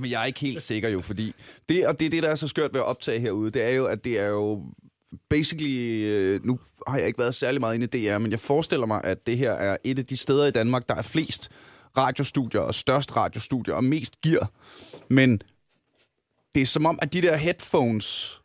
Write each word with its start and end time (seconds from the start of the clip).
Jamen, 0.00 0.10
jeg 0.10 0.22
er 0.22 0.26
ikke 0.26 0.40
helt 0.40 0.62
sikker 0.62 0.88
jo, 0.88 1.00
fordi 1.00 1.34
det, 1.68 1.86
og 1.86 2.00
det 2.00 2.06
er 2.06 2.10
det, 2.10 2.22
der 2.22 2.28
er 2.28 2.34
så 2.34 2.48
skørt 2.48 2.74
ved 2.74 2.80
at 2.80 2.86
optage 2.86 3.20
herude, 3.20 3.50
det 3.50 3.64
er 3.64 3.70
jo, 3.70 3.86
at 3.86 4.04
det 4.04 4.18
er 4.18 4.26
jo 4.26 4.62
basically, 5.28 6.04
øh, 6.04 6.44
nu 6.44 6.58
har 6.86 6.98
jeg 6.98 7.06
ikke 7.06 7.18
været 7.18 7.34
særlig 7.34 7.60
meget 7.60 7.74
inde 7.74 7.98
i 7.98 8.08
DR, 8.08 8.18
men 8.18 8.30
jeg 8.30 8.40
forestiller 8.40 8.86
mig, 8.86 9.00
at 9.04 9.26
det 9.26 9.38
her 9.38 9.52
er 9.52 9.76
et 9.84 9.98
af 9.98 10.06
de 10.06 10.16
steder 10.16 10.46
i 10.46 10.50
Danmark, 10.50 10.88
der 10.88 10.94
er 10.94 11.02
flest 11.02 11.50
radiostudier 11.96 12.60
og 12.60 12.74
størst 12.74 13.16
radiostudier 13.16 13.74
og 13.74 13.84
mest 13.84 14.20
gear. 14.20 14.50
Men 15.08 15.42
det 16.54 16.62
er 16.62 16.66
som 16.66 16.86
om, 16.86 16.98
at 17.02 17.12
de 17.12 17.22
der 17.22 17.36
headphones, 17.36 18.39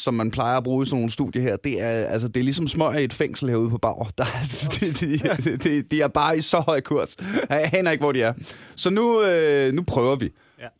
som 0.00 0.14
man 0.14 0.30
plejer 0.30 0.56
at 0.56 0.64
bruge 0.64 0.82
i 0.82 0.86
sådan 0.86 0.96
nogle 0.96 1.10
studier 1.10 1.42
her, 1.42 1.56
det 1.56 1.80
er, 1.80 1.88
altså, 1.88 2.28
det 2.28 2.40
er 2.40 2.44
ligesom 2.44 2.68
smør 2.68 2.92
i 2.92 3.04
et 3.04 3.12
fængsel 3.12 3.48
herude 3.48 3.70
på 3.70 3.78
Bauer. 3.78 4.08
Der, 4.18 4.24
er, 4.24 4.70
de, 4.80 4.92
de, 4.92 5.56
de, 5.56 5.82
de 5.82 6.00
er 6.00 6.08
bare 6.08 6.38
i 6.38 6.42
så 6.42 6.60
høj 6.60 6.80
kurs. 6.80 7.16
Jeg 7.50 7.70
aner 7.72 7.90
ikke, 7.90 8.02
hvor 8.02 8.12
de 8.12 8.22
er. 8.22 8.32
Så 8.76 8.90
nu, 8.90 9.22
øh, 9.22 9.74
nu 9.74 9.82
prøver 9.82 10.16
vi. 10.16 10.30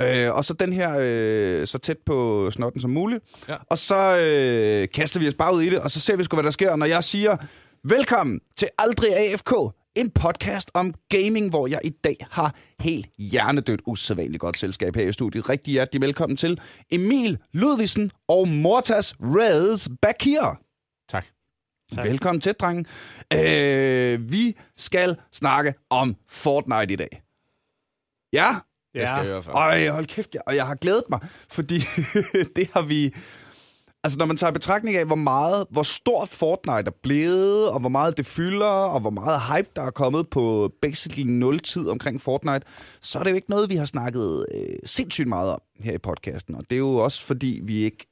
Ja. 0.01 0.27
Øh, 0.27 0.35
og 0.35 0.45
så 0.45 0.55
den 0.55 0.73
her 0.73 0.99
øh, 1.01 1.67
så 1.67 1.79
tæt 1.79 1.97
på 2.07 2.49
snotten 2.51 2.81
som 2.81 2.91
muligt. 2.91 3.25
Ja. 3.49 3.57
Og 3.71 3.79
så 3.79 4.19
øh, 4.19 4.89
kaster 4.95 5.21
vi 5.21 5.29
os 5.29 5.35
bare 5.35 5.55
ud 5.55 5.63
i 5.63 5.71
det, 5.71 5.79
og 5.79 5.91
så 5.91 6.01
ser 6.01 6.17
vi 6.17 6.25
sgu, 6.25 6.37
hvad 6.37 6.45
der 6.45 6.51
sker. 6.51 6.77
Når 6.77 6.87
jeg 6.87 7.05
siger, 7.05 7.37
velkommen 7.85 8.41
til 8.57 8.69
Aldrig 8.79 9.17
AFK, 9.17 9.53
en 9.95 10.11
podcast 10.11 10.71
om 10.75 10.95
gaming, 11.09 11.51
hvor 11.51 11.67
jeg 11.67 11.81
i 11.85 11.91
dag 11.91 12.17
har 12.31 12.55
helt 12.81 13.07
hjernedødt 13.19 13.81
usædvanligt 13.87 14.41
godt 14.41 14.59
selskab 14.59 14.97
her 14.97 15.09
i 15.09 15.13
studiet. 15.13 15.49
Rigtig 15.49 15.73
hjertelig 15.73 16.01
velkommen 16.01 16.37
til 16.37 16.61
Emil 16.91 17.39
Ludvigsen 17.53 18.11
og 18.29 18.49
Mortas 18.49 19.15
Reds 19.21 19.89
Bakir. 20.03 20.59
Tak. 21.09 21.27
tak. 21.95 22.05
Velkommen 22.05 22.41
til, 22.41 22.55
drengen. 22.55 22.87
Øh, 23.33 24.33
vi 24.33 24.57
skal 24.77 25.17
snakke 25.33 25.75
om 25.91 26.17
Fortnite 26.29 26.93
i 26.93 26.97
dag. 26.97 27.23
Ja? 28.33 28.49
Det 28.95 29.09
skal 29.09 29.17
ja. 29.17 29.23
jeg 29.23 29.27
i 29.27 29.33
hvert 29.33 29.45
fald. 29.45 29.57
Ej, 29.57 29.89
hold 29.89 30.07
kæft, 30.07 30.35
jeg, 30.35 30.43
og 30.47 30.57
jeg 30.57 30.67
har 30.67 30.75
glædet 30.75 31.05
mig, 31.11 31.21
fordi 31.49 31.79
det 32.57 32.71
har 32.73 32.83
vi... 32.83 33.15
Altså, 34.05 34.19
når 34.19 34.27
man 34.27 34.37
tager 34.37 34.51
betragtning 34.51 34.97
af, 34.97 35.07
hvor 35.07 35.17
meget, 35.17 35.67
hvor 35.71 35.83
stort 35.83 36.29
Fortnite 36.29 36.87
er 36.87 36.97
blevet, 37.03 37.69
og 37.69 37.81
hvor 37.81 37.89
meget 37.89 38.17
det 38.17 38.27
fylder, 38.27 38.67
og 38.67 39.01
hvor 39.01 39.11
meget 39.11 39.41
hype, 39.41 39.69
der 39.77 39.83
er 39.83 39.91
kommet 39.91 40.29
på 40.29 40.73
basically 40.83 41.31
nul 41.31 41.59
tid 41.59 41.89
omkring 41.89 42.21
Fortnite, 42.21 42.67
så 43.01 43.19
er 43.19 43.23
det 43.23 43.31
jo 43.31 43.35
ikke 43.35 43.51
noget, 43.51 43.71
vi 43.71 43.77
har 43.77 43.85
snakket 43.85 44.47
øh, 44.55 44.65
sindssygt 44.85 45.29
meget 45.29 45.53
om 45.53 45.61
her 45.81 45.93
i 45.93 45.99
podcasten. 45.99 46.55
Og 46.55 46.63
det 46.63 46.73
er 46.73 46.79
jo 46.79 46.97
også, 46.97 47.23
fordi 47.23 47.61
vi 47.65 47.77
ikke 47.77 48.07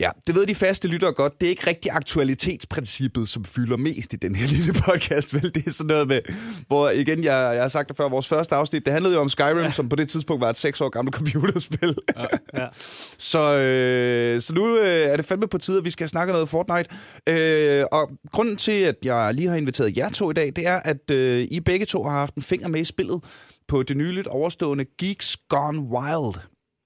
Ja, 0.00 0.10
det 0.26 0.34
ved 0.34 0.46
de 0.46 0.54
faste 0.54 0.88
lyttere 0.88 1.12
godt. 1.12 1.40
Det 1.40 1.46
er 1.46 1.50
ikke 1.50 1.66
rigtig 1.66 1.90
aktualitetsprincippet, 1.92 3.28
som 3.28 3.44
fylder 3.44 3.76
mest 3.76 4.12
i 4.12 4.16
den 4.16 4.34
her 4.34 4.46
lille 4.56 4.72
podcast, 4.72 5.34
vel? 5.34 5.54
Det 5.54 5.66
er 5.66 5.70
sådan 5.70 5.88
noget 5.88 6.08
med, 6.08 6.20
hvor 6.66 6.90
igen, 6.90 7.24
jeg, 7.24 7.54
jeg 7.54 7.62
har 7.62 7.68
sagt 7.68 7.88
det 7.88 7.96
før, 7.96 8.08
vores 8.08 8.28
første 8.28 8.54
afsnit, 8.54 8.84
det 8.84 8.92
handlede 8.92 9.14
jo 9.14 9.20
om 9.20 9.28
Skyrim, 9.28 9.56
ja. 9.56 9.70
som 9.70 9.88
på 9.88 9.96
det 9.96 10.08
tidspunkt 10.08 10.40
var 10.40 10.50
et 10.50 10.56
seks 10.56 10.80
år 10.80 10.88
gammelt 10.88 11.14
computerspil. 11.16 11.96
Ja. 12.16 12.26
ja. 12.54 12.66
så, 13.32 13.58
øh, 13.58 14.40
så 14.40 14.54
nu 14.54 14.78
øh, 14.78 15.06
er 15.06 15.16
det 15.16 15.24
fandme 15.24 15.48
på 15.48 15.58
tide, 15.58 15.78
at 15.78 15.84
vi 15.84 15.90
skal 15.90 16.08
snakke 16.08 16.32
noget 16.32 16.48
Fortnite. 16.48 16.90
Øh, 17.28 17.84
og 17.92 18.10
grunden 18.32 18.56
til, 18.56 18.82
at 18.82 18.96
jeg 19.02 19.34
lige 19.34 19.48
har 19.48 19.56
inviteret 19.56 19.96
jer 19.96 20.08
to 20.08 20.30
i 20.30 20.34
dag, 20.34 20.52
det 20.56 20.66
er, 20.66 20.76
at 20.76 21.10
øh, 21.10 21.46
I 21.50 21.60
begge 21.60 21.86
to 21.86 22.04
har 22.04 22.18
haft 22.18 22.34
en 22.34 22.42
finger 22.42 22.68
med 22.68 22.80
i 22.80 22.84
spillet 22.84 23.24
på 23.68 23.82
det 23.82 23.96
nyligt 23.96 24.26
overstående 24.26 24.84
Geeks 24.98 25.36
Gone 25.48 25.80
Wild. 25.80 26.34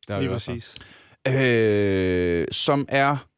Det 0.09 0.17
er 0.17 0.21
lige 0.21 0.31
præcis 0.31 0.75
øh, 1.27 2.47
som 2.53 2.87
er 2.89 3.29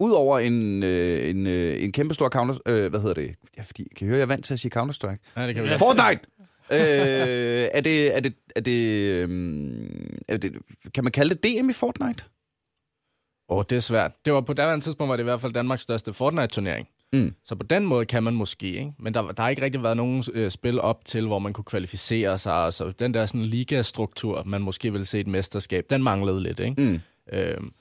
Udover 0.00 0.38
en, 0.38 0.82
øh, 0.82 1.30
en, 1.30 1.46
øh, 1.46 1.82
en 1.82 1.92
kæmpe 1.92 2.14
stor 2.14 2.28
counter... 2.28 2.58
Øh, 2.66 2.90
hvad 2.90 3.00
hedder 3.00 3.14
det? 3.14 3.34
Ja, 3.56 3.62
fordi, 3.62 3.88
kan 3.96 4.06
I 4.06 4.08
høre, 4.08 4.18
jeg 4.18 4.22
er 4.22 4.26
vant 4.26 4.44
til 4.44 4.54
at 4.54 4.60
sige 4.60 4.78
Counter-Strike? 4.78 5.32
Ja, 5.36 5.46
det 5.46 5.54
kan 5.54 5.64
vi. 5.64 5.68
Fortnite! 5.78 6.20
øh, 6.70 7.68
er 7.72 7.80
det... 7.80 8.16
Er 8.16 8.20
det, 8.20 8.34
er 8.56 8.60
det, 8.60 9.00
øh, 9.12 9.28
er 10.28 10.36
det 10.36 10.52
kan 10.94 11.04
man 11.04 11.12
kalde 11.12 11.34
det 11.34 11.42
DM 11.44 11.70
i 11.70 11.72
Fortnite? 11.72 12.24
Åh, 13.48 13.58
oh, 13.58 13.64
det 13.70 13.76
er 13.76 13.80
svært. 13.80 14.12
Det 14.24 14.32
var 14.32 14.40
på 14.40 14.52
daværende 14.52 14.84
tidspunkt 14.84 15.08
var 15.08 15.16
det 15.16 15.22
i 15.22 15.30
hvert 15.30 15.40
fald 15.40 15.52
Danmarks 15.52 15.82
største 15.82 16.12
Fortnite-turnering. 16.12 16.88
Mm. 17.12 17.34
Så 17.44 17.54
på 17.54 17.66
den 17.66 17.86
måde 17.86 18.04
kan 18.04 18.22
man 18.22 18.34
måske, 18.34 18.66
ikke? 18.66 18.92
Men 18.98 19.14
der, 19.14 19.32
der 19.32 19.42
har 19.42 19.50
ikke 19.50 19.62
rigtig 19.62 19.82
været 19.82 19.96
nogen 19.96 20.24
øh, 20.32 20.50
spil 20.50 20.80
op 20.80 21.04
til, 21.04 21.26
hvor 21.26 21.38
man 21.38 21.52
kunne 21.52 21.64
kvalificere 21.64 22.38
sig. 22.38 22.72
Så 22.72 22.92
den 22.98 23.14
der 23.14 23.26
sådan 23.26 23.42
ligastruktur, 23.42 24.42
man 24.46 24.62
måske 24.62 24.92
ville 24.92 25.04
se 25.04 25.20
et 25.20 25.26
mesterskab, 25.26 25.84
den 25.90 26.02
manglede 26.02 26.42
lidt, 26.42 26.60
ikke? 26.60 26.82
Mm. 26.82 27.00
Øhm, 27.32 27.72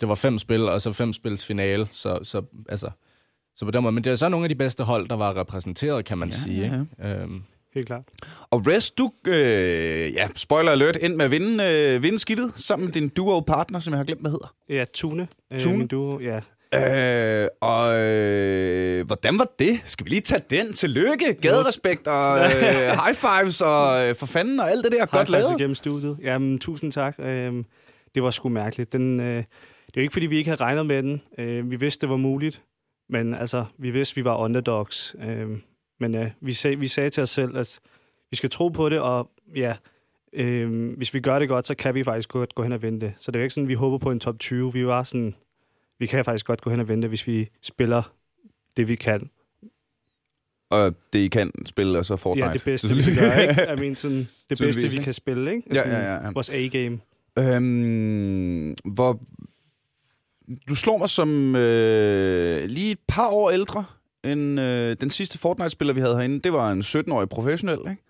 det 0.00 0.08
var 0.08 0.14
fem 0.14 0.38
spil, 0.38 0.68
og 0.68 0.82
så 0.82 0.92
fem 0.92 1.12
spils 1.12 1.46
finale, 1.46 1.88
så, 1.92 2.18
så, 2.22 2.42
altså, 2.68 2.90
så 3.56 3.64
på 3.64 3.70
den 3.70 3.82
måde. 3.82 3.92
Men 3.92 4.04
det 4.04 4.10
er 4.10 4.14
så 4.14 4.28
nogle 4.28 4.44
af 4.44 4.48
de 4.48 4.54
bedste 4.54 4.84
hold, 4.84 5.08
der 5.08 5.16
var 5.16 5.36
repræsenteret, 5.36 6.04
kan 6.04 6.18
man 6.18 6.28
ja, 6.28 6.34
sige. 6.34 6.60
Ja, 6.60 6.84
ja. 6.98 7.12
Ikke? 7.12 7.22
Øhm, 7.22 7.42
Helt 7.74 7.86
klart. 7.86 8.02
Og 8.50 8.66
Rest, 8.66 8.98
du, 8.98 9.12
øh, 9.26 9.34
ja, 10.14 10.28
spoiler 10.36 10.72
alert, 10.72 10.96
ind 10.96 11.14
med 11.14 11.24
at 11.24 11.30
vinde, 11.30 11.64
øh, 11.64 12.02
vinde 12.02 12.18
skidtet 12.18 12.52
sammen 12.54 12.86
med 12.86 12.92
din 12.92 13.08
duo-partner, 13.08 13.78
som 13.78 13.92
jeg 13.92 13.98
har 13.98 14.04
glemt, 14.04 14.20
hvad 14.20 14.30
hedder. 14.30 14.54
Ja, 14.68 14.84
Tune. 14.94 15.28
Øh, 15.52 15.60
Tune? 15.60 15.74
Øh, 15.74 15.78
min 15.78 15.86
duo, 15.86 16.20
ja. 16.20 16.40
Øh, 16.74 17.48
og 17.60 17.98
øh, 18.00 19.06
hvordan 19.06 19.38
var 19.38 19.46
det? 19.58 19.80
Skal 19.84 20.04
vi 20.04 20.10
lige 20.10 20.20
tage 20.20 20.42
den? 20.50 20.72
Tillykke, 20.72 21.34
gaderespekt 21.34 22.06
og 22.06 22.38
øh, 22.38 22.50
high 23.04 23.14
fives 23.14 23.60
og 23.60 24.08
øh, 24.08 24.14
for 24.14 24.26
fanden 24.26 24.60
og 24.60 24.70
alt 24.70 24.84
det 24.84 24.92
der. 24.92 24.98
High 24.98 25.10
godt 25.10 25.28
lavet. 25.28 25.58
gennem 25.58 25.74
studiet. 25.74 26.18
Jamen, 26.22 26.58
tusind 26.58 26.92
tak. 26.92 27.14
Øh, 27.18 27.52
det 28.14 28.22
var 28.22 28.30
sgu 28.30 28.48
mærkeligt. 28.48 28.92
Den, 28.92 29.20
øh, 29.20 29.26
det 29.26 29.36
er 29.36 29.44
jo 29.96 30.00
ikke, 30.00 30.12
fordi 30.12 30.26
vi 30.26 30.36
ikke 30.36 30.50
havde 30.50 30.60
regnet 30.62 30.86
med 30.86 31.02
den. 31.02 31.22
Øh, 31.38 31.70
vi 31.70 31.76
vidste, 31.76 32.00
det 32.00 32.10
var 32.10 32.16
muligt. 32.16 32.62
Men 33.10 33.34
altså, 33.34 33.64
vi 33.78 33.90
vidste, 33.90 34.14
vi 34.14 34.24
var 34.24 34.36
underdogs. 34.36 35.16
Øh, 35.22 35.48
men 36.00 36.14
øh, 36.14 36.30
vi, 36.40 36.52
sag, 36.52 36.80
vi 36.80 36.88
sagde 36.88 37.10
til 37.10 37.22
os 37.22 37.30
selv, 37.30 37.56
at 37.56 37.80
vi 38.30 38.36
skal 38.36 38.50
tro 38.50 38.68
på 38.68 38.88
det, 38.88 39.00
og 39.00 39.30
ja, 39.56 39.74
øh, 40.32 40.96
hvis 40.96 41.14
vi 41.14 41.20
gør 41.20 41.38
det 41.38 41.48
godt, 41.48 41.66
så 41.66 41.74
kan 41.74 41.94
vi 41.94 42.04
faktisk 42.04 42.28
godt 42.28 42.54
gå 42.54 42.62
hen 42.62 42.72
og 42.72 42.82
vinde 42.82 43.00
det. 43.00 43.14
Så 43.18 43.30
det 43.30 43.36
er 43.36 43.40
jo 43.40 43.44
ikke 43.44 43.54
sådan, 43.54 43.68
vi 43.68 43.74
håber 43.74 43.98
på 43.98 44.10
en 44.10 44.20
top 44.20 44.38
20. 44.38 44.72
Vi 44.72 44.86
var 44.86 45.02
sådan, 45.02 45.34
vi 45.98 46.06
kan 46.06 46.24
faktisk 46.24 46.46
godt 46.46 46.60
gå 46.60 46.70
hen 46.70 46.80
og 46.80 46.88
vente, 46.88 47.08
hvis 47.08 47.26
vi 47.26 47.48
spiller 47.62 48.12
det, 48.76 48.88
vi 48.88 48.94
kan. 48.94 49.30
Og 50.70 50.94
det, 51.12 51.18
I 51.18 51.28
kan 51.28 51.52
spille, 51.66 51.98
og 51.98 52.04
så 52.04 52.16
Fortnite. 52.16 52.46
Ja, 52.46 52.52
det 52.52 52.64
bedste, 52.64 52.94
vi 52.96 53.02
kan 53.02 53.14
gøre, 53.14 53.42
ikke? 53.42 53.62
I 53.76 53.80
mean, 53.80 53.94
sådan, 53.94 54.28
det 54.50 54.58
bedste, 54.58 54.90
vi 54.90 54.96
kan 54.96 55.12
spille, 55.12 55.54
ikke? 55.54 55.76
Sådan, 55.76 55.92
ja, 55.92 55.98
ja, 55.98 56.14
ja. 56.14 56.30
Vores 56.30 56.50
A-game. 56.50 56.98
Øhm, 57.38 58.74
hvor... 58.84 59.20
Du 60.68 60.74
slår 60.74 60.98
mig 60.98 61.08
som 61.08 61.56
øh, 61.56 62.64
lige 62.64 62.90
et 62.90 62.98
par 63.08 63.28
år 63.28 63.50
ældre 63.50 63.84
end 64.24 64.60
øh, 64.60 64.96
den 65.00 65.10
sidste 65.10 65.38
Fortnite-spiller, 65.38 65.94
vi 65.94 66.00
havde 66.00 66.16
herinde. 66.16 66.40
Det 66.40 66.52
var 66.52 66.72
en 66.72 66.80
17-årig 66.80 67.28
professionel, 67.28 67.78
ikke? 67.90 68.02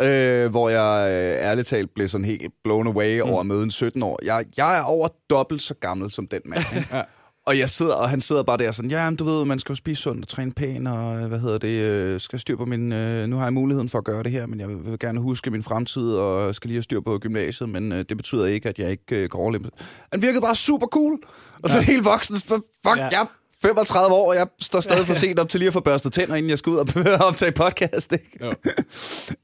øh, 0.00 0.50
hvor 0.50 0.68
jeg 0.68 1.10
øh, 1.10 1.44
ærligt 1.44 1.68
talt 1.68 1.94
blev 1.94 2.08
sådan 2.08 2.24
helt 2.24 2.52
blown 2.64 2.86
away 2.86 3.20
mm. 3.20 3.30
over 3.30 3.40
at 3.40 3.46
møde 3.46 3.62
en 3.62 3.70
17-år. 3.70 4.18
Jeg, 4.24 4.44
jeg 4.56 4.78
er 4.78 4.82
over 4.82 5.08
dobbelt 5.30 5.62
så 5.62 5.74
gammel 5.74 6.10
som 6.10 6.26
den 6.26 6.40
mand. 6.44 6.64
ja. 6.92 7.02
Og 7.50 7.58
jeg 7.58 7.70
sidder, 7.70 7.94
og 7.94 8.10
han 8.10 8.20
sidder 8.20 8.42
bare 8.42 8.58
der 8.58 8.70
sådan, 8.70 8.90
ja, 8.90 9.10
du 9.18 9.24
ved, 9.24 9.44
man 9.44 9.58
skal 9.58 9.72
jo 9.72 9.76
spise 9.76 10.02
sundt 10.02 10.24
og 10.24 10.28
træne 10.28 10.52
pænt, 10.52 10.88
og 10.88 11.26
hvad 11.28 11.38
hedder 11.38 11.58
det, 11.58 11.68
øh, 11.68 12.20
skal 12.20 12.38
styr 12.38 12.56
på 12.56 12.64
min, 12.64 12.92
øh, 12.92 13.26
nu 13.26 13.36
har 13.36 13.42
jeg 13.42 13.52
muligheden 13.52 13.88
for 13.88 13.98
at 13.98 14.04
gøre 14.04 14.22
det 14.22 14.32
her, 14.32 14.46
men 14.46 14.60
jeg 14.60 14.68
vil 14.68 14.98
gerne 14.98 15.20
huske 15.20 15.50
min 15.50 15.62
fremtid, 15.62 16.02
og 16.02 16.54
skal 16.54 16.68
lige 16.68 16.76
have 16.76 16.82
styr 16.82 17.00
på 17.00 17.18
gymnasiet, 17.18 17.68
men 17.68 17.92
øh, 17.92 18.04
det 18.08 18.16
betyder 18.16 18.46
ikke, 18.46 18.68
at 18.68 18.78
jeg 18.78 18.90
ikke 18.90 19.16
øh, 19.16 19.30
kan 19.30 19.40
overleve. 19.40 19.64
Han 20.12 20.22
virkede 20.22 20.40
bare 20.40 20.54
super 20.54 20.86
cool, 20.86 21.18
og 21.62 21.70
så 21.70 21.78
ja. 21.78 21.84
helt 21.84 22.04
voksen, 22.04 22.36
fuck, 22.36 22.96
ja. 22.96 23.08
jeg 23.08 23.26
35 23.62 24.14
år, 24.14 24.28
og 24.28 24.36
jeg 24.36 24.46
står 24.60 24.80
stadig 24.80 25.06
for 25.06 25.14
sent 25.24 25.38
op 25.38 25.48
til 25.48 25.60
lige 25.60 25.66
at 25.68 25.72
få 25.72 25.80
børstet 25.80 26.12
tænder, 26.12 26.34
inden 26.34 26.50
jeg 26.50 26.58
skal 26.58 26.70
ud 26.70 26.76
og 26.76 26.86
optage 27.28 27.52
podcast, 27.52 28.12
ikke? 28.12 28.38
Jo. 28.40 28.52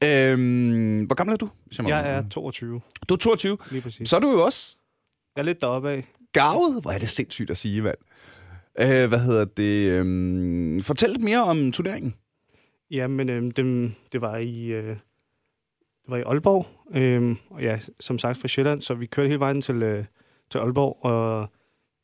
øhm, 0.07 1.03
hvor 1.05 1.15
gammel 1.15 1.33
er 1.33 1.37
du? 1.37 1.49
Jeg 1.87 2.09
er 2.09 2.21
22. 2.29 2.81
Du 3.09 3.13
er 3.13 3.17
22? 3.17 3.57
Lige 3.71 3.81
præcis. 3.81 4.09
Så 4.09 4.15
er 4.15 4.19
du 4.19 4.31
jo 4.31 4.45
også... 4.45 4.75
Jeg 5.35 5.41
er 5.41 5.45
lidt 5.45 5.61
deroppe 5.61 5.91
af. 5.91 6.07
Gavet? 6.33 6.81
Hvor 6.81 6.91
er 6.91 6.97
det 6.97 7.09
sindssygt 7.09 7.49
at 7.49 7.57
sige, 7.57 7.81
mand. 7.81 7.97
Øh, 8.79 9.07
hvad 9.07 9.19
hedder 9.19 9.45
det? 9.45 9.91
Øhm, 9.91 10.79
fortæl 10.83 11.09
lidt 11.09 11.23
mere 11.23 11.43
om 11.43 11.71
turneringen. 11.71 12.15
Jamen, 12.91 13.29
øhm, 13.29 13.51
det, 13.51 13.95
det 14.11 14.21
var 14.21 14.37
i... 14.37 14.65
Øh, 14.65 14.97
det 16.07 16.11
var 16.11 16.17
i 16.17 16.21
Aalborg, 16.21 16.67
øhm, 16.91 17.37
og 17.49 17.61
ja, 17.61 17.79
som 17.99 18.19
sagt 18.19 18.37
fra 18.37 18.47
Sjælland, 18.47 18.81
så 18.81 18.93
vi 18.93 19.05
kørte 19.05 19.27
hele 19.27 19.39
vejen 19.39 19.61
til, 19.61 19.83
øh, 19.83 20.05
til 20.49 20.57
Aalborg, 20.57 21.05
og 21.05 21.47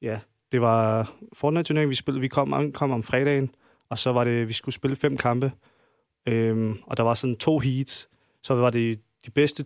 ja, 0.02 0.20
det 0.52 0.62
var 0.62 1.12
Fortnite-turneringen, 1.34 1.90
vi 1.90 1.96
spillede. 1.96 2.22
Vi 2.22 2.28
kom, 2.28 2.72
kom 2.72 2.92
om 2.92 3.04
fredagen, 3.04 3.56
og 3.90 3.98
så 3.98 4.12
var 4.12 4.24
det, 4.24 4.48
vi 4.48 4.54
skulle 4.54 4.76
spille 4.76 4.96
fem 4.96 5.18
kampe. 5.18 5.52
Øhm, 6.28 6.78
og 6.84 6.98
der 6.98 7.04
var 7.04 7.14
sådan 7.14 7.36
to 7.36 7.60
heats. 7.60 8.10
Så 8.44 8.56
var 8.56 8.70
det 8.70 9.00
de 9.26 9.32
bedste 9.32 9.66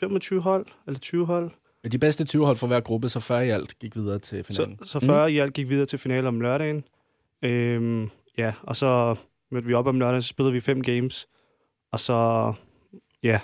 25 0.00 0.40
hold, 0.40 0.66
eller 0.86 0.98
20 1.00 1.26
hold. 1.26 1.50
De 1.92 1.98
bedste 1.98 2.24
20 2.24 2.44
hold 2.44 2.56
for 2.56 2.66
hver 2.66 2.80
gruppe, 2.80 3.08
så 3.08 3.20
40 3.20 3.46
i 3.46 3.50
alt 3.50 3.78
gik 3.78 3.96
videre 3.96 4.18
til 4.18 4.44
finalen. 4.44 4.78
Så, 4.78 4.86
så 4.86 5.00
40 5.00 5.28
mm. 5.28 5.34
i 5.34 5.38
alt 5.38 5.54
gik 5.54 5.68
videre 5.68 5.86
til 5.86 5.98
finalen 5.98 6.26
om 6.26 6.40
lørdagen. 6.40 6.84
Øhm, 7.42 8.10
ja, 8.38 8.52
og 8.62 8.76
så 8.76 9.16
mødte 9.50 9.66
vi 9.66 9.74
op 9.74 9.86
om 9.86 9.98
lørdagen, 9.98 10.22
så 10.22 10.28
spillede 10.28 10.52
vi 10.52 10.60
fem 10.60 10.82
games. 10.82 11.26
Og 11.92 12.00
så, 12.00 12.52
ja, 13.22 13.40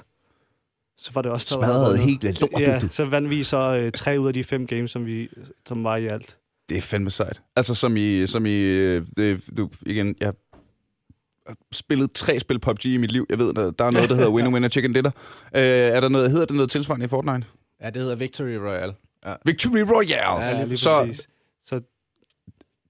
så 0.97 1.11
var 1.15 1.23
det 1.23 1.33
også... 1.33 1.49
Smadret 1.49 1.99
helt 1.99 2.41
lortet, 2.41 2.61
Ja, 2.61 2.81
så 2.91 3.05
vandt 3.05 3.31
vi 3.31 3.43
så 3.43 3.77
øh, 3.77 3.93
tre 3.93 4.21
ud 4.21 4.29
af 4.29 4.35
de 4.35 4.45
fem 4.45 4.67
games, 4.67 4.91
som, 4.91 5.07
vi, 5.07 5.29
som 5.69 5.85
var 5.85 5.97
i 5.97 6.07
alt. 6.07 6.39
Det 6.69 6.77
er 6.77 6.81
fandme 6.81 7.11
sejt. 7.11 7.43
Altså 7.57 7.75
som 7.75 7.97
i... 7.97 8.27
Som 8.27 8.47
i 8.47 8.59
øh, 8.59 9.07
det, 9.17 9.45
du, 9.57 9.71
igen, 9.87 10.17
jeg 10.21 10.33
spillet 11.73 12.13
tre 12.13 12.39
spil 12.39 12.59
PUBG 12.59 12.87
i 12.87 12.97
mit 12.97 13.13
liv. 13.13 13.27
Jeg 13.31 13.39
ved, 13.39 13.55
der, 13.55 13.71
der 13.71 13.85
er 13.85 13.91
noget, 13.91 14.09
der 14.09 14.15
hedder 14.15 14.31
Winner 14.37 14.53
Winner 14.53 14.69
Chicken 14.69 14.93
Dinner. 14.93 15.11
Øh, 15.55 15.63
er 15.63 16.01
der 16.01 16.09
noget, 16.09 16.31
hedder 16.31 16.47
det 16.47 16.57
noget 16.57 16.71
tilsvarende 16.71 17.05
i 17.05 17.09
Fortnite? 17.09 17.47
Ja, 17.83 17.91
det 17.91 18.03
hedder 18.03 18.17
Victory 18.17 18.55
Royale. 18.55 18.95
Ja. 19.27 19.35
Victory 19.47 19.79
Royale! 19.95 20.45
Ja, 20.59 20.65
lige 20.65 20.77
så 20.77 20.89
præcis. 21.05 21.29
Så, 21.63 21.81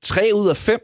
tre 0.02 0.22
ud 0.34 0.48
af 0.48 0.56
fem 0.56 0.80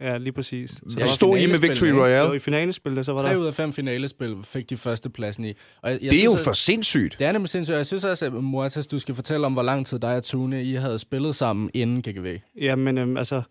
ja, 0.00 0.18
lige 0.18 0.32
præcis. 0.32 0.70
Så 0.70 0.96
ja, 0.98 1.06
stod 1.06 1.38
I 1.38 1.46
med 1.46 1.58
Victory 1.58 1.88
Royale. 1.88 2.28
og 2.28 2.36
i 2.36 2.38
finalespillet, 2.38 3.06
så 3.06 3.12
var 3.12 3.20
Tre 3.20 3.28
der... 3.28 3.36
ud 3.36 3.46
af 3.46 3.54
fem 3.54 3.72
finalespil 3.72 4.36
fik 4.44 4.70
de 4.70 4.76
første 4.76 5.10
pladsen 5.10 5.44
i. 5.44 5.52
Og 5.82 5.90
jeg, 5.90 5.98
jeg 6.02 6.10
Det 6.10 6.20
er 6.20 6.24
jo 6.24 6.30
synes, 6.30 6.44
for 6.44 6.50
at- 6.50 6.56
sindssygt. 6.56 7.16
Det 7.18 7.26
er 7.26 7.32
nemlig 7.32 7.48
sindssygt. 7.48 7.76
Jeg 7.76 7.86
synes 7.86 8.04
også, 8.04 8.26
at 8.26 8.32
Moatas, 8.32 8.86
du 8.86 8.98
skal 8.98 9.14
fortælle 9.14 9.46
om, 9.46 9.52
hvor 9.52 9.62
lang 9.62 9.86
tid 9.86 9.98
dig 9.98 10.16
og 10.16 10.24
Tune, 10.24 10.64
I 10.64 10.72
havde 10.74 10.98
spillet 10.98 11.36
sammen 11.36 11.70
inden 11.74 12.02
GGV. 12.02 12.38
Ja, 12.60 12.74
men 12.76 12.98
øhm, 12.98 13.16
altså, 13.16 13.42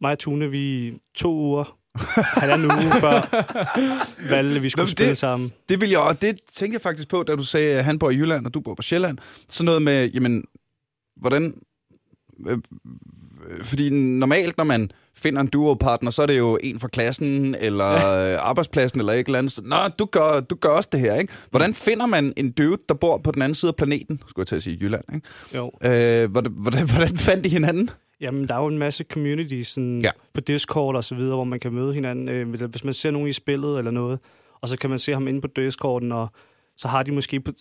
mig 0.00 0.10
og 0.12 0.18
Tune, 0.18 0.50
vi 0.50 0.94
to 1.14 1.32
uger, 1.34 1.78
halvanden 2.40 2.70
uge 2.72 2.92
før 3.00 3.44
valgte, 4.34 4.60
vi 4.62 4.68
skulle 4.70 4.82
Nå, 4.82 4.86
spille 4.90 5.10
det- 5.10 5.18
sammen. 5.18 5.52
Det 5.68 5.80
vil 5.80 5.90
jeg, 5.90 5.98
og 5.98 6.22
det 6.22 6.38
tænker 6.54 6.74
jeg 6.74 6.82
faktisk 6.82 7.08
på, 7.08 7.22
da 7.22 7.36
du 7.36 7.44
sagde, 7.44 7.78
at 7.78 7.84
han 7.84 7.98
bor 7.98 8.10
i 8.10 8.14
Jylland, 8.16 8.46
og 8.46 8.54
du 8.54 8.60
bor 8.60 8.74
på 8.74 8.82
Sjælland. 8.82 9.18
Sådan 9.48 9.64
noget 9.64 9.82
med, 9.82 10.10
jamen, 10.14 10.44
hvordan... 11.16 11.54
Øh, 12.48 12.58
øh, 13.50 13.64
fordi 13.64 13.90
normalt, 13.90 14.56
når 14.56 14.64
man 14.64 14.90
finder 15.16 15.40
en 15.40 15.46
duo-partner, 15.46 16.10
så 16.10 16.22
er 16.22 16.26
det 16.26 16.38
jo 16.38 16.58
en 16.62 16.80
fra 16.80 16.88
klassen, 16.88 17.54
eller 17.54 17.94
øh, 17.94 18.38
arbejdspladsen, 18.40 19.00
eller 19.00 19.12
et 19.12 19.26
eller 19.26 19.38
andet. 19.38 19.58
Nå, 19.64 19.76
du 19.98 20.04
gør, 20.04 20.40
du 20.40 20.54
gør 20.54 20.68
også 20.68 20.88
det 20.92 21.00
her, 21.00 21.14
ikke? 21.14 21.32
Hvordan 21.50 21.74
finder 21.74 22.06
man 22.06 22.32
en 22.36 22.50
dude, 22.52 22.76
der 22.88 22.94
bor 22.94 23.18
på 23.18 23.30
den 23.32 23.42
anden 23.42 23.54
side 23.54 23.68
af 23.68 23.76
planeten? 23.76 24.20
Skulle 24.28 24.42
jeg 24.42 24.46
til 24.46 24.56
at 24.56 24.62
sige 24.62 24.78
Jylland, 24.80 25.04
ikke? 25.14 25.26
Jo. 25.54 25.70
Øh, 25.84 26.30
hvordan, 26.30 26.52
hvordan 26.92 27.16
fandt 27.16 27.44
de 27.44 27.48
hinanden? 27.48 27.90
Jamen, 28.20 28.48
der 28.48 28.54
er 28.54 28.58
jo 28.60 28.66
en 28.66 28.78
masse 28.78 29.04
communities 29.12 29.68
sådan, 29.68 30.00
Ja. 30.00 30.06
ja. 30.06 30.10
på 30.34 30.40
Discord 30.40 30.96
og 30.96 31.04
så 31.04 31.14
videre, 31.14 31.34
hvor 31.34 31.44
man 31.44 31.60
kan 31.60 31.72
møde 31.72 31.94
hinanden. 31.94 32.28
Øh, 32.28 32.48
hvis- 32.50 32.84
man 32.84 32.92
ser 32.94 33.10
nogen 33.10 33.28
i 33.28 33.32
spillet 33.32 33.78
eller 33.78 33.90
noget, 33.90 34.18
og 34.60 34.68
så 34.68 34.78
kan 34.78 34.90
man 34.90 34.98
se 34.98 35.12
ham 35.12 35.28
inde 35.28 35.40
på 35.40 35.48
Discorden, 35.56 36.12
og 36.12 36.28
så 36.76 36.88
har 36.88 37.02
de 37.02 37.12
måske... 37.12 37.40
På, 37.40 37.52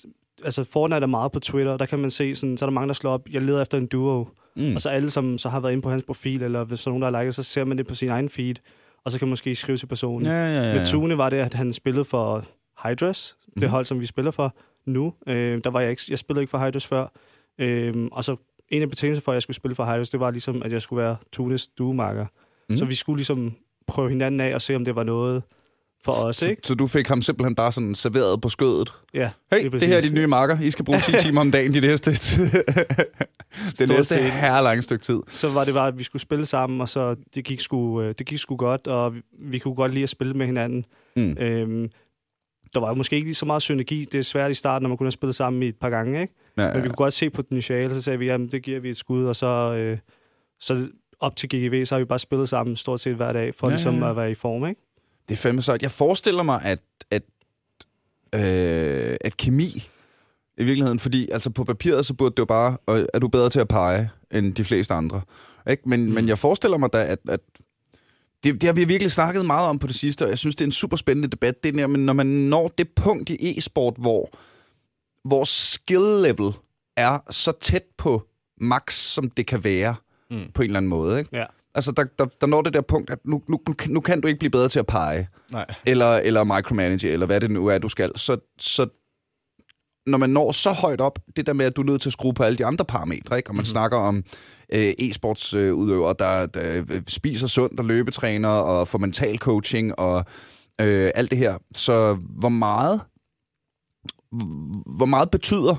altså, 0.44 0.63
Fortnite 0.63 1.02
er 1.04 1.07
meget 1.07 1.31
på 1.31 1.40
Twitter, 1.40 1.78
der 1.78 1.86
kan 1.86 2.00
man 2.00 2.10
se, 2.10 2.36
sådan, 2.36 2.57
så 2.57 2.66
er 2.66 2.69
der 2.69 2.74
mange, 2.74 2.88
der 2.88 2.94
slår 2.94 3.12
op, 3.12 3.28
jeg 3.31 3.42
leder 3.42 3.62
efter 3.62 3.78
en 3.78 3.86
duo. 3.88 4.28
Mm. 4.56 4.63
Mm. 4.63 4.75
Og 4.75 4.81
så 4.81 4.90
alle, 4.90 5.10
som 5.10 5.38
så 5.38 5.50
har 5.50 5.60
været 5.60 5.72
inde 5.72 5.81
på 5.81 5.90
hans 5.90 6.04
profil, 6.04 6.44
eller 6.44 6.63
hvis 6.63 6.81
der 6.84 6.88
er 6.88 6.92
nogen, 6.92 7.01
der 7.01 7.12
har 7.18 7.24
liket, 7.24 7.36
så 7.36 7.44
ser 7.44 7.63
man 7.63 7.78
det 7.78 7.88
på 7.88 7.96
sin 7.96 8.10
egen 8.10 8.30
feed, 8.30 8.56
og 9.04 9.12
så 9.12 9.19
kan 9.19 9.28
man 9.28 9.30
måske 9.31 9.56
skrive 9.56 9.78
til 9.78 9.88
personen. 9.88 10.25
Ja, 10.28 10.31
ja, 10.48 10.69
ja. 10.69 10.78
Med 10.78 10.86
Tune 10.86 11.18
var 11.18 11.30
det, 11.30 11.38
at 11.38 11.54
han 11.54 11.74
spillede 11.74 12.06
for 12.06 12.46
Hydras, 12.84 13.36
det 13.54 13.62
Mhm. 13.62 13.69
hold, 13.72 13.86
som 13.86 14.00
vi 14.00 14.06
spiller 14.06 14.31
for 14.31 14.56
nu. 14.86 15.13
Øh, 15.28 15.62
der 15.63 15.69
var 15.69 15.80
jeg 15.80 15.90
ikke, 15.90 16.01
jeg 16.10 16.18
spillede 16.19 16.42
ikke 16.44 16.51
for 16.51 16.58
Hydras 16.66 16.88
før. 16.88 17.08
Øh, 17.60 17.94
og 18.12 18.24
så 18.24 18.36
en 18.70 18.82
af 18.82 18.90
betingelserne 18.90 19.24
for, 19.24 19.32
at 19.32 19.36
jeg 19.36 19.42
skulle 19.42 19.56
spille 19.56 19.76
for 19.76 19.86
Hydras, 19.86 20.10
det 20.10 20.20
var 20.20 20.32
ligesom, 20.32 20.64
at 20.64 20.72
jeg 20.72 20.82
skulle 20.82 21.04
være 21.04 21.16
Tunes 21.34 21.68
duemarker. 21.68 22.26
Mm. 22.70 22.76
Så 22.76 22.86
vi 22.86 22.96
skulle 22.96 23.18
ligesom 23.18 23.54
prøve 23.88 24.10
hinanden 24.10 24.40
af 24.40 24.56
og 24.56 24.62
se, 24.62 24.76
om 24.76 24.86
det 24.86 24.96
var 24.96 25.04
noget 25.04 25.44
for 26.06 26.12
os, 26.12 26.36
så, 26.36 26.50
ikke? 26.50 26.62
så 26.66 26.76
du 26.76 26.88
fik 26.88 27.08
ham 27.08 27.22
simpelthen 27.22 27.56
bare 27.56 27.72
sådan 27.72 27.96
serveret 27.96 28.42
på 28.42 28.50
skødet? 28.50 28.94
Ja, 29.14 29.32
Hey, 29.52 29.60
lige 29.62 29.70
det 29.72 29.88
her 29.88 29.98
er 29.98 30.02
de 30.02 30.10
nye 30.10 30.28
marker. 30.28 30.60
I 30.62 30.72
skal 30.72 30.86
bruge 30.86 31.00
10 31.00 31.12
timer 31.26 31.42
om 31.42 31.52
dagen 31.52 31.74
de 31.74 31.80
næste, 31.82 32.12
det 33.78 33.90
næste 33.90 34.20
her 34.20 34.62
lange 34.62 34.82
stykke 34.82 35.06
tid. 35.06 35.20
Så 35.28 35.50
var 35.50 35.64
det 35.64 35.74
bare, 35.74 35.88
at 35.88 35.98
vi 35.98 36.04
skulle 36.04 36.22
spille 36.22 36.46
sammen, 36.46 36.82
og 36.82 36.90
så 36.90 37.16
det 37.36 37.46
gik 37.46 37.60
sgu, 37.60 38.02
øh, 38.02 38.16
det 38.18 38.26
gik 38.26 38.40
sgu 38.40 38.56
godt, 38.56 38.88
og 38.88 39.16
vi, 39.16 39.22
vi 39.40 39.60
kunne 39.60 39.76
godt 39.76 39.94
lide 39.94 40.04
at 40.04 40.10
spille 40.10 40.34
med 40.34 40.46
hinanden. 40.46 40.86
Mm. 41.16 41.38
Øhm, 41.40 41.90
der 42.74 42.80
var 42.80 42.94
måske 42.94 43.16
ikke 43.16 43.28
lige 43.28 43.36
så 43.36 43.46
meget 43.46 43.62
synergi. 43.62 44.06
Det 44.12 44.18
er 44.18 44.22
svært 44.22 44.52
i 44.52 44.54
starten, 44.54 44.84
når 44.84 44.90
man 44.90 44.98
kun 44.98 45.06
har 45.06 45.12
spillet 45.12 45.36
sammen 45.36 45.64
i 45.64 45.68
et 45.68 45.76
par 45.82 45.90
gange, 45.90 46.22
ikke? 46.22 46.34
Ja, 46.57 46.74
Men 46.74 46.84
vi 46.84 46.88
kunne 46.88 46.96
godt 46.96 47.13
se 47.13 47.30
potentiale, 47.30 47.94
så 47.94 48.02
sagde 48.02 48.19
vi, 48.19 48.25
jamen 48.25 48.48
det 48.48 48.63
giver 48.63 48.80
vi 48.80 48.90
et 48.90 48.98
skud, 48.98 49.25
og 49.25 49.36
så, 49.36 49.74
øh, 49.78 49.98
så 50.60 50.88
op 51.19 51.36
til 51.36 51.50
GGV, 51.50 51.86
så 51.86 51.96
har 51.96 52.00
vi 52.00 52.06
bare 52.06 52.19
spillet 52.19 52.50
sammen 52.50 52.75
stort 52.75 53.00
set 53.00 53.16
hver 53.16 53.34
dag, 53.34 53.56
for 53.56 53.68
Ja, 53.68 53.72
ja, 53.72 53.75
ligesom 53.75 53.96
ja, 53.96 54.04
ja. 54.04 54.10
at 54.10 54.16
være 54.16 54.31
i 54.31 54.36
form, 54.36 54.66
ikke? 54.66 54.81
Det 55.30 55.36
er 55.36 55.40
fandme 55.40 55.62
sejt. 55.62 55.81
Jeg 55.81 55.92
forestiller 55.92 56.44
mig, 56.44 56.62
at, 56.63 56.80
at, 57.12 57.24
øh, 58.36 59.18
at 59.22 59.38
kemi 59.38 59.90
i 60.57 60.63
virkeligheden, 60.63 61.00
fordi 61.00 61.30
altså 61.31 61.50
på 61.50 61.63
papiret, 61.63 62.06
så 62.06 62.13
burde 62.13 62.31
det 62.31 62.40
jo 62.40 62.46
bare, 62.46 62.78
og 62.86 63.08
er 63.13 63.19
du 63.19 63.28
bedre 63.28 63.50
til 63.50 63.60
at 63.60 63.68
pege 63.68 64.10
end 64.31 64.54
de 64.54 64.63
fleste 64.63 64.94
andre. 64.94 65.22
Ikke? 65.69 65.90
Men, 65.90 66.06
mm. 66.06 66.12
men 66.12 66.28
jeg 66.28 66.38
forestiller 66.38 66.78
mig 66.78 66.94
da, 66.94 67.06
at, 67.06 67.19
at 67.28 67.40
det, 68.44 68.62
det 68.62 68.63
har 68.63 68.74
vi 68.74 68.84
virkelig 68.84 69.12
snakket 69.12 69.46
meget 69.46 69.69
om 69.69 69.80
på 69.80 69.88
det 69.88 69.96
sidste, 69.96 70.24
og 70.24 70.30
jeg 70.30 70.38
synes, 70.38 70.56
det 70.56 70.62
er 70.62 70.68
en 70.68 70.72
super 70.72 70.98
spændende 70.98 71.28
debat, 71.28 71.63
det 71.63 71.74
der, 71.74 71.88
men 71.88 72.06
når 72.06 72.13
man 72.13 72.25
når 72.25 72.68
det 72.78 72.90
punkt 72.96 73.30
i 73.30 73.58
e-sport, 73.58 73.94
hvor, 73.98 74.30
hvor 75.25 75.44
skill 75.44 76.01
level 76.24 76.54
er 76.98 77.19
så 77.30 77.51
tæt 77.62 77.83
på 77.98 78.22
max, 78.62 78.94
som 78.94 79.30
det 79.30 79.48
kan 79.48 79.63
være, 79.63 79.95
Mm. 80.31 80.38
på 80.54 80.62
en 80.62 80.66
eller 80.66 80.77
anden 80.77 80.89
måde. 80.89 81.19
Ikke? 81.19 81.38
Ja. 81.38 81.45
Altså, 81.75 81.92
der, 81.92 82.04
der, 82.19 82.25
der 82.42 82.48
når 82.48 82.62
det 82.62 82.74
der 82.74 82.81
punkt, 82.81 83.10
at 83.10 83.19
nu, 83.25 83.42
nu, 83.50 83.60
nu, 83.88 84.00
kan- 84.01 84.22
du 84.22 84.27
ikke 84.27 84.39
blive 84.39 84.50
bedre 84.51 84.69
til 84.69 84.80
at 84.80 84.86
pege 84.86 85.27
Nej. 85.51 85.66
eller, 85.86 86.12
eller 86.13 86.44
micromanage, 86.44 87.10
eller 87.10 87.25
hvad 87.25 87.42
det 87.42 87.51
nu 87.51 87.68
er, 87.68 87.77
du 87.77 87.89
skal. 87.89 88.12
Så, 88.16 88.38
så 88.60 88.88
når 90.07 90.18
man 90.18 90.30
når 90.30 90.51
så 90.51 90.72
højt 90.72 91.01
op, 91.01 91.19
det 91.36 91.45
der 91.45 91.54
med, 91.54 91.66
at 91.66 91.75
du 91.75 91.81
er 91.81 91.86
nødt 91.86 92.01
til 92.01 92.10
at 92.10 92.13
skrue 92.13 92.33
på 92.33 92.44
alle 92.44 92.57
de 92.57 92.66
andre 92.66 92.86
parametre, 92.86 93.38
ikke? 93.38 93.50
og 93.50 93.56
man 93.56 93.60
mm-hmm. 93.60 93.66
snakker 93.66 93.98
om 93.98 94.24
øh, 94.74 94.94
e-sportsudøvere, 95.00 96.16
der, 96.19 96.45
der 96.45 96.83
øh, 96.89 97.01
spiser 97.07 97.48
sundt 97.48 97.80
og 97.80 97.86
løbetræner, 97.86 98.50
og 98.50 98.88
får 98.88 98.98
mental 98.98 99.38
coaching, 99.38 100.00
og 100.00 100.25
øh, 100.81 101.12
alt 101.16 101.31
det 101.31 101.39
her. 101.39 101.57
Så 101.75 102.13
hvor 102.39 102.50
meget, 102.50 103.01
hvor 104.98 105.06
meget 105.06 105.32
betyder, 105.32 105.76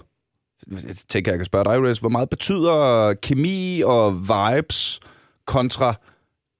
jeg 0.70 0.96
tænker, 1.08 1.32
jeg 1.32 1.38
kan 1.38 1.44
spørge 1.44 1.64
dig, 1.64 1.90
Rez, 1.90 1.98
hvor 1.98 2.08
meget 2.08 2.30
betyder 2.30 3.14
kemi 3.14 3.82
og 3.84 4.14
vibes 4.14 5.00
kontra 5.46 5.94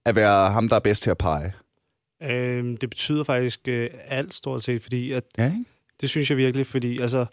at 0.05 0.15
være 0.17 0.51
ham, 0.53 0.69
der 0.69 0.77
er 0.77 0.81
bedst 0.81 1.03
til 1.03 1.11
at 1.11 1.19
pege? 1.19 1.53
Øhm, 2.23 2.77
det 2.77 2.91
betyder 2.91 3.25
faktisk 3.25 3.61
øh, 3.69 3.91
alt 4.05 4.35
stort 4.35 4.63
set, 4.63 4.83
fordi 4.83 5.13
at, 5.13 5.25
Ja, 5.39 5.45
ikke? 5.45 5.65
det 6.01 6.11
synes 6.11 6.31
jeg 6.31 6.37
virkelig, 6.39 6.67
fordi 6.67 7.01
altså, 7.01 7.27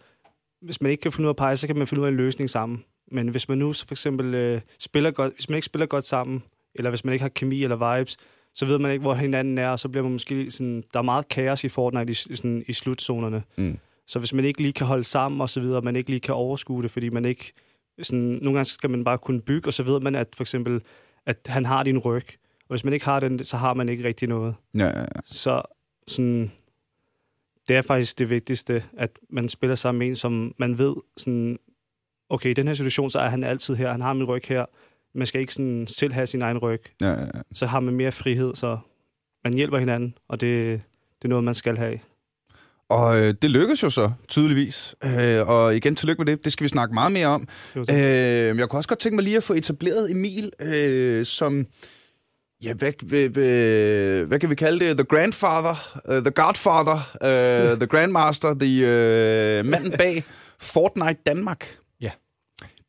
hvis 0.61 0.81
man 0.81 0.91
ikke 0.91 1.01
kan 1.01 1.11
finde 1.11 1.25
ud 1.25 1.29
af 1.29 1.33
at 1.33 1.37
pege, 1.37 1.55
så 1.55 1.67
kan 1.67 1.77
man 1.77 1.87
finde 1.87 2.01
ud 2.01 2.05
af 2.05 2.11
en 2.11 2.17
løsning 2.17 2.49
sammen. 2.49 2.83
Men 3.11 3.27
hvis 3.27 3.49
man 3.49 3.57
nu 3.57 3.73
så 3.73 3.87
for 3.87 3.93
eksempel 3.93 4.35
øh, 4.35 4.61
spiller 4.79 5.11
godt, 5.11 5.33
hvis 5.35 5.49
man 5.49 5.55
ikke 5.55 5.65
spiller 5.65 5.85
godt 5.85 6.05
sammen, 6.05 6.43
eller 6.75 6.89
hvis 6.89 7.05
man 7.05 7.13
ikke 7.13 7.23
har 7.23 7.29
kemi 7.29 7.63
eller 7.63 7.97
vibes, 7.97 8.17
så 8.55 8.65
ved 8.65 8.79
man 8.79 8.91
ikke, 8.91 9.01
hvor 9.01 9.13
hinanden 9.13 9.57
er, 9.57 9.69
og 9.69 9.79
så 9.79 9.89
bliver 9.89 10.03
man 10.03 10.11
måske 10.11 10.51
sådan, 10.51 10.83
der 10.93 10.99
er 10.99 11.03
meget 11.03 11.27
kaos 11.27 11.63
i 11.63 11.69
Fortnite 11.69 12.11
i, 12.11 12.13
sådan, 12.13 12.63
i 12.67 12.73
slutzonerne. 12.73 13.43
Mm. 13.57 13.77
Så 14.07 14.19
hvis 14.19 14.33
man 14.33 14.45
ikke 14.45 14.61
lige 14.61 14.73
kan 14.73 14.87
holde 14.87 15.03
sammen 15.03 15.41
og 15.41 15.49
så 15.49 15.59
videre, 15.59 15.81
man 15.81 15.95
ikke 15.95 16.09
lige 16.09 16.19
kan 16.19 16.33
overskue 16.35 16.83
det, 16.83 16.91
fordi 16.91 17.09
man 17.09 17.25
ikke... 17.25 17.53
Sådan, 18.01 18.19
nogle 18.19 18.53
gange 18.53 18.65
skal 18.65 18.89
man 18.89 19.03
bare 19.03 19.17
kunne 19.17 19.41
bygge, 19.41 19.69
og 19.69 19.73
så 19.73 19.83
ved 19.83 19.99
man, 19.99 20.15
at 20.15 20.27
for 20.35 20.43
eksempel, 20.43 20.81
at 21.25 21.37
han 21.45 21.65
har 21.65 21.83
din 21.83 21.97
ryg. 21.97 22.25
Og 22.59 22.69
hvis 22.69 22.83
man 22.83 22.93
ikke 22.93 23.05
har 23.05 23.19
den, 23.19 23.43
så 23.43 23.57
har 23.57 23.73
man 23.73 23.89
ikke 23.89 24.03
rigtig 24.03 24.27
noget. 24.27 24.55
Ja, 24.73 24.85
ja, 24.85 24.99
ja. 24.99 25.21
Så 25.25 25.61
sådan, 26.07 26.51
det 27.67 27.75
er 27.75 27.81
faktisk 27.81 28.19
det 28.19 28.29
vigtigste, 28.29 28.83
at 28.97 29.19
man 29.29 29.49
spiller 29.49 29.75
sammen 29.75 29.99
med 29.99 30.07
en, 30.07 30.15
som 30.15 30.55
man 30.57 30.77
ved, 30.77 30.95
sådan, 31.17 31.59
okay, 32.29 32.49
i 32.49 32.53
den 32.53 32.67
her 32.67 32.73
situation, 32.73 33.09
så 33.09 33.19
er 33.19 33.29
han 33.29 33.43
altid 33.43 33.75
her, 33.75 33.91
han 33.91 34.01
har 34.01 34.13
min 34.13 34.23
ryg 34.23 34.41
her. 34.47 34.65
Man 35.15 35.27
skal 35.27 35.41
ikke 35.41 35.53
sådan 35.53 35.87
selv 35.87 36.13
have 36.13 36.27
sin 36.27 36.41
egen 36.41 36.57
ryg. 36.57 36.81
ja, 37.01 37.11
ja. 37.11 37.25
Så 37.53 37.65
har 37.65 37.79
man 37.79 37.93
mere 37.93 38.11
frihed, 38.11 38.55
så 38.55 38.77
man 39.43 39.53
hjælper 39.53 39.77
hinanden, 39.77 40.17
og 40.27 40.41
det, 40.41 40.81
det 41.17 41.25
er 41.25 41.29
noget, 41.29 41.43
man 41.43 41.53
skal 41.53 41.77
have. 41.77 41.99
Og 42.89 43.19
øh, 43.21 43.33
det 43.41 43.51
lykkes 43.51 43.83
jo 43.83 43.89
så, 43.89 44.11
tydeligvis. 44.27 44.95
Øh, 45.03 45.49
og 45.49 45.75
igen, 45.75 45.95
tillykke 45.95 46.23
med 46.23 46.33
det. 46.33 46.45
Det 46.45 46.53
skal 46.53 46.63
vi 46.63 46.69
snakke 46.69 46.93
meget 46.93 47.11
mere 47.11 47.27
om. 47.27 47.47
Øh, 47.75 47.87
jeg 48.57 48.69
kunne 48.69 48.79
også 48.79 48.89
godt 48.89 48.99
tænke 48.99 49.15
mig 49.15 49.23
lige 49.23 49.37
at 49.37 49.43
få 49.43 49.53
etableret 49.53 50.11
Emil 50.11 50.51
øh, 50.59 51.25
som... 51.25 51.65
Ja, 52.63 52.73
hvad, 52.73 52.93
hvad, 53.03 53.29
hvad, 53.29 54.25
hvad 54.25 54.39
kan 54.39 54.49
vi 54.49 54.55
kalde 54.55 54.85
det? 54.85 54.97
The 54.97 55.05
grandfather, 55.05 55.99
uh, 56.09 56.23
the 56.23 56.31
godfather, 56.31 56.95
uh, 57.21 57.77
the 57.81 57.87
grandmaster, 57.87 58.53
the 58.53 58.81
uh, 59.59 59.65
manden 59.65 59.91
bag 59.91 60.23
Fortnite 60.59 61.19
Danmark. 61.25 61.77
Ja. 62.01 62.11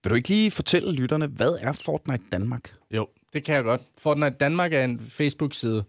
Vil 0.02 0.10
du 0.10 0.14
ikke 0.14 0.28
lige 0.28 0.50
fortælle 0.50 0.92
lytterne, 0.92 1.26
hvad 1.26 1.58
er 1.60 1.72
Fortnite 1.72 2.24
Danmark? 2.32 2.74
Jo, 2.90 3.06
det 3.32 3.44
kan 3.44 3.54
jeg 3.54 3.64
godt. 3.64 3.82
Fortnite 3.98 4.36
Danmark 4.40 4.72
er 4.72 4.84
en 4.84 5.00
Facebook-side, 5.08 5.84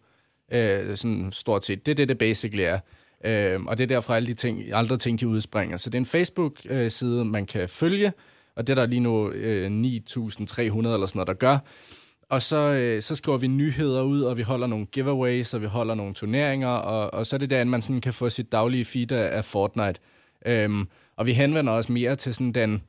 øh, 0.53 0.97
sådan 0.97 1.29
stort 1.31 1.65
set. 1.65 1.85
Det 1.85 1.91
er 1.91 1.95
det, 1.95 2.09
det 2.09 2.17
basically 2.17 2.63
er. 2.63 2.79
Øh, 3.25 3.61
og 3.61 3.77
det 3.77 3.83
er 3.83 3.87
derfra 3.87 4.15
alle 4.15 4.27
de 4.27 4.33
ting, 4.33 4.61
andre 4.73 4.97
ting, 4.97 5.19
de 5.19 5.27
udspringer. 5.27 5.77
Så 5.77 5.89
det 5.89 5.95
er 5.95 5.99
en 5.99 6.05
Facebook-side, 6.05 7.19
øh, 7.19 7.25
man 7.25 7.45
kan 7.45 7.69
følge, 7.69 8.13
og 8.55 8.67
det 8.67 8.73
er 8.73 8.81
der 8.81 8.85
lige 8.85 8.99
nu 8.99 9.29
øh, 9.29 9.67
9.300 9.67 9.71
eller 9.71 11.05
sådan 11.05 11.09
noget, 11.13 11.27
der 11.27 11.33
gør. 11.33 11.57
Og 12.29 12.41
så, 12.41 12.57
øh, 12.57 13.01
så 13.01 13.15
skriver 13.15 13.37
vi 13.37 13.47
nyheder 13.47 14.01
ud, 14.01 14.21
og 14.21 14.37
vi 14.37 14.41
holder 14.41 14.67
nogle 14.67 14.85
giveaways, 14.85 15.53
og 15.53 15.61
vi 15.61 15.67
holder 15.67 15.95
nogle 15.95 16.13
turneringer, 16.13 16.67
og, 16.67 17.13
og 17.13 17.25
så 17.25 17.35
er 17.35 17.37
det 17.37 17.49
der, 17.49 17.63
man 17.63 17.81
sådan 17.81 18.01
kan 18.01 18.13
få 18.13 18.29
sit 18.29 18.51
daglige 18.51 18.85
feed 18.85 19.11
af, 19.11 19.37
af 19.37 19.45
Fortnite. 19.45 19.99
Øhm, 20.45 20.87
og 21.15 21.25
vi 21.25 21.33
henvender 21.33 21.73
os 21.73 21.89
mere 21.89 22.15
til 22.15 22.33
sådan 22.33 22.51
den, 22.51 22.81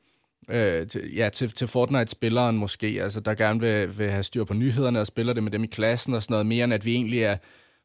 øh, 0.51 0.87
til, 0.87 1.15
ja, 1.15 1.29
til, 1.29 1.51
til 1.51 1.67
Fortnite-spilleren 1.67 2.57
måske, 2.57 2.87
altså 3.03 3.21
der 3.21 3.35
gerne 3.35 3.61
vil, 3.61 3.99
vil 3.99 4.11
have 4.11 4.23
styr 4.23 4.45
på 4.45 4.55
nyhederne 4.55 5.01
og 5.01 5.07
spiller 5.07 5.33
det 5.33 5.43
med 5.43 5.53
dem 5.53 5.65
i 5.65 5.67
klassen 5.67 6.15
og 6.15 6.23
sådan 6.23 6.33
noget, 6.33 6.47
mere 6.47 6.65
end 6.65 6.75
at 6.75 6.85
vi 6.85 6.95
egentlig 6.95 7.23
er 7.23 7.37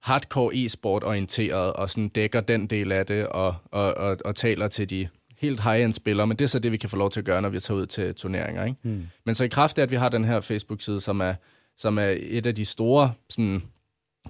hardcore 0.04 0.56
e-sport 0.56 1.04
orienteret 1.04 1.74
og 1.74 1.90
sådan 1.90 2.10
dækker 2.10 2.42
den 2.42 2.68
del 2.68 2.92
af 2.92 3.06
det 3.06 3.28
og, 3.28 3.56
og, 3.66 3.94
og, 3.94 4.18
og 4.26 4.36
taler 4.36 4.68
til 4.68 4.90
de 4.90 5.08
helt 5.38 5.62
high-end 5.64 5.94
spillere, 5.94 6.28
men 6.28 6.38
det 6.38 6.44
er 6.46 6.50
så 6.50 6.60
det, 6.60 6.72
vi 6.72 6.78
kan 6.78 6.90
få 6.90 6.96
lov 6.96 7.12
til 7.12 7.20
at 7.20 7.26
gøre, 7.26 7.42
når 7.42 7.50
vi 7.50 7.60
tager 7.60 7.78
ud 7.78 7.86
til 7.86 8.16
turneringer. 8.16 8.66
Ikke? 8.66 8.78
Mm. 8.84 9.08
Men 9.26 9.36
så 9.36 9.44
i 9.44 9.48
kraft 9.48 9.78
af, 9.78 9.84
at 9.84 9.92
vi 9.92 9.96
har 9.96 10.10
den 10.10 10.26
her 10.26 10.40
Facebook-side, 10.40 11.02
som 11.02 11.20
er, 11.20 11.34
som 11.78 11.98
er 11.98 12.16
et 12.20 12.46
af 12.46 12.56
de 12.56 12.66
store 12.66 13.14
sådan, 13.30 13.64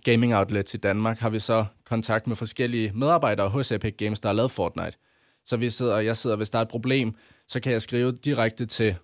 gaming 0.03 0.35
outlets 0.35 0.73
i 0.73 0.77
Danmark, 0.77 1.19
har 1.19 1.29
vi 1.29 1.39
så 1.39 1.65
kontakt 1.85 2.27
med 2.27 2.35
forskellige 2.35 2.91
medarbejdere 2.95 3.49
hos 3.49 3.71
Epic 3.71 3.95
Games, 3.97 4.19
der 4.19 4.29
har 4.29 4.33
lavet 4.33 4.51
Fortnite. 4.51 4.97
Så 5.45 5.57
vi 5.57 5.69
sidder, 5.69 5.99
jeg 5.99 6.17
sidder, 6.17 6.35
hvis 6.35 6.49
der 6.49 6.57
er 6.57 6.61
et 6.61 6.67
problem, 6.67 7.15
så 7.47 7.59
kan 7.59 7.71
jeg 7.71 7.81
skrive 7.81 8.11
direkte 8.11 8.65
til, 8.65 8.95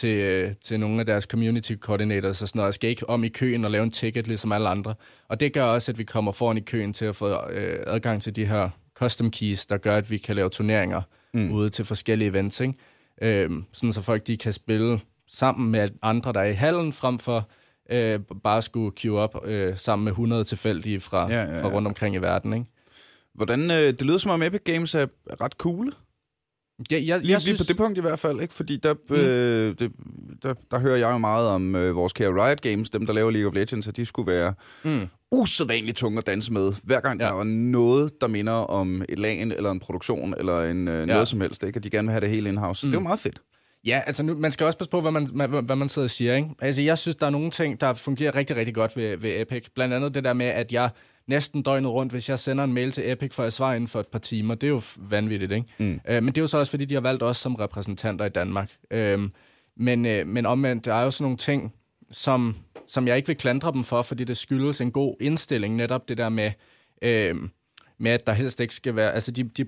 til, 0.00 0.16
øh, 0.16 0.52
til 0.62 0.80
nogle 0.80 1.00
af 1.00 1.06
deres 1.06 1.24
community 1.24 1.72
coordinators 1.74 2.42
og 2.42 2.48
sådan 2.48 2.58
noget. 2.58 2.66
Jeg 2.66 2.74
skal 2.74 2.90
ikke 2.90 3.08
om 3.10 3.24
i 3.24 3.28
køen 3.28 3.64
og 3.64 3.70
lave 3.70 3.84
en 3.84 3.90
ticket, 3.90 4.26
ligesom 4.26 4.52
alle 4.52 4.68
andre. 4.68 4.94
Og 5.28 5.40
det 5.40 5.52
gør 5.52 5.64
også, 5.64 5.92
at 5.92 5.98
vi 5.98 6.04
kommer 6.04 6.32
foran 6.32 6.56
i 6.56 6.60
køen 6.60 6.92
til 6.92 7.04
at 7.04 7.16
få 7.16 7.50
øh, 7.50 7.78
adgang 7.86 8.22
til 8.22 8.36
de 8.36 8.46
her 8.46 8.70
custom 8.94 9.30
keys, 9.30 9.66
der 9.66 9.76
gør, 9.76 9.96
at 9.96 10.10
vi 10.10 10.18
kan 10.18 10.36
lave 10.36 10.50
turneringer 10.50 11.02
mm. 11.34 11.52
ude 11.52 11.68
til 11.68 11.84
forskellige 11.84 12.28
events. 12.28 12.60
Ikke? 12.60 12.74
Øhm, 13.22 13.64
sådan 13.72 13.92
så 13.92 14.02
folk 14.02 14.26
de 14.26 14.36
kan 14.36 14.52
spille 14.52 15.00
sammen 15.28 15.70
med 15.70 15.88
andre, 16.02 16.32
der 16.32 16.40
er 16.40 16.48
i 16.48 16.52
hallen, 16.52 16.92
frem 16.92 17.18
for 17.18 17.48
øh, 17.90 18.20
bare 18.42 18.62
skulle 18.62 18.92
queue 18.96 19.18
op 19.18 19.46
øh, 19.46 19.76
sammen 19.76 20.04
med 20.04 20.12
100 20.12 20.44
tilfældige 20.44 21.00
fra, 21.00 21.30
ja, 21.30 21.42
ja, 21.42 21.56
ja. 21.56 21.62
fra 21.62 21.68
rundt 21.68 21.88
omkring 21.88 22.14
i 22.14 22.18
verden. 22.18 22.52
Ikke? 22.52 22.66
Hvordan, 23.34 23.70
øh, 23.70 23.76
det 23.76 24.02
lyder 24.02 24.18
som 24.18 24.30
om 24.30 24.42
Epic 24.42 24.60
Games 24.64 24.94
er 24.94 25.06
ret 25.40 25.52
cool. 25.52 25.94
Ja, 26.90 26.96
jeg, 27.04 27.20
lige, 27.20 27.32
jeg 27.32 27.40
synes... 27.40 27.58
lige 27.58 27.66
på 27.66 27.68
det 27.68 27.76
punkt 27.76 27.98
i 27.98 28.00
hvert 28.00 28.18
fald, 28.18 28.40
ikke? 28.40 28.54
fordi 28.54 28.76
der, 28.76 28.94
mm. 29.08 29.16
øh, 29.16 29.74
det, 29.78 29.92
der, 30.42 30.54
der 30.70 30.78
hører 30.78 30.96
jeg 30.96 31.10
jo 31.10 31.18
meget 31.18 31.46
om 31.46 31.76
øh, 31.76 31.96
vores 31.96 32.12
kære 32.12 32.46
Riot 32.46 32.60
Games, 32.60 32.90
dem 32.90 33.06
der 33.06 33.12
laver 33.12 33.30
League 33.30 33.48
of 33.48 33.54
Legends, 33.54 33.88
at 33.88 33.96
de 33.96 34.04
skulle 34.04 34.32
være 34.32 34.54
mm. 34.84 35.06
usædvanligt 35.30 35.96
tunge 35.96 36.18
at 36.18 36.26
danse 36.26 36.52
med, 36.52 36.72
hver 36.82 37.00
gang 37.00 37.20
ja. 37.20 37.26
der 37.26 37.32
var 37.32 37.44
noget, 37.44 38.20
der 38.20 38.26
minder 38.26 38.52
om 38.52 39.02
et 39.08 39.18
lagen, 39.18 39.52
eller 39.52 39.70
en 39.70 39.80
produktion, 39.80 40.34
eller 40.38 40.62
en, 40.62 40.88
øh, 40.88 41.06
noget 41.06 41.08
ja. 41.08 41.24
som 41.24 41.40
helst, 41.40 41.62
ikke? 41.62 41.76
at 41.76 41.84
de 41.84 41.90
gerne 41.90 42.08
vil 42.08 42.12
have 42.12 42.20
det 42.20 42.30
hele 42.30 42.48
in-house. 42.48 42.86
Mm. 42.86 42.90
Det 42.90 42.96
er 42.96 43.00
jo 43.00 43.04
meget 43.08 43.20
fedt. 43.20 43.40
Ja, 43.86 44.02
altså 44.06 44.22
nu, 44.22 44.34
man 44.34 44.52
skal 44.52 44.66
også 44.66 44.78
passe 44.78 44.90
på, 44.90 45.00
hvad 45.00 45.12
man, 45.12 45.28
hvad, 45.34 45.62
hvad 45.62 45.76
man 45.76 45.88
sidder 45.88 46.06
og 46.06 46.10
siger. 46.10 46.36
Ikke? 46.36 46.48
Altså, 46.60 46.82
jeg 46.82 46.98
synes, 46.98 47.16
der 47.16 47.26
er 47.26 47.30
nogle 47.30 47.50
ting, 47.50 47.80
der 47.80 47.94
fungerer 47.94 48.34
rigtig, 48.34 48.56
rigtig 48.56 48.74
godt 48.74 48.96
ved, 48.96 49.16
ved 49.16 49.40
Epic. 49.40 49.66
Blandt 49.74 49.94
andet 49.94 50.14
det 50.14 50.24
der 50.24 50.32
med, 50.32 50.46
at 50.46 50.72
jeg 50.72 50.90
næsten 51.30 51.62
døgnet 51.62 51.90
rundt, 51.90 52.12
hvis 52.12 52.28
jeg 52.28 52.38
sender 52.38 52.64
en 52.64 52.72
mail 52.72 52.90
til 52.92 53.12
Epic, 53.12 53.34
for 53.34 53.42
at 53.42 53.52
svare 53.52 53.76
inden 53.76 53.88
for 53.88 54.00
et 54.00 54.06
par 54.06 54.18
timer. 54.18 54.54
Det 54.54 54.66
er 54.66 54.70
jo 54.70 54.82
vanvittigt, 54.98 55.52
ikke? 55.52 55.66
Mm. 55.78 56.00
Øh, 56.08 56.22
men 56.22 56.26
det 56.26 56.38
er 56.38 56.42
jo 56.42 56.46
så 56.46 56.58
også, 56.58 56.70
fordi 56.70 56.84
de 56.84 56.94
har 56.94 57.00
valgt 57.00 57.22
os 57.22 57.36
som 57.36 57.54
repræsentanter 57.54 58.24
i 58.24 58.28
Danmark. 58.28 58.70
Øh, 58.90 59.18
men, 59.76 60.06
øh, 60.06 60.26
men 60.26 60.46
omvendt, 60.46 60.84
der 60.84 60.94
er 60.94 61.04
jo 61.04 61.10
sådan 61.10 61.24
nogle 61.24 61.38
ting, 61.38 61.72
som, 62.10 62.56
som 62.86 63.06
jeg 63.08 63.16
ikke 63.16 63.26
vil 63.26 63.36
klandre 63.36 63.72
dem 63.72 63.84
for, 63.84 64.02
fordi 64.02 64.24
det 64.24 64.36
skyldes 64.36 64.80
en 64.80 64.92
god 64.92 65.16
indstilling, 65.20 65.76
netop 65.76 66.08
det 66.08 66.18
der 66.18 66.28
med... 66.28 66.52
Øh, 67.02 67.36
med, 68.02 68.10
at 68.10 68.26
der 68.26 68.32
helst 68.32 68.60
ikke 68.60 68.74
skal 68.74 68.96
være... 68.96 69.12
Altså, 69.12 69.30
de, 69.30 69.44
de 69.44 69.64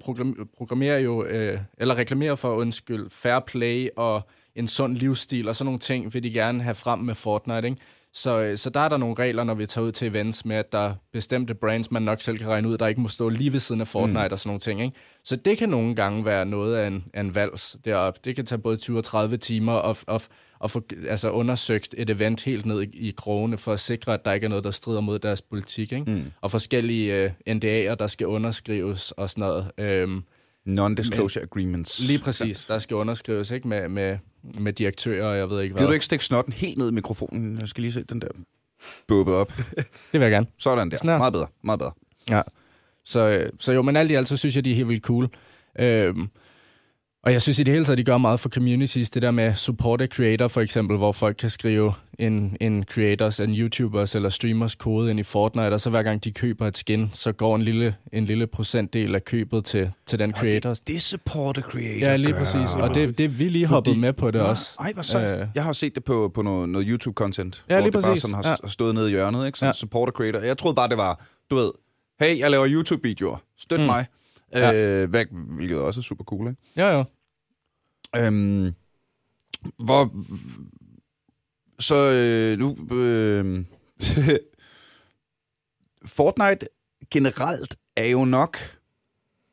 programmerer 0.56 0.98
jo, 0.98 1.24
øh, 1.24 1.60
eller 1.78 1.98
reklamerer 1.98 2.34
for, 2.34 2.54
undskyld, 2.54 3.10
fair 3.10 3.40
play 3.46 3.88
og 3.96 4.28
en 4.54 4.68
sund 4.68 4.96
livsstil 4.96 5.48
og 5.48 5.56
sådan 5.56 5.66
nogle 5.66 5.78
ting, 5.78 6.14
vil 6.14 6.22
de 6.22 6.32
gerne 6.32 6.62
have 6.62 6.74
frem 6.74 6.98
med 6.98 7.14
Fortnite, 7.14 7.68
ikke? 7.68 7.80
Så, 8.14 8.40
øh, 8.40 8.58
så 8.58 8.70
der 8.70 8.80
er 8.80 8.88
der 8.88 8.96
nogle 8.96 9.14
regler, 9.18 9.44
når 9.44 9.54
vi 9.54 9.66
tager 9.66 9.84
ud 9.84 9.92
til 9.92 10.08
events 10.08 10.44
med, 10.44 10.56
at 10.56 10.72
der 10.72 10.78
er 10.78 10.94
bestemte 11.12 11.54
brands, 11.54 11.90
man 11.90 12.02
nok 12.02 12.20
selv 12.20 12.38
kan 12.38 12.48
regne 12.48 12.68
ud, 12.68 12.78
der 12.78 12.86
ikke 12.86 13.00
må 13.00 13.08
stå 13.08 13.28
lige 13.28 13.52
ved 13.52 13.60
siden 13.60 13.80
af 13.80 13.86
Fortnite 13.86 14.28
mm. 14.28 14.32
og 14.32 14.38
sådan 14.38 14.48
nogle 14.48 14.60
ting. 14.60 14.82
Ikke? 14.82 14.96
Så 15.24 15.36
det 15.36 15.58
kan 15.58 15.68
nogle 15.68 15.94
gange 15.94 16.24
være 16.24 16.46
noget 16.46 16.76
af 16.76 16.86
en, 16.86 17.04
af 17.14 17.20
en 17.20 17.34
vals 17.34 17.76
deroppe. 17.84 18.20
Det 18.24 18.36
kan 18.36 18.46
tage 18.46 18.58
både 18.58 18.76
20 18.76 18.98
og 18.98 19.04
30 19.04 19.36
timer 19.36 19.72
at, 19.72 20.04
at, 20.08 20.28
at 20.64 20.70
få 20.70 20.82
altså 21.08 21.30
undersøgt 21.30 21.94
et 21.98 22.10
event 22.10 22.44
helt 22.44 22.66
ned 22.66 22.82
i, 22.82 23.08
i 23.08 23.14
krogene, 23.16 23.58
for 23.58 23.72
at 23.72 23.80
sikre, 23.80 24.14
at 24.14 24.24
der 24.24 24.32
ikke 24.32 24.44
er 24.44 24.48
noget, 24.48 24.64
der 24.64 24.70
strider 24.70 25.00
mod 25.00 25.18
deres 25.18 25.42
politik. 25.42 25.92
Ikke? 25.92 26.10
Mm. 26.12 26.24
Og 26.40 26.50
forskellige 26.50 27.24
uh, 27.24 27.30
øh, 27.46 27.56
NDA'er, 27.56 27.94
der 27.94 28.06
skal 28.06 28.26
underskrives 28.26 29.10
og 29.10 29.30
sådan 29.30 29.40
noget. 29.40 29.70
Øhm, 29.78 30.22
Non-disclosure 30.64 31.40
men, 31.40 31.48
agreements. 31.52 32.08
Lige 32.08 32.18
præcis, 32.18 32.64
der 32.64 32.78
skal 32.78 32.94
underskrives 32.94 33.50
ikke 33.50 33.68
med, 33.68 33.88
med, 33.88 34.18
med 34.42 34.72
direktører, 34.72 35.26
og 35.26 35.36
jeg 35.36 35.50
ved 35.50 35.62
ikke 35.62 35.72
hvad. 35.72 35.80
Kan 35.80 35.86
du 35.86 35.92
ikke 35.92 36.04
stikke 36.04 36.24
snotten 36.24 36.52
helt 36.52 36.78
ned 36.78 36.88
i 36.88 36.92
mikrofonen? 36.92 37.58
Jeg 37.60 37.68
skal 37.68 37.82
lige 37.82 37.92
se 37.92 38.02
den 38.02 38.20
der 38.20 38.28
bubbe 39.08 39.34
op. 39.34 39.52
det 39.76 39.86
vil 40.12 40.20
jeg 40.20 40.30
gerne. 40.30 40.46
Sådan 40.58 40.90
der. 40.90 40.96
Sådan 40.96 41.18
meget 41.18 41.32
bedre. 41.32 41.46
Meget 41.62 41.78
bedre. 41.78 41.92
Ja. 42.30 42.42
Så, 43.04 43.20
øh, 43.20 43.50
så 43.58 43.72
jo, 43.72 43.82
men 43.82 43.96
alt 43.96 44.10
i 44.10 44.14
alt, 44.14 44.28
så 44.28 44.36
synes 44.36 44.56
jeg, 44.56 44.64
de 44.64 44.70
er 44.70 44.74
helt 44.74 44.88
vildt 44.88 45.04
cool. 45.04 45.28
Øhm, 45.78 46.28
og 47.24 47.32
jeg 47.32 47.42
synes 47.42 47.58
i 47.58 47.62
det 47.62 47.72
hele 47.72 47.84
taget, 47.84 47.98
de 47.98 48.04
gør 48.04 48.18
meget 48.18 48.40
for 48.40 48.48
communities. 48.48 49.10
Det 49.10 49.22
der 49.22 49.30
med 49.30 49.54
support 49.54 50.00
a 50.00 50.06
creator 50.06 50.48
for 50.48 50.60
eksempel, 50.60 50.96
hvor 50.96 51.12
folk 51.12 51.36
kan 51.36 51.50
skrive 51.50 51.92
en, 52.18 52.56
en 52.60 52.84
creators, 52.84 53.40
en 53.40 53.54
YouTubers 53.54 54.14
eller 54.14 54.28
streamers 54.28 54.74
kode 54.74 55.10
ind 55.10 55.20
i 55.20 55.22
Fortnite, 55.22 55.72
og 55.72 55.80
så 55.80 55.90
hver 55.90 56.02
gang 56.02 56.24
de 56.24 56.32
køber 56.32 56.66
et 56.66 56.78
skin, 56.78 57.10
så 57.12 57.32
går 57.32 57.56
en 57.56 57.62
lille, 57.62 57.94
en 58.12 58.24
lille 58.24 58.46
procentdel 58.46 59.14
af 59.14 59.24
købet 59.24 59.64
til, 59.64 59.90
til 60.06 60.18
den 60.18 60.32
creator. 60.32 60.70
Det, 60.70 60.88
det 60.88 61.02
support 61.02 61.58
a 61.58 61.60
creator 61.60 62.06
Ja, 62.06 62.16
lige 62.16 62.34
præcis. 62.34 62.74
Og 62.74 62.94
det, 62.94 63.18
det 63.18 63.38
vi 63.38 63.48
lige 63.48 63.66
hoppet 63.66 63.98
med 63.98 64.12
på 64.12 64.30
det 64.30 64.38
ja, 64.38 64.44
også. 64.44 64.70
Ej, 64.80 64.92
hvor 64.92 65.02
sejt. 65.02 65.40
Øh, 65.40 65.46
jeg 65.54 65.64
har 65.64 65.72
set 65.72 65.94
det 65.94 66.04
på, 66.04 66.30
på 66.34 66.42
noget, 66.42 66.68
noget 66.68 66.86
YouTube-content, 66.86 67.64
ja, 67.70 67.74
hvor 67.74 67.76
lige 67.76 67.84
det 67.84 67.92
præcis. 67.92 68.06
bare 68.06 68.16
sådan 68.16 68.34
har 68.34 68.58
ja. 68.62 68.68
stået 68.68 68.94
nede 68.94 69.08
i 69.08 69.10
hjørnet, 69.10 69.46
ikke? 69.46 69.58
Sådan 69.58 69.68
ja. 69.68 69.72
support 69.72 70.08
a 70.08 70.12
creator. 70.12 70.40
Jeg 70.40 70.58
troede 70.58 70.74
bare, 70.74 70.88
det 70.88 70.96
var, 70.96 71.24
du 71.50 71.56
ved, 71.56 71.70
hey, 72.20 72.38
jeg 72.38 72.50
laver 72.50 72.66
YouTube-videoer, 72.68 73.36
støt 73.58 73.80
mm. 73.80 73.86
mig. 73.86 74.06
Ja. 74.54 74.74
Øh, 74.74 75.10
hvilket 75.56 75.78
også 75.78 76.00
er 76.00 76.02
super 76.02 76.24
cool, 76.24 76.48
ikke? 76.48 76.60
Ja, 76.76 76.98
ja. 76.98 77.04
Øhm, 78.16 78.72
hvor... 79.78 80.10
Så 81.78 82.10
øh, 82.10 82.58
nu... 82.58 82.96
Øh, 82.96 83.64
Fortnite 86.16 86.66
generelt 87.10 87.76
er 87.96 88.06
jo 88.06 88.24
nok... 88.24 88.58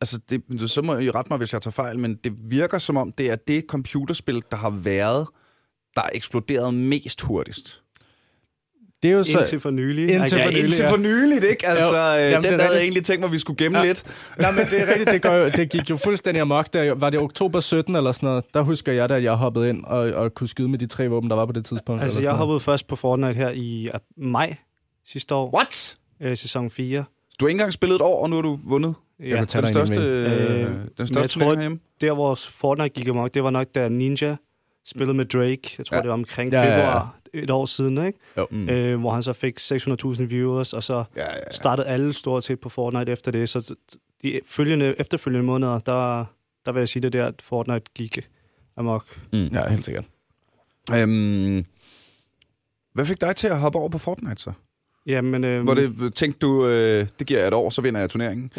Altså, 0.01 0.19
det, 0.29 0.71
så 0.71 0.81
må 0.81 0.97
I 0.97 1.09
rette 1.11 1.29
mig, 1.29 1.37
hvis 1.37 1.53
jeg 1.53 1.61
tager 1.61 1.71
fejl, 1.71 1.99
men 1.99 2.15
det 2.15 2.51
virker 2.51 2.77
som 2.77 2.97
om, 2.97 3.11
det 3.11 3.29
er 3.29 3.35
det 3.35 3.65
computerspil, 3.67 4.43
der 4.51 4.57
har 4.57 4.69
været, 4.69 5.27
der 5.95 6.01
er 6.01 6.09
eksploderet 6.13 6.73
mest 6.73 7.21
hurtigst. 7.21 7.83
Det 9.03 9.11
er 9.11 9.15
jo 9.15 9.23
så... 9.23 9.37
Indtil 9.37 9.59
for 9.59 9.69
nylig. 9.69 10.09
Indtil 10.09 10.37
ja, 10.37 10.45
for 10.45 10.51
nylig, 10.51 10.63
indtil 10.63 10.85
for 10.85 10.97
nyligt, 10.97 11.43
ikke? 11.43 11.67
Altså, 11.67 11.97
jo, 11.97 12.17
øh, 12.17 12.31
jamen, 12.31 12.51
den 12.51 12.59
havde 12.59 12.73
jeg 12.73 12.81
egentlig 12.81 13.03
tænkt 13.03 13.19
mig, 13.19 13.27
at 13.27 13.31
vi 13.31 13.39
skulle 13.39 13.57
gemme 13.57 13.79
ja. 13.79 13.85
lidt. 13.85 14.03
Nej, 14.39 14.51
men 14.51 14.65
det 14.65 14.81
er 14.81 14.87
rigtigt. 14.87 15.23
Det, 15.23 15.29
jo, 15.29 15.49
det 15.49 15.69
gik 15.69 15.89
jo 15.89 15.97
fuldstændig 15.97 16.41
amok. 16.41 16.73
Der, 16.73 16.93
var 16.93 17.09
det 17.09 17.19
oktober 17.19 17.59
17 17.59 17.95
eller 17.95 18.11
sådan 18.11 18.27
noget? 18.27 18.45
Der 18.53 18.61
husker 18.61 18.91
jeg, 18.91 19.11
at 19.11 19.23
jeg 19.23 19.33
hoppede 19.33 19.69
ind 19.69 19.83
og, 19.83 19.99
og 19.99 20.33
kunne 20.33 20.47
skyde 20.47 20.69
med 20.69 20.79
de 20.79 20.87
tre 20.87 21.07
våben, 21.07 21.29
der 21.29 21.35
var 21.35 21.45
på 21.45 21.51
det 21.51 21.65
tidspunkt. 21.65 22.03
Altså, 22.03 22.21
jeg 22.21 22.33
hoppede 22.33 22.59
først 22.59 22.87
på 22.87 22.95
Fortnite 22.95 23.33
her 23.33 23.49
i 23.49 23.89
maj 24.17 24.55
sidste 25.05 25.35
år. 25.35 25.55
What? 25.55 25.97
Øh, 26.21 26.37
sæson 26.37 26.69
4. 26.69 27.03
Du 27.39 27.45
har 27.45 27.49
ikke 27.49 27.55
engang 27.55 27.73
spillet 27.73 27.95
et 27.95 28.01
år, 28.01 28.23
og 28.23 28.29
nu 28.29 28.35
har 28.35 28.43
du 28.43 28.59
vundet? 28.63 28.95
Ja, 29.19 29.35
den 29.35 29.47
største, 29.47 30.01
øh, 30.01 30.69
den 30.97 31.07
største 31.07 31.19
jeg 31.19 31.29
tror, 31.29 31.53
herhjemme. 31.53 31.79
der 32.01 32.13
hvor 32.13 32.35
Fortnite 32.35 32.89
gik 32.89 33.07
amok, 33.07 33.33
det 33.33 33.43
var 33.43 33.49
nok 33.49 33.67
da 33.75 33.89
Ninja 33.89 34.35
spillede 34.85 35.17
med 35.17 35.25
Drake. 35.25 35.75
Jeg 35.77 35.85
tror, 35.85 35.95
ja. 35.97 36.01
det 36.01 36.07
var 36.07 36.13
omkring 36.13 36.51
ja, 36.51 36.63
februar 36.63 36.91
ja, 36.91 36.97
ja. 36.97 37.05
Et 37.33 37.49
år 37.49 37.65
siden, 37.65 38.05
ikke? 38.05 38.19
Jo. 38.37 38.47
Mm. 38.51 38.69
Øh, 38.69 38.99
hvor 38.99 39.11
han 39.11 39.23
så 39.23 39.33
fik 39.33 39.59
600.000 39.59 40.23
viewers, 40.23 40.73
og 40.73 40.83
så 40.83 40.93
ja, 41.15 41.21
ja, 41.21 41.35
ja. 41.35 41.51
startede 41.51 41.87
alle 41.87 42.13
stort 42.13 42.43
set 42.43 42.59
på 42.59 42.69
Fortnite 42.69 43.11
efter 43.11 43.31
det. 43.31 43.49
Så 43.49 43.75
de 44.21 44.39
følgende, 44.45 44.95
efterfølgende 44.99 45.45
måneder, 45.45 45.79
der, 45.79 46.25
der 46.65 46.71
vil 46.71 46.79
jeg 46.79 46.87
sige 46.87 47.03
det 47.03 47.13
der, 47.13 47.27
at 47.27 47.41
Fortnite 47.41 47.85
gik 47.95 48.29
amok. 48.77 49.05
Mm. 49.33 49.43
Ja, 49.43 49.69
helt 49.69 49.85
sikkert. 49.85 50.05
Øhm, 50.93 51.65
hvad 52.93 53.05
fik 53.05 53.21
dig 53.21 53.35
til 53.35 53.47
at 53.47 53.59
hoppe 53.59 53.79
over 53.79 53.89
på 53.89 53.97
Fortnite 53.97 54.41
så? 54.41 54.51
Jamen, 55.05 55.43
øhm... 55.43 55.63
Hvor 55.63 55.73
det, 55.73 56.13
tænkte 56.15 56.39
du, 56.39 56.67
øh, 56.67 57.07
det 57.19 57.27
giver 57.27 57.39
jeg 57.39 57.47
et 57.47 57.53
år, 57.53 57.69
så 57.69 57.81
vinder 57.81 57.99
jeg 57.99 58.09
turneringen? 58.09 58.51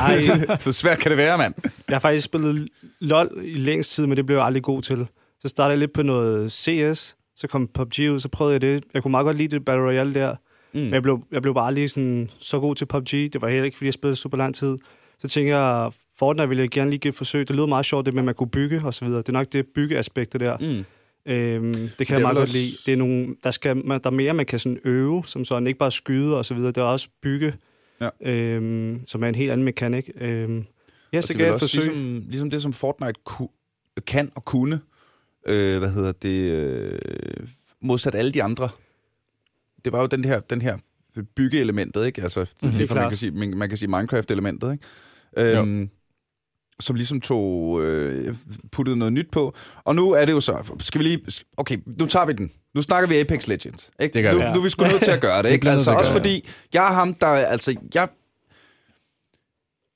Ej. 0.00 0.56
så 0.58 0.72
svært 0.72 0.98
kan 0.98 1.10
det 1.10 1.18
være, 1.18 1.38
mand. 1.38 1.54
Jeg 1.88 1.94
har 1.94 2.00
faktisk 2.00 2.24
spillet 2.24 2.68
LoL 3.00 3.40
i 3.42 3.54
længst 3.54 3.94
tid, 3.94 4.06
men 4.06 4.16
det 4.16 4.26
blev 4.26 4.36
jeg 4.36 4.46
aldrig 4.46 4.62
god 4.62 4.82
til. 4.82 5.06
Så 5.40 5.48
startede 5.48 5.70
jeg 5.70 5.78
lidt 5.78 5.92
på 5.92 6.02
noget 6.02 6.52
CS, 6.52 7.16
så 7.38 7.46
kom 7.46 7.68
PUBG 7.74 7.98
ud, 8.10 8.20
så 8.20 8.28
prøvede 8.28 8.52
jeg 8.52 8.60
det. 8.60 8.84
Jeg 8.94 9.02
kunne 9.02 9.10
meget 9.10 9.24
godt 9.24 9.36
lide 9.36 9.48
det 9.48 9.64
Battle 9.64 9.84
Royale 9.84 10.14
der, 10.14 10.34
mm. 10.72 10.80
men 10.80 10.94
jeg 10.94 11.02
blev, 11.02 11.22
jeg 11.32 11.42
blev 11.42 11.54
bare 11.54 11.74
lige 11.74 11.88
sådan, 11.88 12.30
så 12.38 12.60
god 12.60 12.74
til 12.74 12.86
PUBG. 12.86 13.10
Det 13.10 13.42
var 13.42 13.48
heller 13.48 13.64
ikke, 13.64 13.76
fordi 13.76 13.86
jeg 13.86 13.94
spillede 13.94 14.16
super 14.16 14.36
lang 14.36 14.54
tid. 14.54 14.78
Så 15.18 15.28
tænkte 15.28 15.56
jeg, 15.56 15.92
Fortnite 16.18 16.48
ville 16.48 16.62
jeg 16.62 16.70
gerne 16.70 16.90
lige 16.90 16.98
give 16.98 17.08
et 17.08 17.14
forsøg. 17.14 17.48
Det 17.48 17.56
lød 17.56 17.66
meget 17.66 17.86
sjovt, 17.86 18.06
det 18.06 18.14
med, 18.14 18.20
at 18.20 18.24
man 18.24 18.34
kunne 18.34 18.50
bygge 18.50 18.82
og 18.84 18.94
så 18.94 19.04
videre. 19.04 19.18
Det 19.18 19.28
er 19.28 19.32
nok 19.32 19.52
det 19.52 19.66
byggeaspektet 19.66 20.40
der. 20.40 20.58
Mm. 20.58 20.84
Øhm, 21.32 21.72
det 21.72 21.72
kan 21.74 21.96
det 21.98 22.10
jeg 22.10 22.20
meget 22.20 22.36
godt 22.36 22.52
lide. 22.52 22.70
Det 22.86 22.92
er 22.92 22.96
nogle, 22.96 23.36
der, 23.44 23.50
skal, 23.50 23.86
man, 23.86 24.00
der 24.04 24.10
er 24.10 24.14
mere, 24.14 24.34
man 24.34 24.46
kan 24.46 24.58
sådan 24.58 24.78
øve, 24.84 25.24
som 25.24 25.44
sådan 25.44 25.66
ikke 25.66 25.78
bare 25.78 25.90
skyde 25.90 26.38
og 26.38 26.44
så 26.44 26.54
videre. 26.54 26.68
Det 26.68 26.78
er 26.78 26.82
også 26.82 27.08
bygge, 27.22 27.54
ja. 28.00 28.08
øhm, 28.22 29.06
som 29.06 29.24
er 29.24 29.28
en 29.28 29.34
helt 29.34 29.50
anden 29.50 29.64
mekanik. 29.64 30.10
Øhm, 30.20 30.64
ja, 31.12 31.20
så 31.20 31.34
kan 31.34 31.46
jeg 31.46 31.60
forsøge. 31.60 31.86
Ligesom, 31.86 32.22
ligesom 32.28 32.50
det, 32.50 32.62
som 32.62 32.72
Fortnite 32.72 33.20
ku, 33.24 33.50
kan 34.06 34.32
og 34.34 34.44
kunne, 34.44 34.80
øh, 35.48 35.78
hvad 35.78 35.90
hedder 35.90 36.12
det, 36.12 36.50
øh, 36.50 36.98
modsat 37.82 38.14
alle 38.14 38.32
de 38.32 38.42
andre. 38.42 38.68
Det 39.84 39.92
var 39.92 40.00
jo 40.00 40.06
den 40.06 40.24
her, 40.24 40.40
den 40.40 40.62
her 40.62 40.78
byggeelementet, 41.36 42.06
ikke? 42.06 42.22
Altså, 42.22 42.40
mm-hmm, 42.40 42.76
lige 42.76 42.88
for 42.88 42.94
man 42.94 43.08
kan, 43.08 43.16
sige, 43.16 43.30
man, 43.30 43.56
man 43.56 43.68
kan 43.68 43.78
sige 43.78 43.88
Minecraft-elementet, 43.88 44.72
ikke? 44.72 45.56
Øhm, 45.56 45.90
som 46.80 46.96
ligesom 46.96 47.20
tog, 47.20 47.82
øh, 47.82 48.36
puttede 48.72 48.96
noget 48.96 49.12
nyt 49.12 49.30
på. 49.30 49.54
Og 49.84 49.94
nu 49.94 50.10
er 50.10 50.24
det 50.24 50.32
jo 50.32 50.40
så, 50.40 50.74
skal 50.80 50.98
vi 50.98 51.04
lige, 51.04 51.24
okay, 51.56 51.78
nu 51.86 52.06
tager 52.06 52.26
vi 52.26 52.32
den. 52.32 52.50
Nu 52.74 52.82
snakker 52.82 53.08
vi 53.08 53.20
Apex 53.20 53.46
Legends. 53.46 53.90
Ikke? 54.00 54.14
Det 54.14 54.22
gør 54.22 54.32
nu, 54.32 54.38
vi. 54.38 54.44
Ja. 54.44 54.52
nu 54.52 54.58
er 54.58 54.62
vi 54.62 54.68
sgu 54.68 54.84
nødt 54.84 55.02
til 55.02 55.10
at 55.10 55.20
gøre 55.20 55.42
det. 55.42 55.50
Ikke? 55.54 55.70
altså, 55.70 55.92
også 55.92 56.12
fordi, 56.12 56.48
jeg 56.72 56.88
er 56.88 56.92
ham, 56.92 57.14
der, 57.14 57.26
altså, 57.26 57.76
jeg, 57.94 58.08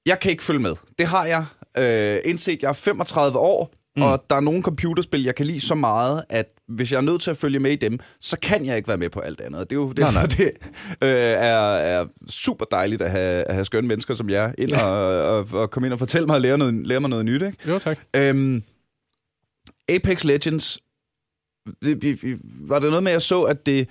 jeg 0.06 0.21
kan 0.21 0.30
ikke 0.30 0.42
følge 0.42 0.61
med. 0.61 0.75
Det 0.99 1.06
har 1.06 1.25
jeg 1.25 1.44
øh, 1.78 2.21
indset. 2.25 2.62
Jeg 2.62 2.68
er 2.68 2.73
35 2.73 3.38
år. 3.38 3.75
Mm. 3.96 4.02
Og 4.02 4.25
der 4.30 4.37
er 4.37 4.40
nogle 4.40 4.62
computerspil, 4.62 5.22
jeg 5.22 5.34
kan 5.34 5.46
lide 5.46 5.61
så 5.61 5.75
meget, 5.75 6.25
at 6.28 6.46
hvis 6.68 6.92
jeg 6.92 6.96
er 6.96 7.02
nødt 7.02 7.22
til 7.22 7.30
at 7.30 7.37
følge 7.37 7.58
med 7.58 7.70
i 7.70 7.76
dem, 7.76 7.99
så 8.20 8.38
kan 8.42 8.66
jeg 8.66 8.76
ikke 8.76 8.88
være 8.88 8.96
med 8.96 9.11
på 9.11 9.20
alt 9.20 9.40
andet. 9.40 9.70
Det 9.70 9.76
er 9.76 9.80
jo 9.80 9.92
derfor, 9.92 10.26
det 10.37 10.50
øh, 11.02 11.11
er, 11.11 11.72
er 11.72 12.06
super 12.28 12.64
dejligt 12.64 13.02
at 13.02 13.11
have, 13.11 13.44
at 13.44 13.54
have 13.54 13.64
skønne 13.64 13.88
mennesker 13.88 14.14
som 14.14 14.30
jer 14.30 14.52
ind 14.58 14.72
og, 14.72 14.90
og, 15.32 15.46
og 15.52 15.70
komme 15.70 15.87
ind 15.87 15.92
og 15.92 15.99
fortælle 15.99 16.26
mig 16.26 16.34
og 16.34 16.40
lære, 16.40 16.58
noget, 16.58 16.87
lære 16.87 17.00
mig 17.00 17.11
noget 17.11 17.25
nyt. 17.25 17.42
Ikke? 17.42 17.58
Jo, 17.68 17.78
tak. 17.78 17.99
Øhm, 18.16 18.62
Apex 19.88 20.25
Legends, 20.25 20.78
var 22.44 22.78
det 22.78 22.88
noget 22.88 23.02
med, 23.02 23.12
at 23.12 23.14
jeg 23.14 23.22
så, 23.22 23.42
at 23.42 23.66
det 23.66 23.88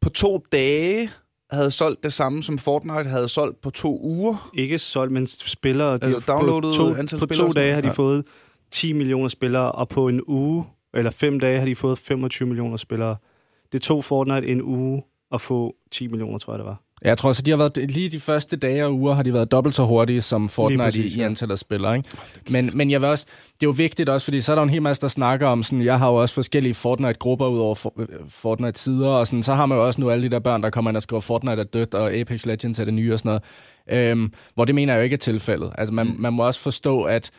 på 0.00 0.08
to 0.08 0.44
dage 0.52 1.10
havde 1.50 1.70
solgt 1.70 2.02
det 2.02 2.12
samme, 2.12 2.42
som 2.42 2.58
Fortnite 2.58 3.04
havde 3.04 3.28
solgt 3.28 3.60
på 3.60 3.70
to 3.70 4.00
uger? 4.02 4.50
Ikke 4.54 4.78
solgt, 4.78 5.12
men 5.12 5.26
spillere. 5.26 5.98
De 5.98 6.04
altså, 6.04 6.20
downloadet 6.20 6.62
på 6.62 7.06
to, 7.06 7.26
på 7.26 7.26
to 7.26 7.52
dage 7.52 7.74
har 7.74 7.80
de 7.80 7.86
ja. 7.86 7.92
fået 7.92 8.24
10 8.70 8.92
millioner 8.92 9.28
spillere, 9.28 9.72
og 9.72 9.88
på 9.88 10.08
en 10.08 10.20
uge, 10.26 10.64
eller 10.94 11.10
fem 11.10 11.40
dage, 11.40 11.58
har 11.58 11.66
de 11.66 11.76
fået 11.76 11.98
25 11.98 12.48
millioner 12.48 12.76
spillere. 12.76 13.16
Det 13.72 13.82
tog 13.82 14.04
Fortnite 14.04 14.46
en 14.46 14.62
uge 14.62 15.02
at 15.32 15.40
få 15.40 15.74
10 15.90 16.08
millioner, 16.08 16.38
tror 16.38 16.52
jeg 16.52 16.58
det 16.58 16.66
var. 16.66 16.82
Jeg 17.02 17.18
tror 17.18 17.32
så, 17.32 17.42
de 17.42 17.50
har 17.50 17.58
været, 17.58 17.90
lige 17.90 18.08
de 18.08 18.20
første 18.20 18.56
dage 18.56 18.84
og 18.84 18.94
uger 18.94 19.14
har 19.14 19.22
de 19.22 19.34
været 19.34 19.50
dobbelt 19.50 19.74
så 19.74 19.84
hurtige 19.84 20.22
som 20.22 20.48
Fortnite 20.48 20.82
præcis, 20.82 21.14
i, 21.14 21.18
i 21.18 21.22
antal 21.22 21.50
af 21.50 21.58
spillere. 21.58 21.96
Ikke? 21.96 22.08
Men, 22.50 22.70
men 22.74 22.90
jeg 22.90 23.00
vil 23.00 23.08
også, 23.08 23.26
det 23.44 23.66
er 23.66 23.66
jo 23.66 23.74
vigtigt 23.76 24.08
også, 24.08 24.24
fordi 24.24 24.40
så 24.40 24.52
er 24.52 24.56
der 24.56 24.62
en 24.62 24.70
hel 24.70 24.82
masse, 24.82 25.02
der 25.02 25.08
snakker 25.08 25.46
om, 25.46 25.62
sådan, 25.62 25.84
jeg 25.84 25.98
har 25.98 26.08
jo 26.08 26.14
også 26.14 26.34
forskellige 26.34 26.74
Fortnite-grupper 26.74 27.46
ud 27.46 27.58
over 27.58 27.74
for, 27.74 27.94
Fortnite-sider, 28.28 29.08
og 29.08 29.26
sådan, 29.26 29.42
så 29.42 29.54
har 29.54 29.66
man 29.66 29.78
jo 29.78 29.86
også 29.86 30.00
nu 30.00 30.10
alle 30.10 30.24
de 30.24 30.28
der 30.28 30.38
børn, 30.38 30.62
der 30.62 30.70
kommer 30.70 30.90
ind 30.90 30.96
og 30.96 31.02
skriver, 31.02 31.20
Fortnite 31.20 31.60
er 31.60 31.64
dødt, 31.64 31.94
og 31.94 32.12
Apex 32.12 32.46
Legends 32.46 32.78
er 32.78 32.84
det 32.84 32.94
nye 32.94 33.12
og 33.12 33.18
sådan 33.18 33.40
noget. 33.88 34.10
Øhm, 34.10 34.32
hvor 34.54 34.64
det 34.64 34.74
mener 34.74 34.92
jeg 34.92 35.00
jo 35.00 35.04
ikke 35.04 35.14
er 35.14 35.18
tilfældet. 35.18 35.72
Altså 35.78 35.94
man, 35.94 36.06
mm. 36.06 36.14
man 36.18 36.32
må 36.32 36.46
også 36.46 36.60
forstå, 36.60 37.02
at 37.02 37.30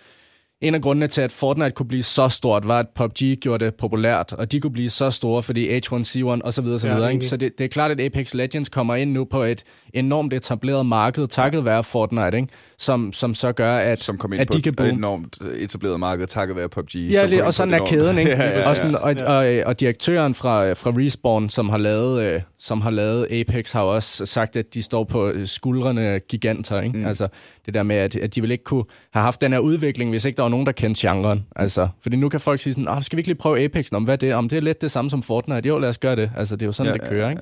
en 0.62 0.76
af 0.76 0.82
grundene 0.82 1.08
til, 1.08 1.22
at 1.22 1.32
Fortnite 1.32 1.72
kunne 1.72 1.88
blive 1.88 2.04
så 2.04 2.30
stort, 2.30 2.68
var, 2.68 2.80
at 2.80 2.86
PUBG 2.96 3.40
gjorde 3.42 3.66
det 3.66 3.76
populært, 3.76 4.34
og 4.34 4.52
de 4.52 4.60
kunne 4.60 4.74
blive 4.74 4.90
så 4.90 5.12
store, 5.12 5.44
fordi 5.44 5.78
H1C1 5.78 6.26
og 6.26 6.54
så 6.54 6.62
videre, 6.62 6.80
så, 6.80 6.88
videre, 6.88 7.04
ja, 7.04 7.10
ikke? 7.10 7.26
så 7.26 7.38
det, 7.38 7.58
det 7.58 7.64
er 7.64 7.68
klart, 7.68 7.92
at 7.92 8.00
Apex 8.00 8.34
Legends 8.34 8.70
kommer 8.70 8.96
ind 8.96 9.12
nu 9.12 9.26
på 9.26 9.44
et 9.44 9.64
enormt 9.94 10.34
etableret 10.34 10.86
marked, 10.86 11.28
takket 11.28 11.66
være 11.66 11.84
Fortnite, 11.84 12.38
ikke? 12.38 12.48
Som, 12.82 13.14
som 13.14 13.34
så 13.34 13.52
gør, 13.52 13.76
at, 13.76 14.04
som 14.04 14.18
kom 14.18 14.34
ind 14.34 14.42
at 14.42 14.48
på 14.48 14.58
de 14.58 14.62
kan 14.62 14.74
boom. 14.76 14.88
et 14.88 14.94
enormt 14.94 15.38
etableret 15.58 16.00
marked, 16.00 16.28
takket 16.28 16.56
være 16.56 16.70
PUBG. 16.70 16.96
Ja, 16.96 17.28
det, 17.28 17.44
og 17.44 17.54
sådan 17.54 17.74
er 17.74 17.86
kæden, 17.86 18.18
ikke? 18.18 18.32
ja, 18.40 18.44
ja, 18.44 18.60
ja. 18.60 18.70
Og, 18.70 18.78
sådan, 18.78 18.96
og, 18.96 19.36
og, 19.36 19.64
og 19.66 19.80
direktøren 19.80 20.34
fra, 20.34 20.74
fra 20.74 20.92
Respawn, 20.98 21.50
som 21.50 21.70
har, 21.70 21.78
lavet, 21.78 22.24
øh, 22.24 22.42
som 22.60 22.82
har 22.82 22.90
lavet 22.90 23.28
Apex, 23.32 23.72
har 23.72 23.82
også 23.82 24.26
sagt, 24.26 24.58
at 24.58 24.74
de 24.74 24.82
står 24.84 25.04
på 25.04 25.32
skuldrene 25.46 26.02
af 26.02 26.28
giganter, 26.28 26.82
ikke? 26.82 26.98
Mm. 26.98 27.06
Altså 27.06 27.28
det 27.66 27.74
der 27.74 27.84
med, 27.84 27.96
at, 27.96 28.16
at 28.16 28.36
de 28.36 28.42
vil 28.42 28.52
ikke 28.52 28.64
kunne 28.64 28.84
have 29.14 29.24
haft 29.24 29.42
den 29.42 29.54
her 29.54 29.60
udvikling, 29.60 30.10
hvis 30.10 30.26
ikke 30.26 30.38
der 30.38 30.44
var 30.44 30.50
nogen, 30.50 30.66
der 30.66 30.72
kendte 30.72 31.08
genren. 31.08 31.46
Altså, 31.56 31.88
fordi 32.02 32.16
nu 32.16 32.30
kan 32.30 32.40
folk 32.40 32.62
sige 32.62 32.74
sådan, 32.74 32.88
oh, 32.88 33.02
skal 33.02 33.18
vi 33.18 33.20
ikke 33.20 33.30
lige 33.30 33.38
prøve 33.38 33.64
Apex? 33.64 33.92
Nå, 33.92 34.00
hvad 34.00 34.14
er 34.14 34.18
det? 34.18 34.34
Om 34.34 34.50
det 34.50 34.58
er 34.58 34.62
lidt 34.62 34.82
det 34.82 34.92
samme 34.92 35.10
som 35.10 35.24
Fortnite. 35.24 35.68
Jo, 35.68 35.80
lad 35.80 35.90
os 35.90 35.98
gøre 35.98 36.16
det. 36.16 36.32
Altså, 36.38 36.56
det 36.56 36.62
er 36.62 36.66
jo 36.66 36.72
sådan, 36.72 36.94
ja, 36.94 36.98
det 36.98 37.10
kører, 37.10 37.30
ikke? 37.30 37.42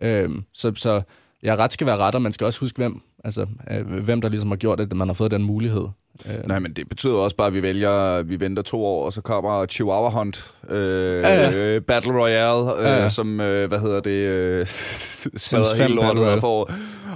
Ja, 0.00 0.08
ja. 0.08 0.22
Øhm, 0.22 0.44
så, 0.54 0.72
så 0.76 1.02
ja, 1.42 1.54
ret 1.54 1.72
skal 1.72 1.86
være 1.86 1.96
ret, 1.96 2.14
og 2.14 2.22
man 2.22 2.32
skal 2.32 2.44
også 2.44 2.60
huske, 2.60 2.76
hvem, 2.76 3.00
altså, 3.24 3.46
øh, 3.70 3.86
hvem 3.86 4.20
der 4.20 4.28
ligesom 4.28 4.50
har 4.50 4.56
gjort 4.56 4.78
det, 4.78 4.84
at 4.90 4.96
man 4.96 5.08
har 5.08 5.14
fået 5.14 5.30
den 5.30 5.42
mulighed. 5.42 5.86
Øh. 6.26 6.48
Nej, 6.48 6.58
men 6.58 6.72
det 6.72 6.88
betyder 6.88 7.14
også 7.14 7.36
bare, 7.36 7.46
at 7.46 7.54
vi 7.54 7.62
vælger, 7.62 8.22
vi 8.22 8.40
venter 8.40 8.62
to 8.62 8.84
år, 8.84 9.06
og 9.06 9.12
så 9.12 9.20
kommer 9.20 9.66
Chihuahua 9.66 10.10
Hunt, 10.10 10.52
øh, 10.68 11.18
ja, 11.18 11.50
ja. 11.50 11.78
Battle 11.78 12.12
Royale, 12.12 12.78
øh, 12.78 12.84
ja, 12.84 13.02
ja. 13.02 13.08
som, 13.08 13.40
øh, 13.40 13.68
hvad 13.68 13.78
hedder 13.78 14.00
det, 14.00 14.10
øh, 14.10 14.66
smadrer 15.46 15.82
hele 15.82 15.94
lortet 15.94 16.28
og 16.28 16.40
får, 16.40 16.70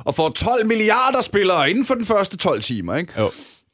og 0.05 0.15
får 0.15 0.29
12 0.29 0.67
milliarder 0.67 1.21
spillere 1.21 1.71
inden 1.71 1.85
for 1.85 1.95
den 1.95 2.05
første 2.05 2.37
12 2.37 2.61
timer, 2.61 2.97
ikke? 2.97 3.13
Jo. 3.19 3.31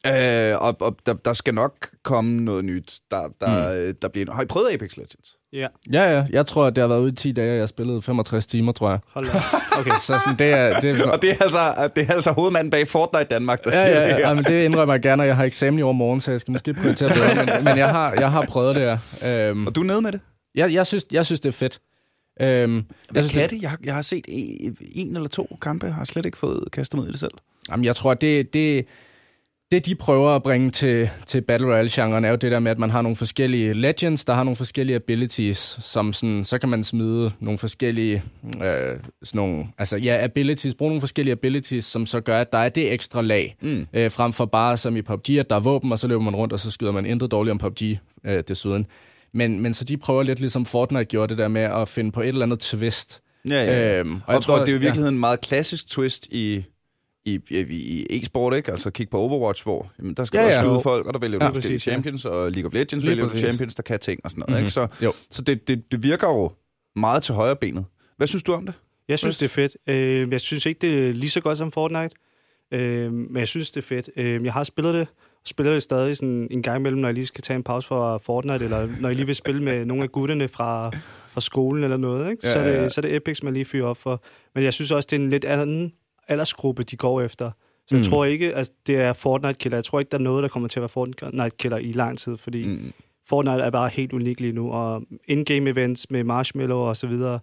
Øh, 0.07 0.62
og 0.62 0.76
og 0.81 0.97
der, 1.07 1.14
der 1.14 1.33
skal 1.33 1.55
nok 1.55 1.73
komme 2.03 2.41
noget 2.41 2.64
nyt. 2.64 2.99
Der, 3.11 3.29
der, 3.41 3.87
mm. 3.88 3.95
der 4.03 4.09
bliver, 4.09 4.35
har 4.35 4.43
I 4.43 4.47
prøvet 4.47 4.69
Apex 4.73 4.97
Legends? 4.97 5.37
Ja. 5.55 5.67
Ja, 5.93 6.17
ja. 6.17 6.25
Jeg 6.31 6.47
tror, 6.47 6.67
at 6.67 6.77
det 6.77 6.83
har 6.83 6.89
været 6.89 7.01
ude 7.01 7.09
i 7.09 7.15
10 7.15 7.33
dage, 7.33 7.53
og 7.53 7.59
jeg 7.59 7.69
spillede 7.69 8.03
65 8.03 8.47
timer, 8.47 8.73
tror 8.73 8.91
jeg. 8.91 8.99
Hold 9.09 9.27
da. 9.27 9.31
Okay. 9.81 9.90
Så 10.01 10.19
sådan, 10.19 10.38
det 10.38 10.53
er... 10.53 10.81
Det 10.81 11.01
er... 11.01 11.11
og 11.11 11.23
det 11.23 11.31
er, 11.31 11.37
altså, 11.40 11.90
det 11.97 12.09
er 12.09 12.12
altså 12.12 12.33
hovedmanden 12.33 12.71
bag 12.71 12.88
Fortnite 12.88 13.25
Danmark, 13.25 13.64
der 13.64 13.71
ja, 13.73 13.87
siger 13.87 14.01
ja, 14.01 14.07
det 14.07 14.14
her. 14.14 14.29
Ja, 14.29 14.35
men 14.35 14.45
det 14.45 14.64
indrømmer 14.64 14.95
jeg 14.95 15.03
gerne, 15.03 15.23
og 15.23 15.27
jeg 15.27 15.37
har 15.37 15.45
eksamen 15.45 15.79
i 15.79 15.83
overmorgen, 15.83 16.21
så 16.21 16.31
jeg 16.31 16.40
skal 16.40 16.53
måske 16.53 16.75
prioritere 16.75 17.09
bedre. 17.09 17.35
Men, 17.35 17.64
men 17.64 17.79
jeg, 17.79 17.90
har, 17.90 18.12
jeg 18.12 18.31
har 18.31 18.47
prøvet 18.47 18.75
det 18.75 18.99
her. 19.23 19.51
Um, 19.51 19.67
og 19.67 19.75
du 19.75 19.81
er 19.81 19.85
nede 19.85 20.03
med 20.03 20.12
det? 20.12 20.21
Jeg, 20.55 20.73
jeg, 20.73 20.87
synes, 20.87 21.07
jeg 21.12 21.27
synes, 21.27 21.40
det 21.40 21.49
er 21.49 21.53
fedt. 21.53 21.81
Um, 22.40 22.47
Hvad 22.47 22.62
jeg 23.14 23.25
synes, 23.25 23.33
kan 23.33 23.51
det? 23.51 23.62
Jeg 23.62 23.71
har, 23.71 23.79
jeg 23.85 23.95
har 23.95 24.03
set 24.03 24.25
en 24.95 25.17
eller 25.17 25.29
to 25.29 25.57
kampe, 25.62 25.87
jeg 25.87 25.95
har 25.95 26.05
slet 26.05 26.27
ikke 26.27 26.38
fået 26.38 26.64
kastet 26.73 26.99
mig 26.99 27.09
i 27.09 27.12
det 27.12 27.21
selv. 27.21 27.33
Jamen, 27.71 27.85
jeg 27.85 27.97
tror, 27.97 28.11
at 28.11 28.21
det, 28.21 28.55
det, 28.55 28.87
det, 29.70 29.87
de 29.87 29.94
prøver 29.94 30.31
at 30.31 30.42
bringe 30.42 30.70
til, 30.70 31.11
til 31.27 31.40
Battle 31.40 31.68
Royale-genren, 31.68 32.24
er 32.24 32.31
jo 32.31 32.37
det 32.37 32.53
der 32.53 32.59
med, 32.59 32.70
at 32.70 32.79
man 32.79 32.90
har 32.90 33.03
nogle 33.03 33.16
forskellige 33.16 33.72
legends, 33.72 34.24
der 34.24 34.33
har 34.33 34.44
nogle 34.44 34.57
forskellige 34.57 34.96
abilities, 34.96 35.79
som 35.81 36.12
sådan, 36.12 36.44
så 36.44 36.59
kan 36.59 36.68
man 36.68 36.85
smide 36.85 37.33
nogle 37.40 37.59
forskellige, 37.59 38.22
øh, 38.44 38.98
sådan 39.22 39.38
nogle, 39.38 39.66
altså 39.79 39.96
ja, 39.96 40.24
abilities, 40.24 40.74
bruge 40.74 40.88
nogle 40.90 41.00
forskellige 41.00 41.33
abilities, 41.33 41.85
som 41.85 42.07
så 42.07 42.20
gør, 42.20 42.40
at 42.40 42.53
der 42.53 42.59
er 42.59 42.68
det 42.68 42.92
ekstra 42.92 43.22
lag, 43.22 43.57
mm. 43.61 43.87
øh, 43.92 44.11
frem 44.11 44.33
for 44.33 44.44
bare 44.44 44.77
som 44.77 44.96
i 44.96 45.03
PUBG, 45.03 45.31
at 45.31 45.50
der 45.50 45.57
er 45.57 45.61
våben, 45.61 45.92
og 45.92 45.98
så 45.98 46.07
løber 46.09 46.22
man 46.22 46.37
rundt, 46.37 46.53
og 46.53 46.61
så 46.61 46.70
skyder 46.70 46.92
man 46.92 47.07
intet 47.07 47.31
dårligt 47.31 47.50
om 47.50 47.59
PUBG 47.59 47.83
øh, 48.27 48.44
desuden. 48.48 48.87
Men, 49.35 49.61
men 49.61 49.74
så 49.74 49.85
de 49.85 49.96
prøver 49.96 50.22
lidt 50.22 50.40
ligesom 50.40 50.66
Fortnite 50.66 51.05
gjorde 51.05 51.31
det 51.31 51.38
der 51.38 51.48
med 51.48 51.62
at 51.62 51.88
finde 51.88 52.12
på 52.12 52.20
et 52.20 52.29
eller 52.29 52.42
andet 52.42 52.59
twist. 52.59 53.20
Ja, 53.48 53.64
ja. 53.64 53.98
Øhm, 53.98 54.14
og, 54.14 54.20
og 54.27 54.35
jeg 54.35 54.42
tror, 54.42 54.59
det 54.59 54.68
er 54.68 54.72
jo 54.72 54.79
i 54.79 54.81
virkeligheden 54.81 55.14
ja. 55.14 55.16
en 55.16 55.20
meget 55.20 55.40
klassisk 55.40 55.88
twist 55.88 56.27
i 56.31 56.64
i, 57.25 57.41
i, 57.51 57.59
i 58.11 58.21
e-sport, 58.21 58.57
ikke? 58.57 58.73
Altså 58.73 58.91
kig 58.91 59.09
på 59.09 59.19
Overwatch, 59.19 59.63
hvor 59.63 59.93
jamen, 59.99 60.15
der 60.15 60.25
skal 60.25 60.39
ja, 60.39 60.47
også 60.47 60.61
skyde 60.61 60.73
ja. 60.73 60.79
folk, 60.79 61.07
og 61.07 61.15
der 61.15 61.21
vælger 61.21 61.39
du 61.39 61.45
ja, 61.45 61.51
forskellige 61.51 61.81
champions, 61.81 62.25
og 62.25 62.51
League 62.51 62.67
of 62.67 62.73
Legends 62.73 62.93
Lige 63.05 63.11
vælger 63.11 63.25
præcis. 63.25 63.41
du 63.41 63.47
champions, 63.47 63.75
der 63.75 63.83
kan 63.83 64.01
ting 64.01 64.21
og 64.25 64.31
sådan 64.31 64.41
noget. 64.41 64.51
Mm-hmm. 64.51 64.65
Ikke? 64.65 64.73
Så, 64.73 64.89
jo. 65.03 65.13
så 65.31 65.43
det, 65.43 65.69
det, 65.69 65.93
det 65.93 66.03
virker 66.03 66.29
jo 66.29 66.51
meget 66.97 67.23
til 67.23 67.35
højre 67.35 67.57
benet. 67.57 67.85
Hvad 68.17 68.27
synes 68.27 68.43
du 68.43 68.53
om 68.53 68.67
det? 68.67 68.75
Jeg 69.09 69.19
synes, 69.19 69.39
det 69.39 69.45
er 69.45 69.49
fedt. 69.49 69.77
Øh, 69.87 70.33
jeg 70.33 70.41
synes 70.41 70.67
ikke, 70.67 70.79
det 70.79 71.09
er 71.09 71.13
lige 71.13 71.31
så 71.31 71.41
godt 71.41 71.59
som 71.59 71.73
Fortnite, 71.73 72.17
øh, 72.73 73.13
men 73.13 73.37
jeg 73.37 73.49
synes, 73.49 73.71
det 73.71 73.83
er 73.83 73.87
fedt. 73.87 74.11
Øh, 74.17 74.45
jeg 74.45 74.53
har 74.53 74.65
spillet 74.65 74.95
det, 74.95 75.09
og 75.45 75.49
spiller 75.49 75.73
det 75.73 75.83
stadig 75.83 76.17
sådan 76.17 76.49
en 76.51 76.63
gang 76.63 76.79
imellem, 76.79 77.01
når 77.01 77.09
jeg 77.09 77.15
lige 77.15 77.27
skal 77.27 77.43
tage 77.43 77.57
en 77.57 77.63
pause 77.63 77.89
fra 77.89 78.19
Fortnite, 78.19 78.65
eller 78.65 78.89
når 79.01 79.09
jeg 79.09 79.17
lige 79.17 79.27
vil 79.27 79.35
spille 79.35 79.63
med 79.63 79.85
nogle 79.85 80.03
af 80.03 80.13
gutterne 80.13 80.49
fra, 80.49 80.91
fra 81.29 81.41
skolen 81.41 81.85
eller 81.85 81.97
noget. 81.97 82.31
Ikke? 82.31 82.47
Ja, 82.47 82.53
så, 82.53 82.59
er 82.59 82.65
det, 82.65 82.73
ja, 82.73 82.83
ja. 82.83 82.89
så 82.89 83.01
er 83.01 83.03
det 83.03 83.17
Epics, 83.17 83.43
man 83.43 83.53
lige 83.53 83.65
fyrer 83.65 83.87
op 83.87 83.97
for. 83.97 84.23
Men 84.55 84.65
jeg 84.65 84.73
synes 84.73 84.91
også, 84.91 85.07
det 85.11 85.17
er 85.17 85.21
en 85.21 85.31
lidt 85.31 85.45
anden 85.45 85.93
aldersgruppe, 86.29 86.83
de 86.83 86.97
går 86.97 87.21
efter. 87.21 87.51
Så 87.87 87.95
mm. 87.95 87.99
jeg 87.99 88.07
tror 88.07 88.25
ikke, 88.25 88.55
at 88.55 88.71
det 88.87 88.97
er 88.97 89.13
Fortnite-killer. 89.13 89.77
Jeg 89.77 89.85
tror 89.85 90.01
ikke, 90.01 90.11
der 90.11 90.19
er 90.19 90.23
noget, 90.23 90.43
der 90.43 90.49
kommer 90.49 90.69
til 90.69 90.79
at 90.79 90.83
være 90.83 90.89
Fortnite-killer 90.89 91.79
i 91.79 91.93
lang 91.93 92.19
tid, 92.19 92.37
fordi 92.37 92.67
mm. 92.67 92.93
Fortnite 93.29 93.63
er 93.63 93.71
bare 93.71 93.89
helt 93.89 94.13
unik 94.13 94.41
lige 94.41 94.53
nu, 94.53 94.73
og 94.73 95.03
in-game 95.29 95.71
events 95.71 96.11
med 96.11 96.25
marshmallow 96.25 96.79
og 96.79 96.97
så 96.97 97.07
videre, 97.07 97.41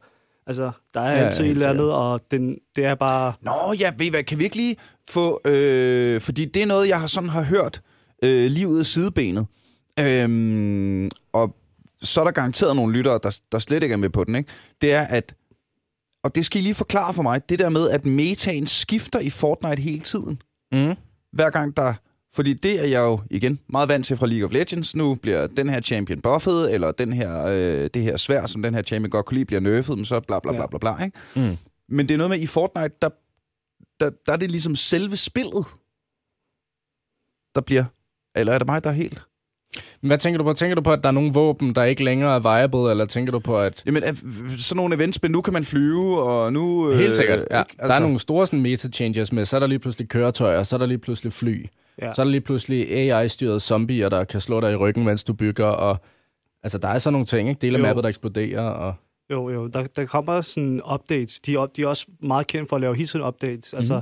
Altså, 0.48 0.72
der 0.94 1.02
er 1.02 1.18
ja, 1.18 1.26
altid 1.26 1.46
et 1.46 1.52
eller 1.52 1.70
andet, 1.70 1.94
og 1.94 2.20
den, 2.32 2.58
det 2.76 2.86
er 2.86 2.96
bare... 2.96 3.34
Nå, 3.42 3.74
ja, 3.80 3.92
ved 3.98 4.06
I 4.06 4.10
hvad, 4.10 4.24
kan 4.24 4.40
vi 4.40 4.44
ikke 4.44 4.56
lige 4.56 4.76
få... 5.10 5.42
Øh, 5.46 6.22
fordi 6.22 6.46
det 6.46 6.62
er 6.62 6.66
noget, 6.66 6.88
jeg 6.88 7.00
har 7.00 7.08
sådan 7.08 7.30
har 7.30 7.44
hørt 7.44 7.82
øh, 8.24 8.52
lige 8.52 8.68
ud 8.68 8.80
af 8.80 8.86
sidebenet. 8.86 9.46
Øh, 10.00 11.10
og 11.34 11.56
så 12.02 12.20
er 12.20 12.24
der 12.24 12.32
garanteret 12.32 12.76
nogle 12.76 12.98
lyttere, 12.98 13.20
der, 13.24 13.40
der 13.52 13.60
slet 13.60 13.84
ikke 13.84 13.94
er 13.94 13.98
med 13.98 14.10
på 14.10 14.24
den, 14.24 14.36
ikke? 14.36 14.52
Det 14.82 14.94
er, 14.94 15.02
at 15.02 15.36
og 16.24 16.36
det 16.36 16.46
skal 16.46 16.62
I 16.62 16.64
lige 16.64 16.74
forklare 16.74 17.14
for 17.14 17.22
mig, 17.22 17.50
det 17.50 17.60
der 17.60 17.70
med, 17.70 17.90
at 17.90 18.06
metaen 18.06 18.68
skifter 18.68 19.20
i 19.20 19.30
Fortnite 19.30 19.82
hele 19.82 20.02
tiden. 20.02 20.42
Mm. 20.72 20.96
Hver 21.34 21.50
gang 21.50 21.78
der... 21.78 21.94
Fordi 22.34 22.54
det 22.54 22.80
er 22.80 22.86
jeg 22.86 23.00
jo, 23.00 23.22
igen, 23.32 23.60
meget 23.70 23.90
vant 23.90 24.06
til 24.06 24.18
fra 24.18 24.26
League 24.26 24.46
of 24.46 24.52
Legends. 24.52 24.96
Nu 24.96 25.16
bliver 25.16 25.48
den 25.48 25.70
her 25.70 25.82
champion 25.82 26.22
buffet, 26.22 26.74
eller 26.74 26.92
den 26.92 27.14
her, 27.14 27.46
øh, 27.46 27.90
det 27.94 28.04
her 28.04 28.18
svær, 28.18 28.46
som 28.46 28.62
den 28.62 28.74
her 28.74 28.82
champion 28.82 29.10
godt 29.10 29.26
kunne 29.26 29.36
lide, 29.36 29.46
bliver 29.46 29.60
nerfed, 29.60 29.96
men 29.96 30.06
så 30.06 30.20
bla 30.20 30.40
bla 30.40 30.52
bla 30.52 30.68
bla 30.68 30.80
bla, 30.80 31.04
ikke? 31.06 31.18
Mm. 31.36 31.58
Men 31.90 32.08
det 32.08 32.14
er 32.14 32.18
noget 32.18 32.30
med, 32.30 32.40
i 32.40 32.46
Fortnite, 32.46 32.96
der, 33.02 33.10
der, 34.00 34.10
der 34.26 34.34
er 34.34 34.38
det 34.38 34.52
ligesom 34.52 34.76
selve 34.76 35.18
spillet, 35.18 35.66
der 37.56 37.62
bliver... 37.62 37.86
Eller 38.36 38.54
er 38.54 38.58
det 38.58 38.68
mig, 38.68 38.84
der 38.84 38.90
er 38.90 38.94
helt... 38.94 39.24
Hvad 40.02 40.18
tænker 40.18 40.38
du 40.38 40.44
på? 40.44 40.54
Tænker 40.54 40.76
du 40.76 40.82
på, 40.82 40.92
at 40.92 41.00
der 41.04 41.10
er 41.10 41.14
nogle 41.14 41.34
våben, 41.34 41.76
der 41.76 41.84
ikke 41.84 42.04
længere 42.04 42.36
er 42.36 42.40
viable, 42.40 42.92
eller 42.92 43.06
tænker 43.06 43.32
du 43.32 43.40
på, 43.40 43.60
at... 43.60 43.84
Jamen, 43.86 44.04
sådan 44.58 44.78
nogle 44.78 44.96
eventspil, 44.96 45.32
nu 45.32 45.42
kan 45.42 45.54
man 45.54 45.64
flyve, 45.64 46.22
og 46.24 46.54
nu... 46.54 46.92
Helt 46.92 47.14
sikkert, 47.14 47.40
ja. 47.52 47.60
Ikke? 47.60 47.72
Altså... 47.80 47.88
Der 47.88 47.94
er 47.94 48.00
nogle 48.00 48.20
store 48.20 48.48
sådan, 48.48 48.62
meta-changes 48.62 49.34
med, 49.34 49.46
så 49.46 49.56
er 49.58 49.60
der 49.60 49.68
lige 49.68 49.80
pludselig 49.80 50.10
køretøjer, 50.10 50.64
så 50.64 50.76
er 50.76 50.78
der 50.78 50.86
lige 50.86 50.98
pludselig 50.98 51.34
fly. 51.34 51.66
Ja. 52.02 52.14
Så 52.14 52.22
er 52.22 52.24
der 52.24 52.32
lige 52.32 52.42
pludselig 52.42 52.92
AI-styrede 52.92 53.60
zombier, 53.60 54.10
der 54.10 54.24
kan 54.24 54.42
slå 54.42 54.60
dig 54.60 54.72
i 54.72 54.76
ryggen, 54.76 55.06
mens 55.06 55.24
du 55.24 55.34
bygger, 55.34 55.66
og... 55.66 55.98
Altså, 56.64 56.78
der 56.78 56.88
er 56.88 56.98
sådan 56.98 57.14
nogle 57.14 57.26
ting, 57.26 57.50
ikke? 57.50 57.60
Dele 57.62 57.76
af 57.76 57.82
mappet, 57.82 58.04
der 58.04 58.10
eksploderer, 58.10 58.62
og... 58.62 58.94
Jo, 59.32 59.50
jo. 59.50 59.68
Der, 59.68 59.88
der 59.96 60.06
kommer 60.06 60.42
sådan 60.42 60.82
updates. 60.94 61.40
De, 61.40 61.52
de 61.76 61.82
er 61.82 61.88
også 61.88 62.08
meget 62.20 62.48
kendt 62.48 62.70
for 62.70 62.76
at 62.76 62.82
lave 62.82 62.96
hidden 62.96 63.22
updates. 63.22 63.74
Mm-hmm. 63.74 63.78
Altså, 63.78 64.02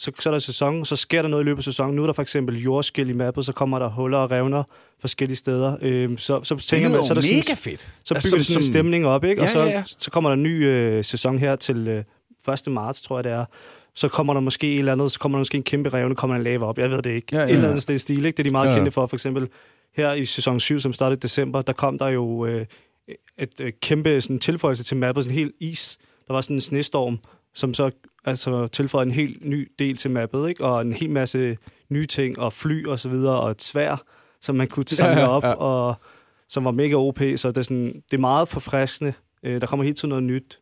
så, 0.00 0.12
så 0.20 0.28
er 0.28 0.30
der 0.30 0.38
sæson, 0.38 0.84
så 0.84 0.96
sker 0.96 1.22
der 1.22 1.28
noget 1.28 1.44
i 1.44 1.44
løbet 1.44 1.58
af 1.58 1.64
sæsonen. 1.64 1.96
Nu 1.96 2.02
er 2.02 2.06
der 2.06 2.12
for 2.12 2.22
eksempel 2.22 2.62
jordskæld 2.62 3.08
i 3.08 3.12
mappet, 3.12 3.46
så 3.46 3.52
kommer 3.52 3.78
der 3.78 3.88
huller 3.88 4.18
og 4.18 4.30
revner 4.30 4.62
forskellige 5.00 5.36
steder. 5.36 5.76
Øhm, 5.82 6.18
så, 6.18 6.40
så 6.42 6.56
tænker 6.56 6.90
man, 6.90 7.04
så 7.04 7.12
er 7.12 7.20
der 7.20 7.32
mega 7.34 7.42
sådan, 7.42 7.56
fedt. 7.56 7.80
Så 7.80 8.14
bygger 8.14 8.36
altså, 8.36 8.52
sådan 8.52 8.62
en 8.62 8.66
stemning 8.66 9.06
op, 9.06 9.24
ikke? 9.24 9.42
Ja, 9.42 9.46
og 9.46 9.50
så, 9.50 9.60
ja, 9.60 9.66
ja. 9.66 9.82
så 9.86 10.10
kommer 10.10 10.30
der 10.30 10.34
en 10.34 10.42
ny 10.42 10.66
øh, 10.66 11.04
sæson 11.04 11.38
her 11.38 11.56
til 11.56 11.88
øh, 11.88 12.54
1. 12.66 12.72
marts, 12.72 13.02
tror 13.02 13.16
jeg 13.16 13.24
det 13.24 13.32
er. 13.32 13.44
Så 13.94 14.08
kommer 14.08 14.34
der 14.34 14.40
måske 14.40 14.72
et 14.72 14.78
eller 14.78 14.92
andet, 14.92 15.12
så 15.12 15.18
kommer 15.18 15.38
der 15.38 15.40
måske 15.40 15.56
en 15.56 15.62
kæmpe 15.62 15.88
revne, 15.88 16.14
kommer 16.14 16.36
en 16.36 16.42
lava 16.42 16.64
op. 16.64 16.78
Jeg 16.78 16.90
ved 16.90 17.02
det 17.02 17.10
ikke. 17.10 17.26
Ja, 17.32 17.38
ja, 17.38 17.44
ja. 17.44 17.50
Et 17.50 17.56
eller 17.56 17.70
andet 17.70 18.00
stil, 18.00 18.24
ikke? 18.24 18.36
Det 18.36 18.38
er 18.38 18.44
de 18.44 18.50
meget 18.50 18.66
ja, 18.66 18.70
ja. 18.70 18.76
kendte 18.76 18.90
for, 18.90 19.06
for 19.06 19.16
eksempel 19.16 19.48
her 19.96 20.12
i 20.12 20.24
sæson 20.24 20.60
7, 20.60 20.80
som 20.80 20.92
startede 20.92 21.18
i 21.18 21.20
december, 21.20 21.62
der 21.62 21.72
kom 21.72 21.98
der 21.98 22.08
jo 22.08 22.46
øh, 22.46 22.66
et 23.38 23.60
øh, 23.60 23.72
kæmpe 23.82 24.20
sådan, 24.20 24.38
tilføjelse 24.38 24.84
til 24.84 24.96
mappet, 24.96 25.24
sådan 25.24 25.34
en 25.34 25.38
helt 25.38 25.54
is. 25.60 25.98
Der 26.26 26.34
var 26.34 26.40
sådan 26.40 26.56
en 26.56 26.60
snestorm, 26.60 27.18
som 27.54 27.74
så 27.74 27.90
altså, 28.24 28.66
tilføjede 28.66 29.06
en 29.06 29.14
helt 29.14 29.48
ny 29.48 29.72
del 29.78 29.96
til 29.96 30.10
mappet, 30.10 30.48
ikke? 30.48 30.64
og 30.64 30.80
en 30.80 30.92
hel 30.92 31.10
masse 31.10 31.56
nye 31.88 32.06
ting, 32.06 32.38
og 32.38 32.52
fly 32.52 32.86
og 32.86 32.98
så 32.98 33.08
videre, 33.08 33.40
og 33.40 33.50
et 33.50 33.62
svær, 33.62 34.02
som 34.40 34.54
man 34.54 34.68
kunne 34.68 34.88
samle 34.88 35.28
op, 35.28 35.44
ja. 35.44 35.52
og 35.52 35.94
som 36.48 36.64
var 36.64 36.70
mega 36.70 36.94
OP, 36.94 37.18
så 37.36 37.48
det 37.48 37.56
er, 37.56 37.62
sådan, 37.62 38.02
det 38.10 38.16
er 38.16 38.20
meget 38.20 38.48
forfriskende. 38.48 39.12
Øh, 39.42 39.60
der 39.60 39.66
kommer 39.66 39.84
helt 39.84 39.96
til 39.96 40.08
noget 40.08 40.24
nyt. 40.24 40.60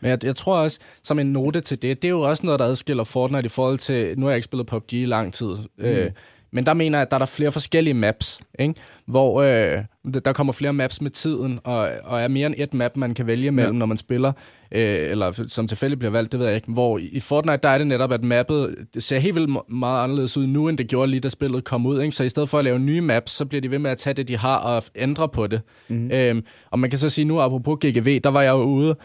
Men 0.00 0.10
jeg, 0.10 0.24
jeg 0.24 0.36
tror 0.36 0.58
også, 0.58 0.78
som 1.02 1.18
en 1.18 1.26
note 1.26 1.60
til 1.60 1.82
det, 1.82 2.02
det 2.02 2.08
er 2.08 2.12
jo 2.12 2.20
også 2.20 2.46
noget, 2.46 2.60
der 2.60 2.66
adskiller 2.66 3.04
Fortnite 3.04 3.46
i 3.46 3.48
forhold 3.48 3.78
til, 3.78 4.18
nu 4.18 4.26
har 4.26 4.30
jeg 4.30 4.36
ikke 4.36 4.44
spillet 4.44 4.66
PUBG 4.66 4.92
i 4.92 5.04
lang 5.04 5.34
tid, 5.34 5.56
mm. 5.78 5.84
øh, 5.84 6.10
men 6.50 6.66
der 6.66 6.74
mener 6.74 6.98
jeg, 6.98 7.02
at 7.02 7.10
der 7.10 7.16
er 7.16 7.18
der 7.18 7.26
flere 7.26 7.52
forskellige 7.52 7.94
maps, 7.94 8.40
ikke? 8.58 8.74
hvor 9.06 9.42
øh, 9.42 9.84
der 10.14 10.32
kommer 10.32 10.52
flere 10.52 10.72
maps 10.72 11.00
med 11.00 11.10
tiden, 11.10 11.60
og, 11.64 11.88
og 12.04 12.20
er 12.20 12.28
mere 12.28 12.46
end 12.46 12.54
et 12.58 12.74
map, 12.74 12.96
man 12.96 13.14
kan 13.14 13.26
vælge 13.26 13.50
mellem, 13.50 13.74
ja. 13.74 13.78
når 13.78 13.86
man 13.86 13.98
spiller, 13.98 14.32
øh, 14.72 15.10
eller 15.10 15.44
som 15.48 15.68
tilfældigt 15.68 15.98
bliver 15.98 16.12
valgt, 16.12 16.32
det 16.32 16.40
ved 16.40 16.46
jeg 16.46 16.56
ikke. 16.56 16.72
Hvor 16.72 16.98
i 16.98 17.20
Fortnite, 17.20 17.58
der 17.62 17.68
er 17.68 17.78
det 17.78 17.86
netop, 17.86 18.12
at 18.12 18.24
mappet 18.24 18.74
det 18.94 19.02
ser 19.02 19.18
helt 19.18 19.34
vildt 19.34 19.70
meget 19.70 20.04
anderledes 20.04 20.36
ud 20.36 20.46
nu, 20.46 20.68
end 20.68 20.78
det 20.78 20.88
gjorde 20.88 21.10
lige 21.10 21.20
da 21.20 21.28
spillet 21.28 21.64
kom 21.64 21.86
ud. 21.86 22.00
Ikke? 22.00 22.16
Så 22.16 22.24
i 22.24 22.28
stedet 22.28 22.48
for 22.48 22.58
at 22.58 22.64
lave 22.64 22.78
nye 22.78 23.00
maps, 23.00 23.32
så 23.32 23.44
bliver 23.44 23.60
de 23.60 23.70
ved 23.70 23.78
med 23.78 23.90
at 23.90 23.98
tage 23.98 24.14
det, 24.14 24.28
de 24.28 24.36
har, 24.38 24.56
og 24.56 24.82
ændre 24.94 25.28
på 25.28 25.46
det. 25.46 25.60
Mm. 25.88 26.10
Øhm, 26.10 26.44
og 26.70 26.78
man 26.78 26.90
kan 26.90 26.98
så 26.98 27.08
sige 27.08 27.24
nu, 27.24 27.40
apropos 27.40 27.78
GGV, 27.84 28.20
der 28.24 28.30
var 28.30 28.42
jeg 28.42 28.50
jo 28.50 28.62
ude, 28.62 28.96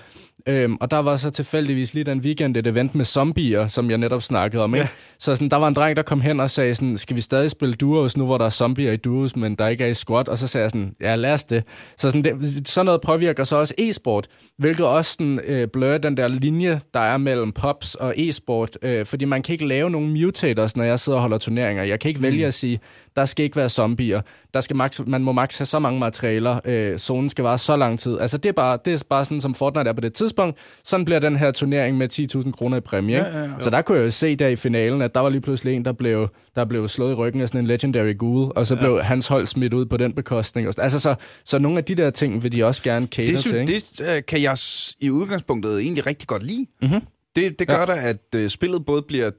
Øhm, 0.47 0.77
og 0.81 0.91
der 0.91 0.97
var 0.97 1.17
så 1.17 1.29
tilfældigvis 1.29 1.93
lige 1.93 2.03
den 2.03 2.19
weekend 2.19 2.57
et 2.57 2.67
event 2.67 2.95
med 2.95 3.05
zombier, 3.05 3.67
som 3.67 3.89
jeg 3.89 3.97
netop 3.97 4.21
snakkede 4.21 4.63
om. 4.63 4.75
Ikke? 4.75 4.83
Ja. 4.83 4.89
Så 5.19 5.35
sådan, 5.35 5.49
der 5.49 5.57
var 5.57 5.67
en 5.67 5.73
dreng, 5.73 5.95
der 5.95 6.03
kom 6.03 6.21
hen 6.21 6.39
og 6.39 6.49
sagde 6.49 6.75
sådan, 6.75 6.97
skal 6.97 7.15
vi 7.15 7.21
stadig 7.21 7.51
spille 7.51 7.73
duos 7.73 8.17
nu, 8.17 8.25
hvor 8.25 8.37
der 8.37 8.45
er 8.45 8.49
zombier 8.49 8.91
i 8.91 8.97
duos, 8.97 9.35
men 9.35 9.55
der 9.55 9.67
ikke 9.67 9.83
er 9.83 9.87
i 9.87 9.93
squad? 9.93 10.29
Og 10.29 10.37
så 10.37 10.47
sagde 10.47 10.63
jeg 10.63 10.69
sådan, 10.69 10.90
ja, 11.01 11.15
lad 11.15 11.33
os 11.33 11.43
det. 11.43 11.63
Så 11.97 12.11
sådan, 12.11 12.23
det, 12.23 12.67
sådan 12.67 12.85
noget 12.85 13.01
påvirker 13.01 13.43
så 13.43 13.55
også 13.55 13.73
e-sport, 13.77 14.27
hvilket 14.57 14.85
også 14.85 15.13
sådan, 15.13 15.39
øh, 15.39 15.67
blør 15.67 15.97
den 15.97 16.17
der 16.17 16.27
linje, 16.27 16.81
der 16.93 16.99
er 16.99 17.17
mellem 17.17 17.51
pops 17.51 17.95
og 17.95 18.13
e-sport. 18.17 18.77
Øh, 18.81 19.05
fordi 19.05 19.25
man 19.25 19.43
kan 19.43 19.53
ikke 19.53 19.67
lave 19.67 19.89
nogen 19.89 20.21
mutators, 20.21 20.77
når 20.77 20.83
jeg 20.83 20.99
sidder 20.99 21.17
og 21.17 21.21
holder 21.21 21.37
turneringer. 21.37 21.83
Jeg 21.83 21.99
kan 21.99 22.09
ikke 22.09 22.17
mm. 22.17 22.23
vælge 22.23 22.45
at 22.45 22.53
sige, 22.53 22.79
der 23.15 23.25
skal 23.25 23.45
ikke 23.45 23.55
være 23.55 23.69
zombier. 23.69 24.21
Der 24.53 24.61
skal 24.61 24.75
max, 24.75 24.99
man 25.07 25.23
må 25.23 25.31
max 25.31 25.57
have 25.57 25.65
så 25.65 25.79
mange 25.79 25.99
materialer. 25.99 26.59
Øh, 26.65 26.97
zonen 26.97 27.29
skal 27.29 27.43
vare 27.43 27.57
så 27.57 27.75
lang 27.75 27.99
tid. 27.99 28.19
Altså, 28.19 28.37
det 28.37 28.49
er, 28.49 28.53
bare, 28.53 28.77
det 28.85 28.93
er 28.93 29.03
bare 29.09 29.25
sådan, 29.25 29.41
som 29.41 29.53
Fortnite 29.53 29.89
er 29.89 29.93
på 29.93 30.01
det 30.01 30.13
tidspunkt. 30.13 30.57
Sådan 30.83 31.05
bliver 31.05 31.19
den 31.19 31.35
her 31.35 31.51
turnering 31.51 31.97
med 31.97 32.19
10.000 32.43 32.51
kroner 32.51 32.77
i 32.77 32.79
præmie. 32.79 33.17
Ja, 33.17 33.37
ja, 33.37 33.43
ja. 33.43 33.49
Så 33.59 33.69
der 33.69 33.81
kunne 33.81 33.97
jeg 33.97 34.05
jo 34.05 34.09
se 34.09 34.35
der 34.35 34.47
i 34.47 34.55
finalen, 34.55 35.01
at 35.01 35.15
der 35.15 35.21
var 35.21 35.29
lige 35.29 35.41
pludselig 35.41 35.75
en, 35.75 35.85
der 35.85 35.91
blev, 35.91 36.27
der 36.55 36.65
blev 36.65 36.87
slået 36.87 37.11
i 37.11 37.13
ryggen 37.13 37.41
af 37.41 37.47
sådan 37.47 37.61
en 37.61 37.67
legendary 37.67 38.17
ghoul, 38.17 38.51
og 38.55 38.65
så 38.65 38.75
ja. 38.75 38.81
blev 38.81 39.01
hans 39.01 39.27
hold 39.27 39.45
smidt 39.45 39.73
ud 39.73 39.85
på 39.85 39.97
den 39.97 40.13
bekostning. 40.13 40.67
Altså, 40.67 40.99
så, 40.99 41.15
så 41.45 41.59
nogle 41.59 41.77
af 41.77 41.83
de 41.83 41.95
der 41.95 42.09
ting 42.09 42.43
vil 42.43 42.51
de 42.51 42.65
også 42.65 42.83
gerne 42.83 43.07
cater 43.07 43.31
det, 43.31 43.39
til. 43.39 43.59
Ikke? 43.59 43.73
Det 43.97 44.17
uh, 44.17 44.25
kan 44.27 44.41
jeg 44.41 44.57
i 44.99 45.09
udgangspunktet 45.09 45.79
egentlig 45.79 46.05
rigtig 46.07 46.27
godt 46.27 46.43
lide. 46.43 46.65
Mm-hmm. 46.81 47.01
Det, 47.35 47.59
det 47.59 47.67
gør 47.67 47.79
ja. 47.79 47.85
da, 47.85 47.93
at 47.93 48.41
uh, 48.41 48.47
spillet 48.47 48.85
både 48.85 49.01
bliver 49.01 49.29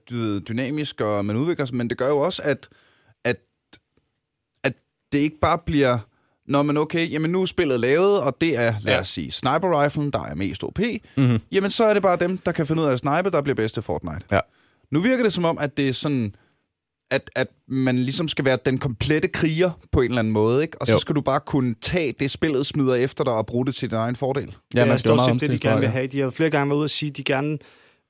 dynamisk, 0.49 1.01
og 1.01 1.25
man 1.25 1.37
udvikler 1.37 1.65
sig, 1.65 1.77
men 1.77 1.91
det 1.91 1.99
gør 1.99 2.09
jo 2.09 2.19
også, 2.19 2.43
at 2.45 2.69
det 5.13 5.19
ikke 5.19 5.39
bare 5.41 5.59
bliver, 5.67 5.99
når 6.47 6.63
man 6.63 6.77
okay, 6.77 7.11
jamen 7.11 7.31
nu 7.31 7.43
er 7.43 7.47
spillet 7.47 7.81
lavet, 7.81 8.21
og 8.21 8.37
det 8.41 8.59
er, 8.59 8.75
lad 8.81 8.99
os 8.99 9.09
sige, 9.09 9.33
sniper 9.33 9.83
riflen, 9.83 10.11
der 10.11 10.23
er 10.23 10.35
mest 10.35 10.65
OP, 10.65 10.79
mm-hmm. 11.17 11.41
jamen 11.53 11.71
så 11.71 11.85
er 11.85 11.95
det 11.95 12.03
bare 12.03 12.17
dem, 12.17 12.39
der 12.39 12.53
kan 12.53 12.67
finde 12.67 12.83
ud 12.83 12.87
af 12.87 12.93
at 12.93 12.99
snipe, 12.99 13.31
der 13.31 13.43
bliver 13.43 13.55
bedste 13.55 13.83
Fortnite. 13.83 14.21
Ja. 14.33 14.41
Nu 14.91 15.01
virker 15.01 15.23
det 15.23 15.33
som 15.33 15.45
om, 15.45 15.59
at 15.59 15.77
det 15.77 15.89
er 15.89 15.93
sådan, 15.93 16.35
at, 17.11 17.31
at 17.37 17.49
man 17.69 17.99
ligesom 17.99 18.29
skal 18.29 18.45
være 18.45 18.59
den 18.67 18.79
komplette 18.79 19.29
kriger 19.29 19.71
på 19.93 20.01
en 20.01 20.05
eller 20.05 20.19
anden 20.19 20.33
måde, 20.33 20.63
ikke? 20.63 20.81
Og 20.81 20.87
så 20.87 20.93
jo. 20.93 20.99
skal 20.99 21.15
du 21.15 21.21
bare 21.21 21.41
kunne 21.41 21.75
tage 21.83 22.15
det, 22.19 22.31
spillet 22.31 22.67
smider 22.67 22.95
efter 22.95 23.25
dig 23.25 23.33
og 23.33 23.47
bruge 23.47 23.67
det 23.67 23.75
til 23.75 23.91
din 23.91 23.99
egen 23.99 24.17
fordel. 24.17 24.57
Ja, 24.75 24.85
man 24.85 24.99
skal 24.99 25.13
også 25.13 25.37
det, 25.41 25.51
de 25.51 25.59
gerne 25.59 25.81
vil 25.81 25.89
have. 25.89 26.07
De 26.07 26.21
har 26.21 26.31
flere 26.31 26.51
gange 26.51 26.71
været 26.71 26.79
ude 26.79 26.87
og 26.87 26.91
sige, 26.91 27.11
at 27.11 27.17
de 27.17 27.25
gerne 27.25 27.59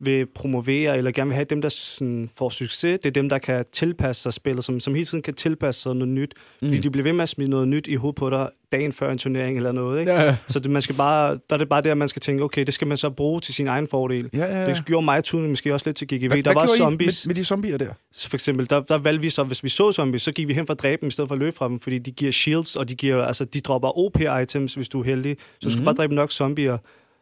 vil 0.02 0.26
promovere, 0.26 0.98
eller 0.98 1.10
gerne 1.10 1.28
vil 1.28 1.34
have 1.34 1.44
dem, 1.44 1.62
der 1.62 1.68
sådan, 1.68 2.30
får 2.36 2.50
succes. 2.50 3.00
Det 3.00 3.06
er 3.06 3.10
dem, 3.10 3.28
der 3.28 3.38
kan 3.38 3.64
tilpasse 3.72 4.22
sig 4.22 4.32
spillet, 4.32 4.64
som, 4.64 4.80
som 4.80 4.94
hele 4.94 5.06
tiden 5.06 5.22
kan 5.22 5.34
tilpasse 5.34 5.82
sig 5.82 5.94
noget 5.94 6.08
nyt. 6.08 6.34
Fordi 6.58 6.76
mm. 6.76 6.82
de 6.82 6.90
bliver 6.90 7.02
ved 7.02 7.12
med 7.12 7.22
at 7.22 7.28
smide 7.28 7.50
noget 7.50 7.68
nyt 7.68 7.86
i 7.86 7.94
hovedet 7.94 8.16
på 8.16 8.30
dig 8.30 8.48
dagen 8.72 8.92
før 8.92 9.12
en 9.12 9.18
turnering 9.18 9.56
eller 9.56 9.72
noget. 9.72 10.00
Ikke? 10.00 10.12
Ja, 10.12 10.22
ja. 10.22 10.36
Så 10.46 10.58
det, 10.58 10.70
man 10.70 10.82
skal 10.82 10.94
bare, 10.94 11.30
der 11.30 11.54
er 11.54 11.56
det 11.56 11.68
bare 11.68 11.82
det, 11.82 11.90
at 11.90 11.98
man 11.98 12.08
skal 12.08 12.20
tænke, 12.20 12.44
okay, 12.44 12.64
det 12.64 12.74
skal 12.74 12.86
man 12.86 12.96
så 12.96 13.10
bruge 13.10 13.40
til 13.40 13.54
sin 13.54 13.68
egen 13.68 13.86
fordel. 13.86 14.30
Ja, 14.32 14.38
ja, 14.38 14.60
ja. 14.60 14.66
Det 14.66 14.84
gjorde 14.84 15.04
mig 15.04 15.24
tunen 15.24 15.48
måske 15.48 15.74
også 15.74 15.88
lidt 15.88 15.96
til 15.96 16.06
GGV. 16.08 16.28
Hvad, 16.28 16.36
der 16.36 16.42
hvad 16.42 16.54
var 16.54 16.66
zombies. 16.76 17.26
Med, 17.26 17.30
med 17.30 17.34
de 17.34 17.44
zombier 17.44 17.78
der? 17.78 17.90
Så 18.12 18.28
for 18.28 18.36
eksempel, 18.36 18.70
der, 18.70 18.80
der 18.80 18.98
valgte 18.98 19.22
vi 19.22 19.30
så, 19.30 19.42
hvis 19.42 19.64
vi 19.64 19.68
så 19.68 19.92
zombies, 19.92 20.22
så 20.22 20.32
gik 20.32 20.48
vi 20.48 20.54
hen 20.54 20.66
for 20.66 20.74
at 20.74 20.82
dræbe 20.82 21.00
dem, 21.00 21.08
i 21.08 21.10
stedet 21.10 21.28
for 21.28 21.34
at 21.34 21.38
løbe 21.38 21.56
fra 21.56 21.68
dem, 21.68 21.80
fordi 21.80 21.98
de 21.98 22.10
giver 22.10 22.32
shields, 22.32 22.76
og 22.76 22.88
de, 22.88 22.94
giver, 22.94 23.24
altså, 23.24 23.44
de 23.44 23.60
dropper 23.60 23.98
OP-items, 23.98 24.74
hvis 24.74 24.88
du 24.88 25.00
er 25.00 25.04
heldig. 25.04 25.36
Så 25.38 25.42
du 25.42 25.44
mm-hmm. 25.44 25.70
skal 25.70 25.80
mhm. 25.80 25.84
bare 25.84 25.94
dræbe 25.94 26.14
nok 26.14 26.32
zombier. 26.32 26.78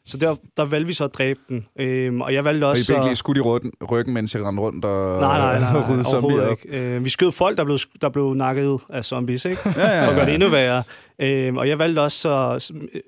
Så 0.06 0.16
der, 0.16 0.36
der 0.56 0.64
valgte 0.64 0.86
vi 0.86 0.92
så 0.92 1.04
at 1.04 1.14
dræbe 1.14 1.40
den. 1.48 1.66
Øhm, 1.80 2.20
og 2.20 2.34
jeg 2.34 2.44
valgte 2.44 2.64
også... 2.64 2.92
Og 2.92 2.98
I 2.98 3.00
blev 3.00 3.10
ikke 3.10 3.16
skudt 3.16 3.36
i 3.36 3.40
ryggen, 3.40 3.72
ryggen, 3.90 4.14
mens 4.14 4.34
I 4.34 4.38
rendte 4.38 4.62
rundt 4.62 4.84
og 4.84 5.20
nej, 5.20 5.38
nej, 5.38 5.72
nej, 5.72 5.94
nej, 5.96 6.02
zombier 6.02 6.42
op? 6.42 6.50
Ikke. 6.50 6.94
Øh, 6.96 7.04
vi 7.04 7.08
skød 7.08 7.32
folk, 7.32 7.58
der 7.58 7.64
blev, 7.64 7.78
der 8.00 8.08
blev 8.08 8.34
nakket 8.34 8.78
af 8.88 9.04
zombies, 9.04 9.44
ikke? 9.44 9.60
ja, 9.76 9.80
ja, 9.80 10.02
ja. 10.02 10.08
Og 10.08 10.14
gør 10.14 10.24
det 10.24 10.34
endnu 10.34 10.48
værre. 10.48 10.82
Øhm, 11.18 11.56
og 11.56 11.68
jeg 11.68 11.78
valgte 11.78 12.00
også 12.00 12.18
så... 12.18 12.70
Øh, 12.94 13.00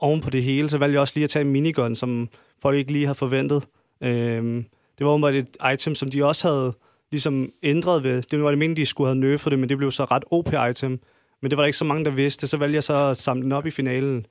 oven 0.00 0.20
på 0.20 0.30
det 0.30 0.42
hele, 0.42 0.68
så 0.68 0.78
valgte 0.78 0.92
jeg 0.92 1.00
også 1.00 1.12
lige 1.16 1.24
at 1.24 1.30
tage 1.30 1.44
en 1.44 1.52
minigun, 1.52 1.94
som 1.94 2.28
folk 2.62 2.76
ikke 2.76 2.92
lige 2.92 3.04
havde 3.04 3.18
forventet. 3.18 3.64
Øhm, 4.02 4.64
det 4.98 5.06
var 5.06 5.12
åbenbart 5.12 5.34
et 5.34 5.56
item, 5.72 5.94
som 5.94 6.10
de 6.10 6.24
også 6.24 6.48
havde 6.48 6.74
ligesom 7.10 7.50
ændret 7.62 8.04
ved. 8.04 8.22
Det 8.22 8.42
var 8.42 8.48
det 8.48 8.58
meningen, 8.58 8.76
de 8.76 8.86
skulle 8.86 9.14
have 9.14 9.38
for 9.38 9.50
det, 9.50 9.58
men 9.58 9.68
det 9.68 9.78
blev 9.78 9.90
så 9.90 10.04
ret 10.04 10.24
OP-item. 10.30 11.00
Men 11.42 11.50
det 11.50 11.56
var 11.56 11.62
der 11.62 11.66
ikke 11.66 11.78
så 11.78 11.84
mange, 11.84 12.04
der 12.04 12.10
vidste, 12.10 12.46
så 12.46 12.56
valgte 12.56 12.74
jeg 12.74 12.84
så 12.84 12.94
at 12.94 13.16
samle 13.16 13.42
den 13.42 13.52
op 13.52 13.66
i 13.66 13.70
finalen. 13.70 14.26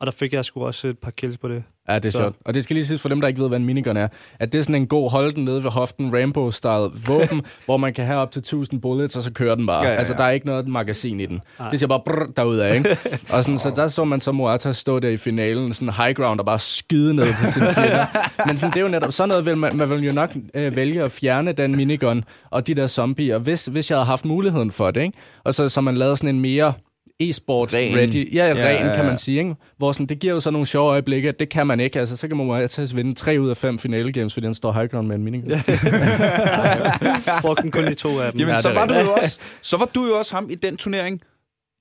Og 0.00 0.06
der 0.06 0.12
fik 0.12 0.32
jeg 0.32 0.44
sgu 0.44 0.66
også 0.66 0.88
et 0.88 0.98
par 0.98 1.10
kills 1.10 1.38
på 1.38 1.48
det. 1.48 1.62
Ja, 1.88 1.94
det 1.94 2.04
er 2.04 2.10
så. 2.10 2.18
sjovt. 2.18 2.36
Og 2.44 2.54
det 2.54 2.64
skal 2.64 2.74
lige 2.74 2.86
siges 2.86 3.02
for 3.02 3.08
dem, 3.08 3.20
der 3.20 3.28
ikke 3.28 3.40
ved, 3.40 3.48
hvad 3.48 3.58
en 3.58 3.64
minigun 3.64 3.96
er, 3.96 4.08
at 4.40 4.52
det 4.52 4.58
er 4.58 4.62
sådan 4.62 4.74
en 4.74 4.86
god 4.86 5.10
hold 5.10 5.32
den 5.32 5.44
nede 5.44 5.64
ved 5.64 5.70
hoften, 5.70 6.12
Rambo-style 6.14 7.08
våben, 7.08 7.42
hvor 7.64 7.76
man 7.76 7.94
kan 7.94 8.06
have 8.06 8.18
op 8.18 8.32
til 8.32 8.40
1000 8.40 8.80
bullets, 8.80 9.16
og 9.16 9.22
så 9.22 9.32
kører 9.32 9.54
den 9.54 9.66
bare. 9.66 9.82
Ja, 9.82 9.86
ja, 9.86 9.92
ja. 9.92 9.98
Altså, 9.98 10.14
der 10.14 10.24
er 10.24 10.30
ikke 10.30 10.46
noget 10.46 10.68
magasin 10.68 11.20
i 11.20 11.26
den. 11.26 11.40
Ej. 11.60 11.70
Det 11.70 11.78
siger 11.78 11.88
bare 11.88 12.00
brrr 12.04 12.26
derudad, 12.36 12.74
ikke? 12.74 12.90
og 13.32 13.44
sådan, 13.44 13.58
så 13.58 13.72
der 13.76 13.88
så 13.88 14.04
man 14.04 14.20
så 14.20 14.32
Morata 14.32 14.72
stå 14.72 14.98
der 14.98 15.08
i 15.08 15.16
finalen, 15.16 15.72
sådan 15.72 15.94
high 15.94 16.14
ground, 16.14 16.40
og 16.40 16.46
bare 16.46 16.58
skyde 16.58 17.14
ned 17.14 17.26
på 17.26 17.52
sin 17.52 17.62
fjender. 17.62 18.06
Men 18.46 18.56
sådan, 18.56 18.70
det 18.70 18.76
er 18.76 18.82
jo 18.82 18.88
netop 18.88 19.12
sådan 19.12 19.28
noget, 19.28 19.46
vil 19.46 19.56
man, 19.56 19.76
man 19.76 19.90
vil 19.90 20.04
jo 20.04 20.12
nok 20.12 20.36
øh, 20.54 20.76
vælge 20.76 21.02
at 21.02 21.12
fjerne 21.12 21.52
den 21.52 21.76
minigun 21.76 22.24
og 22.50 22.66
de 22.66 22.74
der 22.74 22.86
zombier, 22.86 23.38
hvis, 23.38 23.66
hvis 23.66 23.90
jeg 23.90 23.98
havde 23.98 24.06
haft 24.06 24.24
muligheden 24.24 24.72
for 24.72 24.90
det, 24.90 25.02
ikke? 25.02 25.18
Og 25.44 25.54
så, 25.54 25.68
så 25.68 25.80
man 25.80 25.96
lavede 25.96 26.16
sådan 26.16 26.34
en 26.34 26.40
mere 26.40 26.72
e-sport 27.20 27.74
ren. 27.74 27.96
ready. 27.96 28.34
Ja, 28.34 28.46
ja, 28.46 28.52
ren, 28.52 28.58
ja, 28.58 28.86
ja. 28.86 28.94
kan 28.94 29.04
man 29.04 29.18
sige. 29.18 29.38
Ikke? 29.38 29.54
Hvor 29.76 29.92
sådan, 29.92 30.06
det 30.06 30.18
giver 30.18 30.34
jo 30.34 30.40
så 30.40 30.50
nogle 30.50 30.66
sjove 30.66 30.90
øjeblikke, 30.90 31.32
det 31.32 31.48
kan 31.48 31.66
man 31.66 31.80
ikke. 31.80 32.00
Altså, 32.00 32.16
så 32.16 32.28
kan 32.28 32.36
man 32.36 32.46
jo 32.46 32.66
tage 32.66 32.94
vinde 32.94 33.14
tre 33.14 33.40
ud 33.40 33.50
af 33.50 33.56
fem 33.56 33.78
finale 33.78 34.12
games, 34.12 34.34
fordi 34.34 34.46
den 34.46 34.54
står 34.54 34.72
high 34.72 34.88
ground 34.90 35.08
med 35.08 35.16
en 35.16 35.24
mening. 35.24 35.44
Ja. 35.46 35.62
Brugte 37.42 37.62
den 37.62 37.70
kun 37.70 37.88
i 37.92 37.94
to 37.94 38.20
af 38.20 38.32
dem. 38.32 38.40
Jamen, 38.40 38.54
ja, 38.54 38.60
så, 38.60 38.72
var 38.72 38.86
du 38.86 38.94
jo 38.94 39.12
også, 39.12 39.38
så 39.62 39.76
var 39.76 39.90
du 39.94 40.06
jo 40.06 40.18
også 40.18 40.34
ham 40.34 40.50
i 40.50 40.54
den 40.54 40.76
turnering, 40.76 41.20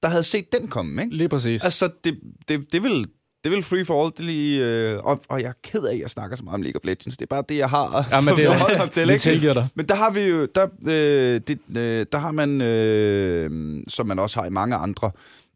der 0.03 0.09
havde 0.09 0.23
set 0.23 0.45
den 0.59 0.67
komme, 0.67 1.01
ikke? 1.01 1.15
Lige 1.15 1.29
præcis. 1.29 1.63
Altså, 1.63 1.89
det, 2.03 2.19
det, 2.47 2.73
det 2.73 2.83
vil 2.83 3.05
det 3.43 3.51
vil 3.51 3.63
free 3.63 3.85
for 3.85 4.03
all. 4.03 4.13
Det 4.17 4.25
lige, 4.25 4.65
øh, 4.65 4.99
og, 5.03 5.21
og 5.29 5.41
jeg 5.41 5.47
er 5.47 5.53
ked 5.63 5.83
af, 5.83 5.93
at 5.93 5.99
jeg 5.99 6.09
snakker 6.09 6.37
så 6.37 6.43
meget 6.43 6.53
om 6.53 6.61
League 6.61 6.79
of 6.79 6.85
Legends. 6.85 7.17
Det 7.17 7.21
er 7.25 7.35
bare 7.35 7.43
det, 7.49 7.57
jeg 7.57 7.69
har 7.69 8.07
ja, 8.11 8.21
men 8.21 8.35
det 8.37 8.45
er 8.45 8.81
jo 8.81 8.87
til. 8.87 9.33
Ikke? 9.33 9.53
dig. 9.53 9.67
Men 9.75 9.85
der 9.89 9.95
har 9.95 10.11
vi 10.11 10.21
jo, 10.21 10.45
der, 10.55 10.67
øh, 10.87 11.41
det, 11.47 11.59
øh, 11.77 12.05
der 12.11 12.17
har 12.17 12.31
man, 12.31 12.61
øh, 12.61 13.83
som 13.87 14.07
man 14.07 14.19
også 14.19 14.39
har 14.39 14.47
i 14.47 14.49
mange 14.49 14.75
andre 14.75 15.11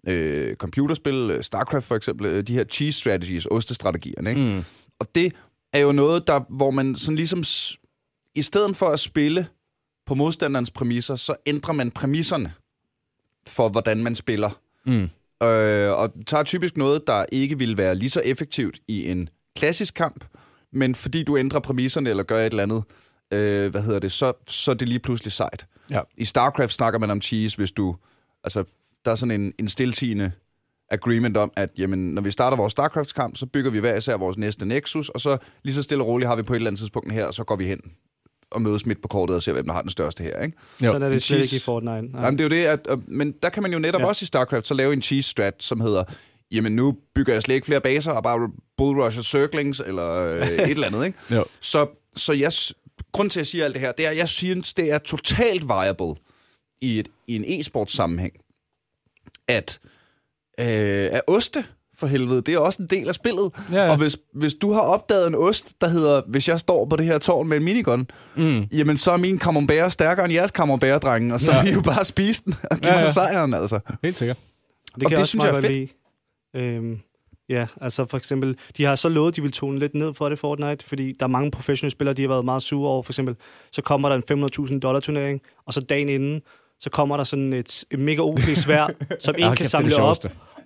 øh, 0.08 0.56
computerspil, 0.56 1.16
øh, 1.16 1.44
StarCraft 1.44 1.86
for 1.86 1.96
eksempel, 1.96 2.26
øh, 2.26 2.44
de 2.44 2.54
her 2.54 2.64
cheese 2.64 3.00
strategies, 3.00 3.48
ostestrategierne. 3.52 4.30
Ikke? 4.30 4.42
Mm. 4.42 4.64
Og 5.00 5.08
det 5.16 5.34
er 5.74 5.80
jo 5.80 5.92
noget, 5.92 6.28
der, 6.28 6.40
hvor 6.50 6.72
man 6.72 6.96
sådan 6.96 7.16
ligesom, 7.16 7.44
i 8.36 8.42
stedet 8.42 8.78
for 8.78 8.86
at 8.86 9.00
spille 9.00 9.48
på 10.06 10.16
modstanderens 10.16 10.72
præmisser, 10.72 11.16
så 11.16 11.36
ændrer 11.46 11.74
man 11.74 11.92
præmisserne 11.92 12.54
for, 13.48 13.70
hvordan 13.70 14.04
man 14.04 14.16
spiller. 14.16 14.50
Mm. 14.86 15.10
Øh, 15.44 15.92
og 15.92 16.12
tager 16.28 16.44
typisk 16.44 16.78
noget, 16.78 17.08
der 17.08 17.26
ikke 17.32 17.58
vil 17.58 17.78
være 17.78 17.96
lige 17.96 18.10
så 18.10 18.22
effektivt 18.26 18.80
i 18.88 19.12
en 19.12 19.30
klassisk 19.56 19.94
kamp, 19.94 20.26
men 20.74 20.96
fordi 20.96 21.24
du 21.24 21.38
ændrer 21.38 21.60
præmisserne 21.60 22.10
eller 22.10 22.24
gør 22.24 22.38
et 22.38 22.46
eller 22.46 22.64
andet, 22.64 22.84
øh, 23.34 23.72
hvad 23.72 23.82
hedder 23.82 24.00
det, 24.00 24.12
så, 24.12 24.34
så 24.48 24.72
er 24.72 24.76
det 24.76 24.88
lige 24.90 25.00
pludselig 25.00 25.32
sejt. 25.32 25.66
Ja. 25.92 26.02
I 26.18 26.26
StarCraft 26.26 26.74
snakker 26.74 27.00
man 27.00 27.12
om 27.12 27.22
cheese, 27.22 27.58
hvis 27.58 27.72
du, 27.72 27.96
altså 28.44 28.64
der 29.06 29.12
er 29.12 29.16
sådan 29.16 29.42
en, 29.42 29.54
en 29.60 29.68
stiltigende 29.68 30.32
agreement 30.92 31.38
om, 31.38 31.52
at 31.56 31.70
jamen, 31.78 32.14
når 32.14 32.22
vi 32.22 32.32
starter 32.32 32.58
vores 32.58 32.72
StarCraft-kamp, 32.72 33.38
så 33.38 33.46
bygger 33.46 33.72
vi 33.72 33.80
hver 33.80 33.98
især 33.98 34.18
vores 34.18 34.38
næste 34.38 34.66
Nexus, 34.66 35.10
og 35.10 35.22
så 35.22 35.38
lige 35.64 35.76
så 35.76 35.84
stille 35.84 36.04
og 36.04 36.08
roligt 36.08 36.28
har 36.28 36.36
vi 36.36 36.42
på 36.42 36.54
et 36.54 36.58
eller 36.58 36.70
andet 36.70 36.80
tidspunkt 36.80 37.14
her, 37.14 37.26
og 37.26 37.34
så 37.34 37.44
går 37.44 37.56
vi 37.56 37.68
hen 37.68 37.82
og 38.52 38.62
mødes 38.62 38.86
midt 38.86 39.02
på 39.02 39.08
kortet 39.08 39.36
og 39.36 39.44
ser, 39.44 39.54
hvem 39.54 39.66
der 39.66 39.74
har 39.74 39.82
den 39.82 39.90
største 39.90 40.24
her. 40.24 40.42
Ikke? 40.42 40.58
Jo. 40.84 40.88
Sådan 40.88 41.02
er 41.02 41.10
det 41.10 41.24
slet 41.24 41.44
ikke 41.44 41.56
i 41.56 41.60
Fortnite. 41.60 42.02
Nej. 42.02 42.26
Jamen, 42.26 42.38
det 42.40 42.46
er 42.46 42.58
jo 42.58 42.62
det, 42.62 42.68
at, 42.68 42.88
at, 42.90 43.00
men 43.08 43.34
der 43.44 43.50
kan 43.50 43.64
man 43.64 43.74
jo 43.74 43.80
netop 43.80 44.02
ja. 44.02 44.08
også 44.08 44.24
i 44.24 44.26
StarCraft 44.26 44.68
så 44.68 44.74
lave 44.74 44.94
en 44.94 45.02
cheese 45.02 45.30
strat, 45.30 45.54
som 45.60 45.82
hedder, 45.82 46.04
jamen 46.52 46.72
nu 46.72 46.98
bygger 47.16 47.34
jeg 47.34 47.44
slet 47.44 47.56
ikke 47.56 47.66
flere 47.66 47.82
baser, 47.82 48.12
og 48.12 48.24
bare 48.24 48.50
bull 48.78 49.02
rush 49.02 49.18
og 49.18 49.26
circlings, 49.26 49.82
eller 49.86 50.10
øh, 50.12 50.48
et 50.48 50.70
eller 50.70 50.88
andet. 50.88 51.06
Ikke? 51.06 51.18
jo. 51.36 51.46
Så, 51.60 51.88
så 52.16 52.34
jeg, 52.34 52.52
grund 53.12 53.30
til, 53.30 53.40
at 53.40 53.42
jeg 53.42 53.48
siger 53.48 53.66
alt 53.66 53.74
det 53.74 53.82
her, 53.82 53.92
det 53.92 54.06
er, 54.06 54.10
at 54.10 54.18
jeg 54.18 54.30
synes, 54.30 54.74
det 54.74 54.92
er 54.92 54.98
totalt 54.98 55.68
viable 55.68 56.16
i, 56.82 57.00
et, 57.00 57.08
i 57.28 57.36
en 57.36 57.46
e-sports 57.46 57.96
sammenhæng, 57.96 58.34
at, 59.48 59.80
øh, 60.60 61.10
at 61.12 61.22
oste 61.28 61.66
for 62.02 62.08
helvede, 62.08 62.42
det 62.42 62.54
er 62.54 62.58
også 62.60 62.82
en 62.82 62.88
del 62.88 63.08
af 63.08 63.14
spillet. 63.16 63.52
Ja, 63.72 63.84
ja. 63.86 63.92
Og 63.92 63.98
hvis, 63.98 64.18
hvis 64.34 64.54
du 64.54 64.74
har 64.74 64.82
opdaget 64.82 65.28
en 65.28 65.36
ost, 65.36 65.82
der 65.82 65.88
hedder, 65.88 66.22
hvis 66.28 66.48
jeg 66.48 66.60
står 66.60 66.86
på 66.86 66.96
det 66.96 67.06
her 67.06 67.18
tårn 67.18 67.48
med 67.48 67.58
en 67.58 67.64
minigun, 67.64 68.08
mm. 68.36 68.64
jamen 68.72 68.98
så 68.98 69.12
er 69.12 69.18
min 69.18 69.40
camembert 69.40 69.92
stærkere 69.92 70.26
end 70.26 70.34
jeres 70.34 70.52
camembert 70.52 71.04
drenge 71.04 71.34
og 71.34 71.40
så 71.40 71.52
ja. 71.52 71.64
vi 71.64 71.70
jo 71.70 71.82
bare 71.82 72.06
spise 72.06 72.44
den 72.46 72.56
og 72.72 72.78
give 72.78 72.92
Ja, 72.92 72.98
ja, 72.98 73.04
mig 73.04 73.14
sejren, 73.14 73.54
altså. 73.54 73.80
Helt 74.04 74.18
sikkert. 74.18 74.38
Det 74.86 74.94
Og 74.96 75.00
kan 75.02 75.10
det 75.10 75.20
også 75.20 75.30
synes 75.30 75.46
jeg 75.46 75.52
meget 75.52 75.66
er 75.66 75.70
lide. 75.70 75.88
Øhm, 76.56 77.00
ja, 77.50 77.68
altså 77.82 78.06
for 78.06 78.18
eksempel, 78.18 78.58
de 78.78 78.84
har 78.84 78.96
så 78.96 79.10
lovet, 79.10 79.36
de 79.36 79.42
vil 79.42 79.52
tone 79.52 79.80
lidt 79.80 79.96
ned 79.96 80.14
for 80.14 80.30
det 80.30 80.40
Fortnite, 80.40 80.86
fordi 80.86 81.14
der 81.20 81.26
er 81.26 81.30
mange 81.30 81.52
professionelle 81.52 81.92
spillere, 81.92 82.14
de 82.14 82.22
har 82.22 82.30
været 82.30 82.46
meget 82.46 82.62
sure 82.62 82.90
over. 82.90 83.04
For 83.04 83.12
eksempel, 83.12 83.36
så 83.72 83.82
kommer 83.82 84.10
der 84.10 84.16
en 84.16 84.46
500.000 84.72 84.80
dollar 84.80 85.00
turnering, 85.00 85.42
og 85.68 85.74
så 85.74 85.82
dagen 85.82 86.10
inden, 86.10 86.42
så 86.80 86.90
kommer 86.90 87.18
der 87.18 87.24
sådan 87.24 87.54
et, 87.54 87.84
et 87.92 88.00
mega 88.00 88.22
OP 88.30 88.40
svær, 88.40 88.88
som 89.20 89.36
en 89.38 89.56
kan 89.56 89.66
samle 89.66 89.96
op. 90.02 90.16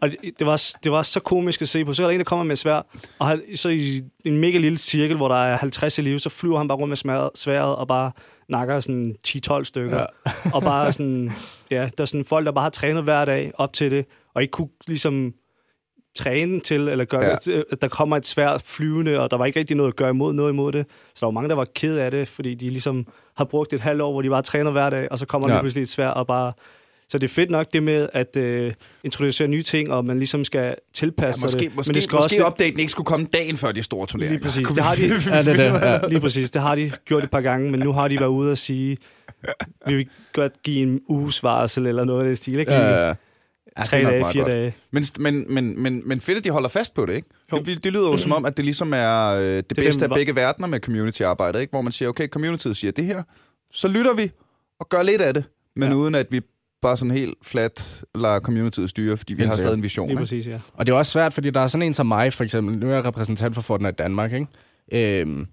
Og 0.06 0.12
det, 0.12 0.39
det, 0.39 0.48
var, 0.48 0.62
det 0.84 0.91
var 0.91 1.02
så 1.04 1.20
komisk 1.20 1.62
at 1.62 1.70
se 1.70 1.86
på. 1.86 1.94
Så 1.94 2.04
er 2.04 2.08
der 2.08 2.12
en, 2.13 2.20
der 2.20 2.24
kommer 2.24 2.46
med 2.46 2.56
svær, 2.56 2.82
og 3.20 3.28
han, 3.28 3.41
så 3.56 3.70
i 3.70 4.02
en 4.26 4.38
mega 4.38 4.58
lille 4.58 4.78
cirkel, 4.78 5.18
hvor 5.18 5.28
der 5.28 5.36
er 5.36 5.58
50 5.58 5.98
i 5.98 6.02
live, 6.02 6.20
så 6.20 6.30
flyver 6.30 6.58
han 6.58 6.68
bare 6.68 6.78
rundt 6.78 6.89
med 6.89 6.98
sværet, 6.98 7.30
sværet 7.36 7.76
og 7.76 7.88
bare 7.88 8.12
nakker 8.50 8.80
sådan 8.80 9.15
10-12 9.28 9.63
stykker. 9.63 10.00
Ja. 10.00 10.32
og 10.54 10.62
bare 10.62 10.91
sådan, 10.98 11.32
ja, 11.72 11.89
der 11.98 12.02
er 12.02 12.06
sådan 12.06 12.26
folk, 12.26 12.46
der 12.46 12.52
bare 12.52 12.63
har 12.63 12.70
trænet 12.70 13.04
hver 13.04 13.26
dag 13.26 13.52
op 13.56 13.74
til 13.74 13.91
det, 13.91 14.06
og 14.36 14.41
ikke 14.41 14.52
kunne 14.52 14.70
ligesom 14.88 15.34
træne 16.15 16.60
til, 16.60 16.88
eller 16.88 17.06
gøre, 17.06 17.24
Ja. 17.26 17.36
ja. 17.48 17.62
at 17.72 17.82
der 17.82 17.88
kommer 17.88 18.18
et 18.18 18.26
svært 18.26 18.62
flyvende, 18.62 19.20
og 19.20 19.32
der 19.32 19.38
var 19.38 19.46
ikke 19.46 19.60
rigtig 19.60 19.76
noget 19.78 19.91
at 19.91 19.96
gøre 19.96 20.10
imod, 20.10 20.34
noget 20.34 20.52
imod 20.52 20.72
det. 20.72 20.86
Så 21.15 21.20
der 21.20 21.26
var 21.26 21.32
mange, 21.32 21.50
der 21.50 21.56
var 21.56 21.68
ked 21.76 21.98
af 21.98 22.12
det, 22.12 22.28
fordi 22.28 22.56
de 22.56 22.70
ligesom 22.70 23.08
har 23.38 23.46
brugt 23.46 23.74
et 23.74 23.82
halvt 23.82 24.02
år, 24.02 24.12
hvor 24.12 24.22
de 24.22 24.30
bare 24.30 24.41
træner 24.41 24.72
hver 24.72 24.89
dag, 24.89 25.08
og 25.12 25.20
så 25.20 25.26
kommer 25.26 25.48
ja. 25.50 25.54
Der 25.54 25.62
pludselig 25.62 25.82
et 25.82 25.89
svært 25.89 26.13
og 26.13 26.28
bare... 26.28 26.52
Så 27.10 27.18
det 27.18 27.24
er 27.24 27.34
fedt 27.34 27.50
nok 27.50 27.68
det 27.74 27.84
med 27.84 28.10
at 28.13 28.36
øh, 28.38 28.74
introducere 29.04 29.48
nye 29.48 29.63
ting, 29.63 29.91
og 29.91 30.06
man 30.06 30.18
ligesom 30.18 30.44
skal 30.44 30.76
tilpasse 30.94 31.41
Ja, 31.41 31.46
måske 31.46 31.60
det. 31.60 31.76
måske, 31.76 31.94
det 31.94 32.04
skal 32.04 32.15
måske 32.15 32.32
lidt- 32.36 32.48
updaten 32.48 32.80
ikke 32.80 32.91
skulle 32.91 33.06
komme 33.06 33.26
dagen 33.34 33.58
før 33.58 33.72
de 33.72 33.84
store 33.84 34.08
turneringer. 34.08 34.38
Lige 34.38 34.44
præcis. 34.44 34.68
Det 34.68 34.84
har 34.84 34.96
de, 34.96 35.02
Ja, 35.30 35.44
det 35.44 35.58
det. 35.58 35.63
Ja. 35.89 36.00
lige 36.10 36.20
præcis. 36.20 36.52
Det 36.52 36.62
har 36.62 36.76
de 36.76 36.91
gjort 37.06 37.24
et 37.24 37.32
par 37.32 37.41
gange, 37.41 37.72
men 37.72 37.80
nu 37.80 37.91
har 37.91 38.08
de 38.08 38.20
været 38.20 38.30
ude 38.30 38.52
og 38.52 38.58
sige, 38.58 38.98
vi 39.88 39.96
vil 39.96 40.10
godt 40.34 40.54
give 40.63 40.82
en 40.82 41.02
uges 41.08 41.44
varsel 41.44 41.86
eller 41.88 42.04
noget 42.04 42.22
af 42.22 42.28
det 42.28 42.38
stil. 42.38 42.60
Ikke? 42.60 42.74
Ja, 42.74 42.82
ja, 42.89 43.08
ja. 43.08 43.13
Tre 43.84 43.98
dage, 44.02 44.26
fire 44.32 44.44
godt. 44.44 44.52
dage. 44.52 44.76
Men, 44.91 45.06
men, 45.20 45.46
men, 45.54 45.82
men, 45.82 46.02
men 46.08 46.22
fedt, 46.22 46.38
at 46.38 46.44
de 46.44 46.50
holder 46.50 46.70
fast 46.70 46.94
på 46.94 47.06
det, 47.06 47.13
ikke? 47.15 47.28
Jo. 47.52 47.58
Det, 47.58 47.84
det 47.84 47.94
lyder 47.94 48.10
jo 48.10 48.18
som 48.18 48.32
om, 48.32 48.46
at 48.46 48.58
det 48.58 48.65
ligesom 48.65 48.94
er 48.94 49.28
øh, 49.28 49.41
det, 49.58 49.70
det 49.70 49.78
bedste 49.78 50.04
dem, 50.04 50.12
af 50.12 50.15
begge 50.15 50.36
verdener 50.36 50.68
med 50.68 50.80
community-arbejdet, 50.80 51.60
ikke? 51.62 51.72
Hvor 51.72 51.82
man 51.82 51.91
siger, 51.91 52.10
okay, 52.10 52.28
communityet 52.28 52.78
siger 52.78 52.91
det 52.91 53.06
her, 53.06 53.24
så 53.74 53.88
lytter 53.88 54.13
vi 54.13 54.32
og 54.80 54.89
gør 54.89 55.04
lidt 55.04 55.22
af 55.22 55.34
det, 55.34 55.44
men. 55.76 55.89
Ja. 55.89 55.96
uden 55.96 56.15
at 56.15 56.28
vi 56.32 56.41
bare 56.86 56.98
sådan 56.98 57.12
helt 57.12 57.38
flat 57.41 58.04
lader 58.15 58.39
communityet 58.39 58.89
styre, 58.89 59.17
fordi 59.17 59.34
vi 59.34 59.41
Helt 59.41 59.50
har 59.50 59.56
stadig 59.58 59.74
en 59.74 59.84
vision. 59.84 60.08
Lige 60.08 60.13
Ikke? 60.13 60.19
præcis, 60.19 60.48
ja. 60.48 60.60
Og 60.74 60.86
det 60.86 60.93
er 60.93 60.98
også 60.98 61.12
svært, 61.12 61.34
fordi 61.34 61.50
der 61.50 61.60
er 61.60 61.67
sådan 61.67 61.88
en 61.88 61.93
som 61.93 62.08
mig, 62.08 62.34
for 62.34 62.43
eksempel. 62.43 62.78
Nu 62.78 62.89
er 62.89 62.93
jeg 62.93 63.06
repræsentant 63.06 63.56
for 63.56 63.62
Fortnite 63.62 63.91
Danmark, 63.91 64.34
ikke? 64.34 65.21
Øhm, 65.21 65.48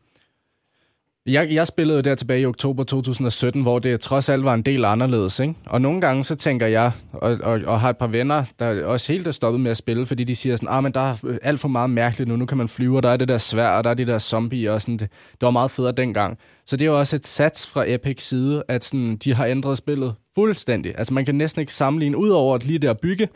jeg, 1.26 1.48
jeg 1.52 1.66
spillede 1.66 1.96
jo 1.96 2.00
der 2.00 2.14
tilbage 2.14 2.40
i 2.40 2.46
oktober 2.46 2.84
2017, 2.84 3.62
hvor 3.62 3.78
det 3.78 4.00
trods 4.00 4.28
alt 4.28 4.44
var 4.44 4.54
en 4.54 4.62
del 4.62 4.84
anderledes, 4.84 5.40
ikke? 5.40 5.54
Og 5.66 5.80
nogle 5.80 6.00
gange 6.00 6.24
så 6.24 6.34
tænker 6.34 6.66
jeg, 6.66 6.92
og, 7.12 7.38
og, 7.42 7.60
og 7.66 7.80
har 7.80 7.90
et 7.90 7.96
par 7.96 8.06
venner, 8.06 8.44
der 8.58 8.84
også 8.84 9.12
helt 9.12 9.26
er 9.26 9.30
stoppet 9.30 9.60
med 9.60 9.70
at 9.70 9.76
spille, 9.76 10.06
fordi 10.06 10.24
de 10.24 10.36
siger 10.36 10.56
sådan, 10.56 10.68
ah, 10.68 10.82
men 10.82 10.92
der 10.92 11.00
er 11.00 11.14
øh, 11.24 11.38
alt 11.42 11.60
for 11.60 11.68
meget 11.68 11.90
mærkeligt 11.90 12.28
nu, 12.28 12.36
nu 12.36 12.46
kan 12.46 12.58
man 12.58 12.68
flyve, 12.68 12.96
og 12.96 13.02
der 13.02 13.08
er 13.08 13.16
det 13.16 13.28
der 13.28 13.38
svær, 13.38 13.68
og 13.68 13.84
der 13.84 13.90
er 13.90 13.94
de 13.94 14.06
der 14.06 14.18
zombier, 14.18 14.72
og 14.72 14.80
sådan, 14.80 14.96
det, 14.96 15.10
det 15.10 15.42
var 15.42 15.50
meget 15.50 15.70
federe 15.70 15.92
dengang. 15.92 16.38
Så 16.66 16.76
det 16.76 16.84
er 16.84 16.90
jo 16.90 16.98
også 16.98 17.16
et 17.16 17.26
sats 17.26 17.66
fra 17.66 17.84
Epic 17.86 18.22
side, 18.22 18.62
at 18.68 18.84
sådan, 18.84 19.16
de 19.16 19.34
har 19.34 19.46
ændret 19.46 19.78
spillet 19.78 20.14
fuldstændig. 20.34 20.94
Altså 20.98 21.14
man 21.14 21.24
kan 21.24 21.34
næsten 21.34 21.60
ikke 21.60 21.74
sammenligne, 21.74 22.16
ud 22.16 22.28
over 22.28 22.54
at 22.54 22.66
lige 22.66 22.78
der 22.78 22.94
bygge, 22.94 23.28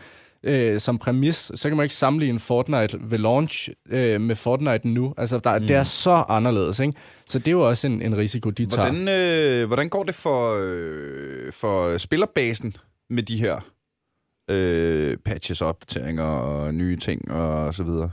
øh, 0.47 0.81
som 0.81 0.99
præmis, 0.99 1.53
så 1.55 1.69
kan 1.69 1.77
man 1.77 1.85
ikke 1.85 1.95
sammenligne 1.95 2.39
Fortnite 2.39 2.99
ved 3.01 3.19
launch 3.19 3.69
øh, 3.91 4.21
med 4.21 4.37
Fortnite 4.37 4.89
nu. 4.89 5.15
Altså, 5.17 5.39
der, 5.39 5.59
mm. 5.59 5.67
det 5.67 5.77
er 5.77 5.85
så 5.85 6.11
anderledes, 6.11 6.81
ikke? 6.81 6.93
Så 7.27 7.39
det 7.39 7.49
er 7.49 7.53
jo 7.53 7.69
også 7.69 7.87
en, 7.87 8.03
en 8.03 8.17
risiko, 8.17 8.51
de 8.51 8.67
tager. 8.67 8.93
Hvordan, 8.93 9.09
øh, 9.09 9.67
hvordan 9.67 9.89
går 9.89 10.05
det 10.05 10.15
for, 10.15 10.59
øh, 10.63 11.53
for 11.53 11.99
spillerbasen 11.99 12.77
med 13.11 13.23
de 13.23 13.37
her 13.37 13.61
øh, 14.51 15.17
patches, 15.17 15.63
opdateringer 15.63 16.25
og 16.25 16.75
nye 16.75 16.97
ting 16.97 17.31
og 17.31 17.75
så 17.75 17.83
videre? 17.83 18.11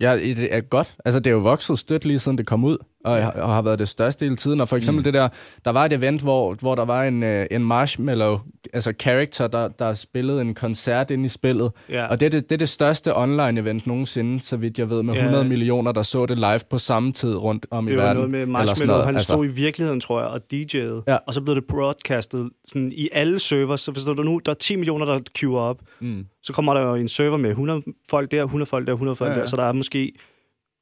Ja, 0.00 0.16
det 0.16 0.54
er 0.54 0.60
godt. 0.60 0.96
Altså, 1.04 1.20
det 1.20 1.26
er 1.26 1.34
jo 1.34 1.40
vokset 1.40 1.78
stødt 1.78 2.04
lige 2.04 2.18
siden 2.18 2.38
det 2.38 2.46
kom 2.46 2.64
ud, 2.64 2.78
og, 3.04 3.18
ja. 3.18 3.28
og 3.28 3.54
har 3.54 3.62
været 3.62 3.78
det 3.78 3.88
største 3.88 4.24
hele 4.24 4.36
tiden. 4.36 4.60
Og 4.60 4.68
for 4.68 4.76
eksempel 4.76 5.00
mm. 5.00 5.04
det 5.04 5.14
der, 5.14 5.28
der 5.64 5.70
var 5.70 5.84
et 5.84 5.92
event, 5.92 6.22
hvor, 6.22 6.54
hvor 6.54 6.74
der 6.74 6.84
var 6.84 7.04
en, 7.04 7.22
øh, 7.22 7.46
en 7.50 7.64
marshmallow, 7.64 8.38
altså 8.72 8.92
character, 9.00 9.46
der, 9.46 9.68
der 9.68 9.94
spillede 9.94 10.40
en 10.40 10.54
koncert 10.54 11.10
ind 11.10 11.24
i 11.26 11.28
spillet. 11.28 11.72
Ja. 11.88 12.06
Og 12.06 12.20
det 12.20 12.26
er 12.26 12.30
det, 12.30 12.48
det 12.50 12.54
er 12.54 12.58
det 12.58 12.68
største 12.68 13.16
online-event 13.16 13.82
nogensinde, 13.86 14.40
så 14.40 14.56
vidt 14.56 14.78
jeg 14.78 14.90
ved, 14.90 15.02
med 15.02 15.14
Ja. 15.14 15.20
100 15.20 15.44
millioner, 15.44 15.92
der 15.92 16.02
så 16.02 16.26
det 16.26 16.38
live 16.38 16.60
på 16.70 16.78
samme 16.78 17.12
tid 17.12 17.36
rundt 17.36 17.66
om 17.70 17.84
i 17.84 17.88
Det 17.88 17.96
var 17.96 18.02
verden. 18.02 18.16
noget 18.16 18.30
med 18.30 18.46
Marshmallow, 18.46 18.86
noget. 18.94 19.06
han 19.06 19.14
Altså, 19.14 19.32
stod 19.32 19.44
i 19.44 19.48
virkeligheden, 19.48 20.00
tror 20.00 20.20
jeg, 20.20 20.28
og 20.28 20.40
DJ'ede. 20.52 21.02
Ja. 21.08 21.16
Og 21.26 21.34
så 21.34 21.40
blev 21.40 21.54
det 21.54 21.64
broadcastet 21.68 22.50
sådan, 22.68 22.92
i 22.96 23.08
alle 23.12 23.38
servers. 23.38 23.80
Så 23.80 23.92
forstår 23.92 24.12
du 24.14 24.22
nu, 24.22 24.40
der 24.46 24.50
er 24.52 24.56
10 24.56 24.76
millioner, 24.76 25.06
der 25.06 25.20
queuer 25.38 25.60
op. 25.60 25.78
Mm. 26.00 26.26
Så 26.42 26.52
kommer 26.52 26.74
der 26.74 26.80
jo 26.80 26.94
en 26.94 27.08
server 27.08 27.36
med 27.36 27.50
100 27.50 27.82
folk 28.10 28.30
der, 28.30 28.42
100 28.42 28.66
folk 28.68 28.86
der, 28.86 28.92
100 28.92 29.16
folk 29.16 29.30
ja. 29.30 29.40
der. 29.40 29.46
Så 29.46 29.56
der 29.56 29.64
er 29.64 29.72
måske 29.72 30.12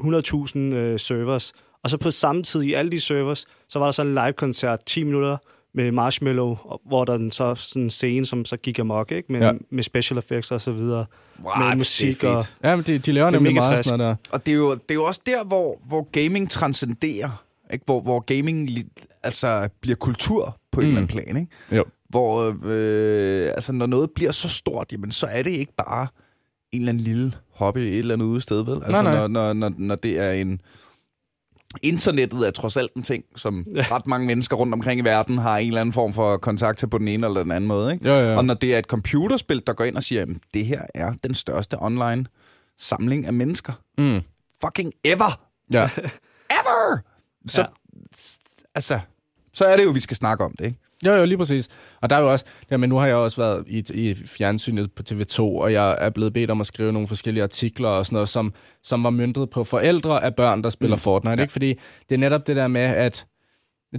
100.000 0.02 0.58
øh, 0.58 0.98
servers. 0.98 1.52
Og 1.84 1.90
så 1.90 1.96
på 1.98 2.10
samme 2.10 2.42
tid 2.42 2.62
i 2.62 2.72
alle 2.72 2.90
de 2.90 3.00
servers, 3.00 3.46
så 3.68 3.78
var 3.78 3.86
der 3.86 3.92
så 3.92 4.02
en 4.02 4.14
live-koncert, 4.14 4.84
10 4.86 5.04
minutter 5.04 5.36
med 5.74 5.92
Marshmallow, 5.92 6.56
og- 6.64 6.80
hvor 6.86 7.04
der 7.04 7.12
er 7.12 7.16
den 7.16 7.30
så 7.30 7.54
sådan 7.54 7.82
en 7.82 7.90
scene, 7.90 8.26
som 8.26 8.44
så 8.44 8.56
gik 8.56 8.78
amok, 8.78 9.12
ikke? 9.12 9.32
Men, 9.32 9.42
Ja. 9.42 9.52
med 9.70 9.82
special 9.82 10.18
effects 10.18 10.50
og 10.50 10.60
så 10.60 10.70
videre. 10.72 11.06
What? 11.44 11.68
med 11.68 11.74
musik 11.76 12.20
det 12.20 12.28
er 12.28 12.34
og... 12.34 12.44
Ja, 12.64 12.76
men 12.76 12.84
de, 12.84 12.98
de 12.98 13.12
laver 13.12 13.30
Det 13.30 13.36
er 13.36 13.40
nemlig 13.40 13.54
meget 13.54 13.70
frisk. 13.78 13.84
sådan 13.84 13.98
noget 13.98 14.16
der. 14.24 14.30
Og 14.32 14.46
det 14.46 14.52
er 14.52 14.56
jo, 14.56 14.70
det 14.72 14.90
er 14.90 14.94
jo 14.94 15.04
også 15.04 15.20
der, 15.26 15.44
hvor, 15.44 15.80
hvor 15.88 16.08
gaming 16.12 16.50
transcenderer. 16.50 17.44
Ikke? 17.72 17.84
Hvor, 17.84 18.00
hvor 18.00 18.20
gaming 18.20 18.68
altså, 19.22 19.68
bliver 19.80 19.96
kultur 19.96 20.56
på 20.72 20.80
mm. 20.80 20.86
en 20.86 20.90
Mm. 20.92 20.96
eller 20.96 21.02
anden 21.16 21.24
plan. 21.24 21.36
Ikke? 21.36 21.76
Jo. 21.76 21.84
Hvor 22.08 22.56
øh, 22.64 23.46
altså, 23.54 23.72
når 23.72 23.86
noget 23.86 24.10
bliver 24.14 24.32
så 24.32 24.48
stort, 24.48 24.92
jamen, 24.92 25.12
så 25.12 25.26
er 25.26 25.42
det 25.42 25.50
ikke 25.50 25.72
bare 25.76 26.06
en 26.72 26.80
eller 26.80 26.92
anden 26.92 27.04
lille 27.04 27.32
hobby 27.54 27.78
et 27.78 27.98
eller 27.98 28.14
andet 28.14 28.26
ude 28.26 28.40
sted, 28.40 28.64
vel? 28.64 28.74
Altså, 28.74 28.90
Nej, 28.90 29.02
nej. 29.02 29.14
Når, 29.14 29.26
når, 29.28 29.52
når, 29.52 29.72
når 29.78 29.94
det 29.94 30.18
er 30.18 30.32
en... 30.32 30.60
Internettet 31.82 32.46
er 32.46 32.50
trods 32.50 32.76
alt 32.76 32.94
en 32.94 33.02
ting, 33.02 33.24
som 33.36 33.66
Ja. 33.74 33.80
ret 33.90 34.06
mange 34.06 34.26
mennesker 34.26 34.56
rundt 34.56 34.74
omkring 34.74 35.00
i 35.00 35.04
verden 35.04 35.38
har 35.38 35.58
en 35.58 35.68
eller 35.68 35.80
anden 35.80 35.92
form 35.92 36.12
for 36.12 36.36
kontakt 36.36 36.78
til 36.78 36.86
på 36.86 36.98
den 36.98 37.08
ene 37.08 37.26
eller 37.26 37.42
den 37.42 37.52
anden 37.52 37.68
måde. 37.68 37.92
Ikke? 37.92 38.08
Jo, 38.08 38.14
jo. 38.14 38.36
Og 38.36 38.44
når 38.44 38.54
det 38.54 38.74
er 38.74 38.78
et 38.78 38.84
computerspil, 38.86 39.62
der 39.66 39.72
går 39.72 39.84
ind 39.84 39.96
og 39.96 40.02
siger, 40.02 40.22
at 40.22 40.28
det 40.54 40.66
her 40.66 40.82
er 40.94 41.12
den 41.24 41.34
største 41.34 41.76
online 41.82 42.26
samling 42.78 43.26
af 43.26 43.32
mennesker. 43.32 43.72
Mm. 43.98 44.20
Fucking 44.64 44.92
ever! 45.04 45.40
Ja. 45.72 45.90
Ever! 46.60 46.98
Så, 47.48 47.60
ja. 47.60 47.66
Ja. 47.66 47.72
altså, 48.74 49.00
så 49.52 49.64
er 49.64 49.76
det 49.76 49.84
jo, 49.84 49.90
vi 49.90 50.00
skal 50.00 50.16
snakke 50.16 50.44
om 50.44 50.52
det, 50.58 50.64
ikke? 50.66 50.78
Jo, 51.06 51.14
jo, 51.14 51.24
lige 51.24 51.38
præcis. 51.38 51.68
Og 52.00 52.10
der 52.10 52.16
er 52.16 52.20
jo 52.20 52.30
også, 52.30 52.44
ja, 52.70 52.76
men 52.76 52.88
nu 52.88 52.96
har 52.96 53.06
jeg 53.06 53.16
også 53.16 53.42
været 53.42 53.64
i, 53.66 53.84
i 53.94 54.14
fjernsynet 54.14 54.92
på 54.92 55.02
TV2, 55.10 55.40
og 55.40 55.72
jeg 55.72 55.96
er 56.00 56.10
blevet 56.10 56.32
bedt 56.32 56.50
om 56.50 56.60
at 56.60 56.66
skrive 56.66 56.92
nogle 56.92 57.08
forskellige 57.08 57.42
artikler 57.42 57.88
og 57.88 58.06
sådan 58.06 58.14
noget, 58.16 58.28
som, 58.28 58.52
som 58.82 59.04
var 59.04 59.10
møntet 59.10 59.50
på 59.50 59.64
forældre 59.64 60.24
af 60.24 60.34
børn, 60.34 60.62
der 60.62 60.68
spiller 60.68 60.96
mm. 60.96 61.00
Fortnite. 61.00 61.34
Ja. 61.36 61.42
Ikke? 61.42 61.52
Fordi 61.52 61.74
det 62.08 62.14
er 62.14 62.18
netop 62.18 62.46
det 62.46 62.56
der 62.56 62.68
med, 62.68 62.80
at 62.80 63.26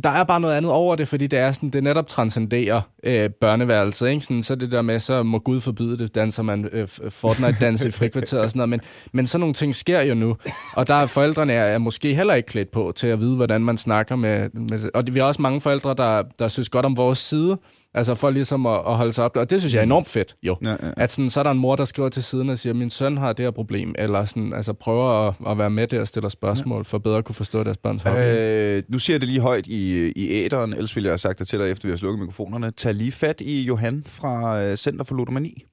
der 0.03 0.09
er 0.09 0.23
bare 0.23 0.39
noget 0.39 0.55
andet 0.55 0.71
over 0.71 0.95
det, 0.95 1.07
fordi 1.07 1.27
det 1.27 1.39
er 1.39 1.51
sådan, 1.51 1.69
det 1.69 1.83
netop 1.83 2.07
transcenderer 2.07 2.81
øh, 3.03 3.29
børneværelset, 3.29 4.09
ikke? 4.09 4.21
Sådan, 4.21 4.43
så 4.43 4.55
det 4.55 4.71
der 4.71 4.81
med, 4.81 4.99
så 4.99 5.23
må 5.23 5.39
Gud 5.39 5.61
forbyde 5.61 5.97
det, 5.97 6.15
danser 6.15 6.43
man 6.43 6.69
øh, 6.71 6.87
Fortnite-dans 7.09 7.85
i 7.85 7.91
frikvarteret 7.91 8.43
og 8.43 8.49
sådan 8.49 8.57
noget, 8.57 8.69
men, 8.69 8.81
men 9.11 9.27
sådan 9.27 9.39
nogle 9.39 9.53
ting 9.53 9.75
sker 9.75 10.01
jo 10.01 10.13
nu, 10.15 10.37
og 10.73 10.87
der 10.87 10.93
er 10.93 11.05
forældrene 11.05 11.53
er, 11.53 11.63
er 11.63 11.77
måske 11.77 12.15
heller 12.15 12.33
ikke 12.33 12.47
klædt 12.47 12.71
på 12.71 12.93
til 12.95 13.07
at 13.07 13.19
vide, 13.19 13.35
hvordan 13.35 13.61
man 13.61 13.77
snakker 13.77 14.15
med, 14.15 14.49
med 14.49 14.89
og 14.93 15.03
vi 15.11 15.19
har 15.19 15.25
også 15.25 15.41
mange 15.41 15.61
forældre, 15.61 15.93
der, 15.93 16.23
der 16.39 16.47
synes 16.47 16.69
godt 16.69 16.85
om 16.85 16.97
vores 16.97 17.19
side, 17.19 17.57
altså 17.93 18.15
for 18.15 18.29
ligesom 18.29 18.65
at, 18.65 18.81
at 18.87 18.95
holde 18.95 19.11
sig 19.11 19.25
op, 19.25 19.35
og 19.35 19.49
det 19.49 19.61
synes 19.61 19.73
jeg 19.73 19.79
er 19.79 19.83
enormt 19.83 20.07
fedt, 20.07 20.35
jo. 20.43 20.57
Ja, 20.65 20.69
ja. 20.69 20.77
At 20.97 21.11
sådan, 21.11 21.29
så 21.29 21.39
er 21.39 21.43
der 21.43 21.51
en 21.51 21.57
mor, 21.57 21.75
der 21.75 21.85
skriver 21.85 22.09
til 22.09 22.23
siden 22.23 22.49
og 22.49 22.57
siger, 22.57 22.73
min 22.73 22.89
søn 22.89 23.17
har 23.17 23.33
det 23.33 23.45
her 23.45 23.51
problem, 23.51 23.95
eller 23.97 24.25
sådan, 24.25 24.53
altså 24.53 24.73
prøver 24.73 25.27
at, 25.27 25.35
at 25.47 25.57
være 25.57 25.69
med 25.69 25.87
der 25.87 25.99
og 25.99 26.07
stille 26.07 26.29
spørgsmål, 26.29 26.85
for 26.85 26.97
bedre 26.97 27.17
at 27.17 27.25
kunne 27.25 27.35
forstå 27.35 27.63
deres 27.63 27.77
børns 27.77 28.01
hobby. 28.01 28.17
Øh, 28.17 28.83
nu 28.89 28.99
siger 28.99 29.15
jeg 29.15 29.21
det 29.21 29.29
lige 29.29 29.41
højt 29.41 29.67
i, 29.67 30.11
i 30.15 30.29
æderen, 30.29 30.73
ellers 30.73 30.95
ville 30.95 31.07
jeg 31.07 31.11
have 31.11 31.17
sagt 31.17 31.39
det 31.39 31.47
til 31.47 31.59
dig, 31.59 31.71
efter 31.71 31.87
vi 31.87 31.91
har 31.91 31.97
slukket 31.97 32.19
mikrofonerne. 32.19 32.71
Tag 32.71 32.93
lige 32.93 33.11
fat 33.11 33.41
i 33.41 33.61
Johan 33.61 34.03
fra 34.05 34.61
øh, 34.63 34.77
Center 34.77 35.05
for 35.05 35.15
Ludomani, 35.15 35.63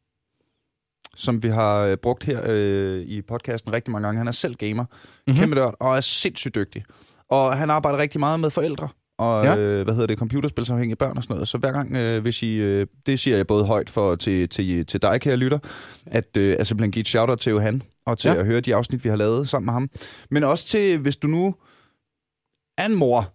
som 1.16 1.42
vi 1.42 1.48
har 1.48 1.80
øh, 1.80 1.96
brugt 1.96 2.24
her 2.24 2.40
øh, 2.46 3.00
i 3.02 3.22
podcasten 3.22 3.72
rigtig 3.72 3.92
mange 3.92 4.06
gange. 4.06 4.18
Han 4.18 4.28
er 4.28 4.33
selv 4.33 4.54
gamer, 4.54 4.85
mm-hmm. 4.85 5.38
kæmpe 5.38 5.54
nørd, 5.54 5.74
og 5.80 5.96
er 5.96 6.00
sindssygt 6.00 6.54
dygtig. 6.54 6.85
Og 7.30 7.56
han 7.56 7.70
arbejder 7.70 7.98
rigtig 7.98 8.20
meget 8.20 8.40
med 8.40 8.50
forældre, 8.50 8.88
og 9.20 9.44
Ja. 9.44 9.56
øh, 9.59 9.85
hvad 9.85 9.94
hedder 9.94 10.06
det, 10.06 10.18
computerspilsafhængige 10.18 10.96
børn 10.96 11.16
og 11.16 11.22
sådan 11.22 11.35
noget. 11.35 11.48
Så 11.48 11.59
hver 11.59 11.72
gang, 11.72 11.96
øh, 11.96 12.22
hvis 12.22 12.42
I, 12.42 12.54
øh, 12.54 12.87
det 13.06 13.20
siger 13.20 13.37
jeg 13.37 13.46
både 13.46 13.64
højt 13.64 13.90
for 13.90 14.16
til, 14.16 14.48
til, 14.48 14.87
til 14.87 15.02
dig, 15.02 15.20
kære 15.20 15.37
lytter, 15.37 15.59
at 16.06 16.37
øh, 16.37 16.56
at 16.59 16.66
simpelthen 16.66 16.90
give 16.90 17.00
et 17.00 17.09
shout-out 17.09 17.38
til 17.38 17.50
Johan, 17.50 17.83
og 18.06 18.18
til 18.18 18.28
Ja. 18.28 18.35
at 18.35 18.46
høre 18.46 18.61
de 18.61 18.74
afsnit, 18.74 19.04
vi 19.04 19.09
har 19.09 19.16
lavet 19.16 19.48
sammen 19.48 19.64
med 19.66 19.72
ham. 19.72 19.90
Men 20.30 20.44
også 20.44 20.66
til, 20.66 20.98
hvis 20.98 21.16
du 21.16 21.26
nu 21.26 21.54
er 22.78 22.87
en 22.87 22.94
mor, 22.96 23.35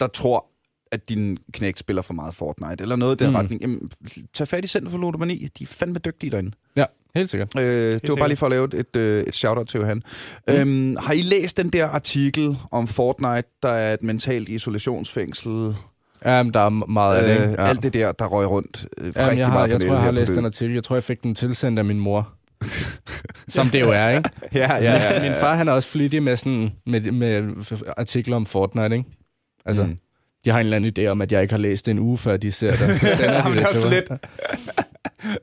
der 0.00 0.06
tror, 0.06 0.46
at 0.92 1.08
din 1.08 1.38
knægt 1.52 1.78
spiller 1.78 2.02
for 2.02 2.14
meget 2.14 2.34
Fortnite, 2.34 2.82
eller 2.82 2.96
noget 2.96 3.20
i 3.20 3.24
den 3.24 3.30
mm. 3.30 3.36
retning, 3.36 3.60
jamen, 3.60 3.90
tag 4.34 4.48
fat 4.48 4.64
i 4.64 4.68
Center 4.68 4.90
for 4.90 4.98
Ludomani. 4.98 5.48
De 5.58 5.64
er 5.64 5.66
fandme 5.66 5.98
dygtige 5.98 6.30
derinde. 6.30 6.52
Ja, 6.76 6.84
helt 7.14 7.30
sikkert. 7.30 7.48
Øh, 7.58 7.62
det 7.64 7.92
var 7.92 7.98
sikkert. 7.98 8.18
bare 8.18 8.28
lige 8.28 8.36
for 8.36 8.46
at 8.46 8.50
lave 8.52 8.64
et, 8.64 8.74
et, 8.94 8.96
et 9.28 9.34
shout-out 9.34 9.66
til 9.68 9.80
Johan. 9.80 10.02
Mm. 10.48 10.54
Øhm, 10.54 10.96
har 10.96 11.12
I 11.12 11.22
læst 11.22 11.56
den 11.56 11.70
der 11.70 11.86
artikel 11.86 12.56
om 12.70 12.88
Fortnite, 12.88 13.48
der 13.62 13.68
er 13.68 13.94
et 13.94 14.02
mentalt 14.02 14.48
isolationsfængsel? 14.48 15.74
Jamen, 16.26 16.54
der 16.54 16.60
er 16.60 16.68
meget 16.68 17.16
af 17.16 17.28
det, 17.28 17.44
Øh, 17.44 17.50
ikke? 17.50 17.62
Alt 17.62 17.82
det 17.82 17.94
der, 17.94 18.12
der 18.12 18.26
røg 18.26 18.50
rundt 18.50 18.86
øh, 18.98 19.04
Jamen, 19.04 19.16
rigtig 19.16 19.38
jeg, 19.38 19.46
har, 19.46 19.52
meget 19.54 19.70
jeg 19.70 19.80
tror, 19.80 19.94
jeg 19.94 20.02
har 20.02 20.10
læst 20.10 20.28
det. 20.28 20.36
den 20.36 20.44
artikel. 20.44 20.74
Jeg 20.74 20.84
tror, 20.84 20.96
jeg 20.96 21.02
fik 21.02 21.22
den 21.22 21.34
tilsendt 21.34 21.78
af 21.78 21.84
min 21.84 22.00
mor. 22.00 22.32
Som 23.48 23.68
det 23.70 23.80
jo 23.80 23.90
er, 23.90 24.08
ikke? 24.08 24.28
Ja, 24.54 24.74
ja, 24.74 24.92
ja. 25.14 25.22
Min 25.22 25.32
far, 25.40 25.54
han 25.54 25.68
er 25.68 25.72
også 25.72 25.88
flittig 25.88 26.22
med, 26.22 26.36
sådan, 26.36 26.70
med, 26.86 27.00
med 27.12 27.42
artikler 27.96 28.36
om 28.36 28.46
Fortnite, 28.46 28.96
ikke? 28.96 29.08
Altså, 29.66 29.84
Mm. 29.84 29.96
de 30.44 30.50
har 30.50 30.58
en 30.60 30.66
eller 30.66 30.76
anden 30.76 30.92
idé 30.98 31.06
om, 31.10 31.20
at 31.22 31.32
jeg 31.32 31.42
ikke 31.42 31.54
har 31.54 31.58
læst 31.58 31.86
det 31.86 31.92
en 31.92 31.98
uge, 31.98 32.18
før 32.18 32.36
de 32.36 32.50
ser 32.52 32.70
det. 32.70 32.96
Så 32.96 33.06
sender 33.16 33.42
de 33.48 33.54
det 33.54 33.62
er 33.62 33.66
til 33.72 34.02
mig. 34.10 34.18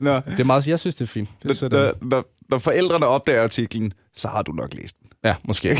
Nå, 0.00 0.14
Det 0.14 0.40
er 0.40 0.44
meget, 0.44 0.68
jeg 0.68 0.78
synes, 0.78 0.94
det 0.94 1.04
er 1.04 1.12
fint. 1.12 1.28
Det 1.42 1.62
er 1.62 1.68
når, 1.68 1.94
når, 2.02 2.24
når 2.48 2.58
forældrene 2.58 3.06
opdager 3.06 3.42
artiklen, 3.42 3.92
så 4.14 4.28
har 4.28 4.42
du 4.42 4.52
nok 4.52 4.74
læst 4.74 4.96
den. 5.00 5.08
Ja, 5.24 5.34
måske. 5.44 5.76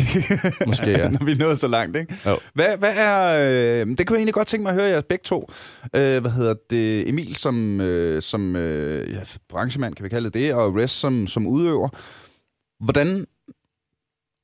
måske, 0.66 0.90
ja. 0.90 1.08
når 1.18 1.24
vi 1.24 1.34
nået 1.34 1.58
så 1.58 1.68
langt, 1.68 1.96
ikke? 1.96 2.14
Jo. 2.26 2.38
Hvad, 2.54 2.76
hvad 2.78 2.92
er... 2.96 3.38
Øh, 3.80 3.86
det 3.98 4.06
kunne 4.06 4.14
jeg 4.14 4.20
egentlig 4.20 4.34
godt 4.34 4.48
tænke 4.48 4.62
mig 4.62 4.70
at 4.70 4.80
høre 4.80 4.90
jeres 4.90 5.04
begge 5.08 5.22
to. 5.22 5.50
Øh, 5.96 6.20
hvad 6.20 6.30
hedder 6.30 6.54
det? 6.70 7.08
Emil 7.08 7.36
som, 7.36 7.80
øh, 7.80 8.22
som 8.22 8.56
øh, 8.56 9.12
ja, 9.12 9.20
branchemand, 9.48 9.94
kan 9.94 10.04
vi 10.04 10.08
kalde 10.08 10.24
det 10.24 10.34
det, 10.34 10.54
og 10.54 10.76
Rest 10.76 11.00
som, 11.00 11.26
som 11.26 11.46
udøver. 11.46 11.88
Hvordan, 12.84 13.26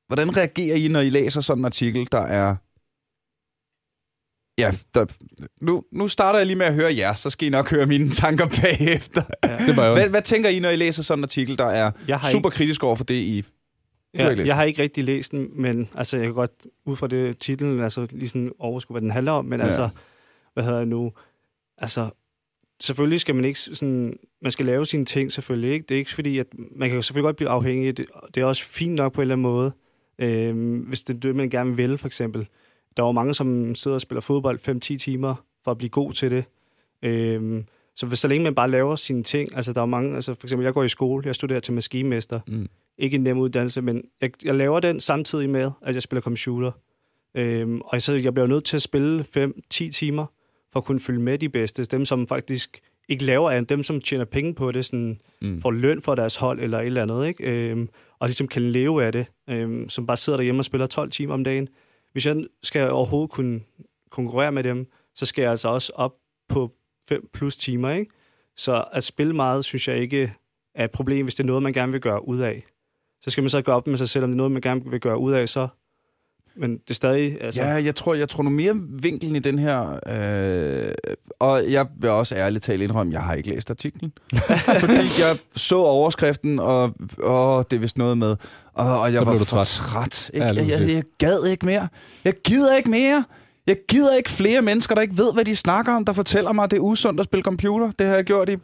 hvordan 0.07 0.37
reagerer 0.37 0.77
I, 0.77 0.88
når 0.88 1.01
I 1.01 1.11
læser 1.11 1.40
sådan 1.40 1.61
en 1.61 1.64
artikel, 1.64 2.09
der 2.12 2.23
er... 2.23 2.57
Ja, 4.59 4.73
der, 4.94 5.07
nu, 5.61 5.83
nu 5.92 6.09
starter 6.09 6.38
jeg 6.38 6.47
lige 6.47 6.57
med 6.57 6.66
at 6.66 6.75
høre 6.75 6.97
jer, 6.97 7.14
så 7.14 7.31
skal 7.31 7.47
I 7.47 7.51
nok 7.51 7.71
høre 7.71 7.87
mine 7.87 8.11
tanker 8.23 8.47
bagefter. 8.62 9.23
Ja. 9.44 9.57
Det 9.66 9.77
var. 9.77 9.92
Hvad, 9.92 10.09
hvad 10.09 10.23
tænker 10.23 10.49
I, 10.49 10.59
når 10.59 10.68
I 10.71 10.77
læser 10.77 11.03
sådan 11.03 11.21
en 11.21 11.25
artikel, 11.25 11.59
der 11.59 11.64
er 11.66 11.90
super 12.33 12.51
kritisk 12.51 12.85
over 12.85 12.97
for 12.97 13.05
det, 13.05 13.14
I... 13.14 13.44
Ja, 14.14 14.29
ikke 14.31 14.47
jeg 14.47 14.57
har 14.57 14.64
ikke 14.64 14.83
rigtig 14.83 15.05
læst 15.05 15.33
den, 15.33 15.49
men 15.55 15.88
altså, 15.94 16.16
jeg 16.16 16.27
kan 16.27 16.35
godt 16.35 16.51
ud 16.87 16.97
fra 16.97 17.07
det 17.07 17.38
titlen, 17.38 17.81
altså 17.81 18.07
lige 18.11 18.29
sådan 18.29 18.53
overskue, 18.59 18.94
hvad 18.94 19.01
den 19.03 19.11
handler 19.11 19.33
om, 19.33 19.44
men 19.44 19.61
Ja. 19.61 19.64
altså, 19.64 19.88
hvad 20.55 20.64
hedder 20.64 20.79
det 20.79 20.88
nu, 20.88 21.12
altså, 21.79 22.11
selvfølgelig 22.81 23.21
skal 23.21 23.35
man 23.35 23.44
ikke 23.44 23.59
sådan, 23.59 24.16
man 24.42 24.51
skal 24.53 24.66
lave 24.66 24.87
sine 24.87 25.05
ting 25.05 25.33
selvfølgelig, 25.33 25.73
ikke? 25.73 25.85
Det 25.88 25.94
er 25.94 25.99
ikke 25.99 26.14
fordi, 26.14 26.38
at 26.38 26.47
man 26.77 26.90
kan 26.90 27.03
selvfølgelig 27.03 27.27
godt 27.27 27.37
blive 27.37 27.49
afhængig, 27.51 27.97
det, 27.97 28.07
det 28.35 28.40
er 28.40 28.44
også 28.44 28.64
fint 28.64 28.94
nok 28.94 29.12
på 29.12 29.21
en 29.21 29.23
eller 29.23 29.35
anden 29.35 29.42
måde, 29.42 29.73
øhm, 30.18 30.79
hvis 30.79 31.03
det 31.03 31.16
er 31.16 31.21
det, 31.21 31.37
man 31.37 31.51
gerne 31.51 31.77
vil, 31.77 31.99
for 31.99 32.07
eksempel. 32.07 32.49
Der 32.99 33.05
er 33.05 33.09
jo 33.09 33.13
mange, 33.13 33.35
som 33.35 33.75
sidder 33.75 33.95
og 33.95 34.01
spiller 34.01 34.21
fodbold 34.21 34.59
5-10 34.95 34.99
timer 34.99 35.35
for 35.65 35.71
at 35.71 35.79
blive 35.79 35.89
god 35.91 36.13
til 36.13 36.31
det. 36.31 36.45
Øhm, 37.03 37.65
så 37.97 38.07
hvis 38.07 38.19
så 38.19 38.29
længe 38.29 38.45
man 38.45 38.55
bare 38.55 38.71
laver 38.71 38.97
sine 38.97 39.23
ting, 39.23 39.57
altså 39.57 39.73
der 39.73 39.81
er 39.83 39.87
mange, 39.87 40.15
altså 40.15 40.35
for 40.35 40.47
eksempel, 40.47 40.65
jeg 40.65 40.75
går 40.75 40.83
i 40.83 40.89
skole, 40.89 41.23
jeg 41.27 41.35
studerer 41.35 41.61
til 41.61 41.75
maskinmester, 41.75 42.41
Mm. 42.47 42.69
ikke 42.99 43.15
en 43.15 43.21
nem 43.23 43.39
uddannelse, 43.39 43.83
men 43.83 44.03
jeg, 44.21 44.31
jeg 44.45 44.55
laver 44.55 44.81
den 44.81 45.01
samtidig 45.01 45.51
med, 45.51 45.71
at 45.83 45.95
jeg 45.95 46.03
spiller 46.03 46.21
computer. 46.21 46.71
Øhm, 47.35 47.81
og 47.81 48.03
så 48.03 48.15
jeg 48.15 48.35
bliver 48.35 48.47
nødt 48.47 48.65
til 48.65 48.77
at 48.77 48.83
spille 48.83 49.25
5-10 49.37 49.91
timer, 49.91 50.27
for 50.73 50.81
at 50.81 50.85
kunne 50.85 51.01
følge 51.01 51.21
med 51.21 51.39
de 51.39 51.49
bedste. 51.49 51.85
Dem, 51.85 52.05
som 52.05 52.27
faktisk 52.27 52.81
ikke 53.09 53.25
laver 53.25 53.51
andet, 53.51 53.69
dem, 53.69 53.83
som 53.83 54.01
tjener 54.01 54.25
penge 54.25 54.55
på 54.55 54.73
det, 54.73 54.85
sådan, 54.85 55.21
Mm. 55.43 55.61
får 55.63 55.71
løn 55.71 56.01
for 56.03 56.15
deres 56.15 56.37
hold 56.37 56.61
eller 56.61 56.79
et 56.81 56.87
eller 56.87 57.03
andet, 57.03 57.27
ikke? 57.27 57.71
Øhm, 57.71 57.89
og 58.19 58.29
ligesom 58.29 58.49
kan 58.49 58.63
leve 58.63 59.05
af 59.05 59.13
det, 59.13 59.27
øhm, 59.51 59.89
som 59.89 60.07
bare 60.07 60.17
sidder 60.17 60.37
derhjemme 60.37 60.61
og 60.61 60.65
spiller 60.65 60.87
12 60.87 61.11
timer 61.11 61.35
om 61.35 61.45
dagen. 61.45 61.69
Hvis 62.19 62.27
jeg 62.27 62.45
skal 62.63 62.91
overhovedet 62.91 63.31
kunne 63.31 63.61
konkurrere 64.11 64.53
med 64.53 64.65
dem, 64.65 64.87
så 65.15 65.27
skal 65.27 65.43
jeg 65.43 65.51
altså 65.51 65.69
også 65.69 65.93
op 65.95 66.13
på 66.49 66.73
5 67.09 67.31
plus 67.33 67.57
timer, 67.57 67.91
ikke? 67.91 68.11
Så 68.57 68.85
at 68.93 69.05
spille 69.05 69.37
meget, 69.37 69.65
synes 69.65 69.89
jeg 69.89 69.97
ikke 69.97 70.35
er 70.75 70.85
et 70.85 70.91
problem, 70.91 71.27
hvis 71.27 71.35
det 71.35 71.43
er 71.43 71.47
noget, 71.47 71.63
man 71.63 71.73
gerne 71.73 71.93
vil 71.93 72.01
gøre 72.01 72.29
ud 72.29 72.39
af. 72.39 72.65
Så 73.23 73.31
skal 73.31 73.43
man 73.43 73.51
så 73.51 73.63
gå 73.63 73.73
op 73.73 73.87
med 73.87 73.97
sig 73.97 74.09
selv, 74.09 74.25
om 74.25 74.31
det 74.31 74.35
er 74.35 74.37
noget, 74.37 74.53
man 74.53 74.63
gerne 74.63 74.91
vil 74.91 75.01
gøre 75.01 75.19
ud 75.19 75.33
af, 75.33 75.49
så... 75.49 75.69
Men 76.61 76.73
det 76.73 76.90
er 76.90 76.94
stadig... 76.94 77.38
Altså, 77.44 77.62
Ja, 77.62 77.68
jeg 77.68 77.94
tror, 77.94 78.14
jeg 78.14 78.29
tror 78.29 78.42
nu 78.42 78.51
mere 78.51 78.75
vinkelen 79.03 79.37
i 79.37 79.38
den 79.38 79.59
her, 79.59 79.99
øh, 80.07 80.92
og 81.40 81.62
jeg 81.73 81.87
vil 82.01 82.11
også 82.11 82.35
ærligt 82.35 82.64
tale 82.64 82.85
indrømme, 82.85 83.12
jeg 83.12 83.21
har 83.23 83.35
ikke 83.35 83.49
læst 83.49 83.71
artiklen, 83.71 84.12
fordi 84.81 84.92
jeg 84.94 85.37
så 85.57 85.77
overskriften, 85.79 86.59
og, 86.59 86.94
og 87.23 87.71
det 87.71 87.77
er 87.77 87.81
vist 87.81 87.99
noget 87.99 88.18
med, 88.18 88.37
og, 88.75 89.01
og 89.01 89.12
jeg 89.12 89.18
Så 89.18 89.25
var 89.25 89.37
du 89.38 89.44
træt. 89.44 89.66
træt. 89.66 90.31
Ikke? 90.35 90.47
Ja, 90.47 90.53
jeg, 90.55 90.68
jeg, 90.68 90.88
jeg 90.88 91.03
gad 91.18 91.44
ikke 91.44 91.66
mere. 91.66 91.88
Jeg 92.25 92.35
gider 92.44 92.77
ikke 92.77 92.90
mere. 92.90 93.25
Jeg 93.66 93.77
gider 93.88 94.16
ikke 94.16 94.31
flere 94.31 94.62
mennesker, 94.62 94.94
der 94.94 95.03
ikke 95.03 95.18
ved, 95.18 95.33
hvad 95.35 95.44
de 95.44 95.57
snakker 95.57 95.94
om, 95.97 96.05
der 96.05 96.12
fortæller 96.12 96.53
mig, 96.53 96.64
at 96.64 96.71
det 96.71 96.77
er 96.77 96.81
usundt 96.81 97.21
at 97.21 97.25
spille 97.25 97.42
computer. 97.42 97.90
Det 97.99 98.07
har 98.07 98.14
jeg 98.14 98.25
gjort 98.25 98.49
i 98.49 98.57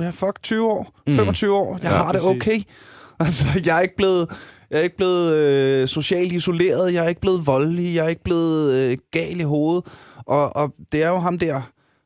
ja, 0.00 0.10
fuck, 0.10 0.42
20 0.42 0.66
år, 0.66 0.94
Mm. 1.06 1.12
25 1.14 1.56
år. 1.56 1.78
Jeg 1.82 1.90
Ja, 1.90 1.96
har 1.96 2.12
det 2.12 2.20
præcis. 2.22 2.42
okay. 2.42 2.60
Altså, 3.20 3.46
jeg 3.66 3.76
er 3.76 3.80
ikke 3.80 3.96
blevet, 3.96 4.28
jeg 4.70 4.78
er 4.78 4.82
ikke 4.82 4.96
blevet 4.96 5.34
øh, 5.34 5.88
socialt 5.88 6.32
isoleret, 6.32 6.92
jeg 6.94 7.04
er 7.04 7.08
ikke 7.08 7.20
blevet 7.20 7.46
voldelig, 7.46 7.94
jeg 7.94 8.04
er 8.04 8.08
ikke 8.08 8.24
blevet 8.24 8.74
øh, 8.90 8.98
gal 9.10 9.40
i 9.40 9.44
hovedet. 9.44 9.84
Og, 10.26 10.56
og 10.56 10.74
det 10.92 11.04
er 11.04 11.08
jo 11.08 11.18
ham 11.18 11.38
der, 11.38 11.60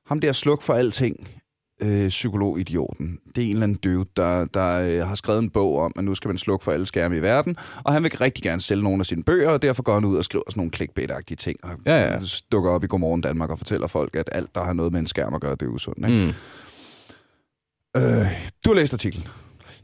ham 0.07 0.21
der 0.21 0.33
sluk 0.33 0.63
for 0.63 0.75
alting, 0.75 1.29
øh, 1.83 2.09
psykologidioten. 2.09 3.19
Det 3.37 3.45
er 3.45 3.47
en 3.47 3.53
eller 3.53 3.63
anden 3.65 3.79
dude, 3.85 4.05
der, 4.17 4.45
der 4.45 4.81
øh, 4.83 5.09
har 5.09 5.15
skrevet 5.15 5.39
en 5.43 5.51
bog 5.51 5.79
om, 5.79 5.93
at 5.97 6.05
nu 6.05 6.15
skal 6.15 6.29
man 6.29 6.39
slukke 6.39 6.65
for 6.65 6.73
alle 6.73 6.87
skærme 6.87 7.17
i 7.17 7.23
verden. 7.23 7.57
Og 7.85 7.93
han 7.93 8.03
vil 8.03 8.13
rigtig 8.21 8.43
gerne 8.45 8.61
sælge 8.61 8.83
nogle 8.83 9.01
af 9.01 9.07
sine 9.07 9.23
bøger, 9.23 9.51
og 9.51 9.63
derfor 9.63 9.83
går 9.83 9.95
han 9.95 10.05
ud 10.05 10.17
og 10.17 10.25
skriver 10.25 10.45
sådan 10.49 10.61
nogle 10.61 10.71
clickbait-agtige 10.77 11.37
ting. 11.37 11.59
Og 11.63 11.71
Ja, 11.87 12.13
ja. 12.13 12.19
dukker 12.53 12.71
op 12.71 12.85
i 12.85 12.87
Godmorgen 12.87 13.21
Danmark 13.21 13.51
og 13.51 13.59
fortæller 13.59 13.87
folk, 13.87 14.17
at 14.17 14.29
alt, 14.33 14.55
der 14.55 14.65
har 14.65 14.73
noget 14.73 14.93
med 14.93 15.01
en 15.01 15.07
skærm 15.07 15.35
at 15.35 15.41
gøre, 15.41 15.53
det 15.53 15.63
er 15.63 15.67
usundt. 15.67 15.99
Ikke? 16.07 16.19
Mm. 16.19 16.33
Øh, 17.97 18.27
du 18.65 18.71
har 18.71 18.75
læst 18.75 18.93
artiklen. 18.93 19.25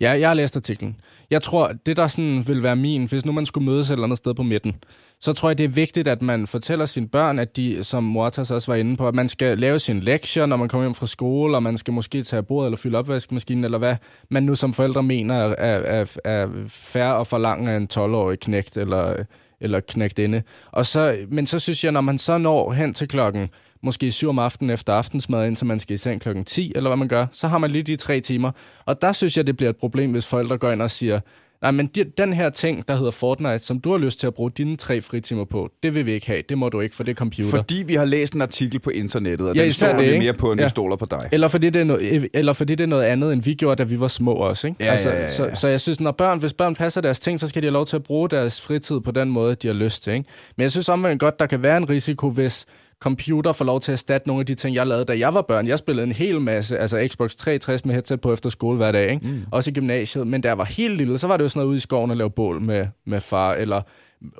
Ja, 0.01 0.11
jeg 0.11 0.29
har 0.29 0.35
læst 0.35 0.57
artiklen. 0.57 0.97
Jeg 1.31 1.43
tror, 1.43 1.73
det 1.87 1.97
der 1.97 2.07
sådan 2.07 2.49
vil 2.49 2.63
være 2.63 2.77
min, 2.77 3.05
hvis 3.05 3.25
nu 3.25 3.33
man 3.33 3.47
skulle 3.47 3.71
mødes 3.71 3.91
et 3.91 3.93
eller 3.93 4.05
andet 4.05 4.19
sted 4.19 4.35
på 4.35 4.43
midten, 4.43 4.77
så 5.21 5.33
tror 5.33 5.49
jeg, 5.49 5.59
det 5.59 5.65
er 5.65 5.69
vigtigt, 5.69 6.09
at 6.09 6.23
man 6.23 6.47
fortæller 6.47 6.87
sine 6.87 7.09
børn, 7.09 7.39
at 7.39 7.57
de, 7.57 7.85
som 7.85 8.05
Mortas 8.05 8.51
også 8.51 8.73
var 8.73 8.77
inde 8.77 8.97
på, 8.97 9.09
at 9.09 9.15
man 9.15 9.29
skal 9.29 9.59
lave 9.59 9.79
sin 9.79 10.01
lektier, 10.01 10.47
når 10.47 10.57
man 10.57 10.69
kommer 10.69 10.85
hjem 10.85 10.95
fra 10.95 11.07
skole, 11.07 11.57
og 11.57 11.63
man 11.63 11.77
skal 11.77 11.95
måske 11.95 12.23
tage 12.23 12.43
bordet 12.43 12.67
eller 12.67 12.79
fylde 12.79 12.99
opvaskemaskinen, 12.99 13.65
eller 13.65 13.79
hvad 13.79 13.97
man 14.31 14.43
nu 14.43 14.55
som 14.55 14.73
forældre 14.73 15.03
mener 15.03 15.35
er, 15.35 15.55
er, 15.59 16.01
er, 16.01 16.19
er 16.25 16.49
færre 16.69 17.17
og 17.17 17.27
forlange 17.27 17.73
af 17.73 17.77
en 17.77 17.89
12-årig 17.95 18.41
knægt 18.41 18.77
eller, 18.77 19.15
eller 19.61 19.81
knægtinde. 19.81 20.43
Og 20.73 20.87
så, 20.87 21.17
men 21.29 21.47
så 21.47 21.59
synes 21.59 21.85
jeg, 21.85 21.93
når 21.93 22.01
man 22.01 22.19
så 22.19 22.39
når 22.39 22.73
hen 22.73 22.95
til 22.95 23.09
klokken 23.09 23.49
måske 23.83 24.12
7 24.12 24.29
om 24.29 24.38
aftenen 24.38 24.71
efter 24.71 24.93
aftensmad, 24.93 25.47
indtil 25.47 25.67
man 25.67 25.81
skal 25.81 25.95
i 25.95 25.99
seng 25.99 26.21
klokken 26.21 26.45
10, 26.45 26.73
eller 26.77 26.91
hvad 26.91 26.97
man 26.97 27.09
gør, 27.09 27.27
så 27.33 27.49
har 27.49 27.59
man 27.59 27.71
lige 27.71 27.83
de 27.83 27.97
tre 27.97 28.21
timer. 28.21 28.51
Og 28.87 29.03
der 29.03 29.12
synes 29.12 29.37
jeg, 29.37 29.47
det 29.47 29.57
bliver 29.57 29.71
et 29.71 29.77
problem, 29.77 30.11
hvis 30.12 30.27
forældre 30.27 30.59
går 30.59 30.71
ind 30.71 30.83
og 30.83 30.91
siger, 30.91 31.21
nej, 31.62 31.71
men 31.71 31.87
de, 31.87 32.05
den 32.19 32.33
her 32.33 32.51
ting, 32.51 32.88
der 32.88 32.97
hedder 32.97 33.11
Fortnite, 33.11 33.59
som 33.59 33.81
du 33.81 33.91
har 33.91 33.99
lyst 33.99 34.21
til 34.21 34.27
at 34.27 34.35
bruge 34.35 34.51
dine 34.51 34.77
tre 34.77 35.01
fritimer 35.01 35.45
på, 35.45 35.71
det 35.83 35.95
vil 35.95 36.07
vi 36.07 36.12
ikke 36.12 36.27
have. 36.27 36.43
Det 36.49 36.59
må 36.59 36.69
du 36.69 36.81
ikke, 36.81 36.97
for 36.97 37.05
det 37.05 37.11
er 37.11 37.14
computer. 37.14 37.51
Fordi 37.51 37.83
vi 37.87 37.95
har 37.95 38.05
læst 38.05 38.35
en 38.35 38.43
artikel 38.43 38.81
på 38.81 38.91
internettet, 38.91 39.49
og 39.49 39.57
Ja, 39.57 39.64
den 39.64 39.73
stoler 39.73 39.97
det, 39.97 40.03
vi 40.07 40.11
ikke? 40.12 40.19
mere 40.25 40.33
på, 40.35 40.53
end 40.53 40.61
Ja. 40.61 40.64
vi 40.67 40.71
stoler 40.71 40.97
på 40.97 41.07
dig. 41.11 41.29
Eller 41.33 41.49
fordi, 41.49 41.71
det 41.71 41.81
er 41.81 41.85
noget, 41.85 42.29
eller 42.35 42.53
fordi 42.53 42.75
det 42.75 42.85
er 42.85 42.88
noget 42.88 43.05
andet, 43.05 43.33
end 43.33 43.43
vi 43.43 43.55
gjorde, 43.55 43.77
da 43.85 43.88
vi 43.88 44.01
var 44.01 44.09
små 44.09 44.33
også. 44.33 44.67
Ikke? 44.67 44.85
Ja, 44.85 44.91
altså, 44.91 45.09
ja, 45.11 45.17
ja, 45.17 45.23
ja. 45.23 45.29
Så, 45.29 45.51
så 45.55 45.69
jeg 45.69 45.81
synes, 45.81 46.01
når 46.01 46.11
børn, 46.12 46.38
hvis 46.38 46.53
børn 46.53 46.75
passer 46.75 47.01
deres 47.01 47.21
ting, 47.21 47.41
så 47.41 47.49
skal 47.49 47.62
de 47.62 47.67
have 47.67 47.73
lov 47.73 47.87
til 47.87 47.97
at 47.97 48.03
bruge 48.03 48.29
deres 48.29 48.61
fritid 48.61 49.01
på 49.01 49.11
den 49.11 49.31
måde, 49.31 49.55
de 49.55 49.67
har 49.67 49.75
lyst 49.75 50.03
til. 50.03 50.12
Ikke? 50.12 50.29
Men 50.57 50.62
jeg 50.62 50.71
synes 50.71 50.88
omvendt 50.88 51.21
godt, 51.21 51.38
der 51.41 51.47
kan 51.47 51.62
være 51.62 51.77
en 51.77 51.88
risiko, 51.88 52.31
hvis 52.31 52.67
computer 53.01 53.53
får 53.53 53.65
lov 53.65 53.81
til 53.81 53.93
at 53.93 53.95
erstatte 53.95 54.29
nogle 54.29 54.41
af 54.41 54.47
de 54.47 54.55
ting, 54.55 54.75
jeg 54.75 54.87
lavede, 54.87 55.05
da 55.05 55.19
jeg 55.19 55.35
var 55.35 55.43
børn. 55.43 55.67
Jeg 55.67 55.79
spillede 55.79 56.07
en 56.07 56.13
hel 56.13 56.41
masse, 56.41 56.79
altså 56.79 57.09
Xbox 57.13 57.35
360 57.35 57.85
med 57.85 57.95
headset 57.95 58.21
på 58.21 58.33
efter 58.33 58.51
skole 58.51 58.77
hver 58.77 58.93
dag, 58.93 59.11
ikke? 59.11 59.27
Mm. 59.27 59.43
også 59.53 59.71
i 59.71 59.73
gymnasiet. 59.73 60.27
Men 60.27 60.41
da 60.41 60.49
jeg 60.49 60.59
var 60.59 60.65
helt 60.65 60.97
lille, 60.97 61.19
så 61.19 61.27
var 61.27 61.37
det 61.37 61.45
jo 61.45 61.49
sådan 61.49 61.61
noget 61.61 61.69
ude 61.69 61.77
i 61.77 61.81
skoven 61.81 62.11
at 62.11 62.17
lave 62.17 62.31
bål 62.31 62.61
med, 62.61 62.87
med 63.07 63.21
far, 63.21 63.53
eller 63.53 63.83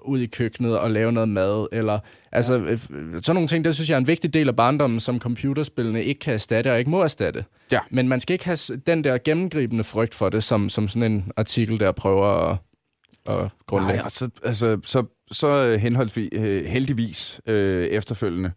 ud 0.03 0.21
i 0.21 0.27
køkkenet 0.27 0.79
og 0.79 0.91
lave 0.91 1.13
noget 1.13 1.29
mad, 1.29 1.67
eller 1.73 1.99
altså 2.33 2.59
øh, 2.59 2.79
sådan 2.79 3.35
nogle 3.35 3.49
ting, 3.49 3.65
det 3.65 3.75
synes 3.75 3.91
jeg 3.91 3.95
er 3.95 4.01
en 4.01 4.07
vigtig 4.07 4.35
del 4.35 4.49
af 4.49 4.57
barndommen, 4.57 5.01
som 5.01 5.19
computerspillene 5.19 6.05
ikke 6.05 6.19
kan 6.19 6.35
erstatte 6.35 6.73
og 6.73 6.79
ikke 6.79 6.91
må 6.91 7.03
erstatte. 7.03 7.45
Ja. 7.73 7.79
Men 7.91 8.09
man 8.09 8.21
skal 8.21 8.33
ikke 8.33 8.45
have 8.45 8.59
den 8.87 9.05
der 9.05 9.19
gennemgribende 9.25 9.85
frygt 9.85 10.15
for 10.15 10.29
det, 10.29 10.43
som, 10.43 10.69
som 10.69 10.89
sådan 10.89 11.13
en 11.13 11.33
artikel 11.37 11.81
der 11.81 11.93
prøver 11.93 12.51
at, 12.51 12.57
at 13.29 13.51
grundlægge. 13.67 13.97
Nej, 13.97 14.05
altså, 14.05 14.29
altså 14.45 14.79
så, 14.85 15.05
så 15.33 15.77
henholdsvis 15.77 16.29
øh, 16.33 16.65
heldigvis 16.65 17.41
øh, 17.47 17.87
efterfølgende. 17.87 18.53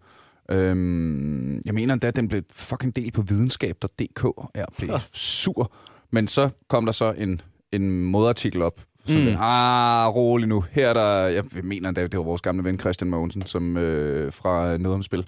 Øhm, 0.51 1.61
jeg 1.65 1.73
mener 1.73 1.93
endda, 1.93 2.07
at 2.07 2.15
den 2.15 2.27
blev 2.27 2.41
fucking 2.53 2.95
delt 2.95 3.13
på 3.13 3.21
videnskab.dk, 3.21 4.23
og 4.23 4.51
jeg 4.55 4.65
blev 4.77 4.89
sur. 5.13 5.71
Men 6.11 6.27
så 6.27 6.49
kom 6.67 6.85
der 6.85 6.91
så 6.91 7.13
en, 7.17 7.41
en 7.71 7.91
modartikel 7.91 8.61
op, 8.61 8.81
som 9.05 9.21
Mm. 9.21 9.27
mm. 9.27 9.35
ah, 9.39 10.15
rolig 10.15 10.47
nu. 10.47 10.65
Her 10.71 10.89
er 10.89 10.93
der, 10.93 11.27
jeg 11.27 11.43
mener 11.63 11.89
endda, 11.89 12.03
det 12.03 12.17
var 12.17 12.23
vores 12.23 12.41
gamle 12.41 12.63
ven 12.63 12.79
Christian 12.79 13.09
Mogensen, 13.09 13.45
som, 13.45 13.77
øh, 13.77 14.33
fra 14.33 14.77
Noget 14.77 14.95
om 14.95 15.03
Spil, 15.03 15.27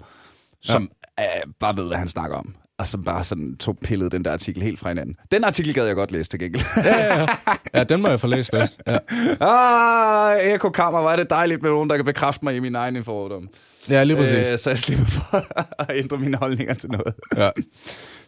som 0.62 0.90
ja. 1.18 1.24
øh, 1.24 1.52
bare 1.60 1.76
ved, 1.76 1.86
hvad 1.86 1.98
han 1.98 2.08
snakker 2.08 2.36
om. 2.36 2.54
Og 2.78 2.86
så 2.86 2.98
bare 2.98 3.24
sådan 3.24 3.56
tog 3.56 3.78
pillet 3.84 4.12
den 4.12 4.24
der 4.24 4.32
artikel 4.32 4.62
helt 4.62 4.78
fra 4.78 4.88
hinanden. 4.88 5.16
Den 5.30 5.44
artikel 5.44 5.74
gad 5.74 5.86
jeg 5.86 5.94
godt 5.94 6.12
læse 6.12 6.30
til 6.30 6.38
gengæld. 6.40 6.64
Ja, 6.84 6.96
ja, 7.04 7.20
ja. 7.20 7.26
ja 7.74 7.84
den 7.84 8.02
må 8.02 8.08
jeg 8.08 8.20
få 8.20 8.26
læst 8.26 8.54
også. 8.54 8.76
Ja, 8.86 8.98
ah, 10.40 10.54
Eko 10.54 10.70
Kammer, 10.70 11.00
hvor 11.00 11.10
er 11.10 11.16
det 11.16 11.30
dejligt 11.30 11.62
med 11.62 11.70
nogen, 11.70 11.90
der 11.90 11.96
kan 11.96 12.04
bekræfte 12.04 12.44
mig 12.44 12.56
i 12.56 12.60
min 12.60 12.74
egen 12.74 13.04
fordom. 13.04 13.48
ja 13.90 14.04
lige 14.04 14.16
præcis. 14.16 14.52
Øh, 14.52 14.58
så 14.58 14.70
jeg 14.70 14.78
slipper 14.78 15.06
for 15.06 15.36
at 15.82 15.96
ændre 15.98 16.16
mine 16.16 16.36
holdninger 16.36 16.74
til 16.74 16.90
noget. 16.90 17.14
Ja. 17.36 17.50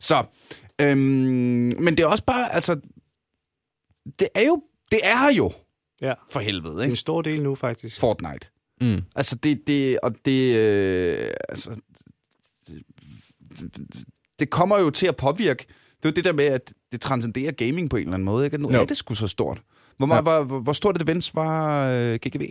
Så, 0.00 0.24
øhm, 0.80 0.98
men 1.80 1.88
det 1.96 2.00
er 2.00 2.06
også 2.06 2.24
bare, 2.24 2.54
altså, 2.54 2.80
det 4.18 4.28
er 4.34 4.46
jo, 4.46 4.62
det 4.90 5.00
er 5.02 5.16
her 5.16 5.32
jo, 5.32 5.52
Ja, 6.02 6.12
for 6.30 6.40
helvede, 6.40 6.74
en 6.74 6.82
ikke? 6.82 6.96
stor 6.96 7.22
del 7.22 7.42
nu, 7.42 7.54
faktisk. 7.54 8.00
Fortnite. 8.00 8.48
Mm. 8.80 9.02
Altså, 9.16 9.36
det, 9.36 9.60
det, 9.66 10.00
og 10.00 10.14
det, 10.24 10.56
øh, 10.56 11.30
altså, 11.48 11.70
det, 14.38 14.40
det 14.40 14.50
kommer 14.50 14.78
jo 14.78 14.90
til 14.90 15.06
at 15.06 15.16
påvirke, 15.16 15.66
det 16.02 16.04
er 16.04 16.08
jo 16.08 16.10
det 16.10 16.24
der 16.24 16.32
med, 16.32 16.44
at 16.44 16.72
det 16.92 17.00
transcenderer 17.00 17.52
gaming 17.52 17.90
på 17.90 17.96
en 17.96 18.02
eller 18.02 18.14
anden 18.14 18.24
måde, 18.24 18.44
ikke? 18.44 18.58
Nu 18.58 18.72
Jo. 18.72 18.80
er 18.80 18.84
det 18.84 18.96
sgu 18.96 19.14
så 19.14 19.28
stort. 19.28 19.62
Hvor, 19.96 20.06
meget, 20.06 20.22
hvor, 20.24 20.42
hvor, 20.42 20.58
hvor 20.58 20.72
stort 20.72 20.96
et 20.96 21.02
event 21.02 21.34
var 21.34 21.86
øh, 21.90 22.14
GGV? 22.14 22.42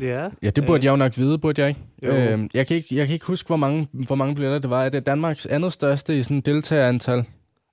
Ja. 0.00 0.28
Ja, 0.42 0.50
det 0.50 0.66
burde 0.66 0.84
jeg 0.84 0.90
jo 0.90 0.96
nok 0.96 1.18
vide, 1.18 1.38
burde 1.38 1.60
jeg 1.62 1.68
ikke? 1.68 1.80
Jo. 2.02 2.08
Øhm, 2.14 2.50
jeg, 2.54 2.66
kan 2.66 2.76
ikke 2.76 2.96
jeg 2.96 3.06
kan 3.06 3.14
ikke 3.14 3.26
huske, 3.26 3.46
hvor 3.46 3.56
mange, 3.56 3.88
hvor 3.92 4.14
mange 4.14 4.34
billetter 4.34 4.58
det 4.58 4.70
var. 4.70 4.84
Er 4.84 4.88
det 4.88 5.06
Danmarks 5.06 5.46
andet 5.46 5.72
største 5.72 6.18
i 6.18 6.22
sådan 6.22 6.40
deltagerantal? 6.40 7.24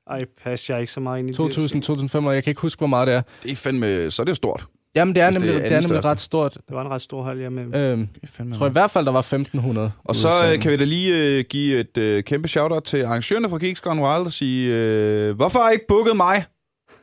Ej, 0.09 0.25
pas, 0.43 0.69
jeg 0.69 0.75
er 0.75 0.79
ikke 0.79 0.91
så 0.91 0.99
meget 0.99 1.19
ind 1.19 1.29
i 1.29 1.33
2.000, 1.33 2.19
2.500, 2.19 2.29
jeg 2.29 2.43
kan 2.43 2.51
ikke 2.51 2.61
huske, 2.61 2.79
hvor 2.79 2.87
meget 2.87 3.07
det 3.07 3.15
er. 3.15 3.21
Det 3.43 3.51
er 3.51 3.55
fandme, 3.55 4.11
så 4.11 4.21
er 4.21 4.25
det 4.25 4.35
stort. 4.35 4.65
Jamen, 4.95 5.15
det 5.15 5.23
er 5.23 5.27
Hvis 5.31 5.33
det 5.35 5.41
nemlig, 5.41 5.55
er 5.65 5.69
det 5.69 5.77
er 5.77 5.81
nemlig 5.81 6.05
ret 6.05 6.19
stort. 6.19 6.53
Det 6.53 6.75
var 6.75 6.81
en 6.81 6.87
ret 6.91 7.01
stor 7.01 7.23
hold, 7.23 7.39
jeg 7.41 7.51
med. 7.51 7.75
Øhm, 7.75 8.07
jeg 8.39 8.55
tror 8.57 8.67
i 8.67 8.71
hvert 8.71 8.91
fald, 8.91 9.05
der 9.05 9.11
var 9.11 9.21
1.500. 9.89 9.91
Og 10.03 10.15
så 10.15 10.29
øh, 10.53 10.61
kan 10.61 10.71
vi 10.71 10.77
da 10.77 10.83
lige 10.83 11.17
øh, 11.17 11.43
give 11.49 11.79
et 11.79 11.97
øh, 11.97 12.23
kæmpe 12.23 12.47
shout-out 12.47 12.83
til 12.83 13.03
arrangørerne 13.03 13.49
fra 13.49 13.57
Geeks 13.57 13.81
Gone 13.81 14.01
Wild 14.01 14.25
og 14.25 14.31
sige, 14.31 14.73
øh, 14.75 15.35
hvorfor 15.35 15.59
har 15.59 15.69
I 15.69 15.73
ikke 15.73 15.85
booket 15.87 16.17
mig? 16.17 16.43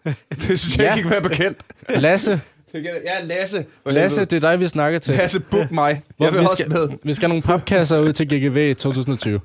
det 0.30 0.61
synes 0.61 0.78
jeg 0.78 0.84
Ja. 0.84 0.95
ikke 0.95 1.03
kan 1.03 1.11
være 1.11 1.22
bekendt. 1.22 1.59
Lasse, 1.89 2.41
Ja, 2.74 3.24
Lasse. 3.24 3.66
Lasse, 3.86 4.20
det 4.20 4.32
er 4.32 4.40
dig, 4.50 4.60
vi 4.60 4.66
snakker 4.66 4.98
til. 4.98 5.14
Lasse, 5.14 5.40
book 5.40 5.70
mig. 5.70 6.02
Hvor 6.16 6.26
Jeg 6.26 6.32
vil 6.32 6.40
vi, 6.40 6.44
også 6.44 6.56
skal, 6.56 6.68
med. 6.68 6.88
vi 7.02 7.14
skal 7.14 7.22
have 7.22 7.28
nogle 7.28 7.42
papkasser 7.42 7.98
ud 7.98 8.12
til 8.12 8.26
GGV 8.28 8.56
i 8.70 8.74
2020. 8.74 9.40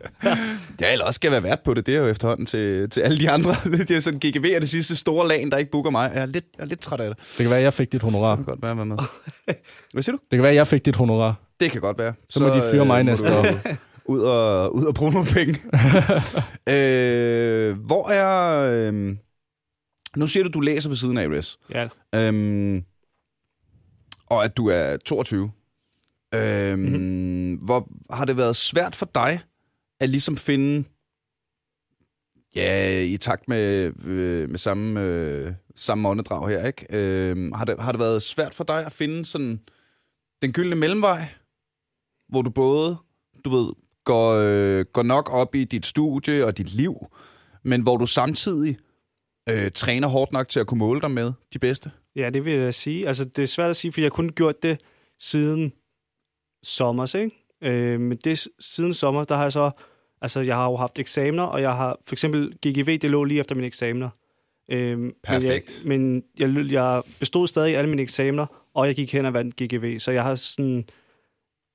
Ja, 0.81 0.91
eller 0.91 1.05
også 1.05 1.17
skal 1.17 1.31
være 1.31 1.43
vært 1.43 1.59
på 1.65 1.73
det. 1.73 1.85
Det 1.85 1.95
er 1.95 1.99
jo 1.99 2.07
efterhånden 2.07 2.45
til, 2.45 2.89
til 2.89 3.01
alle 3.01 3.19
de 3.19 3.29
andre. 3.29 3.55
det 3.87 3.91
er 3.91 3.99
sådan, 3.99 4.19
GGV 4.19 4.45
er 4.55 4.59
det 4.59 4.69
sidste 4.69 4.95
store 4.95 5.27
lag, 5.27 5.47
der 5.51 5.57
ikke 5.57 5.71
booker 5.71 5.89
mig. 5.91 6.11
Jeg 6.13 6.21
er 6.21 6.25
lidt, 6.25 6.45
jeg 6.57 6.63
er 6.63 6.67
lidt 6.67 6.79
træt 6.81 6.99
af 7.01 7.09
det. 7.09 7.17
Det 7.17 7.37
kan 7.37 7.49
være, 7.49 7.57
at 7.59 7.63
jeg 7.63 7.73
fik 7.73 7.91
dit 7.91 8.01
honorar. 8.01 8.35
Det 8.35 8.45
kan 8.45 8.55
godt 8.55 8.61
være, 8.61 8.85
med. 8.85 8.97
Hvad 9.93 10.03
siger 10.03 10.15
du? 10.15 10.19
Det 10.23 10.37
kan 10.37 10.41
være, 10.43 10.51
at 10.51 10.55
jeg 10.55 10.67
fik 10.67 10.85
dit 10.85 10.95
honorar. 10.95 11.35
Det 11.59 11.71
kan 11.71 11.81
godt 11.81 11.97
være. 11.97 12.13
Så 12.29 12.39
må 12.39 12.47
de 12.49 12.63
fyre 12.71 12.85
mig 12.85 13.05
må 13.05 13.11
næste 13.11 13.37
år. 13.37 13.45
Ud 14.05 14.19
og, 14.19 14.75
ud 14.75 14.85
og 14.85 14.93
bruge 14.93 15.11
nogle 15.11 15.27
penge. 15.27 15.57
øh, 16.69 17.77
hvor 17.85 18.09
er... 18.09 18.61
Øh, 18.71 19.15
nu 20.15 20.27
siger 20.27 20.43
du, 20.43 20.49
du 20.49 20.59
læser 20.59 20.89
ved 20.89 20.97
siden 20.97 21.17
af, 21.17 21.27
Res. 21.27 21.57
Ja, 21.75 21.87
Øhm, 22.15 22.83
og 24.31 24.43
at 24.43 24.57
du 24.57 24.67
er 24.67 24.97
22. 24.97 25.51
Øhm, 26.33 26.79
Mhm. 26.79 26.89
mm-hmm. 26.91 27.55
Hvor 27.55 27.87
har 28.09 28.25
det 28.25 28.37
været 28.37 28.55
svært 28.55 28.95
for 28.95 29.09
dig 29.15 29.39
at 29.99 30.09
ligesom 30.09 30.37
finde, 30.37 30.83
ja, 32.55 33.01
i 33.01 33.17
takt 33.17 33.47
med, 33.47 33.91
øh, 34.05 34.49
med 34.49 34.57
samme, 34.57 35.01
øh, 35.01 35.53
samme 35.75 36.09
åndedrag 36.09 36.49
her, 36.49 36.67
ikke? 36.67 36.85
Øhm, 36.89 37.51
har, 37.51 37.65
det, 37.65 37.75
har 37.79 37.91
det 37.91 37.99
været 37.99 38.23
svært 38.23 38.53
for 38.53 38.63
dig 38.63 38.85
at 38.85 38.91
finde 38.91 39.25
sådan 39.25 39.59
den 40.41 40.51
gyldne 40.53 40.75
mellemvej, 40.75 41.27
hvor 42.29 42.41
du 42.41 42.49
både, 42.49 42.97
du 43.45 43.49
ved, 43.49 43.73
går, 44.03 44.31
øh, 44.31 44.85
går 44.93 45.03
nok 45.03 45.29
op 45.33 45.55
i 45.55 45.63
dit 45.63 45.85
studie 45.85 46.45
og 46.45 46.57
dit 46.57 46.73
liv, 46.73 46.95
men 47.63 47.81
hvor 47.81 47.97
du 47.97 48.05
samtidig 48.05 48.77
øh, 49.49 49.71
træner 49.71 50.07
hårdt 50.07 50.31
nok 50.31 50.47
til 50.47 50.59
at 50.59 50.67
kunne 50.67 50.77
måle 50.79 51.01
dig 51.01 51.11
med 51.11 51.33
de 51.53 51.59
bedste? 51.59 51.91
Ja, 52.15 52.29
det 52.29 52.45
vil 52.45 52.53
jeg 52.53 52.65
da 52.65 52.71
sige. 52.71 53.07
Altså, 53.07 53.25
det 53.25 53.39
er 53.39 53.47
svært 53.47 53.69
at 53.69 53.75
sige, 53.75 53.91
for 53.91 54.01
jeg 54.01 54.05
har 54.05 54.09
kun 54.09 54.29
gjort 54.29 54.63
det 54.63 54.81
siden 55.19 55.73
sommer, 56.63 57.15
ikke? 57.15 57.35
Øh, 57.63 57.99
men 57.99 58.17
det, 58.23 58.47
siden 58.59 58.93
sommer, 58.93 59.23
der 59.23 59.35
har 59.35 59.43
jeg 59.43 59.51
så... 59.51 59.71
Altså, 60.21 60.39
jeg 60.39 60.55
har 60.55 60.69
jo 60.69 60.75
haft 60.75 60.99
eksamener, 60.99 61.43
og 61.43 61.61
jeg 61.61 61.75
har... 61.75 61.99
For 62.05 62.15
eksempel 62.15 62.57
GGV, 62.67 62.97
det 62.97 63.11
lå 63.11 63.23
lige 63.23 63.39
efter 63.39 63.55
mine 63.55 63.67
eksamener. 63.67 64.09
Øh, 64.71 65.11
Perfekt. 65.23 65.81
Men, 65.85 66.23
jeg, 66.39 66.49
men 66.49 66.65
jeg, 66.65 66.71
jeg 66.71 67.03
bestod 67.19 67.47
stadig 67.47 67.77
alle 67.77 67.89
mine 67.89 68.01
eksamener, 68.01 68.45
og 68.73 68.87
jeg 68.87 68.95
gik 68.95 69.13
hen 69.13 69.25
og 69.25 69.33
vandt 69.33 69.55
GGV. 69.55 69.99
Så 69.99 70.11
jeg 70.11 70.23
har 70.23 70.35
sådan 70.35 70.85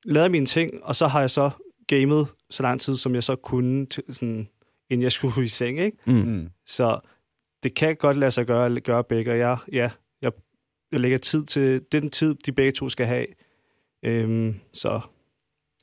lavet 0.04 0.30
mine 0.30 0.46
ting, 0.46 0.84
og 0.84 0.94
så 0.94 1.06
har 1.06 1.20
jeg 1.20 1.30
så 1.30 1.50
gamet 1.86 2.26
så 2.50 2.62
lang 2.62 2.80
tid, 2.80 2.96
som 2.96 3.14
jeg 3.14 3.22
så 3.22 3.36
kunne, 3.36 3.86
til, 3.86 4.02
sådan, 4.10 4.48
inden 4.90 5.02
jeg 5.02 5.12
skulle 5.12 5.44
i 5.44 5.48
seng, 5.48 5.78
ikke? 5.78 5.98
Mm. 6.06 6.14
Mm. 6.14 6.48
Så 6.66 7.00
det 7.62 7.74
kan 7.74 7.96
godt 7.96 8.16
lade 8.16 8.30
sig 8.30 8.46
gøre, 8.46 8.80
gøre 8.80 9.04
begge, 9.04 9.30
og 9.32 9.38
jeg, 9.38 9.58
ja, 9.72 9.90
lægger 11.00 11.18
tid 11.18 11.44
til 11.44 11.82
den 11.92 12.10
tid, 12.10 12.34
de 12.34 12.52
begge 12.52 12.72
to 12.72 12.88
skal 12.88 13.06
have. 13.06 13.26
Øhm, 14.04 14.54
så 14.72 15.00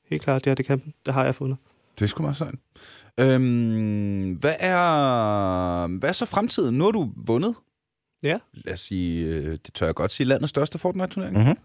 helt 0.09 0.21
klart, 0.21 0.47
ja, 0.47 0.53
det, 0.53 0.65
kan, 0.65 0.93
det 1.05 1.13
har 1.13 1.25
jeg 1.25 1.35
fundet. 1.35 1.57
Det 1.99 2.09
sgu 2.09 2.21
meget 2.21 2.37
sejt. 2.37 2.55
Øhm, 3.19 4.33
hvad, 4.33 4.55
er, 4.59 5.87
hvad 5.87 6.09
er 6.09 6.13
så 6.13 6.25
fremtiden? 6.25 6.77
Nu 6.77 6.83
har 6.83 6.91
du 6.91 7.11
vundet. 7.15 7.55
Ja. 8.23 8.39
Lad 8.53 8.73
os 8.73 8.79
sige, 8.79 9.25
øh, 9.25 9.51
det 9.51 9.73
tør 9.73 9.85
jeg 9.85 9.95
godt 9.95 10.11
sige, 10.11 10.27
landets 10.27 10.49
største 10.49 10.77
Fortnite-turnering. 10.77 11.37
Mm-hmm. 11.37 11.57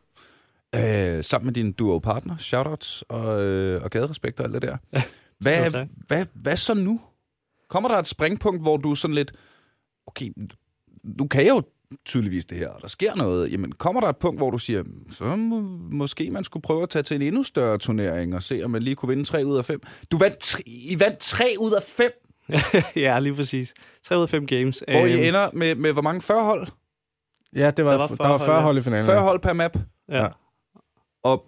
Øh, 0.74 1.24
sammen 1.24 1.46
med 1.46 1.54
din 1.54 1.72
duo-partner, 1.72 2.36
shoutouts 2.36 3.02
og, 3.02 3.44
øh, 3.44 3.82
og 3.82 3.90
gaderespekt 3.90 4.40
og 4.40 4.46
alt 4.46 4.54
det 4.54 4.62
der. 4.62 4.76
Hvad, 5.40 5.70
tak. 5.70 5.88
hvad, 6.06 6.26
hvad 6.34 6.56
så 6.56 6.74
nu? 6.74 7.00
Kommer 7.68 7.88
der 7.88 7.98
et 7.98 8.06
springpunkt, 8.06 8.62
hvor 8.62 8.76
du 8.76 8.94
sådan 8.94 9.14
lidt, 9.14 9.32
okay, 10.06 10.32
nu 11.04 11.26
kan 11.26 11.44
jeg 11.44 11.50
jo 11.50 11.62
tydeligvis 12.06 12.44
det 12.44 12.58
her, 12.58 12.68
og 12.68 12.82
der 12.82 12.88
sker 12.88 13.14
noget. 13.14 13.52
Jamen, 13.52 13.72
kommer 13.72 14.00
der 14.00 14.08
et 14.08 14.16
punkt, 14.16 14.40
hvor 14.40 14.50
du 14.50 14.58
siger, 14.58 14.84
så 15.10 15.36
må, 15.36 15.60
måske 15.96 16.30
man 16.30 16.44
skulle 16.44 16.62
prøve 16.62 16.82
at 16.82 16.90
tage 16.90 17.02
til 17.02 17.14
en 17.14 17.22
endnu 17.22 17.42
større 17.42 17.78
turnering 17.78 18.34
og 18.34 18.42
se, 18.42 18.62
om 18.64 18.70
man 18.70 18.82
lige 18.82 18.96
kunne 18.96 19.08
vinde 19.08 19.24
3 19.24 19.46
ud 19.46 19.58
af 19.58 19.64
5. 19.64 19.80
Du 20.10 20.18
vandt, 20.18 20.38
tre- 20.38 20.62
I 20.66 20.96
vandt 21.00 21.18
3 21.18 21.44
ud 21.58 21.72
af 21.72 21.82
5, 21.82 22.10
ja, 22.96 23.18
lige 23.18 23.34
præcis. 23.34 23.74
3 24.04 24.16
ud 24.18 24.22
af 24.22 24.28
5 24.30 24.46
games. 24.46 24.84
hvor 24.88 24.98
Øhm, 25.00 25.06
I 25.06 25.26
ender 25.28 25.50
med, 25.52 25.74
med 25.74 25.92
hvor 25.92 26.02
mange? 26.02 26.22
40 26.22 26.44
hold? 26.44 26.66
Ja, 27.54 27.70
det 27.70 27.84
var, 27.84 27.90
Der 27.90 27.98
var 27.98 28.06
var, 28.06 28.14
der 28.16 28.28
var 28.28 28.38
40 28.38 28.46
40 28.46 28.54
hold, 28.54 28.64
hold 28.64 28.78
i 28.78 28.82
finalen. 28.82 29.06
40 29.06 29.22
hold 29.22 29.40
per 29.40 29.52
map. 29.52 29.76
Ja. 30.08 30.22
Ja. 30.22 30.28
Og 31.24 31.46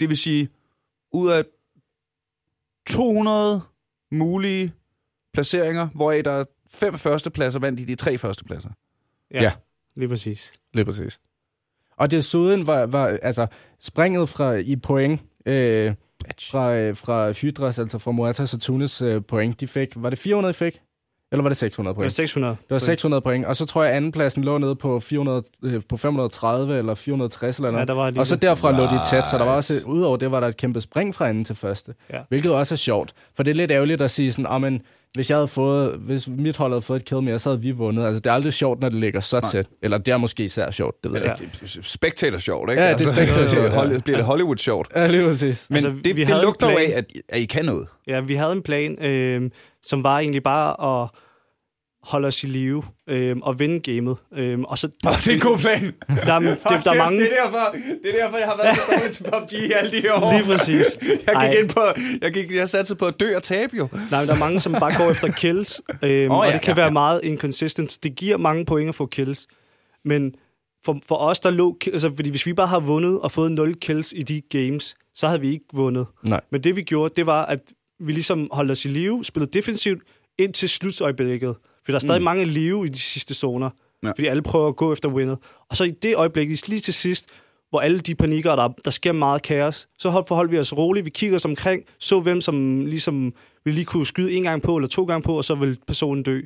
det 0.00 0.08
vil 0.08 0.16
sige, 0.16 0.48
ud 1.12 1.30
af 1.30 1.44
200 2.88 3.60
mulige 4.12 4.72
placeringer, 5.34 5.88
hvoraf 5.94 6.24
der 6.24 6.30
er 6.30 6.44
fem 6.70 6.94
førstepladser, 6.94 7.58
vandt 7.58 7.80
I 7.80 7.84
de 7.84 7.94
tre 7.94 8.18
førstepladser. 8.18 8.70
Ja, 9.34 9.42
Ja. 9.42 9.52
lige 9.96 10.08
præcis. 10.08 10.52
Lige 10.74 10.84
præcis. 10.84 11.20
Og 11.96 12.10
desuden 12.10 12.66
var, 12.66 12.86
var 12.86 13.18
altså 13.22 13.46
springet 13.80 14.28
fra 14.28 14.52
i 14.54 14.76
point 14.76 15.20
øh, 15.46 15.94
fra, 16.50 16.74
øh, 16.76 16.96
fra 16.96 17.30
Hydras, 17.32 17.78
altså 17.78 17.98
fra 17.98 18.10
Moatas 18.10 18.54
og 18.54 18.60
Tunis 18.60 19.02
øh, 19.02 19.22
point, 19.28 19.60
de 19.60 19.66
fik, 19.66 19.88
var 19.96 20.10
det 20.10 20.18
400 20.18 20.50
I 20.50 20.54
fik? 20.54 20.80
Eller 21.32 21.42
var 21.42 21.48
det 21.48 21.56
600 21.56 21.94
Det 21.94 21.96
var 21.96 22.02
point? 22.02 22.12
600. 22.12 22.56
Det 22.62 22.70
var 22.70 22.78
600 22.78 23.20
point, 23.20 23.44
og 23.46 23.56
så 23.56 23.66
tror 23.66 23.84
jeg 23.84 23.96
andenpladsen 23.96 24.44
lå 24.44 24.58
nede 24.58 24.76
på, 24.76 25.00
400, 25.00 25.42
øh, 25.64 25.82
på 25.88 25.96
530 25.96 26.78
eller 26.78 26.94
460 26.94 27.56
eller 27.56 27.68
Ja, 27.68 27.72
noget. 27.72 27.88
der 27.88 27.94
var 27.94 28.10
lige 28.10 28.20
og 28.20 28.26
så 28.26 28.36
derfra 28.36 28.72
lå 28.72 28.84
de 28.84 29.00
tæt, 29.10 29.28
så 29.30 29.38
der 29.38 29.44
var 29.44 29.56
også, 29.56 29.82
udover 29.86 30.16
det 30.16 30.30
var 30.30 30.40
der 30.40 30.46
et 30.48 30.56
kæmpe 30.56 30.80
spring 30.80 31.14
fra 31.14 31.28
anden 31.28 31.44
til 31.44 31.54
første. 31.56 31.94
Ja. 32.12 32.20
Hvilket 32.28 32.54
også 32.54 32.74
er 32.74 32.76
sjovt, 32.76 33.12
for 33.36 33.42
det 33.42 33.50
er 33.50 33.54
lidt 33.54 33.70
ærgerligt 33.70 34.02
at 34.02 34.10
sige 34.10 34.32
sådan, 34.32 34.46
oh, 34.46 34.60
men, 34.60 34.82
hvis, 35.14 35.30
jeg 35.30 35.36
havde 35.36 35.48
fået, 35.48 35.98
hvis 35.98 36.28
mit 36.28 36.56
hold 36.56 36.72
havde 36.72 36.82
fået 36.82 37.00
et 37.00 37.06
kill 37.06 37.22
mere, 37.22 37.38
så 37.38 37.48
havde 37.50 37.62
vi 37.62 37.70
vundet. 37.70 38.04
Altså, 38.06 38.20
det 38.20 38.26
er 38.30 38.34
aldrig 38.34 38.52
sjovt, 38.52 38.80
når 38.80 38.88
det 38.88 39.00
ligger 39.00 39.20
så 39.20 39.40
Nej. 39.40 39.50
tæt. 39.50 39.66
Eller 39.82 39.98
det 39.98 40.12
er 40.12 40.16
måske 40.16 40.44
især 40.44 40.70
sjovt, 40.70 41.04
det 41.04 41.12
ved 41.12 41.20
jeg 41.20 41.36
Ja. 41.40 41.44
Det 41.44 42.32
er 42.34 42.38
sjovt, 42.38 42.70
ikke? 42.70 42.82
Ja, 42.82 42.94
det 42.94 43.06
er 43.06 43.12
spectator 43.12 43.46
sjovt, 43.46 43.72
ja. 43.94 43.98
Bliver 43.98 44.16
det 44.16 44.26
Hollywood 44.26 44.56
sjovt. 44.56 44.88
Ja, 44.96 45.06
lige 45.06 45.24
præcis. 45.24 45.66
Men 45.70 45.74
Altså, 45.76 45.88
altså, 45.88 46.02
vi 46.02 46.10
det, 46.10 46.26
det 46.28 46.42
lugter 46.42 46.70
jo 46.70 46.76
af, 46.76 46.92
at, 46.94 47.04
at 47.28 47.38
I 47.40 47.44
kan 47.44 47.64
noget. 47.64 47.86
Ja, 48.06 48.20
vi 48.20 48.34
havde 48.34 48.52
en 48.52 48.62
plan, 48.62 49.04
øh, 49.04 49.50
som 49.82 50.02
var 50.04 50.18
egentlig 50.18 50.42
bare 50.42 51.02
at 51.02 51.08
holde 52.02 52.28
os 52.28 52.44
i 52.44 52.46
live 52.46 52.82
øh, 53.08 53.36
og 53.42 53.58
vinde 53.58 53.80
gamet. 53.80 54.16
Øh, 54.36 54.60
og 54.60 54.78
så, 54.78 54.86
Oh, 55.06 55.12
det 55.12 55.28
er 55.28 55.32
en 55.34 55.40
god 55.40 55.58
plan. 55.58 55.82
der, 56.26 56.32
er- 56.34 56.40
det, 56.40 56.84
der 56.84 56.90
er 56.92 56.96
mange... 56.96 57.20
Det 57.20 57.32
er, 57.38 57.44
derfor, 57.44 57.76
det 58.02 58.14
er 58.18 58.22
derfor, 58.24 58.38
jeg 58.38 58.46
har 58.48 58.56
været 58.56 58.76
så 58.76 58.82
dårlig 58.92 59.12
til 59.12 59.22
PUBG 59.24 59.52
i 59.52 59.72
alle 59.72 59.92
de 59.92 60.00
her 60.00 60.12
år. 60.12 60.32
Lige 60.32 60.44
præcis. 60.44 60.98
Jeg 61.26 61.34
Ej. 61.34 61.50
gik 61.50 61.58
ind 61.60 61.68
på, 61.68 61.80
jeg, 62.22 62.32
gik, 62.32 62.54
jeg 62.54 62.68
satte 62.68 62.94
på 62.94 63.06
at 63.06 63.20
dø 63.20 63.36
og 63.36 63.42
tabe 63.42 63.76
jo. 63.76 63.88
Nej, 64.10 64.20
men 64.20 64.28
der 64.28 64.34
er 64.34 64.38
mange, 64.38 64.60
som 64.60 64.72
bare 64.72 64.96
går 64.96 65.10
efter 65.10 65.32
kills, 65.32 65.80
Åh, 65.88 65.94
oh, 66.02 66.10
ja, 66.10 66.28
og 66.30 66.52
det 66.52 66.60
kan 66.60 66.70
ja, 66.70 66.74
være 66.74 66.84
ja. 66.86 66.90
meget 66.92 67.20
inconsistent. 67.24 67.98
Det 68.02 68.16
giver 68.16 68.36
mange 68.36 68.64
point 68.64 68.88
at 68.88 68.94
få 68.94 69.06
kills, 69.06 69.46
men 70.04 70.34
for, 70.84 70.98
for 71.08 71.14
os, 71.16 71.40
der 71.40 71.50
lå... 71.50 71.76
Altså, 71.92 72.12
fordi 72.16 72.30
hvis 72.30 72.46
vi 72.46 72.52
bare 72.52 72.66
har 72.66 72.80
vundet 72.80 73.20
og 73.20 73.32
fået 73.32 73.52
0 73.52 73.74
kills 73.74 74.12
i 74.16 74.22
de 74.22 74.40
games, 74.40 74.96
så 75.14 75.26
havde 75.26 75.40
vi 75.40 75.50
ikke 75.50 75.64
vundet. 75.72 76.06
Nej. 76.28 76.40
Men 76.52 76.64
det, 76.64 76.76
vi 76.76 76.82
gjorde, 76.82 77.14
det 77.16 77.26
var, 77.26 77.44
at 77.44 77.58
vi 78.00 78.12
ligesom 78.12 78.48
holdt 78.52 78.70
os 78.70 78.84
i 78.84 78.88
live, 78.88 79.24
spillede 79.24 79.52
defensivt 79.52 80.02
ind 80.38 80.52
til 80.52 80.68
slutsøjeblikket. 80.68 81.56
For 81.88 81.92
der 81.92 81.96
er 81.96 82.00
stadig 82.00 82.20
mm. 82.20 82.24
mange 82.24 82.44
live 82.44 82.86
i 82.86 82.88
de 82.88 82.98
sidste 82.98 83.34
zoner, 83.34 83.70
Ja. 84.02 84.08
fordi 84.08 84.26
alle 84.26 84.42
prøver 84.42 84.68
at 84.68 84.76
gå 84.76 84.92
efter 84.92 85.08
winnet. 85.08 85.38
Og 85.70 85.76
så 85.76 85.84
i 85.84 85.90
det 85.90 86.16
øjeblik, 86.16 86.68
lige 86.68 86.80
til 86.80 86.94
sidst, 86.94 87.28
hvor 87.70 87.80
alle 87.80 88.00
de 88.00 88.14
panikker, 88.14 88.56
der, 88.56 88.68
der 88.84 88.90
sker 88.90 89.12
meget 89.12 89.42
kaos, 89.42 89.88
så 89.98 90.10
hold, 90.10 90.24
forholdt 90.28 90.52
vi 90.52 90.58
os 90.58 90.76
roligt, 90.76 91.04
vi 91.04 91.10
kigger 91.10 91.36
os 91.36 91.44
omkring, 91.44 91.84
så 91.98 92.20
hvem 92.20 92.40
som 92.40 92.86
ligesom 92.86 93.32
vi 93.64 93.70
lige 93.70 93.84
kunne 93.84 94.06
skyde 94.06 94.32
en 94.32 94.42
gang 94.42 94.62
på, 94.62 94.76
eller 94.76 94.88
to 94.88 95.04
gange 95.04 95.22
på, 95.22 95.36
og 95.36 95.44
så 95.44 95.54
vil 95.54 95.78
personen 95.86 96.22
dø. 96.22 96.40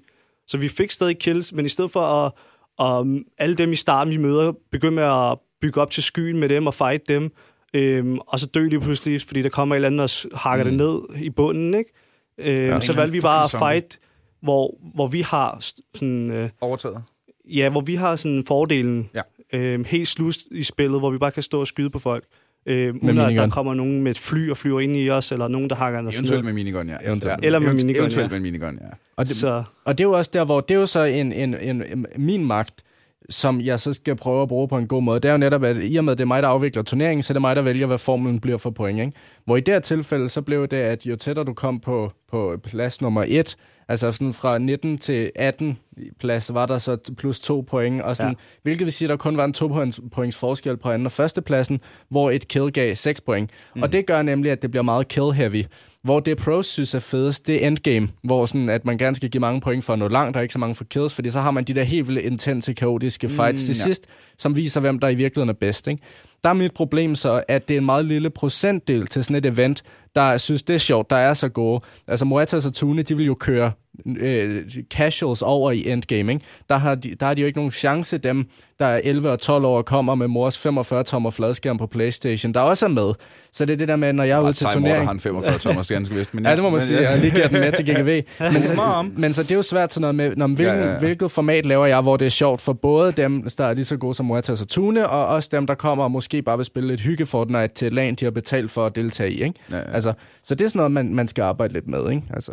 Så 0.46 0.58
vi 0.58 0.68
fik 0.68 0.90
stadig 0.90 1.18
kills, 1.18 1.52
men 1.52 1.66
i 1.66 1.68
stedet 1.68 1.90
for 1.90 2.00
at, 2.00 2.32
at 2.80 3.22
alle 3.38 3.54
dem 3.54 3.72
i 3.72 3.76
starten, 3.76 4.12
vi 4.12 4.16
møder, 4.16 4.52
begynde 4.72 4.94
med 4.94 5.02
at 5.02 5.38
bygge 5.60 5.80
op 5.80 5.90
til 5.90 6.02
skyen 6.02 6.38
med 6.38 6.48
dem 6.48 6.66
og 6.66 6.74
fight 6.74 7.08
dem, 7.08 7.30
øhm, 7.74 8.18
og 8.18 8.40
så 8.40 8.46
dø 8.46 8.68
de 8.68 8.80
pludselig, 8.80 9.22
fordi 9.22 9.42
der 9.42 9.48
kommer 9.48 9.74
et 9.74 9.76
eller 9.76 9.88
andet 9.88 10.26
og 10.32 10.38
hakker 10.38 10.64
mm. 10.64 10.70
det 10.70 10.78
ned 10.78 11.22
i 11.22 11.30
bunden, 11.30 11.74
ikke? 11.74 11.90
Øhm, 12.38 12.70
ja, 12.70 12.80
så 12.80 12.92
valgte 12.92 13.12
vi 13.12 13.20
bare 13.20 13.44
at 13.44 13.50
fight, 13.50 13.98
hvor, 14.42 14.78
hvor 14.94 15.06
vi 15.06 15.20
har 15.20 15.56
sådan... 15.94 16.30
Øh, 16.30 16.48
Overtaget? 16.60 17.02
Ja, 17.48 17.70
hvor 17.70 17.80
vi 17.80 17.94
har 17.94 18.16
sådan 18.16 18.44
fordelen 18.46 19.10
ja. 19.14 19.22
øhm, 19.52 19.84
helt 19.84 20.08
slut 20.08 20.36
i 20.50 20.62
spillet, 20.62 21.00
hvor 21.00 21.10
vi 21.10 21.18
bare 21.18 21.30
kan 21.30 21.42
stå 21.42 21.60
og 21.60 21.66
skyde 21.66 21.90
på 21.90 21.98
folk. 21.98 22.24
Øh, 22.66 22.94
uden 23.02 23.18
at 23.18 23.36
der 23.36 23.48
kommer 23.48 23.74
nogen 23.74 24.02
med 24.02 24.10
et 24.10 24.18
fly 24.18 24.50
og 24.50 24.56
flyver 24.56 24.80
ind 24.80 24.96
i 24.96 25.10
os, 25.10 25.32
eller 25.32 25.48
nogen, 25.48 25.70
der 25.70 25.76
hakker 25.76 26.06
os 26.08 26.16
Eventuelt 26.16 26.44
med 26.44 26.52
minigun, 26.52 26.88
ja. 26.88 26.96
Eventuelt. 27.04 27.44
Eller 27.44 27.58
med 27.58 27.74
minigun, 27.74 28.00
Eventuelt 28.00 28.32
ja. 28.32 28.38
med 28.38 28.40
minigun, 28.40 28.78
ja. 28.82 28.86
Og 29.16 29.26
det, 29.26 29.36
så. 29.36 29.64
og 29.84 29.98
det 29.98 30.04
er 30.04 30.08
jo 30.08 30.12
også 30.12 30.30
der, 30.34 30.44
hvor 30.44 30.60
det 30.60 30.74
er 30.74 30.78
jo 30.78 30.86
så 30.86 31.02
en, 31.02 31.32
en, 31.32 31.54
en, 31.54 31.82
en 31.82 32.06
min 32.16 32.44
magt, 32.44 32.82
som 33.30 33.60
jeg 33.60 33.80
så 33.80 33.92
skal 33.92 34.16
prøve 34.16 34.42
at 34.42 34.48
bruge 34.48 34.68
på 34.68 34.78
en 34.78 34.86
god 34.86 35.02
måde. 35.02 35.20
Det 35.20 35.28
er 35.28 35.32
jo 35.32 35.38
netop, 35.38 35.64
at 35.64 35.76
i 35.82 35.96
og 35.96 36.04
med, 36.04 36.12
at 36.12 36.18
det 36.18 36.24
er 36.24 36.26
mig, 36.26 36.42
der 36.42 36.48
afvikler 36.48 36.82
turneringen, 36.82 37.22
så 37.22 37.32
er 37.32 37.34
det 37.34 37.40
mig, 37.40 37.56
der 37.56 37.62
vælger, 37.62 37.86
hvad 37.86 37.98
formlen 37.98 38.40
bliver 38.40 38.58
for 38.58 38.70
point. 38.70 39.00
Ikke? 39.00 39.12
Hvor 39.44 39.56
i 39.56 39.60
det 39.60 39.74
her 39.74 39.80
tilfælde, 39.80 40.28
så 40.28 40.42
blev 40.42 40.68
det, 40.68 40.76
at 40.76 41.06
jo 41.06 41.16
tættere 41.16 41.44
du 41.44 41.52
kom 41.52 41.80
på, 41.80 42.12
på 42.30 42.60
plads 42.64 43.00
nummer 43.00 43.24
1, 43.28 43.56
Altså 43.92 44.12
sådan 44.12 44.32
fra 44.32 44.58
19 44.58 44.98
til 44.98 45.30
18 45.34 45.78
plads 46.20 46.54
var 46.54 46.66
der 46.66 46.78
så 46.78 46.96
plus 47.16 47.40
to 47.40 47.60
point, 47.60 48.02
og 48.02 48.16
sådan, 48.16 48.32
ja. 48.32 48.36
hvilket 48.62 48.84
vil 48.84 48.92
sige, 48.92 49.06
at 49.06 49.10
der 49.10 49.16
kun 49.16 49.36
var 49.36 49.44
en 49.44 49.52
to 49.52 49.68
points, 49.68 50.00
points 50.12 50.36
forskel 50.36 50.76
på 50.76 50.90
anden 50.90 51.06
og 51.06 51.12
førstepladsen, 51.12 51.80
hvor 52.08 52.30
et 52.30 52.48
kill 52.48 52.72
gav 52.72 52.94
6 52.94 53.20
point. 53.20 53.50
Mm. 53.76 53.82
Og 53.82 53.92
det 53.92 54.06
gør 54.06 54.22
nemlig, 54.22 54.52
at 54.52 54.62
det 54.62 54.70
bliver 54.70 54.82
meget 54.82 55.06
kill-heavy. 55.12 55.64
Hvor 56.02 56.20
det 56.20 56.38
pros 56.38 56.66
synes 56.66 56.94
er 56.94 56.98
fedest, 56.98 57.46
det 57.46 57.62
er 57.62 57.66
endgame, 57.66 58.08
hvor 58.24 58.46
sådan, 58.46 58.68
at 58.68 58.84
man 58.84 58.98
gerne 58.98 59.16
skal 59.16 59.30
give 59.30 59.40
mange 59.40 59.60
point 59.60 59.84
for 59.84 59.92
at 59.92 59.98
nå 59.98 60.08
langt, 60.08 60.36
og 60.36 60.42
ikke 60.42 60.52
så 60.52 60.58
mange 60.58 60.74
for 60.74 60.84
kills, 60.84 61.14
fordi 61.14 61.30
så 61.30 61.40
har 61.40 61.50
man 61.50 61.64
de 61.64 61.74
der 61.74 61.82
helt 61.82 62.08
vildt 62.08 62.20
intense, 62.20 62.72
kaotiske 62.72 63.28
fights 63.28 63.62
mm, 63.62 63.66
til 63.66 63.76
ja. 63.76 63.82
sidst, 63.82 64.06
som 64.38 64.56
viser, 64.56 64.80
hvem 64.80 64.98
der 64.98 65.08
i 65.08 65.14
virkeligheden 65.14 65.48
er 65.48 65.58
bedst. 65.60 65.88
Ikke? 65.88 66.02
Der 66.44 66.50
er 66.50 66.54
mit 66.54 66.74
problem 66.74 67.14
så, 67.14 67.42
at 67.48 67.68
det 67.68 67.74
er 67.74 67.78
en 67.78 67.86
meget 67.86 68.04
lille 68.04 68.30
procentdel 68.30 69.06
til 69.06 69.24
sådan 69.24 69.36
et 69.36 69.46
event, 69.46 69.82
der 70.14 70.36
synes, 70.36 70.62
det 70.62 70.74
er 70.74 70.78
sjovt, 70.78 71.10
der 71.10 71.16
er 71.16 71.32
så 71.32 71.48
gode. 71.48 71.80
Altså 72.06 72.24
Moetas 72.24 72.66
og 72.66 72.72
Tune, 72.72 73.02
de 73.02 73.16
vil 73.16 73.26
jo 73.26 73.34
køre 73.34 73.72
øh, 74.06 74.64
casuals 74.90 75.42
over 75.42 75.70
i 75.70 75.90
endgame. 75.90 76.32
Ikke? 76.32 76.44
Der, 76.68 76.78
har 76.78 76.94
de, 76.94 77.14
der 77.20 77.26
har 77.26 77.34
de 77.34 77.40
jo 77.40 77.46
ikke 77.46 77.58
nogen 77.58 77.70
chance, 77.70 78.18
dem, 78.18 78.46
der 78.78 78.86
er 78.86 79.00
11 79.04 79.30
og 79.30 79.40
12 79.40 79.64
år, 79.64 79.82
kommer 79.82 80.14
med 80.14 80.28
mors 80.28 80.66
45-tommer 80.66 81.30
fladskærm 81.30 81.78
på 81.78 81.86
Playstation, 81.86 82.54
der 82.54 82.60
også 82.60 82.86
er 82.86 82.90
med. 82.90 83.12
Så 83.52 83.64
det 83.64 83.72
er 83.72 83.76
det 83.76 83.88
der 83.88 83.96
med, 83.96 84.12
når 84.12 84.24
jeg 84.24 84.38
er 84.38 84.42
ude 84.42 84.52
til 84.52 84.66
turnering... 84.72 85.04
har 85.04 85.12
en 85.12 85.18
45-tommer 85.18 85.94
ganske 85.94 86.14
vist. 86.14 86.34
Men 86.34 86.44
ja, 86.44 86.50
ja, 86.50 86.56
det 86.56 86.62
må 86.62 86.70
man 86.70 86.72
men, 86.72 86.80
sige. 86.80 87.00
Jeg 87.00 87.18
lige 87.18 87.30
giver 87.30 87.48
den 87.48 87.60
med 87.60 87.72
til 87.72 87.84
GGV. 87.84 88.22
Men, 88.52 88.62
så, 88.62 89.04
men 89.16 89.32
så 89.32 89.42
det 89.42 89.50
er 89.50 89.54
jo 89.54 89.62
svært 89.62 89.92
sådan 89.92 90.00
noget 90.00 90.14
med, 90.14 90.36
når, 90.36 90.46
hvilken, 90.46 90.76
ja, 90.76 90.84
ja, 90.84 90.92
ja. 90.92 90.98
hvilket 90.98 91.30
format 91.30 91.66
laver 91.66 91.86
jeg, 91.86 92.00
hvor 92.00 92.16
det 92.16 92.26
er 92.26 92.30
sjovt 92.30 92.60
for 92.60 92.72
både 92.72 93.12
dem, 93.12 93.50
der 93.58 93.64
er 93.64 93.74
lige 93.74 93.84
så 93.84 93.96
gode 93.96 94.14
som 94.14 94.26
Moetas 94.26 94.60
og 94.60 94.68
Tune, 94.68 95.08
og 95.08 95.26
også 95.26 95.48
dem, 95.52 95.66
der 95.66 95.74
kommer 95.74 96.04
og 96.04 96.10
måske 96.10 96.42
bare 96.42 96.56
vil 96.56 96.64
spille 96.64 96.88
lidt 96.88 97.00
hygge 97.00 97.26
Fortnite 97.26 97.68
til 97.68 97.86
et 97.86 97.92
land, 97.92 98.16
de 98.16 98.24
har 98.24 98.30
betalt 98.30 98.70
for 98.70 98.86
at 98.86 98.96
deltage 98.96 99.30
i. 99.30 99.42
Ikke? 99.42 99.54
Ja, 99.70 99.76
ja. 99.76 99.82
Altså, 99.94 100.12
så 100.44 100.54
det 100.54 100.64
er 100.64 100.68
sådan 100.68 100.78
noget, 100.78 100.92
man, 100.92 101.14
man 101.14 101.28
skal 101.28 101.42
arbejde 101.42 101.72
lidt 101.72 101.88
med. 101.88 102.10
Ikke? 102.10 102.22
Altså. 102.34 102.52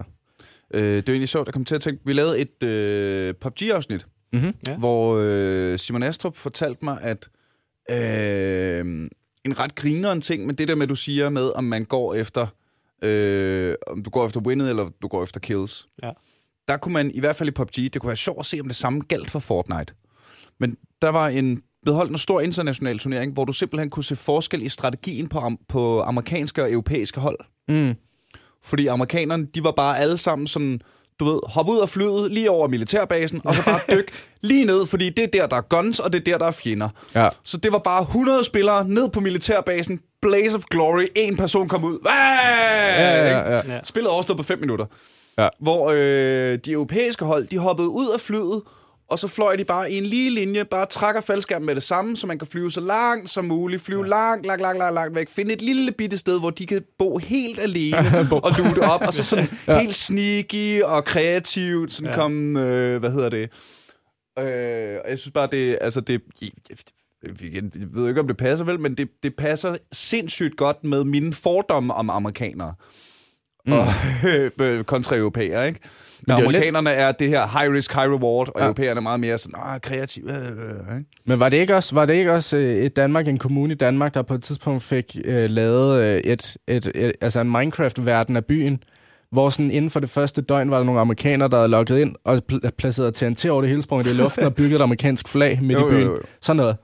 Øh, 0.73 0.81
det 0.81 1.09
er 1.09 1.13
egentlig 1.13 1.29
sjovt, 1.29 1.47
jeg 1.47 1.53
kom 1.53 1.65
til 1.65 1.75
at 1.75 1.81
tænke, 1.81 2.01
vi 2.05 2.13
lavede 2.13 2.39
et 2.39 2.63
øh, 2.63 3.33
PUBG-afsnit, 3.41 4.07
mm-hmm. 4.33 4.53
ja. 4.67 4.77
hvor 4.77 5.17
øh, 5.21 5.79
Simon 5.79 6.03
Astrup 6.03 6.35
fortalte 6.35 6.85
mig, 6.85 7.01
at 7.01 7.29
øh, 7.91 9.09
en 9.45 9.59
ret 9.59 9.75
grineren 9.75 10.21
ting, 10.21 10.45
men 10.45 10.55
det 10.55 10.67
der 10.67 10.75
med, 10.75 10.87
du 10.87 10.95
siger 10.95 11.29
med, 11.29 11.51
om 11.55 11.63
man 11.63 11.85
går 11.85 12.13
efter, 12.13 12.47
øh, 13.03 13.75
om 13.87 14.03
du 14.03 14.09
går 14.09 14.25
efter 14.25 14.41
winnet, 14.41 14.69
eller 14.69 14.89
du 15.01 15.07
går 15.07 15.23
efter 15.23 15.39
kills. 15.39 15.87
Ja. 16.03 16.11
Der 16.67 16.77
kunne 16.77 16.93
man, 16.93 17.11
i 17.11 17.19
hvert 17.19 17.35
fald 17.35 17.49
i 17.49 17.51
PUBG, 17.51 17.75
det 17.75 18.01
kunne 18.01 18.07
være 18.07 18.17
sjovt 18.17 18.39
at 18.39 18.45
se, 18.45 18.59
om 18.59 18.67
det 18.67 18.75
samme 18.75 19.01
galt 19.01 19.31
for 19.31 19.39
Fortnite. 19.39 19.93
Men 20.59 20.77
der 21.01 21.09
var 21.09 21.27
en 21.27 21.61
vedholdt 21.85 22.11
en 22.11 22.17
stor 22.17 22.41
international 22.41 22.99
turnering, 22.99 23.33
hvor 23.33 23.45
du 23.45 23.53
simpelthen 23.53 23.89
kunne 23.89 24.03
se 24.03 24.15
forskel 24.15 24.61
i 24.61 24.69
strategien 24.69 25.27
på, 25.27 25.51
på 25.67 26.01
amerikanske 26.01 26.63
og 26.63 26.71
europæiske 26.71 27.19
hold. 27.19 27.39
Mm. 27.67 27.95
Fordi 28.63 28.87
amerikanerne, 28.87 29.47
de 29.55 29.63
var 29.63 29.71
bare 29.71 29.99
alle 29.99 30.17
sammen 30.17 30.47
sådan, 30.47 30.81
du 31.19 31.25
ved, 31.25 31.39
hoppe 31.43 31.71
ud 31.71 31.79
af 31.79 31.89
flyet 31.89 32.31
lige 32.31 32.51
over 32.51 32.67
militærbasen, 32.67 33.41
og 33.45 33.55
så 33.55 33.65
bare 33.65 33.79
dyk 33.97 34.11
lige 34.41 34.65
ned, 34.65 34.85
fordi 34.85 35.09
det 35.09 35.23
er 35.23 35.27
der, 35.27 35.47
der 35.47 35.55
er 35.55 35.61
guns, 35.61 35.99
og 35.99 36.13
det 36.13 36.19
er 36.19 36.23
der, 36.31 36.37
der 36.37 36.45
er 36.45 36.51
fjender. 36.51 36.89
Ja. 37.15 37.29
Så 37.43 37.57
det 37.57 37.71
var 37.71 37.79
bare 37.79 38.01
100 38.01 38.43
spillere 38.43 38.87
ned 38.87 39.09
på 39.09 39.19
militærbasen, 39.19 39.99
Blaze 40.21 40.55
of 40.55 40.63
Glory, 40.71 41.05
en 41.15 41.37
person 41.37 41.67
kom 41.67 41.83
ud. 41.83 41.97
Ja, 42.05 43.27
ja, 43.27 43.51
ja, 43.55 43.61
ja. 43.73 43.79
Spillet 43.83 44.11
overstod 44.11 44.35
på 44.35 44.43
5 44.43 44.59
minutter. 44.59 44.85
Ja. 45.37 45.47
Hvor 45.59 45.91
øh, 45.91 46.57
de 46.65 46.71
europæiske 46.71 47.25
hold, 47.25 47.47
de 47.47 47.57
hoppede 47.57 47.89
ud 47.89 48.09
af 48.13 48.19
flyet, 48.19 48.61
og 49.09 49.19
så 49.19 49.27
fløj 49.27 49.55
de 49.55 49.65
bare 49.65 49.91
i 49.91 49.97
en 49.97 50.03
lige 50.03 50.29
linje, 50.29 50.65
bare 50.65 50.85
trækker 50.85 51.21
faldskærmen 51.21 51.65
med 51.65 51.75
det 51.75 51.83
samme, 51.83 52.17
så 52.17 52.27
man 52.27 52.39
kan 52.39 52.47
flyve 52.47 52.71
så 52.71 52.81
langt 52.81 53.29
som 53.29 53.45
muligt, 53.45 53.81
flyve 53.81 54.03
ja. 54.03 54.09
langt, 54.09 54.45
langt, 54.45 54.61
langt, 54.61 54.77
langt, 54.79 54.93
langt 54.93 55.15
væk, 55.15 55.29
finde 55.29 55.53
et 55.53 55.61
lille 55.61 55.91
bitte 55.91 56.17
sted, 56.17 56.39
hvor 56.39 56.49
de 56.49 56.65
kan 56.65 56.83
bo 56.97 57.17
helt 57.17 57.59
alene 57.59 57.97
og 58.43 58.51
lute 58.57 58.79
op, 58.79 59.01
og 59.01 59.13
så 59.13 59.23
sådan 59.23 59.49
ja. 59.67 59.79
helt 59.79 59.95
sneaky 59.95 60.81
og 60.81 61.05
kreativt, 61.05 61.93
sådan 61.93 62.09
ja. 62.09 62.15
komme, 62.15 62.61
øh, 62.61 62.99
hvad 62.99 63.11
hedder 63.11 63.29
det, 63.29 63.49
øh, 64.39 64.99
og 65.03 65.09
jeg 65.09 65.19
synes 65.19 65.31
bare, 65.33 65.47
det, 65.51 65.77
altså 65.81 66.01
det, 66.01 66.21
jeg 67.23 67.63
ved 67.93 68.07
ikke, 68.07 68.21
om 68.21 68.27
det 68.27 68.37
passer 68.37 68.65
vel, 68.65 68.79
men 68.79 68.97
det, 68.97 69.09
det 69.23 69.35
passer 69.35 69.77
sindssygt 69.91 70.57
godt 70.57 70.83
med 70.83 71.03
mine 71.03 71.33
fordomme 71.33 71.93
om 71.93 72.09
amerikanere. 72.09 72.73
Mm. 73.65 73.73
Og 73.73 73.85
kontra 74.85 75.15
europæer, 75.15 75.63
ikke? 75.63 75.79
Men 76.27 76.37
amerikanerne 76.37 76.89
lidt... 76.89 76.99
er 76.99 77.11
det 77.11 77.29
her 77.29 77.59
high 77.59 77.73
risk, 77.73 77.93
high 77.93 78.11
reward, 78.11 78.47
og 78.47 78.53
ja. 78.59 78.65
europæerne 78.65 78.97
er 78.97 79.01
meget 79.01 79.19
mere 79.19 79.37
sådan, 79.37 79.59
ah, 79.63 79.81
kreativ. 79.81 80.23
Øh, 80.29 80.35
øh, 80.35 80.97
ikke? 80.97 81.09
Men 81.25 81.39
var 81.39 81.49
det 81.49 81.57
ikke 81.57 81.75
også, 81.75 81.95
var 81.95 82.05
det 82.05 82.13
ikke 82.13 82.31
også 82.31 82.57
øh, 82.57 82.85
et 82.85 82.95
Danmark, 82.95 83.27
en 83.27 83.37
kommune 83.37 83.73
i 83.73 83.77
Danmark, 83.77 84.13
der 84.13 84.21
på 84.21 84.33
et 84.33 84.43
tidspunkt 84.43 84.83
fik 84.83 85.17
øh, 85.25 85.49
lavet 85.49 86.01
øh, 86.01 86.17
et, 86.17 86.57
et, 86.67 86.91
et, 86.95 87.13
altså 87.21 87.41
en 87.41 87.51
Minecraft-verden 87.51 88.35
af 88.35 88.45
byen, 88.45 88.83
hvor 89.31 89.49
sådan 89.49 89.71
inden 89.71 89.91
for 89.91 89.99
det 89.99 90.09
første 90.09 90.41
døgn 90.41 90.71
var 90.71 90.77
der 90.77 90.83
nogle 90.83 91.01
amerikanere, 91.01 91.49
der 91.49 91.57
havde 91.57 91.69
logget 91.69 91.99
ind 91.99 92.15
og 92.23 92.41
pl- 92.51 92.69
placeret 92.77 93.13
TNT 93.13 93.45
over 93.45 93.61
det 93.61 93.69
hele 93.69 93.81
sprunget 93.81 94.07
i 94.07 94.15
luften 94.15 94.43
og 94.43 94.55
bygget 94.55 94.75
et 94.75 94.81
amerikansk 94.81 95.27
flag 95.27 95.59
midt 95.61 95.79
jo, 95.79 95.87
i 95.87 95.89
byen. 95.89 96.07
Jo, 96.07 96.13
jo. 96.13 96.21
Sådan 96.41 96.57
noget. 96.57 96.77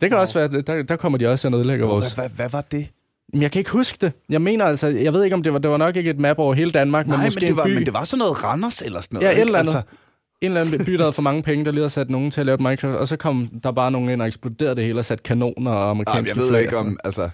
Det 0.00 0.10
kan 0.10 0.12
wow. 0.12 0.20
også 0.20 0.38
være, 0.38 0.60
der, 0.60 0.82
der 0.82 0.96
kommer 0.96 1.18
de 1.18 1.28
også 1.28 1.48
og 1.48 1.54
ødelægger 1.54 1.86
vores... 1.86 2.12
Hvad, 2.12 2.24
hvad, 2.28 2.36
hvad 2.36 2.50
var 2.50 2.60
det? 2.60 2.88
Jeg 3.34 3.52
kan 3.52 3.58
ikke 3.58 3.70
huske 3.70 3.98
det. 4.00 4.12
Jeg 4.28 4.42
mener 4.42 4.64
altså, 4.64 4.86
jeg 4.86 5.12
ved 5.12 5.24
ikke, 5.24 5.34
om 5.34 5.42
det 5.42 5.52
var, 5.52 5.58
det 5.58 5.70
var 5.70 5.76
nok 5.76 5.96
ikke 5.96 6.10
et 6.10 6.18
map 6.18 6.38
over 6.38 6.54
hele 6.54 6.70
Danmark, 6.70 7.06
Nej, 7.06 7.16
men 7.16 7.26
måske 7.26 7.40
men 7.40 7.48
det, 7.48 7.56
var, 7.56 7.64
en 7.64 7.70
by. 7.70 7.74
men 7.74 7.86
det 7.86 7.94
var 7.94 8.04
sådan 8.04 8.18
noget 8.18 8.44
Randers 8.44 8.82
eller 8.82 9.00
sådan 9.00 9.14
noget. 9.16 9.26
Ja, 9.26 9.32
et 9.32 9.40
eller 9.40 9.58
andet. 9.58 9.74
Altså... 9.74 9.92
En 10.40 10.50
eller 10.50 10.60
anden 10.60 10.84
by, 10.84 10.92
der 10.92 10.98
havde 10.98 11.12
for 11.12 11.22
mange 11.22 11.42
penge, 11.42 11.64
der 11.64 11.70
lige 11.70 11.80
havde 11.80 11.90
sat 11.90 12.10
nogen 12.10 12.30
til 12.30 12.40
at 12.40 12.46
lave 12.46 12.54
et 12.54 12.60
Minecraft, 12.60 12.96
og 12.96 13.08
så 13.08 13.16
kom 13.16 13.48
der 13.62 13.72
bare 13.72 13.90
nogen 13.90 14.08
ind 14.10 14.22
og 14.22 14.28
eksploderede 14.28 14.76
det 14.76 14.84
hele 14.84 14.98
og 14.98 15.04
satte 15.04 15.22
kanoner 15.22 15.70
og 15.70 15.90
amerikanske 15.90 16.34
flag. 16.34 16.44
Jeg 16.46 16.52
ved 16.52 16.60
ikke 16.60 16.76
om, 16.76 16.98
altså... 17.04 17.30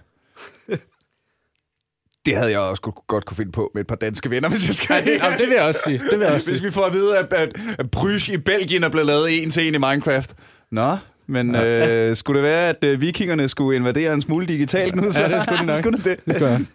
Det 2.27 2.37
havde 2.37 2.51
jeg 2.51 2.61
også 2.61 2.83
godt 3.07 3.25
kunne 3.25 3.37
finde 3.37 3.53
på 3.53 3.71
med 3.75 3.81
et 3.81 3.87
par 3.87 3.97
danske 3.97 4.31
venner, 4.31 4.49
hvis 4.49 4.67
jeg 4.67 4.75
skal. 4.75 5.05
Ja, 5.07 5.13
det, 5.13 5.39
det 5.39 5.49
vil 5.49 5.55
jeg 5.55 5.65
også 5.65 5.81
sige. 5.87 5.99
Det 6.11 6.19
vil 6.19 6.25
jeg 6.25 6.35
også 6.35 6.47
hvis 6.47 6.59
sige. 6.59 6.67
vi 6.69 6.73
får 6.73 6.85
at 6.85 6.93
vide, 6.93 7.19
at, 7.19 7.33
at, 7.33 7.57
at 7.79 7.91
Brys 7.91 8.29
i 8.29 8.37
Belgien 8.39 8.85
er 8.85 8.89
blevet 8.89 9.07
lavet 9.07 9.43
en 9.43 9.51
til 9.51 9.69
en 9.69 9.75
i 9.75 9.79
Minecraft. 9.79 10.35
Nå, 10.73 10.97
men 11.27 11.55
ja. 11.55 12.09
øh, 12.09 12.17
skulle 12.17 12.37
det 12.39 12.45
være, 12.45 12.69
at 12.69 12.85
øh, 12.85 13.01
vikingerne 13.01 13.49
skulle 13.49 13.77
invadere 13.77 14.15
en 14.15 14.21
smule 14.21 14.47
digitalt 14.47 14.97
nu? 14.97 15.11
Så 15.11 15.23
ja, 15.23 15.35
det 15.35 15.43
skulle 15.43 15.61
de 15.61 15.67
nok. 15.67 15.77
skulle 15.77 15.99
det. 15.99 16.05
det 16.27 16.35
skulle 16.35 16.51
jeg. 16.51 16.61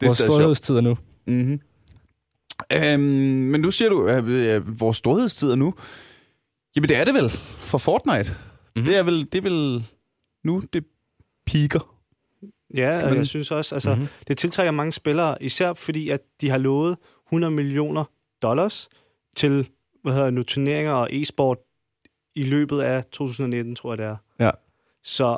Det 0.00 0.06
vores 0.06 0.18
storhedstid 0.18 0.76
er 0.76 0.80
nu. 0.80 0.98
Mm-hmm. 1.26 1.60
Øhm, 2.72 3.00
men 3.50 3.60
nu 3.60 3.70
siger 3.70 3.88
du, 3.88 4.06
at 4.06 4.24
øh, 4.24 4.80
vores 4.80 4.96
storhedstid 4.96 5.50
er 5.50 5.54
nu. 5.54 5.74
Jamen, 6.76 6.88
det 6.88 6.96
er 6.96 7.04
det 7.04 7.14
vel 7.14 7.30
for 7.60 7.78
Fortnite. 7.78 8.30
Mm-hmm. 8.30 8.84
Det 8.84 8.96
er 8.96 9.02
vel, 9.02 9.28
det 9.32 9.34
er 9.34 9.42
vel 9.42 9.84
nu, 10.44 10.62
det 10.72 10.84
piker. 11.46 11.96
Ja, 12.74 13.08
og 13.08 13.16
jeg 13.16 13.26
synes 13.26 13.50
også, 13.50 13.74
altså, 13.74 13.94
mm-hmm. 13.94 14.08
det 14.28 14.38
tiltrækker 14.38 14.70
mange 14.70 14.92
spillere, 14.92 15.42
især 15.42 15.72
fordi, 15.72 16.08
at 16.08 16.20
de 16.40 16.50
har 16.50 16.58
lovet 16.58 16.96
100 17.28 17.50
millioner 17.50 18.04
dollars 18.42 18.88
til 19.36 19.68
hvad 20.02 20.12
hedder 20.12 20.30
nu, 20.30 20.42
turneringer 20.42 20.92
og 20.92 21.08
e-sport 21.12 21.58
i 22.40 22.44
løbet 22.44 22.80
af 22.80 23.04
2019, 23.04 23.76
tror 23.76 23.92
jeg 23.92 23.98
det 23.98 24.06
er. 24.06 24.16
Ja. 24.40 24.50
Så 25.04 25.36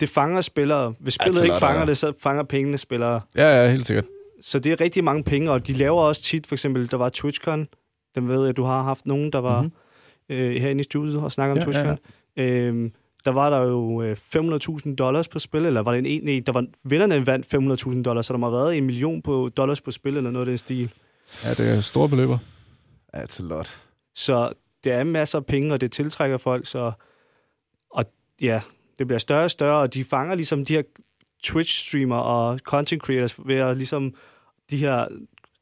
det 0.00 0.08
fanger 0.08 0.40
spillere. 0.40 0.94
Hvis 0.98 1.14
spillet 1.14 1.40
ja, 1.40 1.44
ikke 1.44 1.56
fanger 1.58 1.80
ja. 1.80 1.86
det, 1.86 1.98
så 1.98 2.12
fanger 2.20 2.42
pengene 2.42 2.78
spillere. 2.78 3.20
Ja, 3.36 3.62
ja, 3.62 3.70
helt 3.70 3.86
sikkert. 3.86 4.04
Så 4.40 4.58
det 4.58 4.72
er 4.72 4.80
rigtig 4.80 5.04
mange 5.04 5.24
penge, 5.24 5.50
og 5.50 5.66
de 5.66 5.72
laver 5.72 6.02
også 6.02 6.22
tit, 6.22 6.46
for 6.46 6.54
eksempel, 6.54 6.90
der 6.90 6.96
var 6.96 7.08
TwitchCon. 7.08 7.68
Den 8.14 8.28
ved 8.28 8.40
jeg, 8.40 8.48
at 8.48 8.56
du 8.56 8.64
har 8.64 8.82
haft 8.82 9.06
nogen, 9.06 9.32
der 9.32 9.38
var 9.38 9.62
mm-hmm. 9.62 10.36
øh, 10.36 10.54
herinde 10.54 10.80
i 10.80 10.84
studiet 10.84 11.20
og 11.20 11.32
snakker 11.32 11.52
om 11.52 11.58
ja, 11.58 11.64
TwitchCon. 11.64 11.98
Ja, 12.36 12.42
ja. 12.42 12.50
Øhm, 12.50 12.92
der 13.24 13.30
var 13.30 13.50
der 13.50 13.60
jo 13.60 14.02
øh, 14.02 14.16
500.000 14.36 14.94
dollars 14.94 15.28
på 15.28 15.38
spil, 15.38 15.66
eller 15.66 15.80
var 15.82 15.92
det 15.92 15.98
en 15.98 16.06
egentlig, 16.06 16.46
der 16.46 16.52
var, 16.52 16.66
vinderne 16.84 17.26
vandt 17.26 17.54
500.000 17.94 18.02
dollars, 18.02 18.26
så 18.26 18.32
der 18.32 18.38
må 18.38 18.50
have 18.50 18.58
været 18.58 18.76
en 18.76 18.84
million 18.84 19.22
på 19.22 19.50
dollars 19.56 19.80
på 19.80 19.90
spil, 19.90 20.16
eller 20.16 20.30
noget 20.30 20.46
af 20.46 20.50
den 20.50 20.58
stil. 20.58 20.92
Ja, 21.44 21.50
det 21.50 21.76
er 21.76 21.80
store 21.80 22.08
beløber. 22.08 22.38
That's 23.16 23.40
a 23.40 23.42
lot. 23.42 23.80
Så 24.14 24.52
det 24.84 24.92
er 24.92 25.04
masser 25.04 25.38
af 25.38 25.46
penge, 25.46 25.74
og 25.74 25.80
det 25.80 25.92
tiltrækker 25.92 26.36
folk, 26.36 26.66
så 26.66 26.92
og 27.90 28.04
ja, 28.40 28.60
det 28.98 29.06
bliver 29.06 29.18
større 29.18 29.44
og 29.44 29.50
større, 29.50 29.80
og 29.80 29.94
de 29.94 30.04
fanger 30.04 30.34
ligesom 30.34 30.64
de 30.64 30.74
her 30.74 30.82
Twitch-streamer 31.46 32.14
og 32.14 32.58
content 32.58 33.02
creators 33.02 33.34
ved 33.46 33.56
at 33.56 33.76
ligesom 33.76 34.14
de 34.70 34.76
her 34.76 35.06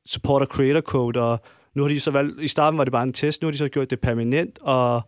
supporter 0.06 0.46
creator 0.46 0.80
code, 0.80 1.20
og 1.20 1.40
nu 1.74 1.82
har 1.82 1.88
de 1.88 2.00
så 2.00 2.10
valgt, 2.10 2.40
i 2.40 2.48
starten 2.48 2.78
var 2.78 2.84
det 2.84 2.92
bare 2.92 3.02
en 3.02 3.12
test, 3.12 3.42
nu 3.42 3.46
har 3.46 3.52
de 3.52 3.58
så 3.58 3.68
gjort 3.68 3.90
det 3.90 4.00
permanent, 4.00 4.58
og 4.62 5.02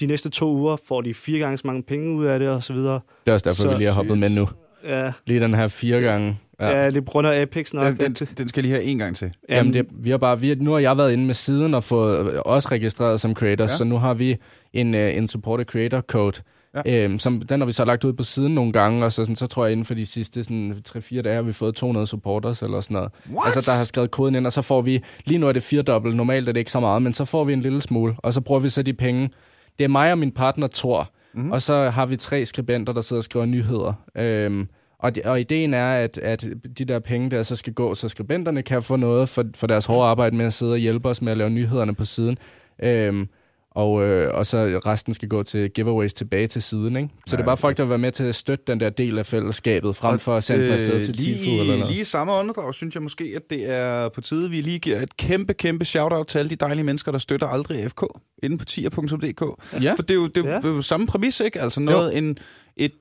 de 0.00 0.06
næste 0.06 0.30
to 0.30 0.52
uger 0.52 0.76
får 0.88 1.00
de 1.00 1.14
fire 1.14 1.38
gange 1.38 1.58
så 1.58 1.66
mange 1.66 1.82
penge 1.82 2.16
ud 2.16 2.24
af 2.24 2.38
det, 2.38 2.48
og 2.48 2.62
så 2.62 2.72
videre. 2.72 3.00
Det 3.24 3.30
er 3.30 3.32
også 3.32 3.44
derfor, 3.44 3.62
så, 3.62 3.68
vi 3.68 3.74
lige 3.74 3.86
har 3.86 3.94
hoppet 3.94 4.18
med 4.18 4.30
nu. 4.30 4.48
Ja. 4.84 5.12
Lige 5.26 5.40
den 5.40 5.54
her 5.54 5.68
fire 5.68 6.00
gange. 6.00 6.36
Ja, 6.60 6.80
ja 6.80 6.90
det 6.90 7.08
er 7.08 7.22
af 7.24 7.40
Apex 7.40 7.72
nok. 7.72 8.00
Den, 8.00 8.14
den, 8.14 8.26
den 8.26 8.48
skal 8.48 8.62
lige 8.62 8.72
have 8.72 8.84
en 8.84 8.98
gang 8.98 9.16
til. 9.16 9.32
Jamen, 9.48 9.74
det, 9.74 9.86
vi 9.90 10.10
har 10.10 10.18
bare, 10.18 10.40
vi, 10.40 10.54
nu 10.54 10.72
har 10.72 10.78
jeg 10.78 10.96
været 10.96 11.12
inde 11.12 11.26
med 11.26 11.34
siden 11.34 11.74
og 11.74 11.84
fået 11.84 12.40
os 12.44 12.72
registreret 12.72 13.20
som 13.20 13.34
creators, 13.34 13.70
ja. 13.70 13.76
så 13.76 13.84
nu 13.84 13.98
har 13.98 14.14
vi 14.14 14.36
en, 14.72 14.94
uh, 14.94 15.16
en 15.16 15.28
supported 15.28 15.66
creator 15.66 16.00
code, 16.00 16.42
Ja. 16.86 17.04
Øhm, 17.04 17.18
som, 17.18 17.42
den 17.42 17.60
har 17.60 17.66
vi 17.66 17.72
så 17.72 17.84
lagt 17.84 18.04
ud 18.04 18.12
på 18.12 18.22
siden 18.22 18.54
nogle 18.54 18.72
gange, 18.72 19.04
og 19.04 19.12
så, 19.12 19.24
sådan, 19.24 19.36
så 19.36 19.46
tror 19.46 19.64
jeg 19.64 19.72
inden 19.72 19.84
for 19.84 19.94
de 19.94 20.06
sidste 20.06 20.44
sådan, 20.44 20.82
3-4 20.88 21.20
dage 21.22 21.34
har 21.34 21.42
vi 21.42 21.52
fået 21.52 21.74
200 21.74 22.06
supporters 22.06 22.62
eller 22.62 22.80
sådan 22.80 22.94
noget. 22.94 23.10
What? 23.30 23.44
Altså, 23.44 23.70
der 23.70 23.76
har 23.76 23.84
skrevet 23.84 24.10
koden 24.10 24.34
ind, 24.34 24.46
og 24.46 24.52
så 24.52 24.62
får 24.62 24.82
vi, 24.82 25.04
lige 25.24 25.38
nu 25.38 25.48
er 25.48 25.52
det 25.52 25.62
firedobbelt, 25.62 26.16
normalt 26.16 26.48
er 26.48 26.52
det 26.52 26.60
ikke 26.60 26.70
så 26.70 26.80
meget, 26.80 27.02
men 27.02 27.12
så 27.12 27.24
får 27.24 27.44
vi 27.44 27.52
en 27.52 27.60
lille 27.60 27.80
smule, 27.80 28.14
og 28.18 28.32
så 28.32 28.40
bruger 28.40 28.60
vi 28.60 28.68
så 28.68 28.82
de 28.82 28.92
penge. 28.92 29.30
Det 29.78 29.84
er 29.84 29.88
mig 29.88 30.12
og 30.12 30.18
min 30.18 30.30
partner 30.30 30.68
Thor, 30.74 31.10
mm-hmm. 31.34 31.50
og 31.50 31.62
så 31.62 31.90
har 31.90 32.06
vi 32.06 32.16
tre 32.16 32.44
skribenter, 32.44 32.92
der 32.92 33.00
sidder 33.00 33.20
og 33.20 33.24
skriver 33.24 33.46
nyheder. 33.46 33.92
Øhm, 34.16 34.68
og, 34.98 35.14
de, 35.14 35.20
og 35.24 35.40
ideen 35.40 35.74
er, 35.74 35.94
at, 35.94 36.18
at 36.18 36.46
de 36.78 36.84
der 36.84 36.98
penge 36.98 37.30
der 37.30 37.42
så 37.42 37.56
skal 37.56 37.72
gå, 37.72 37.94
så 37.94 38.08
skribenterne 38.08 38.62
kan 38.62 38.82
få 38.82 38.96
noget 38.96 39.28
for, 39.28 39.44
for 39.54 39.66
deres 39.66 39.86
hårde 39.86 40.08
arbejde 40.08 40.36
med 40.36 40.46
at 40.46 40.52
sidde 40.52 40.72
og 40.72 40.78
hjælpe 40.78 41.08
os 41.08 41.22
med 41.22 41.32
at 41.32 41.38
lave 41.38 41.50
nyhederne 41.50 41.94
på 41.94 42.04
siden. 42.04 42.38
Øhm, 42.82 43.28
og, 43.74 44.02
øh, 44.02 44.34
og 44.34 44.46
så 44.46 44.80
resten 44.86 45.14
skal 45.14 45.28
gå 45.28 45.42
til 45.42 45.70
giveaways 45.70 46.14
tilbage 46.14 46.46
til 46.46 46.62
siden. 46.62 46.96
Ikke? 46.96 47.08
Så 47.26 47.36
ja, 47.36 47.36
det 47.36 47.42
er 47.42 47.46
bare 47.46 47.56
folk, 47.56 47.76
der 47.76 47.82
vil 47.82 47.90
være 47.90 47.98
med 47.98 48.12
til 48.12 48.24
at 48.24 48.34
støtte 48.34 48.64
den 48.66 48.80
der 48.80 48.90
del 48.90 49.18
af 49.18 49.26
fællesskabet, 49.26 49.96
frem 49.96 50.18
for 50.18 50.36
at 50.36 50.44
sende 50.44 50.64
øh, 50.64 50.72
afsted 50.72 51.04
til 51.04 51.14
lige, 51.14 51.38
Tifu 51.38 51.50
eller 51.50 51.76
noget. 51.76 51.90
Lige 51.90 52.00
i 52.00 52.04
samme 52.04 52.32
åndedrag 52.32 52.74
synes 52.74 52.94
jeg 52.94 53.02
måske, 53.02 53.32
at 53.36 53.50
det 53.50 53.70
er 53.70 54.08
på 54.08 54.20
tide, 54.20 54.50
vi 54.50 54.60
lige 54.60 54.78
giver 54.78 55.00
et 55.00 55.16
kæmpe, 55.16 55.54
kæmpe 55.54 55.84
shout-out 55.84 56.26
til 56.26 56.38
alle 56.38 56.50
de 56.50 56.56
dejlige 56.56 56.84
mennesker, 56.84 57.12
der 57.12 57.18
støtter 57.18 57.46
aldrig 57.46 57.90
FK 57.90 58.02
inde 58.42 58.58
på 58.58 58.64
tier.dk. 58.64 59.82
Ja. 59.82 59.94
For 59.94 60.02
det 60.02 60.10
er 60.10 60.14
jo, 60.14 60.26
det 60.26 60.46
er 60.46 60.60
jo, 60.64 60.74
ja. 60.74 60.80
samme 60.80 61.06
præmis, 61.06 61.40
ikke? 61.40 61.60
Altså 61.60 61.80
noget, 61.80 62.18
en, 62.18 62.38
et, 62.76 62.92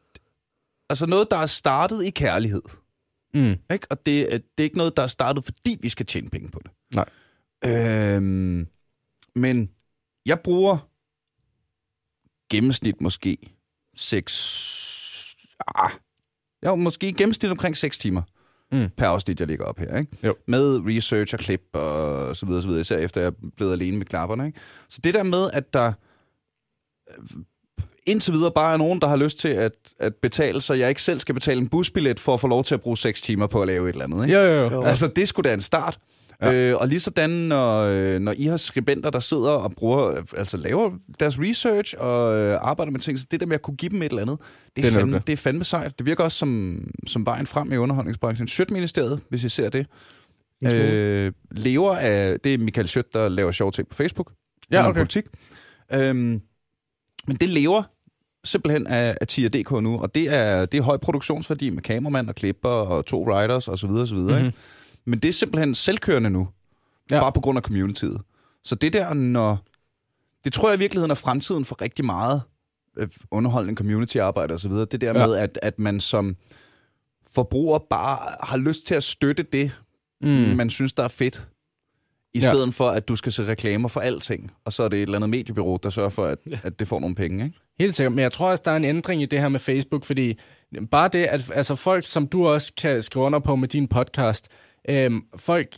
altså 0.89 1.05
noget, 1.05 1.27
der 1.31 1.37
er 1.37 1.45
startet 1.45 2.03
i 2.03 2.09
kærlighed. 2.09 2.61
Mm. 3.33 3.55
Ikke? 3.73 3.87
Og 3.89 4.05
det, 4.05 4.27
det 4.31 4.41
er 4.57 4.63
ikke 4.63 4.77
noget, 4.77 4.97
der 4.97 5.03
er 5.03 5.07
startet, 5.07 5.43
fordi 5.43 5.77
vi 5.81 5.89
skal 5.89 6.05
tjene 6.05 6.29
penge 6.29 6.49
på 6.49 6.59
det. 6.63 6.71
Nej. 6.95 7.05
Øhm, 7.65 8.67
men 9.35 9.69
jeg 10.25 10.39
bruger 10.39 10.77
gennemsnit 12.51 13.01
måske 13.01 13.37
6... 13.95 15.35
Ah, 15.75 15.91
jeg 16.61 16.79
måske 16.79 17.13
gennemsnit 17.13 17.51
omkring 17.51 17.77
6 17.77 17.97
timer 17.97 18.21
mm. 18.71 18.89
per 18.97 19.07
afsnit, 19.07 19.39
jeg 19.39 19.47
ligger 19.47 19.65
op 19.65 19.79
her. 19.79 19.97
Ikke? 19.97 20.17
Jo. 20.23 20.35
Med 20.47 20.81
research 20.85 21.33
og 21.33 21.39
klip 21.39 21.61
og 21.73 22.35
så 22.35 22.45
videre, 22.45 22.61
så 22.61 22.67
videre, 22.67 22.81
især 22.81 22.97
efter 22.97 23.21
jeg 23.21 23.27
er 23.27 23.49
blevet 23.57 23.73
alene 23.73 23.97
med 23.97 24.05
klapperne. 24.05 24.47
Ikke? 24.47 24.59
Så 24.89 25.01
det 25.03 25.13
der 25.13 25.23
med, 25.23 25.49
at 25.53 25.73
der 25.73 25.93
indtil 28.05 28.33
videre 28.33 28.51
bare 28.51 28.73
er 28.73 28.77
nogen, 28.77 29.01
der 29.01 29.07
har 29.07 29.15
lyst 29.15 29.39
til 29.39 29.47
at, 29.47 29.71
at 29.99 30.15
betale, 30.15 30.61
så 30.61 30.73
jeg 30.73 30.89
ikke 30.89 31.01
selv 31.01 31.19
skal 31.19 31.35
betale 31.35 31.61
en 31.61 31.67
busbillet 31.67 32.19
for 32.19 32.33
at 32.33 32.39
få 32.39 32.47
lov 32.47 32.63
til 32.63 32.73
at 32.73 32.81
bruge 32.81 32.97
6 32.97 33.21
timer 33.21 33.47
på 33.47 33.61
at 33.61 33.67
lave 33.67 33.89
et 33.89 33.93
eller 33.93 34.05
andet. 34.05 34.25
Ikke? 34.25 34.37
Jo, 34.37 34.43
jo, 34.43 34.71
jo. 34.71 34.83
Altså, 34.83 35.07
det 35.07 35.27
skulle 35.27 35.49
da 35.49 35.53
en 35.53 35.61
start. 35.61 35.99
Ja. 36.41 36.53
Øh, 36.53 36.77
og 36.77 36.87
lige 36.87 36.99
sådan, 36.99 37.29
når, 37.29 37.81
øh, 37.81 38.19
når 38.19 38.33
I 38.37 38.45
har 38.45 38.57
skribenter, 38.57 39.09
der 39.09 39.19
sidder 39.19 39.49
og 39.49 39.71
bruger, 39.71 40.23
altså 40.37 40.57
laver 40.57 40.91
deres 41.19 41.39
research 41.39 41.95
og 41.97 42.37
øh, 42.37 42.57
arbejder 42.61 42.91
med 42.91 42.99
ting, 42.99 43.19
så 43.19 43.25
det 43.31 43.39
der 43.39 43.45
med 43.45 43.55
at 43.55 43.61
kunne 43.61 43.77
give 43.77 43.89
dem 43.89 44.01
et 44.01 44.09
eller 44.09 44.21
andet, 44.21 44.37
det 44.75 44.85
er, 44.85 44.89
det 44.89 44.95
er, 44.95 44.99
fandme, 44.99 45.21
det 45.27 45.33
er 45.33 45.37
fandme 45.37 45.63
sejt. 45.63 45.99
Det 45.99 46.05
virker 46.05 46.23
også 46.23 46.37
som, 46.37 46.81
som 47.07 47.25
vejen 47.25 47.47
frem 47.47 47.71
i 47.71 47.77
underholdningsbranchen. 47.77 48.47
Sjøtministeriet, 48.47 49.19
hvis 49.29 49.43
I 49.43 49.49
ser 49.49 49.69
det, 49.69 49.87
øh, 50.73 51.31
lever 51.51 51.95
af, 51.95 52.39
det 52.39 52.53
er 52.53 52.57
Michael 52.57 52.87
Sjøt, 52.87 53.13
der 53.13 53.29
laver 53.29 53.51
sjove 53.51 53.71
ting 53.71 53.87
på 53.87 53.95
Facebook. 53.95 54.31
Ja, 54.71 54.89
okay. 54.89 54.99
Politik. 54.99 55.23
Øhm, 55.93 56.41
men 57.27 57.35
det 57.35 57.49
lever 57.49 57.83
simpelthen 58.43 58.87
af, 58.87 59.17
af 59.21 59.27
TIA.dk 59.27 59.71
nu, 59.71 59.99
og 59.99 60.15
det 60.15 60.33
er, 60.33 60.65
det 60.65 60.77
er 60.77 60.81
høj 60.81 60.97
produktionsværdi 60.97 61.69
med 61.69 61.81
kameramand 61.81 62.29
og 62.29 62.35
klipper 62.35 62.69
og 62.69 63.05
to 63.05 63.23
writers 63.27 63.67
osv. 63.67 63.89
osv. 63.89 64.17
Mm-hmm. 64.17 64.45
Ikke? 64.45 64.57
Men 65.05 65.19
det 65.19 65.29
er 65.29 65.33
simpelthen 65.33 65.75
selvkørende 65.75 66.29
nu. 66.29 66.47
Ja. 67.11 67.19
Bare 67.19 67.31
på 67.31 67.41
grund 67.41 67.57
af 67.57 67.63
communityet. 67.63 68.21
Så 68.63 68.75
det 68.75 68.93
der, 68.93 69.13
når... 69.13 69.65
Det 70.43 70.53
tror 70.53 70.69
jeg 70.69 70.77
i 70.77 70.79
virkeligheden 70.79 71.11
er 71.11 71.15
fremtiden 71.15 71.65
for 71.65 71.81
rigtig 71.81 72.05
meget 72.05 72.41
øh, 72.97 73.07
underholdning, 73.31 73.77
community-arbejde 73.77 74.53
osv. 74.53 74.71
Det 74.71 75.01
der 75.01 75.19
ja. 75.19 75.27
med, 75.27 75.35
at, 75.35 75.59
at 75.61 75.79
man 75.79 75.99
som 75.99 76.35
forbruger 77.35 77.79
bare 77.89 78.17
har 78.43 78.57
lyst 78.57 78.87
til 78.87 78.95
at 78.95 79.03
støtte 79.03 79.43
det, 79.43 79.71
mm. 80.21 80.29
man 80.29 80.69
synes, 80.69 80.93
der 80.93 81.03
er 81.03 81.07
fedt. 81.07 81.47
I 82.33 82.39
ja. 82.39 82.49
stedet 82.49 82.73
for, 82.73 82.89
at 82.89 83.07
du 83.07 83.15
skal 83.15 83.31
se 83.31 83.47
reklamer 83.47 83.87
for 83.87 83.99
alting, 83.99 84.51
og 84.65 84.73
så 84.73 84.83
er 84.83 84.87
det 84.87 84.97
et 84.97 85.01
eller 85.01 85.15
andet 85.15 85.29
mediebyrå, 85.29 85.79
der 85.83 85.89
sørger 85.89 86.09
for, 86.09 86.25
at, 86.25 86.37
ja. 86.49 86.59
at 86.63 86.79
det 86.79 86.87
får 86.87 86.99
nogle 86.99 87.15
penge. 87.15 87.45
Ikke? 87.45 87.57
Helt 87.79 87.95
sikkert, 87.95 88.13
men 88.13 88.23
jeg 88.23 88.31
tror 88.31 88.49
også, 88.49 88.61
der 88.65 88.71
er 88.71 88.75
en 88.75 88.85
ændring 88.85 89.21
i 89.21 89.25
det 89.25 89.39
her 89.39 89.49
med 89.49 89.59
Facebook, 89.59 90.03
fordi 90.03 90.39
bare 90.91 91.07
det, 91.07 91.25
at 91.25 91.51
altså 91.53 91.75
folk, 91.75 92.05
som 92.05 92.27
du 92.27 92.47
også 92.47 92.73
kan 92.77 93.01
skrive 93.01 93.25
under 93.25 93.39
på 93.39 93.55
med 93.55 93.67
din 93.67 93.87
podcast, 93.87 94.47
Øhm, 94.89 95.21
folk, 95.35 95.77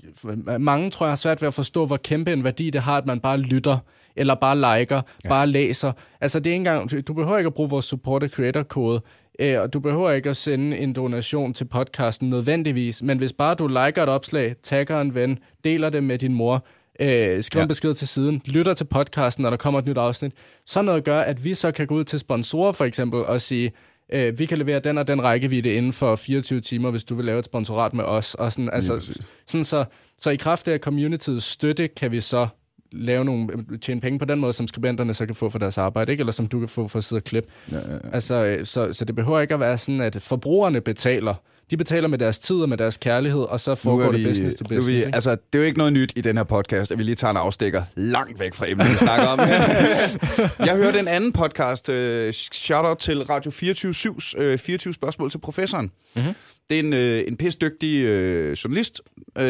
mange 0.60 0.90
tror 0.90 1.06
jeg 1.06 1.12
har 1.12 1.16
svært 1.16 1.42
ved 1.42 1.48
at 1.48 1.54
forstå, 1.54 1.86
hvor 1.86 1.98
kæmpe 1.98 2.34
en 2.34 2.44
værdi 2.44 2.70
det 2.70 2.82
har, 2.82 2.98
at 2.98 3.06
man 3.06 3.20
bare 3.20 3.38
lytter, 3.38 3.78
eller 4.16 4.36
bare 4.36 4.56
liker, 4.56 5.02
ja. 5.24 5.30
bare 5.30 5.48
læser. 5.48 5.92
Altså 6.22 6.40
det 6.40 6.48
er 6.48 6.54
ikke 6.54 6.70
engang, 6.70 7.08
du 7.08 7.14
behøver 7.14 7.38
ikke 7.38 7.48
at 7.48 7.54
bruge 7.54 7.70
vores 7.70 7.86
supporter 7.86 8.28
creator 8.28 8.64
kode, 8.64 9.02
øh, 9.40 9.62
og 9.62 9.74
du 9.74 9.80
behøver 9.80 10.12
ikke 10.12 10.30
at 10.30 10.38
sende 10.38 10.78
en 10.78 10.94
donation 10.94 11.54
til 11.54 11.66
podcasten 11.66 12.30
nødvendigvis, 12.30 13.04
men 13.04 13.18
hvis 13.18 13.34
bare 13.34 13.56
du 13.56 13.68
liker 13.68 14.04
et 14.04 14.10
opslag, 14.10 14.56
tagger 14.64 15.02
en 15.02 15.16
ven, 15.16 15.40
deler 15.64 15.90
det 15.90 16.04
med 16.04 16.18
din 16.18 16.34
mor, 16.34 16.66
øh, 17.00 17.44
skriver 17.44 17.62
ja. 17.62 17.64
en 17.64 17.68
besked 17.68 17.94
til 17.94 18.08
siden, 18.08 18.42
lytter 18.46 18.74
til 18.74 18.86
podcasten, 18.86 19.42
når 19.42 19.50
der 19.50 19.58
kommer 19.58 19.80
et 19.80 19.86
nyt 19.86 19.98
afsnit, 19.98 20.32
så 20.66 20.82
noget 20.82 21.04
gør, 21.04 21.20
at 21.20 21.44
vi 21.44 21.54
så 21.54 21.72
kan 21.72 21.88
gå 21.88 21.96
ud 21.96 22.04
til 22.04 22.20
sponsorer 22.20 22.72
for 22.72 22.86
eksempel 22.86 23.26
og 23.26 23.42
sige, 23.42 23.72
øh, 24.12 24.40
vi 24.40 24.46
kan 24.46 24.58
levere 24.58 24.80
den 24.80 24.98
og 24.98 25.08
den 25.08 25.24
rækkevidde 25.24 25.74
inden 25.74 25.94
for 25.94 26.16
24 26.16 26.60
timer, 26.60 26.92
hvis 26.92 27.04
du 27.04 27.16
vil 27.16 27.26
lave 27.26 27.40
et 27.40 27.46
sponsorat 27.46 27.94
med 27.94 28.04
os. 28.04 28.36
Og 28.36 28.52
sådan, 28.52 28.70
altså, 28.74 29.20
sådan 29.48 29.64
så, 29.64 29.86
så 30.20 30.30
i 30.30 30.36
kraft 30.36 30.68
af 30.68 30.80
communityets 30.80 31.46
støtte, 31.46 31.88
kan 31.88 32.12
vi 32.12 32.22
så 32.22 32.48
lave 32.92 33.26
nogle, 33.26 33.66
tjene 33.82 34.02
penge 34.02 34.20
på 34.20 34.26
den 34.26 34.40
måde, 34.40 34.54
som 34.54 34.68
skribenterne 34.68 35.14
så 35.14 35.26
kan 35.26 35.36
få 35.36 35.50
for 35.50 35.60
deres 35.60 35.78
arbejde, 35.78 36.12
ikke? 36.12 36.22
eller 36.22 36.34
som 36.34 36.48
du 36.48 36.60
kan 36.60 36.70
få 36.70 36.88
for 36.88 36.98
at 36.98 37.04
sidde 37.04 37.20
og 37.20 37.24
klippe. 37.24 37.50
Ja, 37.72 37.78
ja, 37.78 37.94
ja. 37.94 38.00
Altså, 38.14 38.36
øh, 38.36 38.66
så, 38.66 38.94
så 38.94 39.06
det 39.06 39.16
behøver 39.16 39.40
ikke 39.40 39.54
at 39.54 39.60
være 39.60 39.78
sådan, 39.78 40.02
at 40.02 40.22
forbrugerne 40.22 40.82
betaler 40.82 41.36
de 41.72 41.78
betaler 41.78 42.08
med 42.08 42.18
deres 42.18 42.40
tid 42.40 42.56
og 42.56 42.70
med 42.70 42.78
deres 42.78 42.98
kærlighed, 42.98 43.42
og 43.42 43.60
så 43.60 43.76
foregår 43.76 44.12
vi, 44.12 44.18
det 44.18 44.28
business 44.28 44.56
to 44.58 44.64
business. 44.64 44.88
Vi, 44.88 44.96
ikke? 44.96 45.16
altså, 45.16 45.30
det 45.32 45.40
er 45.54 45.60
jo 45.60 45.64
ikke 45.64 45.78
noget 45.78 45.94
nyt 45.94 46.14
i 46.16 46.22
den 46.22 46.38
her 46.38 46.44
podcast, 46.44 46.92
at 46.92 46.98
vi 46.98 47.04
lige 47.04 47.16
tager 47.16 47.32
en 47.32 47.38
afstikker 47.38 47.84
langt 47.96 48.40
væk 48.40 48.54
fra 48.54 48.70
emnet, 48.70 48.90
vi 48.90 48.96
snakker 48.96 49.28
om. 49.28 49.40
jeg 50.68 50.76
hørte 50.76 51.00
en 51.00 51.08
anden 51.08 51.32
podcast, 51.32 51.90
uh, 51.90 51.96
shout-out 52.32 52.98
til 52.98 53.24
Radio 53.24 53.52
24-7's 53.52 54.44
uh, 54.44 54.60
24 54.60 54.94
spørgsmål 54.94 55.32
til 55.32 55.38
professoren. 55.38 55.92
Mm-hmm. 56.16 56.34
Det 56.70 56.80
er 56.80 56.80
en, 56.80 56.94
uh, 56.94 57.28
en 57.28 57.38
pisse 57.38 57.60
dygtig 57.60 58.04
uh, 58.04 58.52
journalist. 58.52 59.02
Uh, 59.40 59.44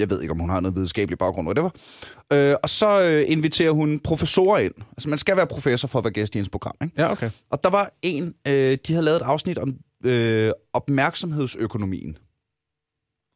jeg 0.00 0.10
ved 0.10 0.22
ikke, 0.22 0.32
om 0.32 0.38
hun 0.38 0.50
har 0.50 0.60
noget 0.60 0.74
videnskabelig 0.74 1.18
baggrund, 1.18 1.48
whatever. 1.48 1.70
Uh, 2.34 2.58
og 2.62 2.68
så 2.68 3.20
uh, 3.24 3.32
inviterer 3.32 3.70
hun 3.70 4.00
professorer 4.04 4.58
ind. 4.58 4.72
Altså, 4.92 5.08
man 5.08 5.18
skal 5.18 5.36
være 5.36 5.46
professor 5.46 5.88
for 5.88 5.98
at 5.98 6.04
være 6.04 6.12
gæst 6.12 6.34
i 6.34 6.38
hendes 6.38 6.50
program. 6.50 6.74
Ikke? 6.82 7.02
Ja, 7.02 7.12
okay. 7.12 7.30
Og 7.50 7.64
der 7.64 7.70
var 7.70 7.90
en, 8.02 8.24
uh, 8.24 8.52
de 8.52 8.78
havde 8.88 9.02
lavet 9.02 9.16
et 9.16 9.22
afsnit 9.22 9.58
om 9.58 9.74
øh, 10.06 10.52
opmærksomhedsøkonomien, 10.72 12.18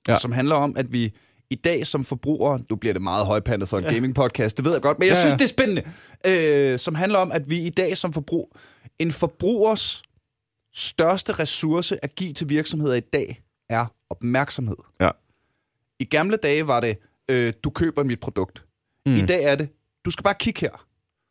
ja. 0.08 0.16
som 0.16 0.32
handler 0.32 0.54
om, 0.54 0.76
at 0.76 0.92
vi 0.92 1.12
i 1.50 1.54
dag 1.54 1.86
som 1.86 2.04
forbrugere, 2.04 2.58
nu 2.70 2.76
bliver 2.76 2.92
det 2.92 3.02
meget 3.02 3.26
højpandet 3.26 3.68
for 3.68 3.78
en 3.78 3.84
ja. 3.84 3.90
gaming-podcast, 3.90 4.56
det 4.56 4.64
ved 4.64 4.72
jeg 4.72 4.82
godt, 4.82 4.98
men 4.98 5.08
jeg 5.08 5.14
ja, 5.14 5.20
synes, 5.20 5.32
ja. 5.32 5.36
det 5.36 5.44
er 5.44 5.48
spændende, 5.48 5.82
øh, 6.26 6.78
som 6.78 6.94
handler 6.94 7.18
om, 7.18 7.32
at 7.32 7.50
vi 7.50 7.60
i 7.60 7.70
dag 7.70 7.96
som 7.96 8.12
forbrug, 8.12 8.56
en 8.98 9.12
forbrugers 9.12 10.02
største 10.74 11.32
ressource 11.32 12.04
at 12.04 12.14
give 12.14 12.32
til 12.32 12.48
virksomheder 12.48 12.94
i 12.94 13.00
dag, 13.00 13.42
er 13.70 13.86
opmærksomhed. 14.10 14.76
Ja. 15.00 15.10
I 16.00 16.04
gamle 16.04 16.36
dage 16.36 16.66
var 16.66 16.80
det, 16.80 16.98
øh, 17.28 17.52
du 17.64 17.70
køber 17.70 18.04
mit 18.04 18.20
produkt. 18.20 18.64
Mm. 19.06 19.14
I 19.14 19.26
dag 19.26 19.44
er 19.44 19.54
det, 19.54 19.68
du 20.04 20.10
skal 20.10 20.22
bare 20.22 20.34
kigge 20.34 20.60
her. 20.60 20.86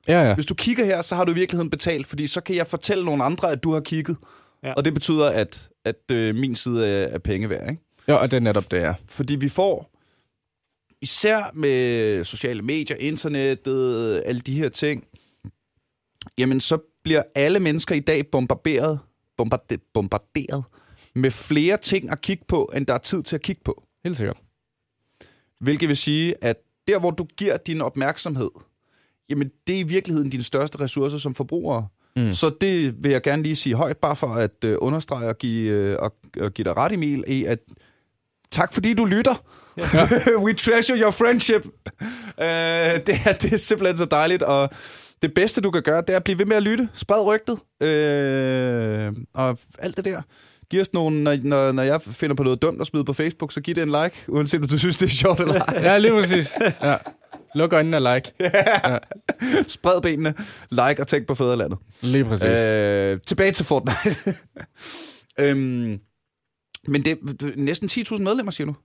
Ja, 0.08 0.28
ja. 0.28 0.34
Hvis 0.34 0.46
du 0.46 0.54
kigger 0.54 0.86
her, 0.86 1.02
så 1.02 1.16
har 1.16 1.26
du 1.26 1.32
i 1.32 1.36
virkeligheden 1.36 1.70
betalt, 1.70 2.08
fordi 2.08 2.28
så 2.28 2.42
kan 2.42 2.56
jeg 2.56 2.68
fortælle 2.68 3.06
nogle 3.06 3.24
andre, 3.24 3.52
at 3.52 3.64
du 3.64 3.74
har 3.74 3.82
kigget. 3.82 4.18
Ja. 4.64 4.74
Og 4.74 4.86
det 4.86 4.94
betyder, 4.94 5.30
at, 5.30 5.70
at 5.86 6.12
øh, 6.12 6.36
min 6.36 6.56
side 6.56 6.88
er, 6.88 7.08
er 7.08 7.18
penge 7.18 7.50
værd. 7.50 7.70
Ikke? 7.70 7.84
Ja, 8.08 8.14
og 8.14 8.32
det 8.32 8.38
er 8.38 8.42
netop 8.42 8.72
det, 8.72 8.78
ja. 8.78 8.94
Fordi 9.06 9.36
vi 9.36 9.50
får, 9.50 9.92
især 11.02 11.52
med 11.54 12.24
sociale 12.24 12.62
medier, 12.62 12.98
internettet, 12.98 14.24
alle 14.26 14.42
de 14.42 14.54
her 14.54 14.70
ting, 14.70 15.08
jamen 16.38 16.62
så 16.62 16.78
bliver 17.04 17.24
alle 17.36 17.60
mennesker 17.60 17.96
i 17.96 18.00
dag 18.00 18.28
bombarderet, 18.28 19.00
bombarderet, 19.38 19.82
bombarderet 19.94 20.64
med 21.16 21.32
flere 21.32 21.78
ting 21.78 22.12
at 22.12 22.22
kigge 22.22 22.46
på, 22.48 22.72
end 22.76 22.86
der 22.86 22.94
er 22.94 22.98
tid 22.98 23.24
til 23.24 23.36
at 23.36 23.42
kigge 23.42 23.62
på. 23.66 23.84
Helt 24.04 24.18
sikkert. 24.18 24.38
Hvilket 25.60 25.90
vil 25.90 25.98
sige, 25.98 26.36
at 26.42 26.58
der, 26.88 27.00
hvor 27.00 27.12
du 27.12 27.24
giver 27.24 27.58
din 27.58 27.82
opmærksomhed, 27.82 28.50
jamen 29.30 29.52
det 29.68 29.76
er 29.76 29.80
i 29.80 29.84
virkeligheden 29.84 30.30
din 30.30 30.44
største 30.44 30.80
ressource 30.80 31.20
som 31.20 31.36
forbruger. 31.36 31.84
Mm. 32.26 32.34
Så 32.34 32.52
det 32.62 33.04
vil 33.04 33.12
jeg 33.12 33.22
gerne 33.22 33.44
lige 33.44 33.56
sige 33.56 33.76
højt, 33.76 33.98
bare 33.98 34.16
for 34.16 34.34
at 34.34 34.64
uh, 34.66 34.76
understrege 34.78 35.30
og 35.30 35.38
give, 35.38 35.94
uh, 35.94 36.04
og, 36.04 36.16
og 36.42 36.54
give 36.54 36.64
dig 36.64 36.78
ret, 36.78 36.92
Emil, 36.92 37.24
i 37.28 37.46
at 37.46 37.60
tak 38.52 38.74
fordi 38.74 38.94
du 38.94 39.06
lytter. 39.06 39.44
Ja. 39.78 39.84
We 40.46 40.54
treasure 40.54 41.00
your 41.00 41.12
friendship. 41.12 41.66
Uh, 41.66 42.44
det, 43.08 43.20
er, 43.26 43.34
det 43.42 43.54
er 43.54 43.58
simpelthen 43.58 43.98
så 43.98 44.06
dejligt, 44.06 44.44
og 44.44 44.70
det 45.22 45.34
bedste, 45.34 45.62
du 45.62 45.72
kan 45.72 45.84
gøre, 45.84 46.02
det 46.02 46.10
er 46.10 46.18
at 46.18 46.24
blive 46.24 46.40
ved 46.40 46.46
med 46.46 46.56
at 46.56 46.64
lytte. 46.64 46.90
Spred 46.94 47.26
rygtet. 47.26 47.54
Uh, 47.54 49.24
og 49.34 49.60
alt 49.80 49.98
det 49.98 50.06
der. 50.06 50.22
Giv 50.70 50.82
os 50.82 50.94
nogle, 50.94 51.24
når, 51.24 51.38
når, 51.44 51.72
når 51.72 51.84
jeg 51.84 52.02
finder 52.02 52.36
på 52.36 52.44
noget 52.44 52.62
dumt 52.62 52.82
at 52.82 52.88
smide 52.88 53.06
på 53.06 53.14
Facebook, 53.14 53.52
så 53.52 53.62
giv 53.62 53.76
det 53.76 53.84
en 53.84 53.90
like, 54.04 54.16
uanset 54.28 54.62
om 54.62 54.68
du 54.68 54.78
synes, 54.78 54.98
det 54.98 55.06
er 55.06 55.10
sjovt 55.10 55.40
eller 55.40 55.62
ej. 55.62 55.82
ja, 55.82 55.98
lige 55.98 56.12
præcis. 56.12 56.54
Ja. 56.84 56.96
Luk 57.56 57.74
øjnene 57.74 57.98
og 57.98 58.16
like. 58.16 58.32
ja. 58.40 58.98
Spred 59.68 60.02
benene, 60.02 60.34
like 60.70 61.02
og 61.02 61.08
tænk 61.08 61.28
på 61.28 61.36
fædrelandet. 61.36 61.80
Lige 62.02 62.26
præcis. 62.26 62.60
Øh, 62.60 63.20
tilbage 63.26 63.52
til 63.52 63.66
Fortnite. 63.66 64.34
øhm, 65.40 66.00
men 66.88 67.06
det 67.06 67.12
er 67.12 67.52
næsten 67.56 67.90
10.000 67.92 68.22
medlemmer, 68.22 68.52
siger 68.52 68.66
du? 68.66 68.76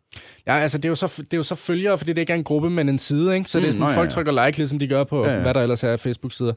Ja, 0.46 0.58
altså 0.58 0.78
det 0.78 0.84
er, 0.84 0.88
jo 0.88 0.94
så, 0.94 1.06
det 1.18 1.32
er 1.32 1.36
jo 1.36 1.42
så 1.42 1.54
følgere, 1.54 1.98
fordi 1.98 2.12
det 2.12 2.20
ikke 2.20 2.32
er 2.32 2.36
en 2.36 2.44
gruppe, 2.44 2.70
men 2.70 2.88
en 2.88 2.98
side, 2.98 3.36
ikke? 3.36 3.50
Så 3.50 3.58
mm, 3.58 3.62
det 3.62 3.68
er 3.68 3.72
sådan, 3.72 3.86
nå, 3.86 3.90
ja, 3.90 3.96
folk 3.96 4.10
trykker 4.10 4.46
like, 4.46 4.58
ligesom 4.58 4.78
de 4.78 4.88
gør 4.88 5.04
på, 5.04 5.26
ja, 5.26 5.34
ja. 5.34 5.42
hvad 5.42 5.54
der 5.54 5.62
ellers 5.62 5.84
er 5.84 5.92
af 5.92 6.00
Facebook-sider. 6.00 6.52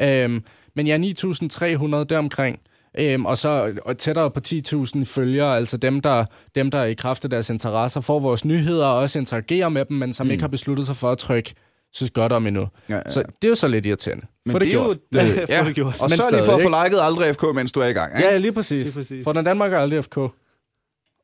Øhm, 0.00 0.44
men 0.76 0.86
ja, 0.86 0.98
9.300 0.98 2.04
deromkring. 2.04 2.58
Øhm, 2.98 3.26
og 3.26 3.38
så 3.38 3.74
og 3.84 3.98
tættere 3.98 4.30
på 4.30 4.40
10.000 4.48 5.04
følgere, 5.04 5.56
altså 5.56 5.76
dem 5.76 6.00
der, 6.00 6.24
dem, 6.54 6.70
der 6.70 6.84
i 6.84 6.94
kraft 6.94 7.24
af 7.24 7.30
deres 7.30 7.50
interesser 7.50 8.00
får 8.00 8.20
vores 8.20 8.44
nyheder 8.44 8.86
og 8.86 8.98
også 8.98 9.18
interagerer 9.18 9.68
med 9.68 9.84
dem, 9.84 9.96
men 9.96 10.12
som 10.12 10.26
mm. 10.26 10.30
ikke 10.30 10.42
har 10.42 10.48
besluttet 10.48 10.86
sig 10.86 10.96
for 10.96 11.10
at 11.10 11.18
trykke 11.18 11.54
synes 11.92 12.10
godt 12.10 12.32
om 12.32 12.46
endnu. 12.46 12.60
Ja, 12.88 12.94
ja, 12.94 13.00
ja. 13.06 13.10
Så 13.10 13.20
det 13.20 13.44
er 13.44 13.48
jo 13.48 13.54
så 13.54 13.68
lidt 13.68 13.86
irriterende. 13.86 14.26
Men 14.46 14.54
det, 14.54 14.62
det, 14.62 14.70
gjort. 14.70 14.96
Jo, 15.14 15.18
det, 15.20 15.48
ja. 15.48 15.64
det 15.64 15.74
gjort. 15.74 16.00
Og 16.00 16.10
men 16.10 16.16
så 16.16 16.28
lige 16.30 16.44
for 16.44 16.52
at 16.52 16.62
få 16.62 16.84
liket 16.84 16.98
aldrig 17.02 17.34
FK, 17.34 17.42
mens 17.54 17.72
du 17.72 17.80
er 17.80 17.86
i 17.86 17.92
gang. 17.92 18.16
Ikke? 18.16 18.28
Ja, 18.28 18.36
lige 18.36 18.52
præcis. 18.52 18.86
Lige 18.86 18.94
præcis. 18.94 19.24
For 19.24 19.32
når 19.32 19.42
Danmark 19.42 19.72
er 19.72 19.78
aldrig 19.78 20.04
FK. 20.04 20.18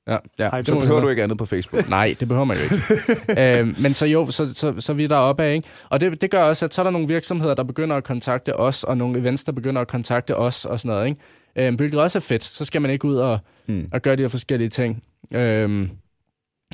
Ja, 0.08 0.16
ja 0.38 0.48
Ej, 0.48 0.62
så 0.62 0.78
behøver 0.78 1.00
du 1.00 1.08
ikke 1.08 1.22
andet 1.22 1.38
på 1.38 1.46
Facebook. 1.46 1.88
Nej, 1.98 2.16
det 2.20 2.28
behøver 2.28 2.44
man 2.44 2.56
jo 2.56 2.62
ikke. 2.62 3.40
øhm, 3.58 3.74
men 3.82 3.94
så 3.94 4.06
jo, 4.06 4.30
så, 4.30 4.54
så, 4.54 4.74
så 4.78 4.92
vi 4.92 5.04
er 5.04 5.08
deroppe 5.08 5.42
af, 5.42 5.54
ikke? 5.54 5.68
Og 5.88 6.00
det, 6.00 6.20
det 6.20 6.30
gør 6.30 6.42
også, 6.42 6.64
at 6.64 6.74
så 6.74 6.82
er 6.82 6.84
der 6.84 6.90
nogle 6.90 7.08
virksomheder, 7.08 7.54
der 7.54 7.62
begynder 7.62 7.96
at 7.96 8.04
kontakte 8.04 8.56
os, 8.56 8.84
og 8.84 8.96
nogle 8.96 9.18
events, 9.18 9.44
der 9.44 9.52
begynder 9.52 9.80
at 9.80 9.88
kontakte 9.88 10.36
os 10.36 10.64
og 10.64 10.78
sådan 10.78 10.88
noget, 10.88 11.06
ikke? 11.06 11.20
Øhm, 11.56 11.76
hvilket 11.76 12.00
også 12.00 12.18
er 12.18 12.20
fedt. 12.20 12.44
Så 12.44 12.64
skal 12.64 12.82
man 12.82 12.90
ikke 12.90 13.04
ud 13.04 13.16
og, 13.16 13.38
hmm. 13.66 13.88
og 13.92 14.02
gøre 14.02 14.16
de 14.16 14.22
her 14.22 14.28
forskellige 14.28 14.68
ting. 14.68 15.02
Øhm, 15.34 15.90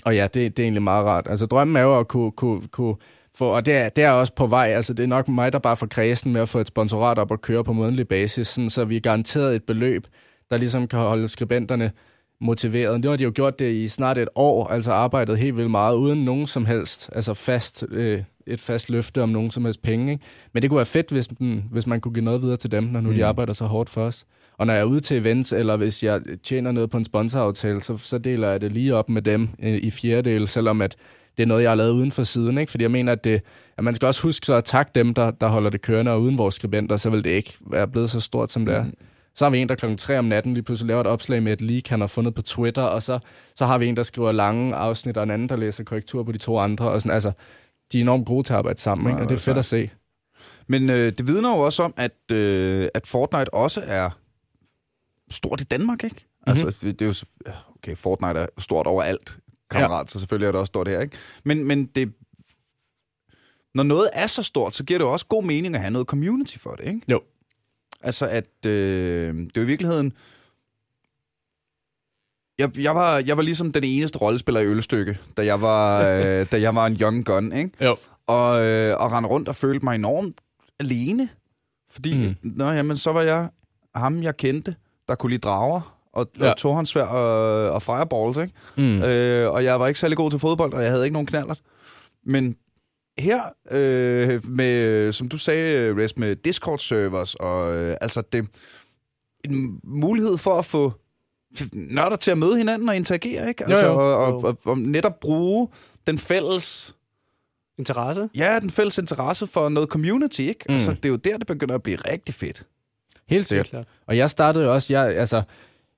og 0.04 0.16
ja, 0.16 0.22
det, 0.22 0.56
det 0.56 0.58
er 0.58 0.64
egentlig 0.64 0.82
meget 0.82 1.04
rart. 1.04 1.26
Altså 1.30 1.46
drømmen 1.46 1.76
er 1.76 1.80
jo 1.80 1.98
at 1.98 2.08
kunne, 2.08 2.32
kunne, 2.32 2.62
kunne 2.70 2.96
få, 3.34 3.48
og 3.48 3.66
det 3.66 3.74
er, 3.74 3.88
det 3.88 4.04
er 4.04 4.10
også 4.10 4.34
på 4.34 4.46
vej. 4.46 4.66
Altså 4.66 4.94
det 4.94 5.02
er 5.02 5.06
nok 5.06 5.28
mig, 5.28 5.52
der 5.52 5.58
bare 5.58 5.76
får 5.76 5.86
kredsen 5.86 6.32
med 6.32 6.40
at 6.40 6.48
få 6.48 6.58
et 6.58 6.66
sponsorat 6.66 7.18
op 7.18 7.30
og 7.30 7.40
køre 7.42 7.64
på 7.64 7.72
månedlig 7.72 8.08
basis, 8.08 8.46
sådan, 8.46 8.70
så 8.70 8.84
vi 8.84 8.96
er 8.96 9.00
garanteret 9.00 9.54
et 9.56 9.64
beløb, 9.64 10.06
der 10.50 10.56
ligesom 10.56 10.88
kan 10.88 10.98
holde 10.98 11.28
skribenterne 11.28 11.92
motiveret. 12.40 13.00
Nu 13.00 13.08
har 13.08 13.16
de 13.16 13.24
jo 13.24 13.32
gjort 13.34 13.58
det 13.58 13.72
i 13.72 13.88
snart 13.88 14.18
et 14.18 14.28
år, 14.34 14.66
altså 14.66 14.92
arbejdet 14.92 15.38
helt 15.38 15.56
vildt 15.56 15.70
meget, 15.70 15.96
uden 15.96 16.24
nogen 16.24 16.46
som 16.46 16.66
helst, 16.66 17.10
altså 17.12 17.34
fast, 17.34 17.84
øh, 17.90 18.22
et 18.46 18.60
fast 18.60 18.90
løfte 18.90 19.22
om 19.22 19.28
nogen 19.28 19.50
som 19.50 19.64
helst 19.64 19.82
penge. 19.82 20.12
Ikke? 20.12 20.24
Men 20.52 20.62
det 20.62 20.70
kunne 20.70 20.76
være 20.76 20.86
fedt, 20.86 21.10
hvis, 21.10 21.28
hvis 21.70 21.86
man 21.86 22.00
kunne 22.00 22.14
give 22.14 22.24
noget 22.24 22.42
videre 22.42 22.56
til 22.56 22.70
dem, 22.70 22.84
når 22.84 23.00
nu 23.00 23.08
mm. 23.10 23.14
de 23.14 23.24
arbejder 23.24 23.52
så 23.52 23.64
hårdt 23.64 23.90
for 23.90 24.04
os. 24.04 24.26
Og 24.58 24.66
når 24.66 24.74
jeg 24.74 24.80
er 24.80 24.84
ude 24.84 25.00
til 25.00 25.16
events, 25.16 25.52
eller 25.52 25.76
hvis 25.76 26.02
jeg 26.02 26.20
tjener 26.42 26.72
noget 26.72 26.90
på 26.90 26.96
en 26.96 27.04
sponsoraftale, 27.04 27.80
så, 27.80 27.96
så 27.96 28.18
deler 28.18 28.50
jeg 28.50 28.60
det 28.60 28.72
lige 28.72 28.94
op 28.94 29.08
med 29.08 29.22
dem 29.22 29.48
øh, 29.62 29.74
i 29.74 29.90
fjerdedel, 29.90 30.48
selvom 30.48 30.82
at 30.82 30.96
det 31.36 31.42
er 31.42 31.46
noget, 31.46 31.62
jeg 31.62 31.70
har 31.70 31.76
lavet 31.76 31.90
uden 31.90 32.12
for 32.12 32.22
siden. 32.22 32.58
Ikke? 32.58 32.70
Fordi 32.70 32.82
jeg 32.82 32.90
mener, 32.90 33.12
at, 33.12 33.24
det, 33.24 33.42
at 33.78 33.84
man 33.84 33.94
skal 33.94 34.06
også 34.06 34.22
huske 34.22 34.46
så 34.46 34.54
at 34.54 34.64
takke 34.64 34.92
dem, 34.94 35.14
der, 35.14 35.30
der 35.30 35.48
holder 35.48 35.70
det 35.70 35.82
kørende, 35.82 36.12
og 36.12 36.22
uden 36.22 36.38
vores 36.38 36.54
skribenter, 36.54 36.96
så 36.96 37.10
vil 37.10 37.24
det 37.24 37.30
ikke 37.30 37.54
være 37.70 37.88
blevet 37.88 38.10
så 38.10 38.20
stort, 38.20 38.52
som 38.52 38.66
det 38.66 38.74
er. 38.74 38.82
Mm. 38.84 38.94
Så 39.34 39.44
har 39.44 39.50
vi 39.50 39.58
en, 39.58 39.68
der 39.68 39.74
klokken 39.74 39.98
3 39.98 40.18
om 40.18 40.24
natten 40.24 40.54
lige 40.54 40.62
pludselig 40.62 40.88
laver 40.88 41.00
et 41.00 41.06
opslag 41.06 41.42
med 41.42 41.52
et 41.52 41.60
leak, 41.60 41.88
han 41.88 42.00
har 42.00 42.06
fundet 42.06 42.34
på 42.34 42.42
Twitter, 42.42 42.82
og 42.82 43.02
så, 43.02 43.18
så 43.54 43.66
har 43.66 43.78
vi 43.78 43.86
en, 43.86 43.96
der 43.96 44.02
skriver 44.02 44.32
lange 44.32 44.74
afsnit, 44.74 45.16
og 45.16 45.22
en 45.22 45.30
anden, 45.30 45.48
der 45.48 45.56
læser 45.56 45.84
korrektur 45.84 46.22
på 46.22 46.32
de 46.32 46.38
to 46.38 46.58
andre. 46.58 46.90
Og 46.90 47.00
sådan, 47.00 47.14
altså, 47.14 47.32
de 47.92 47.98
er 47.98 48.02
enormt 48.02 48.26
gode 48.26 48.46
til 48.46 48.52
at 48.52 48.58
arbejde 48.58 48.80
sammen, 48.80 49.10
ikke? 49.10 49.22
og 49.22 49.28
det 49.28 49.34
er 49.34 49.40
fedt 49.40 49.58
at 49.58 49.64
se. 49.64 49.90
Men 50.66 50.90
øh, 50.90 51.12
det 51.18 51.26
vidner 51.26 51.56
jo 51.56 51.58
også 51.58 51.82
om, 51.82 51.94
at, 51.96 52.32
øh, 52.32 52.88
at 52.94 53.06
Fortnite 53.06 53.54
også 53.54 53.82
er 53.86 54.10
stort 55.34 55.60
i 55.60 55.64
Danmark, 55.64 56.04
ikke? 56.04 56.16
Mm-hmm. 56.16 56.50
Altså, 56.50 56.86
det, 56.86 56.98
det 56.98 57.02
er 57.02 57.06
jo... 57.06 57.52
Okay, 57.76 57.96
Fortnite 57.96 58.40
er 58.40 58.46
stort 58.58 58.86
overalt, 58.86 59.38
kammerat, 59.70 60.06
ja. 60.06 60.10
så 60.10 60.18
selvfølgelig 60.18 60.46
er 60.46 60.52
det 60.52 60.58
også 60.58 60.70
stort 60.70 60.88
her, 60.88 61.00
ikke? 61.00 61.16
Men, 61.44 61.64
men 61.64 61.86
det... 61.86 62.12
Når 63.74 63.82
noget 63.82 64.10
er 64.12 64.26
så 64.26 64.42
stort, 64.42 64.74
så 64.74 64.84
giver 64.84 64.98
det 64.98 65.04
jo 65.04 65.12
også 65.12 65.26
god 65.26 65.44
mening 65.44 65.74
at 65.74 65.80
have 65.80 65.90
noget 65.90 66.06
community 66.06 66.58
for 66.58 66.74
det, 66.74 66.86
ikke? 66.86 67.00
Jo. 67.08 67.20
Altså, 68.00 68.26
at 68.26 68.66
øh, 68.66 69.34
det 69.36 69.56
er 69.56 69.60
i 69.60 69.64
virkeligheden... 69.64 70.12
Jeg, 72.58 72.78
jeg, 72.78 72.94
var, 72.94 73.18
jeg 73.18 73.36
var 73.36 73.42
ligesom 73.42 73.72
den 73.72 73.84
eneste 73.84 74.18
rollespiller 74.18 74.60
i 74.60 74.66
Ølstykke, 74.66 75.18
da 75.36 75.44
jeg 75.44 75.60
var, 75.60 76.02
øh, 76.02 76.46
da 76.52 76.60
jeg 76.60 76.74
var 76.74 76.86
en 76.86 76.96
young 76.96 77.24
gun, 77.24 77.52
ikke? 77.52 77.70
Jo. 77.84 77.96
Og, 78.26 78.64
øh, 78.64 79.00
og 79.00 79.12
rendte 79.12 79.28
rundt 79.28 79.48
og 79.48 79.56
følte 79.56 79.84
mig 79.84 79.94
enormt 79.94 80.40
alene. 80.80 81.28
Fordi, 81.90 82.28
mm. 82.28 82.34
nå, 82.42 82.64
jamen, 82.64 82.96
så 82.96 83.12
var 83.12 83.22
jeg 83.22 83.50
ham, 83.94 84.22
jeg 84.22 84.36
kendte, 84.36 84.76
der 85.08 85.14
kunne 85.14 85.30
lide 85.30 85.40
drager, 85.40 86.00
og, 86.12 86.26
ja. 86.40 86.50
og 86.50 86.56
tog 86.56 86.76
hans 86.76 86.88
svær 86.88 87.04
og, 87.04 87.70
og 87.70 87.82
fireballs, 87.82 88.38
ikke? 88.38 88.52
Mm. 88.76 89.02
Øh, 89.02 89.52
og 89.52 89.64
jeg 89.64 89.80
var 89.80 89.86
ikke 89.86 90.00
særlig 90.00 90.16
god 90.16 90.30
til 90.30 90.38
fodbold, 90.38 90.72
og 90.72 90.82
jeg 90.82 90.90
havde 90.90 91.04
ikke 91.04 91.12
nogen 91.12 91.26
knaller. 91.26 91.54
Men 92.26 92.56
her, 93.18 93.42
øh, 93.70 94.50
med, 94.50 95.12
som 95.12 95.28
du 95.28 95.38
sagde, 95.38 95.94
Res, 96.02 96.16
med 96.16 96.36
Discord-servers, 96.36 97.34
og 97.34 97.76
øh, 97.76 97.96
altså 98.00 98.22
det, 98.32 98.48
en 99.44 99.80
mulighed 99.84 100.38
for 100.38 100.58
at 100.58 100.64
få 100.64 100.92
nørder 101.72 102.16
til 102.16 102.30
at 102.30 102.38
møde 102.38 102.56
hinanden 102.56 102.88
og 102.88 102.96
interagere, 102.96 103.48
ikke? 103.48 103.64
Altså, 103.64 103.86
jo, 103.86 103.92
jo. 103.92 103.98
Og, 103.98 104.16
og, 104.16 104.44
og, 104.44 104.58
og 104.64 104.78
netop 104.78 105.20
bruge 105.20 105.68
den 106.06 106.18
fælles... 106.18 106.96
Interesse? 107.78 108.28
Ja, 108.34 108.60
den 108.60 108.70
fælles 108.70 108.98
interesse 108.98 109.46
for 109.46 109.68
noget 109.68 109.88
community, 109.88 110.40
ikke? 110.40 110.64
Mm. 110.68 110.72
Altså, 110.72 110.92
det 110.92 111.04
er 111.04 111.08
jo 111.08 111.16
der, 111.16 111.38
det 111.38 111.46
begynder 111.46 111.74
at 111.74 111.82
blive 111.82 111.96
rigtig 111.96 112.34
fedt. 112.34 112.66
Helt 113.28 113.46
sikkert. 113.46 113.86
Og 114.06 114.16
jeg 114.16 114.30
startede 114.30 114.64
jo 114.64 114.74
også, 114.74 114.92
jeg, 114.92 115.16
altså, 115.16 115.42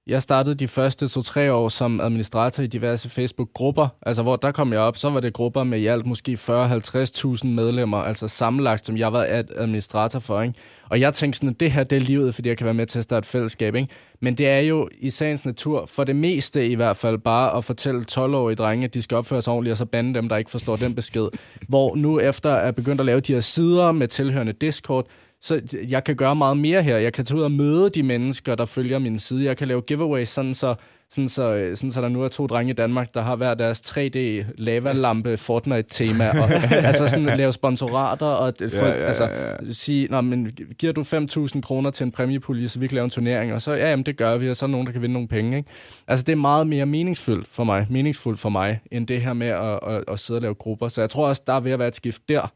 jeg 0.06 0.22
startede 0.22 0.54
de 0.54 0.68
første 0.68 1.08
to-tre 1.08 1.52
år 1.52 1.68
som 1.68 2.00
administrator 2.00 2.62
i 2.62 2.66
diverse 2.66 3.10
Facebook-grupper. 3.10 3.88
Altså, 4.02 4.22
hvor 4.22 4.36
der 4.36 4.52
kom 4.52 4.72
jeg 4.72 4.80
op, 4.80 4.96
så 4.96 5.10
var 5.10 5.20
det 5.20 5.32
grupper 5.32 5.64
med 5.64 5.78
i 5.78 5.86
alt 5.86 6.06
måske 6.06 6.32
40-50.000 6.32 7.46
medlemmer, 7.46 7.98
altså 7.98 8.28
sammenlagt, 8.28 8.86
som 8.86 8.96
jeg 8.96 9.12
var 9.12 9.44
administrator 9.56 10.18
for. 10.18 10.42
Ikke? 10.42 10.54
Og 10.90 11.00
jeg 11.00 11.14
tænkte 11.14 11.36
sådan, 11.36 11.48
at 11.48 11.60
det 11.60 11.70
her 11.70 11.84
det 11.84 11.96
er 11.96 12.00
livet, 12.00 12.34
fordi 12.34 12.48
jeg 12.48 12.56
kan 12.56 12.64
være 12.64 12.74
med 12.74 12.86
til 12.86 12.98
at 12.98 13.04
starte 13.04 13.24
et 13.24 13.26
fællesskab. 13.26 13.74
Ikke? 13.74 13.88
Men 14.20 14.34
det 14.34 14.48
er 14.48 14.58
jo 14.58 14.88
i 14.98 15.10
sagens 15.10 15.44
natur, 15.44 15.86
for 15.86 16.04
det 16.04 16.16
meste 16.16 16.68
i 16.68 16.74
hvert 16.74 16.96
fald, 16.96 17.18
bare 17.18 17.56
at 17.56 17.64
fortælle 17.64 18.04
12-årige 18.12 18.56
drenge, 18.56 18.84
at 18.84 18.94
de 18.94 19.02
skal 19.02 19.16
opføre 19.16 19.42
sig 19.42 19.52
ordentligt, 19.52 19.72
og 19.72 19.76
så 19.76 19.86
bande 19.86 20.14
dem, 20.14 20.28
der 20.28 20.36
ikke 20.36 20.50
forstår 20.50 20.76
den 20.76 20.94
besked. 20.94 21.28
Hvor 21.68 21.96
nu 21.96 22.20
efter 22.20 22.54
at 22.54 22.74
begyndt 22.74 23.00
at 23.00 23.06
lave 23.06 23.20
de 23.20 23.32
her 23.32 23.40
sider 23.40 23.92
med 23.92 24.08
tilhørende 24.08 24.52
Discord, 24.52 25.06
så 25.40 25.60
jeg 25.88 26.04
kan 26.04 26.16
gøre 26.16 26.36
meget 26.36 26.56
mere 26.56 26.82
her. 26.82 26.96
Jeg 26.96 27.12
kan 27.12 27.24
tage 27.24 27.38
ud 27.38 27.42
og 27.42 27.52
møde 27.52 27.90
de 27.90 28.02
mennesker, 28.02 28.54
der 28.54 28.64
følger 28.64 28.98
min 28.98 29.18
side. 29.18 29.44
Jeg 29.44 29.56
kan 29.56 29.68
lave 29.68 29.80
giveaways, 29.80 30.28
sådan 30.28 30.54
så, 30.54 30.74
sådan 31.10 31.28
så, 31.28 31.70
sådan 31.74 31.90
så 31.90 32.02
der 32.02 32.08
nu 32.08 32.22
er 32.22 32.28
to 32.28 32.46
drenge 32.46 32.70
i 32.70 32.74
Danmark, 32.74 33.14
der 33.14 33.22
har 33.22 33.36
hver 33.36 33.54
deres 33.54 33.80
3D 33.80 34.18
lavalampe 34.58 35.36
Fortnite-tema. 35.46 36.28
Og, 36.28 36.50
altså 36.72 37.06
sådan 37.06 37.24
lave 37.24 37.52
sponsorater 37.52 38.26
og 38.26 38.54
folk, 38.60 38.72
ja, 38.72 38.86
ja, 38.86 39.00
ja. 39.00 39.06
altså 39.06 39.28
sige, 39.72 40.08
Nå, 40.10 40.20
men 40.20 40.50
giver 40.78 40.92
du 40.92 41.00
5.000 41.00 41.60
kroner 41.60 41.90
til 41.90 42.04
en 42.04 42.12
præmiepulje, 42.12 42.68
så 42.68 42.78
vi 42.78 42.86
kan 42.86 42.94
lave 42.94 43.04
en 43.04 43.10
turnering? 43.10 43.52
Og 43.52 43.62
så, 43.62 43.72
ja, 43.72 43.90
jamen, 43.90 44.06
det 44.06 44.16
gør 44.16 44.36
vi, 44.36 44.50
og 44.50 44.56
så 44.56 44.64
er 44.64 44.66
der 44.66 44.72
nogen, 44.72 44.86
der 44.86 44.92
kan 44.92 45.02
vinde 45.02 45.12
nogle 45.12 45.28
penge. 45.28 45.56
Ikke? 45.56 45.70
Altså 46.08 46.24
det 46.24 46.32
er 46.32 46.36
meget 46.36 46.66
mere 46.66 46.86
meningsfuldt 46.86 47.48
for 47.48 47.64
mig, 47.64 47.86
meningsfuldt 47.90 48.40
for 48.40 48.48
mig, 48.48 48.80
end 48.90 49.06
det 49.06 49.22
her 49.22 49.32
med 49.32 49.46
at, 49.46 49.80
at, 49.86 50.04
at 50.08 50.18
sidde 50.18 50.38
og 50.38 50.42
lave 50.42 50.54
grupper. 50.54 50.88
Så 50.88 51.00
jeg 51.00 51.10
tror 51.10 51.28
også, 51.28 51.42
der 51.46 51.52
er 51.52 51.60
ved 51.60 51.72
at 51.72 51.78
være 51.78 51.88
et 51.88 51.96
skift 51.96 52.28
der. 52.28 52.52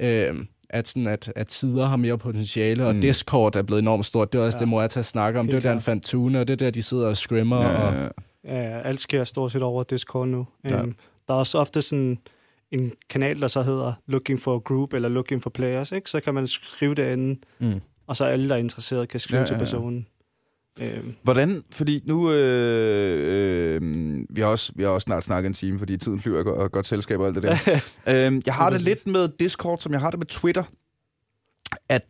Øh, 0.00 0.34
at, 0.70 0.88
sådan, 0.88 1.06
at, 1.06 1.32
at 1.36 1.52
sider 1.52 1.86
har 1.86 1.96
mere 1.96 2.18
potentiale, 2.18 2.86
og 2.86 2.94
mm. 2.94 3.00
Discord 3.00 3.56
er 3.56 3.62
blevet 3.62 3.82
enormt 3.82 4.06
stort. 4.06 4.32
Det 4.32 4.40
er 4.40 4.42
også 4.42 4.58
ja. 4.58 4.60
det, 4.60 4.68
må 4.68 4.80
jeg 4.80 4.90
tage 4.90 5.04
snakke 5.04 5.40
om. 5.40 5.46
Helt 5.46 5.52
det 5.52 5.58
er 5.58 5.68
der, 5.68 5.74
han 5.74 5.80
fandt 5.80 6.04
Tune, 6.04 6.40
og 6.40 6.48
det 6.48 6.52
er 6.52 6.56
der, 6.56 6.70
de 6.70 6.82
sidder 6.82 7.06
og 7.06 7.16
scrimmer. 7.16 7.62
Ja, 7.62 7.86
og... 7.86 8.12
ja, 8.44 8.62
ja. 8.62 8.80
alt 8.80 9.00
sker 9.00 9.24
stort 9.24 9.52
set 9.52 9.62
over 9.62 9.82
Discord 9.82 10.28
nu. 10.28 10.46
Ja. 10.64 10.82
Um, 10.82 10.94
der 11.28 11.34
er 11.34 11.38
også 11.38 11.58
ofte 11.58 11.82
sådan 11.82 12.18
en 12.70 12.92
kanal, 13.10 13.40
der 13.40 13.46
så 13.46 13.62
hedder 13.62 13.92
Looking 14.06 14.40
for 14.40 14.54
a 14.54 14.58
Group, 14.58 14.92
eller 14.92 15.08
Looking 15.08 15.42
for 15.42 15.50
Players, 15.50 15.92
ikke? 15.92 16.10
så 16.10 16.20
kan 16.20 16.34
man 16.34 16.46
skrive 16.46 16.94
derinde, 16.94 17.40
mm. 17.58 17.80
og 18.06 18.16
så 18.16 18.24
alle, 18.24 18.48
der 18.48 18.54
er 18.54 18.58
interesseret, 18.58 19.08
kan 19.08 19.20
skrive 19.20 19.38
ja, 19.38 19.40
ja, 19.40 19.52
ja. 19.52 19.58
til 19.58 19.58
personen. 19.58 20.06
Øh. 20.80 21.04
Hvordan, 21.22 21.64
fordi 21.70 22.02
nu, 22.06 22.32
øh, 22.32 23.76
øh, 23.82 23.82
vi, 24.30 24.40
har 24.40 24.48
også, 24.48 24.72
vi 24.76 24.82
har 24.82 24.90
også 24.90 25.04
snart 25.04 25.24
snakket 25.24 25.48
en 25.48 25.54
time, 25.54 25.78
fordi 25.78 25.96
tiden 25.96 26.20
flyver 26.20 26.44
og, 26.44 26.54
og 26.54 26.72
godt 26.72 26.86
selskab 26.86 27.20
og 27.20 27.26
alt 27.26 27.34
det 27.34 27.42
der. 27.42 27.56
øh, 28.30 28.42
jeg 28.46 28.54
har 28.54 28.70
det 28.70 28.80
lidt 28.80 29.06
med 29.06 29.28
Discord, 29.40 29.78
som 29.78 29.92
jeg 29.92 30.00
har 30.00 30.10
det 30.10 30.18
med 30.18 30.26
Twitter, 30.26 30.62
at 31.88 32.04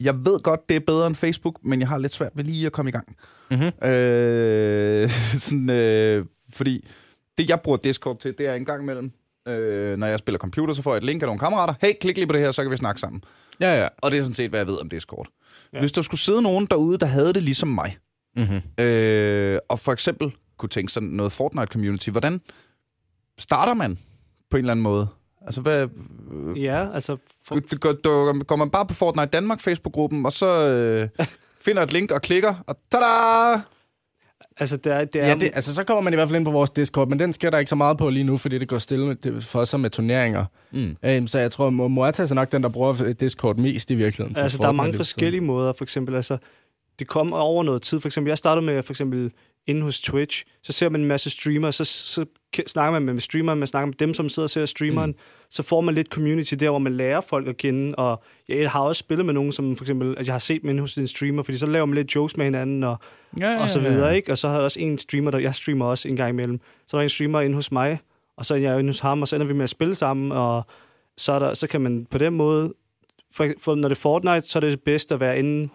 jeg 0.00 0.14
ved 0.24 0.40
godt, 0.40 0.68
det 0.68 0.76
er 0.76 0.80
bedre 0.80 1.06
end 1.06 1.14
Facebook, 1.14 1.58
men 1.64 1.80
jeg 1.80 1.88
har 1.88 1.98
lidt 1.98 2.12
svært 2.12 2.32
ved 2.34 2.44
lige 2.44 2.66
at 2.66 2.72
komme 2.72 2.88
i 2.88 2.92
gang. 2.92 3.16
Mm-hmm. 3.50 3.88
Øh, 3.88 5.10
sådan, 5.44 5.70
øh, 5.70 6.24
fordi 6.52 6.88
det, 7.38 7.48
jeg 7.48 7.60
bruger 7.60 7.78
Discord 7.78 8.18
til, 8.18 8.34
det 8.38 8.48
er 8.48 8.54
en 8.54 8.64
gang 8.64 8.82
imellem, 8.82 9.12
øh, 9.48 9.98
når 9.98 10.06
jeg 10.06 10.18
spiller 10.18 10.38
computer, 10.38 10.74
så 10.74 10.82
får 10.82 10.92
jeg 10.92 10.96
et 10.96 11.04
link 11.04 11.22
af 11.22 11.26
nogle 11.26 11.38
kammerater. 11.38 11.74
Hey, 11.80 11.92
klik 12.00 12.16
lige 12.16 12.26
på 12.26 12.32
det 12.32 12.40
her, 12.40 12.50
så 12.50 12.62
kan 12.62 12.70
vi 12.70 12.76
snakke 12.76 13.00
sammen. 13.00 13.24
Ja, 13.60 13.80
ja. 13.82 13.88
Og 13.98 14.10
det 14.10 14.18
er 14.18 14.22
sådan 14.22 14.34
set, 14.34 14.50
hvad 14.50 14.60
jeg 14.60 14.66
ved 14.66 14.80
om 14.80 14.88
Discord. 14.88 15.28
Ja. 15.72 15.78
Hvis 15.78 15.92
der 15.92 16.02
skulle 16.02 16.20
sidde 16.20 16.42
nogen 16.42 16.66
derude, 16.66 16.98
der 16.98 17.06
havde 17.06 17.32
det 17.32 17.42
ligesom 17.42 17.68
mig, 17.68 17.98
Mm-hmm. 18.36 18.84
øh, 18.84 19.58
og 19.68 19.78
for 19.78 19.92
eksempel 19.92 20.32
kunne 20.58 20.68
tænke 20.68 20.92
sådan 20.92 21.08
noget 21.08 21.32
Fortnite-community, 21.40 22.10
hvordan 22.10 22.40
starter 23.38 23.74
man 23.74 23.98
på 24.50 24.56
en 24.56 24.58
eller 24.58 24.70
anden 24.70 24.82
måde? 24.82 25.08
Altså, 25.46 25.60
hvad, 25.60 25.88
Ja, 26.56 26.94
altså... 26.94 27.16
For, 27.44 27.54
du, 27.54 27.76
du, 27.82 27.96
du, 28.04 28.42
går 28.46 28.56
man 28.56 28.70
bare 28.70 28.86
på 28.86 28.94
Fortnite 28.94 29.26
Danmark 29.26 29.60
Facebook-gruppen, 29.60 30.26
og 30.26 30.32
så 30.32 30.66
øh, 30.68 31.08
finder 31.64 31.82
et 31.82 31.92
link 31.92 32.10
og 32.10 32.22
klikker, 32.22 32.54
og 32.66 32.76
tada! 32.92 33.60
altså, 34.56 34.76
det 34.76 34.92
er... 34.92 35.04
Det 35.04 35.22
er 35.22 35.28
Ja, 35.28 35.34
det, 35.34 35.50
altså, 35.54 35.74
så 35.74 35.84
kommer 35.84 36.00
man 36.00 36.12
i 36.12 36.16
hvert 36.16 36.28
fald 36.28 36.36
ind 36.36 36.44
på 36.44 36.50
vores 36.50 36.70
Discord, 36.70 37.08
men 37.08 37.18
den 37.18 37.32
sker 37.32 37.50
der 37.50 37.58
ikke 37.58 37.68
så 37.68 37.76
meget 37.76 37.98
på 37.98 38.10
lige 38.10 38.24
nu, 38.24 38.36
fordi 38.36 38.58
det 38.58 38.68
går 38.68 38.78
stille 38.78 39.06
med, 39.06 39.14
det, 39.14 39.42
for 39.42 39.64
sig 39.64 39.80
med 39.80 39.90
turneringer. 39.90 40.44
Mm. 40.70 40.96
Øhm, 41.04 41.26
så 41.26 41.38
jeg 41.38 41.52
tror, 41.52 41.70
Mo- 41.70 41.88
Moatas 41.88 42.30
er 42.30 42.34
nok 42.34 42.52
den, 42.52 42.62
der 42.62 42.68
bruger 42.68 43.12
Discord 43.20 43.56
mest 43.56 43.90
i 43.90 43.94
virkeligheden. 43.94 44.42
Altså, 44.42 44.58
der 44.58 44.68
er 44.68 44.72
mange 44.72 44.94
forskellige 44.94 45.40
måder. 45.40 45.72
For 45.72 45.84
eksempel, 45.84 46.14
altså, 46.14 46.38
det 46.98 47.08
kommer 47.08 47.38
over 47.38 47.62
noget 47.62 47.82
tid. 47.82 48.00
For 48.00 48.08
eksempel, 48.08 48.30
jeg 48.30 48.38
startede 48.38 48.66
med, 48.66 48.82
for 48.82 48.92
eksempel, 48.92 49.32
inde 49.66 49.82
hos 49.82 50.00
Twitch, 50.00 50.44
så 50.62 50.72
ser 50.72 50.88
man 50.88 51.00
en 51.00 51.06
masse 51.06 51.30
streamere, 51.30 51.72
så, 51.72 51.84
så 51.84 52.24
snakker 52.66 53.00
man 53.00 53.14
med 53.14 53.20
streameren, 53.20 53.58
man 53.58 53.68
snakker 53.68 53.86
med 53.86 53.94
dem, 53.94 54.14
som 54.14 54.28
sidder 54.28 54.46
og 54.46 54.50
ser 54.50 54.66
streameren, 54.66 55.10
mm. 55.10 55.16
så 55.50 55.62
får 55.62 55.80
man 55.80 55.94
lidt 55.94 56.08
community 56.08 56.54
der, 56.54 56.70
hvor 56.70 56.78
man 56.78 56.96
lærer 56.96 57.20
folk 57.20 57.48
at 57.48 57.56
kende, 57.56 57.94
og 57.94 58.22
jeg 58.48 58.70
har 58.70 58.80
også 58.80 58.98
spillet 58.98 59.26
med 59.26 59.34
nogen, 59.34 59.52
som 59.52 59.76
for 59.76 59.84
eksempel, 59.84 60.18
at 60.18 60.26
jeg 60.26 60.34
har 60.34 60.38
set 60.38 60.64
inde 60.64 60.80
hos 60.80 60.98
en 60.98 61.08
streamer, 61.08 61.42
fordi 61.42 61.58
så 61.58 61.66
laver 61.66 61.86
man 61.86 61.94
lidt 61.94 62.14
jokes 62.14 62.36
med 62.36 62.44
hinanden, 62.44 62.84
og, 62.84 62.96
Ja, 63.40 63.62
og 63.62 63.70
så 63.70 63.80
videre, 63.80 64.16
ikke? 64.16 64.32
Og 64.32 64.38
så 64.38 64.48
har 64.48 64.54
jeg 64.54 64.64
også 64.64 64.80
en 64.80 64.98
streamer, 64.98 65.30
der, 65.30 65.38
jeg 65.38 65.54
streamer 65.54 65.84
også 65.84 66.08
en 66.08 66.16
gang 66.16 66.30
imellem, 66.30 66.60
så 66.86 66.96
er 66.96 66.98
der 66.98 67.02
en 67.02 67.08
streamer 67.08 67.40
inde 67.40 67.54
hos 67.54 67.72
mig, 67.72 67.98
og 68.36 68.46
så 68.46 68.54
er 68.54 68.58
jeg 68.58 68.78
inde 68.78 68.88
hos 68.88 68.98
ham, 68.98 69.22
og 69.22 69.28
så 69.28 69.36
ender 69.36 69.46
vi 69.46 69.52
med 69.52 69.62
at 69.62 69.70
spille 69.70 69.94
sammen, 69.94 70.32
og 70.32 70.66
så, 71.16 71.32
er 71.32 71.38
der, 71.38 71.54
så 71.54 71.68
kan 71.68 71.80
man 71.80 72.06
på 72.10 72.18
den 72.18 72.34
måde, 72.34 72.74
for, 73.34 73.48
for 73.58 73.74
når 73.74 73.88
det 73.88 73.96
er 73.96 74.00
Fortnite, 74.00 74.40
så 74.40 74.58
er 74.58 74.60
det 74.60 74.80
bedst 74.80 75.12
at 75.12 75.20
være 75.20 75.38
inde 75.38 75.68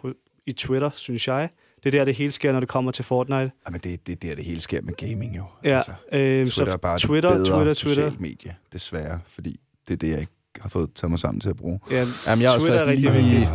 i 0.48 0.52
Twitter, 0.52 0.89
synes 0.95 1.28
jeg. 1.28 1.50
Det 1.84 1.93
er 1.95 2.00
der, 2.00 2.06
det 2.06 2.16
hele 2.16 2.32
sker, 2.32 2.52
når 2.52 2.60
det 2.60 2.70
kommer 2.70 2.91
til 2.91 3.06
Fortnite. 3.06 3.52
Jamen, 3.68 3.80
det, 3.84 4.08
det 4.08 4.14
er 4.14 4.28
der, 4.30 4.36
det 4.36 4.45
hele 4.45 4.62
sker 4.62 4.82
med 4.82 4.93
gaming 4.93 5.38
jo. 5.38 5.43
Ja, 5.64 5.76
Altså, 5.78 5.91
øh, 6.12 6.20
Twitter 6.20 6.52
så 6.52 6.66
er 6.66 6.78
bare 6.78 6.98
Twitter, 7.00 7.30
bedre 7.30 7.45
Twitter, 7.45 7.74
Twitter. 7.74 8.12
Medie, 8.20 8.56
desværre, 8.74 9.20
fordi 9.28 9.60
det 9.88 9.93
er 9.93 9.98
det, 9.98 10.10
jeg 10.10 10.20
ikke 10.20 10.32
har 10.62 10.70
fået 10.70 10.89
taget 10.95 11.10
mig 11.10 11.20
sammen 11.20 11.41
til 11.41 11.50
at 11.50 11.56
bruge. 11.58 11.80
Ja, 11.91 12.06
Jamen, 12.28 12.41
jeg 12.41 12.50
er 12.50 12.54
også 12.54 12.60
Twitter 12.60 12.74
er 12.74 12.80
først 12.80 12.88
rigtig 12.88 13.12
lige... 13.12 13.24
vigtigt. 13.24 13.50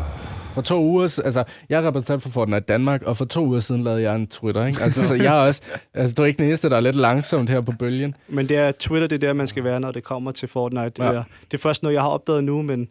For 0.54 0.62
to 0.62 0.82
uger, 0.84 1.02
altså, 1.24 1.44
jeg 1.68 1.82
er 1.82 1.86
repræsentant 1.86 2.22
for 2.22 2.30
Fortnite 2.30 2.60
Danmark, 2.60 3.02
og 3.02 3.16
for 3.16 3.24
to 3.24 3.46
uger 3.46 3.58
siden 3.60 3.82
lavede 3.84 4.02
jeg 4.02 4.14
en 4.16 4.26
Twitter, 4.26 4.66
ikke? 4.66 4.82
Altså, 4.82 5.02
så 5.08 5.14
jeg 5.14 5.24
er 5.26 5.40
også, 5.46 5.62
altså, 5.94 6.14
du 6.14 6.22
er 6.22 6.26
ikke 6.26 6.38
den 6.38 6.46
eneste, 6.46 6.70
der 6.70 6.76
er 6.76 6.80
lidt 6.80 6.96
langsomt 6.96 7.50
her 7.50 7.60
på 7.60 7.72
bølgen. 7.78 8.14
Men 8.28 8.48
det 8.48 8.56
er 8.56 8.72
Twitter, 8.72 9.06
det 9.08 9.14
er 9.22 9.26
der, 9.26 9.32
man 9.32 9.46
skal 9.46 9.64
være, 9.64 9.80
når 9.80 9.92
det 9.92 10.04
kommer 10.04 10.32
til 10.32 10.48
Fortnite. 10.48 10.84
Det, 10.90 10.98
Ja. 10.98 11.04
er, 11.12 11.22
det 11.50 11.54
er 11.54 11.58
først 11.62 11.82
noget, 11.82 11.94
jeg 11.94 12.02
har 12.02 12.08
opdaget 12.08 12.44
nu, 12.44 12.62
men 12.62 12.88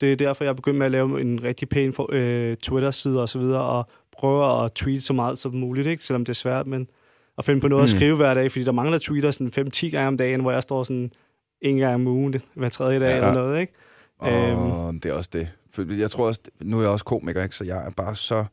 det 0.00 0.12
er 0.12 0.16
derfor, 0.16 0.44
jeg 0.44 0.50
er 0.50 0.54
begyndt 0.54 0.78
med 0.78 0.86
at 0.86 0.92
lave 0.92 1.20
en 1.20 1.42
rigtig 1.42 1.68
pæn 1.68 1.92
for, 1.92 2.08
øh, 2.12 2.56
Twitter-side 2.56 3.22
og 3.22 3.28
så 3.28 3.38
videre, 3.38 3.62
og 3.62 3.86
prøve 4.12 4.64
at 4.64 4.72
tweete 4.72 5.00
så 5.00 5.12
meget 5.12 5.38
som 5.38 5.54
muligt, 5.54 5.86
ikke? 5.86 6.04
selvom 6.04 6.24
det 6.24 6.32
er 6.32 6.34
svært, 6.34 6.66
men 6.66 6.88
at 7.38 7.44
finde 7.44 7.60
på 7.60 7.68
noget 7.68 7.80
mm. 7.80 7.84
at 7.84 7.90
skrive 7.90 8.16
hver 8.16 8.34
dag, 8.34 8.50
fordi 8.50 8.64
der 8.64 8.70
er 8.70 8.74
mange, 8.74 8.92
der 8.92 8.98
tweeter 8.98 9.30
sådan 9.30 9.68
5-10 9.74 9.90
gange 9.90 10.08
om 10.08 10.16
dagen, 10.16 10.40
hvor 10.40 10.52
jeg 10.52 10.62
står 10.62 10.84
sådan 10.84 11.12
en 11.60 11.76
gang 11.76 11.94
om 11.94 12.06
ugen, 12.06 12.34
hver 12.54 12.68
tredje 12.68 13.00
dag 13.00 13.06
Ja. 13.06 13.10
ja. 13.10 13.16
eller 13.16 13.34
noget, 13.34 13.60
ikke? 13.60 13.72
Og 14.18 14.32
øhm. 14.32 15.00
det 15.00 15.10
er 15.10 15.14
også 15.14 15.30
det. 15.32 15.52
For 15.70 15.94
jeg 15.94 16.10
tror 16.10 16.26
også, 16.26 16.40
nu 16.60 16.78
er 16.78 16.82
jeg 16.82 16.90
også 16.90 17.04
komiker, 17.04 17.42
ikke? 17.42 17.56
så 17.56 17.64
jeg 17.64 17.86
er 17.86 17.90
bare 17.90 18.14
så 18.14 18.44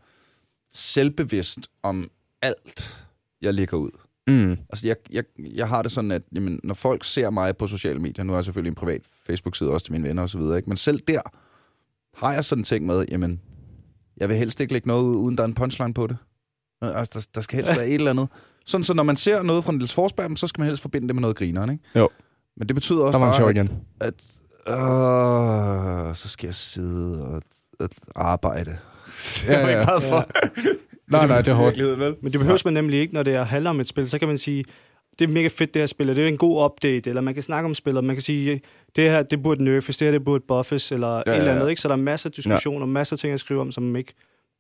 selvbevidst 0.74 1.60
om 1.84 2.10
alt, 2.42 3.06
jeg 3.42 3.54
lægger 3.54 3.78
ud. 3.78 3.92
Mm. 4.32 4.52
Altså, 4.52 4.88
jeg, 4.88 4.96
jeg, 5.12 5.24
jeg 5.56 5.68
har 5.68 5.82
det 5.82 5.92
sådan, 5.92 6.12
at 6.12 6.22
jamen, 6.36 6.60
når 6.64 6.74
folk 6.74 7.04
ser 7.04 7.30
mig 7.30 7.58
på 7.58 7.68
sociale 7.68 8.00
medier, 8.00 8.24
nu 8.26 8.32
har 8.32 8.38
jeg 8.38 8.44
selvfølgelig 8.44 8.70
en 8.70 8.76
privat 8.76 9.02
Facebook-side 9.26 9.70
også 9.70 9.86
til 9.86 9.94
mine 9.94 10.08
venner 10.08 10.24
osv., 10.24 10.42
ikke? 10.42 10.64
men 10.68 10.78
selv 10.78 11.00
der 11.08 11.22
har 12.16 12.34
jeg 12.34 12.46
sådan 12.46 12.64
ting 12.64 12.86
med, 12.86 13.06
jamen, 13.12 13.42
jeg 14.18 14.30
vil 14.30 14.38
helst 14.38 14.60
ikke 14.60 14.74
lægge 14.74 14.88
noget 14.88 15.04
ud, 15.04 15.16
uden 15.16 15.38
der 15.38 15.44
er 15.44 15.48
en 15.48 15.54
punchline 15.54 15.94
på 15.94 16.08
det. 16.08 16.18
Altså, 16.82 17.12
der, 17.14 17.28
der 17.36 17.42
skal 17.42 17.56
helst 17.56 17.78
være 17.78 17.88
et 17.88 17.94
eller 17.94 18.12
andet. 18.12 18.28
Sådan, 18.66 18.84
så 18.84 18.94
når 18.94 19.04
man 19.04 19.16
ser 19.16 19.44
noget 19.44 19.64
fra 19.64 19.72
Niels 19.72 19.94
Forsberg, 19.94 20.38
så 20.38 20.48
skal 20.48 20.62
man 20.62 20.68
helst 20.68 20.82
forbinde 20.82 21.08
det 21.08 21.16
med 21.16 21.22
noget 21.22 21.36
grineren, 21.36 21.70
ikke? 21.72 21.84
Jo. 21.96 22.10
Men 22.58 22.68
det 22.68 22.76
betyder 22.76 23.00
også 23.00 23.12
Der 23.12 23.18
var 23.18 23.26
en 23.26 23.30
bare, 23.30 23.38
sjov 23.38 23.50
at, 23.50 23.56
igen. 23.56 23.86
at 24.00 24.14
øh, 26.10 26.16
så 26.16 26.28
skal 26.28 26.48
jeg 26.48 26.56
sidde 26.56 27.26
og, 27.26 27.42
og 27.80 27.90
arbejde. 28.32 28.78
Ja, 29.48 29.52
det 29.52 29.64
er 29.64 29.68
ikke 29.68 29.80
ja. 29.80 29.86
meget 29.86 30.04
for. 30.04 30.28
Nej, 31.10 31.28
nej, 31.28 31.38
det 31.42 31.48
er 31.48 31.54
hårdt. 31.56 31.80
Vel? 31.80 32.16
Men 32.22 32.32
det 32.32 32.40
behøver 32.40 32.62
man 32.66 32.74
nemlig 32.74 33.00
ikke, 33.00 33.14
når 33.14 33.24
det 33.24 33.48
handler 33.48 33.70
om 33.70 33.80
et 33.80 33.88
spil. 33.88 34.10
Så 34.10 34.20
kan 34.20 34.28
man 34.28 34.38
sige, 34.38 34.66
det 35.20 35.30
er 35.30 35.32
mega 35.34 35.48
fedt, 35.48 35.74
det 35.74 35.82
her 35.82 35.88
spil, 35.88 36.10
og 36.10 36.16
det 36.16 36.24
er 36.24 36.28
en 36.28 36.38
god 36.38 36.66
update, 36.66 37.10
eller 37.10 37.22
man 37.22 37.34
kan 37.34 37.44
snakke 37.44 37.66
om 37.68 37.74
spillet, 37.74 38.04
man 38.04 38.16
kan 38.16 38.22
sige, 38.24 38.62
det 38.96 39.04
her, 39.04 39.24
det 39.24 39.44
burde 39.44 39.64
nerfes, 39.64 39.98
det 39.98 40.06
her, 40.06 40.12
det 40.12 40.24
burde 40.24 40.44
buffes, 40.48 40.92
eller 40.92 41.08
ja, 41.08 41.22
ja, 41.26 41.32
et 41.32 41.36
eller 41.38 41.52
ja. 41.52 41.56
andet, 41.56 41.70
ikke? 41.70 41.82
Så 41.82 41.88
der 41.88 41.94
er 41.94 41.98
masser 41.98 42.30
af 42.30 42.34
diskussioner, 42.34 42.80
ja. 42.80 42.86
masser 42.86 43.16
af 43.16 43.20
ting 43.20 43.34
at 43.34 43.40
skrive 43.40 43.62
om, 43.62 43.72
som 43.72 43.84
man 43.84 43.96
ikke 43.96 44.14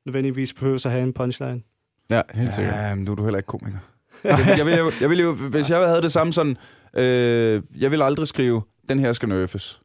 nødvendigvis 0.06 0.54
behøver 0.54 0.86
at 0.86 0.92
have 0.92 1.04
en 1.04 1.14
punchline. 1.14 1.62
Ja, 2.10 2.22
helt 2.34 2.54
sikkert. 2.56 2.76
Ja, 2.76 2.96
men 2.96 3.04
nu 3.06 3.12
er 3.12 3.16
du 3.16 3.24
heller 3.24 3.38
ikke 3.40 3.48
komiker. 3.48 3.78
jeg, 4.24 4.38
vil, 4.38 4.54
jeg, 4.58 4.66
vil, 4.66 4.78
jo- 4.78 4.92
jeg 5.02 5.10
vil 5.10 5.20
jo, 5.20 5.34
hvis 5.34 5.70
jeg 5.70 5.88
havde 5.88 6.02
det 6.02 6.12
samme 6.12 6.34
sådan, 6.34 6.58
øh, 6.94 7.62
jeg 7.80 7.92
vil 7.92 8.02
aldrig 8.02 8.28
skrive, 8.28 8.62
den 8.90 9.00
her 9.00 9.12
skal 9.14 9.30
nerfes. 9.30 9.82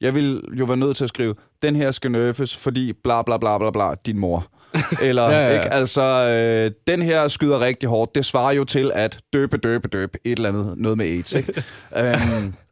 Jeg 0.00 0.14
vil 0.14 0.42
jo 0.52 0.64
være 0.64 0.76
nødt 0.76 0.96
til 0.96 1.04
at 1.04 1.08
skrive, 1.08 1.34
den 1.62 1.76
her 1.76 1.90
skal 1.90 2.10
nerfes, 2.10 2.56
fordi 2.56 2.92
bla 2.92 3.22
bla 3.22 3.38
bla 3.38 3.58
bla 3.58 3.70
bla, 3.70 3.94
din 4.06 4.18
mor. 4.18 4.46
Eller, 5.08 5.22
Ja, 5.22 5.30
ja, 5.30 5.46
ja, 5.46 5.54
ikke, 5.54 5.72
altså, 5.72 6.02
øh, 6.02 6.70
den 6.86 7.02
her 7.02 7.28
skyder 7.28 7.60
rigtig 7.60 7.88
hårdt. 7.88 8.14
Det 8.14 8.24
svarer 8.24 8.52
jo 8.52 8.64
til 8.64 8.90
at 8.94 9.20
døbe, 9.32 9.56
døbe, 9.56 9.88
døbe, 9.88 10.18
et 10.24 10.36
eller 10.36 10.48
andet, 10.48 10.74
noget 10.76 10.98
med 10.98 11.06
AIDS, 11.06 11.32
ikke? 11.32 11.64
um, 12.00 12.54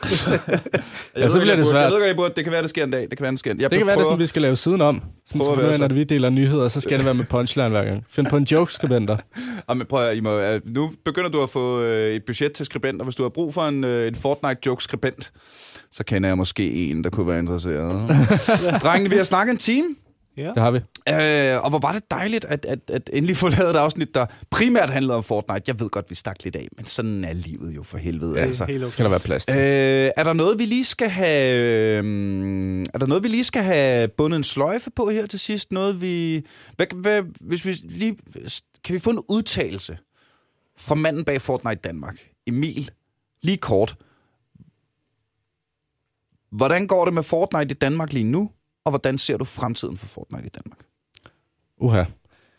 Ja, 1.16 1.28
så 1.28 1.40
bliver 1.40 1.56
det 1.56 1.66
svært. 1.66 1.82
Jeg 1.82 1.90
ved, 1.92 1.98
godt, 1.98 2.08
jeg 2.08 2.16
burde, 2.16 2.32
det 2.36 2.44
kan 2.44 2.52
være, 2.52 2.62
det 2.62 2.70
sker 2.70 2.84
en 2.84 2.90
dag. 2.90 3.02
Det 3.02 3.18
kan 3.18 3.22
være, 3.22 3.30
det 3.30 3.38
sker 3.38 3.50
en 3.50 3.60
Jeg 3.60 3.70
Det 3.70 3.78
kan 3.78 3.86
være, 3.86 3.96
det 3.96 4.06
sådan, 4.06 4.18
vi 4.18 4.26
skal 4.26 4.42
lave 4.42 4.56
siden 4.56 4.80
om. 4.80 5.02
Sådan, 5.26 5.44
så 5.44 5.78
nu, 5.78 5.88
når 5.88 5.94
vi 5.94 6.04
deler 6.04 6.30
nyheder, 6.30 6.68
så 6.68 6.80
skal 6.80 6.96
det 6.96 7.04
være 7.04 7.14
med 7.14 7.24
punchline 7.24 7.68
hver 7.68 7.84
gang. 7.84 8.04
Find 8.08 8.26
på 8.26 8.36
en 8.36 8.44
joke, 8.44 8.72
skribenter. 8.72 9.16
Ja, 9.68 9.74
men 9.74 9.86
prøv 9.86 10.04
at, 10.04 10.16
I 10.16 10.20
må, 10.20 10.54
uh, 10.54 10.60
nu 10.64 10.90
begynder 11.04 11.30
du 11.30 11.42
at 11.42 11.50
få 11.50 11.80
øh, 11.80 12.14
et 12.14 12.24
budget 12.24 12.52
til 12.52 12.66
skribenter. 12.66 13.04
Hvis 13.04 13.16
du 13.16 13.22
har 13.22 13.30
brug 13.30 13.54
for 13.54 13.62
en, 13.62 13.84
øh, 13.84 14.08
en 14.08 14.14
Fortnite-joke-skribent, 14.14 15.32
så 15.92 16.04
kender 16.04 16.28
jeg 16.28 16.36
måske 16.36 16.72
en, 16.72 17.04
der 17.04 17.10
kunne 17.10 17.28
være 17.28 17.38
interesseret. 17.38 18.08
Drengene, 18.82 19.10
vi 19.10 19.16
har 19.16 19.24
snakket 19.24 19.52
en 19.52 19.58
time, 19.58 19.86
Ja. 20.36 20.48
Det 20.54 20.58
har 20.58 20.70
vi. 20.70 20.80
Øh, 21.12 21.64
og 21.64 21.70
hvor 21.70 21.78
var 21.78 21.92
det 21.92 22.10
dejligt, 22.10 22.44
at, 22.44 22.64
at, 22.64 22.78
at 22.90 23.10
endelig 23.12 23.36
få 23.36 23.48
lavet 23.58 23.70
et 23.70 23.76
afsnit, 23.76 24.14
der 24.14 24.26
primært 24.50 24.90
handlede 24.90 25.16
om 25.16 25.22
Fortnite. 25.22 25.62
Jeg 25.66 25.80
ved 25.80 25.90
godt, 25.90 26.10
vi 26.10 26.14
stak 26.14 26.44
lidt 26.44 26.56
af, 26.56 26.68
men 26.76 26.86
sådan 26.86 27.24
er 27.24 27.32
livet 27.32 27.76
jo 27.76 27.82
for 27.82 27.98
helvede. 27.98 28.30
Det 28.30 28.40
er 28.40 28.44
altså. 28.44 28.64
helt 28.64 28.82
okay. 28.84 28.92
Skal 28.92 29.04
der 29.04 29.10
være 29.10 29.20
plads 29.20 29.46
til. 29.46 29.56
Øh, 29.56 30.10
er 30.16 30.22
der 30.22 30.32
noget, 30.32 30.58
vi 30.58 30.64
lige 30.64 30.84
skal 30.84 31.08
have... 31.08 31.56
Øh, 32.02 32.84
er 32.94 32.98
der 32.98 33.06
noget, 33.06 33.22
vi 33.22 33.28
lige 33.28 33.44
skal 33.44 33.62
have 33.62 34.08
bundet 34.08 34.36
en 34.36 34.44
sløjfe 34.44 34.90
på 34.90 35.10
her 35.10 35.26
til 35.26 35.38
sidst? 35.38 35.72
Noget, 35.72 36.00
vi... 36.00 36.42
Hvad, 36.76 36.86
hvad, 36.94 37.22
hvis 37.40 37.66
vi 37.66 37.72
lige... 37.72 38.16
Kan 38.84 38.94
vi 38.94 38.98
få 38.98 39.10
en 39.10 39.22
udtalelse 39.28 39.98
fra 40.76 40.94
manden 40.94 41.24
bag 41.24 41.40
Fortnite 41.40 41.80
Danmark? 41.84 42.18
Emil, 42.46 42.90
lige 43.42 43.56
kort. 43.56 43.96
Hvordan 46.52 46.86
går 46.86 47.04
det 47.04 47.14
med 47.14 47.22
Fortnite 47.22 47.70
i 47.70 47.74
Danmark 47.74 48.12
lige 48.12 48.24
nu? 48.24 48.50
Og 48.84 48.90
hvordan 48.90 49.18
ser 49.18 49.36
du 49.36 49.44
fremtiden 49.44 49.96
for 49.96 50.06
Fortnite 50.06 50.46
i 50.46 50.48
Danmark? 50.48 50.78
Uha. 51.80 52.04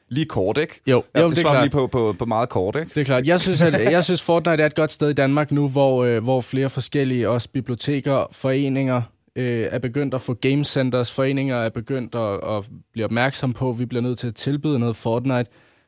Lige 0.09 0.25
kort, 0.25 0.57
ikke? 0.57 0.81
Jo, 0.87 1.03
Ja, 1.15 1.21
jo 1.21 1.29
det 1.29 1.37
det 1.37 1.45
er 1.45 1.49
klart. 1.49 1.63
lige 1.63 1.71
på, 1.71 1.87
på, 1.87 2.15
på 2.19 2.25
meget 2.25 2.49
kort, 2.49 2.75
ikke? 2.75 2.91
Det 2.95 3.01
er 3.01 3.05
klart. 3.05 3.27
Jeg 3.27 3.39
synes, 3.39 3.61
at, 3.61 3.73
jeg 3.91 4.03
synes, 4.03 4.21
Fortnite 4.21 4.63
er 4.63 4.65
et 4.65 4.75
godt 4.75 4.91
sted 4.91 5.09
i 5.09 5.13
Danmark 5.13 5.51
nu, 5.51 5.67
hvor, 5.69 6.03
øh, 6.03 6.23
hvor 6.23 6.41
flere 6.41 6.69
forskellige 6.69 7.29
også 7.29 7.49
biblioteker, 7.49 8.27
foreninger 8.31 9.01
øh, 9.35 9.67
er 9.71 9.79
begyndt 9.79 10.13
at 10.13 10.21
få 10.21 10.33
game 10.33 10.65
centers. 10.65 11.11
Foreninger 11.13 11.55
er 11.57 11.69
begyndt 11.69 12.15
at, 12.15 12.57
at 12.57 12.65
blive 12.93 13.05
opmærksom 13.05 13.53
på, 13.53 13.69
at 13.69 13.79
vi 13.79 13.85
bliver 13.85 14.01
nødt 14.01 14.19
til 14.19 14.27
at 14.27 14.35
tilbyde 14.35 14.79
noget 14.79 14.95
Fortnite. 14.95 15.45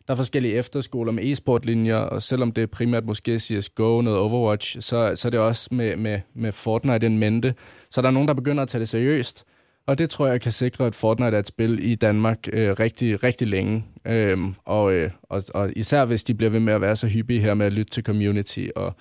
Der 0.07 0.13
er 0.13 0.15
forskellige 0.15 0.53
efterskoler 0.55 1.11
med 1.11 1.23
e-sportlinjer, 1.23 1.95
og 1.95 2.21
selvom 2.23 2.51
det 2.51 2.61
er 2.61 2.67
primært 2.67 3.05
måske 3.05 3.39
CSGO, 3.39 4.01
noget 4.01 4.19
Overwatch, 4.19 4.77
så, 4.81 5.11
så 5.15 5.27
er 5.27 5.29
det 5.29 5.39
også 5.39 5.67
med, 5.71 5.95
med, 5.95 6.19
med 6.35 6.51
Fortnite 6.51 7.05
en 7.07 7.17
mente. 7.17 7.53
Så 7.91 8.01
der 8.01 8.07
er 8.07 8.11
nogen, 8.11 8.27
der 8.27 8.33
begynder 8.33 8.63
at 8.63 8.69
tage 8.69 8.79
det 8.79 8.89
seriøst. 8.89 9.43
Og 9.87 9.97
det 9.97 10.09
tror 10.09 10.27
jeg 10.27 10.41
kan 10.41 10.51
sikre, 10.51 10.85
at 10.85 10.95
Fortnite 10.95 11.35
er 11.35 11.39
et 11.39 11.47
spil 11.47 11.91
i 11.91 11.95
Danmark 11.95 12.37
øh, 12.53 12.71
rigtig, 12.79 13.23
rigtig 13.23 13.47
længe. 13.47 13.85
Øhm, 14.07 14.53
og, 14.65 14.93
øh, 14.93 15.11
og, 15.23 15.43
og 15.53 15.69
især 15.75 16.05
hvis 16.05 16.23
de 16.23 16.33
bliver 16.33 16.49
ved 16.49 16.59
med 16.59 16.73
at 16.73 16.81
være 16.81 16.95
så 16.95 17.07
hyppige 17.07 17.39
her 17.39 17.53
med 17.53 17.65
at 17.65 17.73
lytte 17.73 17.91
til 17.91 18.03
community 18.03 18.67
og 18.75 18.95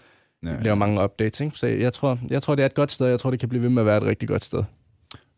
Ja. 0.46 0.60
lave 0.62 0.76
mange 0.76 1.04
updates. 1.04 1.40
Ikke? 1.40 1.58
Så 1.58 1.66
jeg 1.66 1.92
tror, 1.92 2.18
jeg 2.30 2.42
tror, 2.42 2.54
det 2.54 2.62
er 2.62 2.66
et 2.66 2.74
godt 2.74 2.92
sted. 2.92 3.06
Jeg 3.06 3.20
tror, 3.20 3.30
det 3.30 3.40
kan 3.40 3.48
blive 3.48 3.62
ved 3.62 3.70
med 3.70 3.82
at 3.82 3.86
være 3.86 3.96
et 3.96 4.02
rigtig 4.02 4.28
godt 4.28 4.44
sted. 4.44 4.62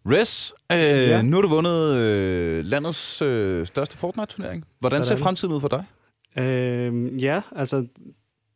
Res, 0.06 0.54
øh, 0.72 0.78
Ja. 0.78 1.08
ja. 1.08 1.22
nu 1.22 1.36
har 1.36 1.42
du 1.42 1.48
vundet 1.48 1.94
øh, 1.96 2.64
landets 2.64 3.22
øh, 3.22 3.66
største 3.66 3.98
Fortnite-turnering. 3.98 4.64
Hvordan 4.80 5.04
Sådan. 5.04 5.18
ser 5.18 5.24
fremtiden 5.24 5.54
ud 5.54 5.60
for 5.60 5.68
dig? 5.68 5.84
Øhm, 6.44 7.16
ja, 7.16 7.40
altså, 7.56 7.86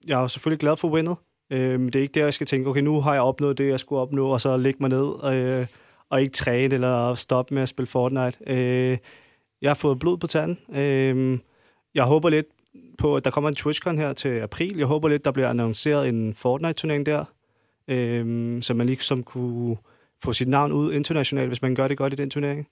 jeg 0.07 0.23
er 0.23 0.27
selvfølgelig 0.27 0.61
glad 0.61 0.77
for 0.77 0.89
winnet. 0.89 1.17
Øhm, 1.53 1.89
det 1.89 1.99
er 1.99 2.03
ikke 2.03 2.15
der, 2.15 2.25
jeg 2.25 2.35
skal 2.35 2.47
tænke, 2.47 2.69
okay, 2.71 2.81
nu 2.81 3.01
har 3.01 3.13
jeg 3.13 3.23
opnået 3.23 3.59
det, 3.59 3.69
jeg 3.69 3.81
skulle 3.81 4.03
opnå, 4.03 4.29
og 4.29 4.41
så 4.41 4.57
lægge 4.57 4.79
mig 4.81 4.91
ned 4.91 5.09
øh, 5.35 5.67
og 6.11 6.23
ikke 6.23 6.33
træne 6.33 6.75
eller 6.75 7.15
stoppe 7.15 7.55
med 7.55 7.63
at 7.63 7.69
spille 7.69 7.87
Fortnite. 7.87 8.39
Øh, 8.47 8.99
jeg 9.63 9.71
har 9.71 9.75
fået 9.75 9.99
blod 9.99 10.19
på 10.19 10.27
tanden. 10.27 10.59
Øh, 10.77 11.39
jeg 11.95 12.05
håber 12.05 12.29
lidt 12.29 12.47
på, 12.99 13.17
at 13.17 13.25
der 13.25 13.31
kommer 13.31 13.49
en 13.49 13.57
TwitchCon 13.57 13.99
her 13.99 14.13
til 14.13 14.29
april. 14.29 14.77
Jeg 14.77 14.87
håber 14.87 15.09
lidt, 15.09 15.25
der 15.25 15.33
bliver 15.33 15.49
annonceret 15.49 16.09
en 16.09 16.35
Fortnite-turnering 16.35 17.07
der, 17.07 17.25
øh, 17.89 18.63
så 18.63 18.75
man 18.75 18.87
ligesom 18.87 19.23
kunne 19.23 19.77
få 20.23 20.33
sit 20.33 20.49
navn 20.49 20.73
ud 20.73 20.93
internationalt, 20.93 21.49
hvis 21.49 21.63
man 21.63 21.75
gør 21.75 21.89
det 21.89 21.99
godt 21.99 22.13
i 22.13 22.17
den 22.17 22.31
turnering. 22.31 22.69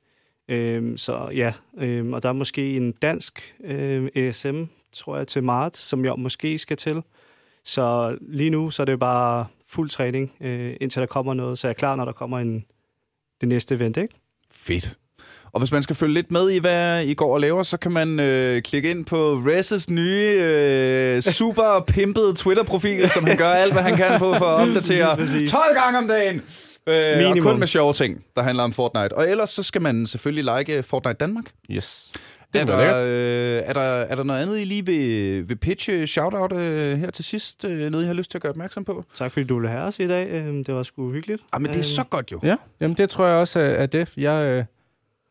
Øh, 0.48 0.98
så 0.98 1.28
ja, 1.34 1.52
øh, 1.78 2.10
og 2.10 2.22
der 2.22 2.28
er 2.28 2.32
måske 2.32 2.76
en 2.76 2.92
dansk 2.92 3.54
øh, 3.64 4.08
ESM, 4.14 4.62
tror 4.92 5.16
jeg, 5.16 5.26
til 5.26 5.42
marts, 5.42 5.78
som 5.78 6.04
jeg 6.04 6.14
måske 6.18 6.58
skal 6.58 6.76
til. 6.76 7.02
Så 7.64 8.16
lige 8.20 8.50
nu, 8.50 8.70
så 8.70 8.82
er 8.82 8.84
det 8.84 8.98
bare 8.98 9.46
fuld 9.68 9.88
træning, 9.88 10.32
øh, 10.40 10.76
indtil 10.80 11.00
der 11.00 11.06
kommer 11.06 11.34
noget, 11.34 11.58
så 11.58 11.68
jeg 11.68 11.72
er 11.72 11.78
klar, 11.78 11.96
når 11.96 12.04
der 12.04 12.12
kommer 12.12 12.38
en, 12.38 12.64
det 13.40 13.48
næste 13.48 13.74
event, 13.74 13.96
ikke? 13.96 14.14
Fedt. 14.52 14.96
Og 15.52 15.60
hvis 15.60 15.72
man 15.72 15.82
skal 15.82 15.96
følge 15.96 16.14
lidt 16.14 16.30
med 16.30 16.50
i, 16.50 16.58
hvad 16.58 17.04
I 17.04 17.14
går 17.14 17.34
og 17.34 17.40
laver, 17.40 17.62
så 17.62 17.76
kan 17.78 17.92
man 17.92 18.20
øh, 18.20 18.62
klikke 18.62 18.90
ind 18.90 19.04
på 19.04 19.34
Rezes 19.34 19.90
nye, 19.90 20.38
øh, 20.40 21.22
super 21.38 21.84
pimpede 21.86 22.34
Twitter-profil, 22.34 23.10
som 23.10 23.24
han 23.24 23.36
gør 23.36 23.50
alt, 23.50 23.72
hvad 23.72 23.82
han 23.82 23.96
kan 23.96 24.18
på 24.18 24.34
for 24.34 24.44
at 24.44 24.68
opdatere 24.68 25.16
12 25.16 25.74
gange 25.74 25.98
om 25.98 26.08
dagen. 26.08 26.40
Øh, 26.88 27.30
og 27.30 27.38
kun 27.38 27.58
med 27.58 27.66
sjove 27.66 27.92
ting, 27.92 28.24
der 28.36 28.42
handler 28.42 28.64
om 28.64 28.72
Fortnite. 28.72 29.16
Og 29.16 29.30
ellers 29.30 29.50
så 29.50 29.62
skal 29.62 29.82
man 29.82 30.06
selvfølgelig 30.06 30.56
like 30.58 30.82
Fortnite 30.82 31.16
Danmark. 31.18 31.44
Yes. 31.70 32.12
Det 32.52 32.60
er, 32.60 32.64
der, 32.64 33.02
øh, 33.04 33.62
er, 33.64 33.72
der, 33.72 33.80
er 33.80 34.14
der 34.14 34.22
noget 34.22 34.42
andet, 34.42 34.60
I 34.60 34.64
lige 34.64 34.86
vil, 34.86 35.48
vil 35.48 35.56
pitche 35.56 36.06
shoutout 36.06 36.52
øh, 36.52 36.98
her 36.98 37.10
til 37.10 37.24
sidst? 37.24 37.64
Øh, 37.64 37.90
noget, 37.90 38.04
I 38.04 38.06
har 38.06 38.14
lyst 38.14 38.30
til 38.30 38.38
at 38.38 38.42
gøre 38.42 38.50
opmærksom 38.50 38.84
på? 38.84 39.04
Tak 39.14 39.30
fordi 39.30 39.46
du 39.46 39.54
ville 39.54 39.68
have 39.70 39.82
os 39.82 39.98
i 39.98 40.06
dag. 40.06 40.28
Øh, 40.30 40.46
det 40.46 40.74
var 40.74 40.82
sgu 40.82 41.12
hyggeligt. 41.12 41.42
Ah, 41.52 41.62
men 41.62 41.68
det 41.68 41.76
er 41.76 41.80
øh, 41.80 41.84
så 41.84 42.04
godt 42.10 42.32
jo. 42.32 42.40
Ja, 42.42 42.56
jamen 42.80 42.96
det 42.96 43.10
tror 43.10 43.26
jeg 43.26 43.34
også 43.36 43.60
er 43.60 43.86
det. 43.86 44.12
Jeg, 44.16 44.44
øh, 44.44 44.64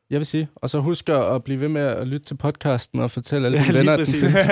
jeg 0.10 0.20
vil 0.20 0.26
sige. 0.26 0.50
Og 0.56 0.70
så 0.70 0.80
husk 0.80 1.10
at 1.10 1.44
blive 1.44 1.62
ved 1.62 1.68
med 1.68 1.82
at 1.82 2.08
lytte 2.08 2.26
til 2.26 2.36
podcasten 2.38 3.00
og 3.00 3.12
fortælle 3.12 3.46
alle 3.48 3.58
dine 3.58 3.74
ja, 3.74 3.78
venner, 3.78 3.94
at 3.94 4.00
den 4.00 4.06
findes. 4.06 4.34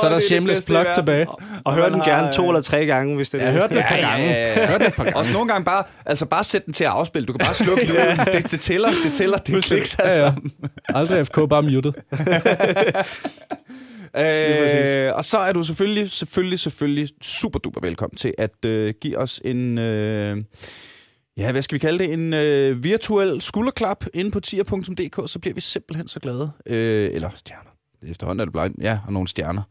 så 0.00 0.06
er 0.06 0.08
der 0.08 0.18
shameless 0.18 0.66
plug 0.66 0.86
tilbage. 0.94 1.28
Og, 1.28 1.38
og 1.64 1.74
hør 1.74 1.88
den 1.88 2.00
gerne 2.00 2.32
to 2.32 2.48
eller 2.48 2.60
tre 2.60 2.86
gange, 2.86 3.16
hvis 3.16 3.30
det 3.30 3.42
er 3.42 3.44
ja, 3.44 3.52
det. 3.52 3.60
Hør 3.60 3.66
den 3.66 3.78
et 3.78 3.84
par 3.84 4.00
gange. 4.00 4.26
Ja, 4.26 4.32
ja, 4.32 4.60
ja. 4.60 4.68
Hør 4.68 4.78
den 4.78 4.86
et 4.86 4.94
par 4.94 5.04
gange. 5.04 5.16
Også 5.16 5.32
nogle 5.32 5.48
gange 5.48 5.64
bare, 5.64 5.84
altså 6.06 6.26
bare 6.26 6.44
sæt 6.44 6.66
den 6.66 6.74
til 6.74 6.84
at 6.84 6.90
afspille. 6.90 7.26
Du 7.26 7.32
kan 7.32 7.38
bare 7.38 7.54
slukke 7.54 7.86
lyden. 7.92 8.18
det, 8.32 8.50
det 8.50 8.60
tæller, 8.60 8.88
det 9.04 9.12
tæller, 9.12 9.38
det 9.38 9.64
kliks 9.64 9.94
altså. 9.98 10.24
Ja, 10.24 10.32
ja. 10.88 10.98
Aldrig 10.98 11.26
FK, 11.26 11.38
bare 11.48 11.62
muted. 11.62 11.92
Øh, 14.16 15.14
og 15.14 15.24
så 15.24 15.38
er 15.38 15.52
du 15.52 15.62
selvfølgelig, 15.62 16.10
selvfølgelig, 16.10 16.58
selvfølgelig 16.58 17.08
super 17.22 17.58
duper 17.58 17.80
velkommen 17.80 18.16
til 18.16 18.34
at 18.38 18.64
øh, 18.64 18.94
give 19.00 19.18
os 19.18 19.40
en... 19.44 19.78
Øh, 19.78 20.36
Ja, 21.36 21.52
hvad 21.52 21.62
skal 21.62 21.74
vi 21.74 21.78
kalde 21.78 21.98
det? 21.98 22.12
En 22.12 22.34
øh, 22.34 22.84
virtuel 22.84 23.40
skulderklap 23.40 24.04
inde 24.14 24.30
på 24.30 24.40
tier.dk, 24.40 25.30
så 25.30 25.38
bliver 25.38 25.54
vi 25.54 25.60
simpelthen 25.60 26.08
så 26.08 26.20
glade. 26.20 26.50
Øh, 26.66 27.10
eller 27.14 27.30
stjerner. 27.34 27.70
Efterhånden 28.02 28.40
er 28.40 28.44
det 28.44 28.52
blind. 28.52 28.74
Ja, 28.80 28.98
og 29.06 29.12
nogle 29.12 29.28
stjerner. 29.28 29.62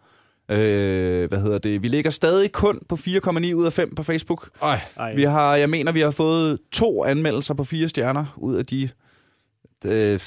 Øh, 0.52 1.30
hvad 1.30 1.42
hedder 1.42 1.58
det? 1.58 1.82
Vi 1.82 1.88
ligger 1.88 2.12
stadig 2.12 2.52
kun 2.52 2.80
på 2.90 2.96
4,9 2.96 3.54
ud 3.54 3.66
af 3.66 3.74
5 3.74 3.96
på 3.96 4.04
Facebook. 4.04 4.50
Ej. 4.62 4.80
Vi 5.16 5.24
har, 5.24 5.56
jeg 5.56 5.70
mener, 5.70 5.92
vi 5.92 6.00
har 6.00 6.12
fået 6.12 6.60
to 6.72 7.06
anmeldelser 7.06 7.54
på 7.54 7.64
fire 7.64 7.90
stjerner 7.90 8.26
ud 8.38 8.56
af 8.56 8.66
de 8.66 8.90
øh, 9.86 10.20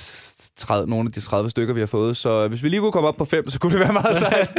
30, 0.63 0.91
nogle 0.91 1.09
af 1.09 1.13
de 1.13 1.21
30 1.21 1.51
stykker, 1.51 1.75
vi 1.75 1.81
har 1.81 1.87
fået. 1.87 2.17
Så 2.17 2.49
hvis 2.49 2.63
vi 2.63 2.69
lige 2.69 2.81
kunne 2.81 2.93
komme 2.93 3.09
op 3.09 3.17
på 3.17 3.25
5, 3.25 3.51
så 3.51 3.59
kunne 3.59 3.73
det 3.73 3.81
være 3.81 3.93
meget 3.93 4.17
sejt. 4.25 4.59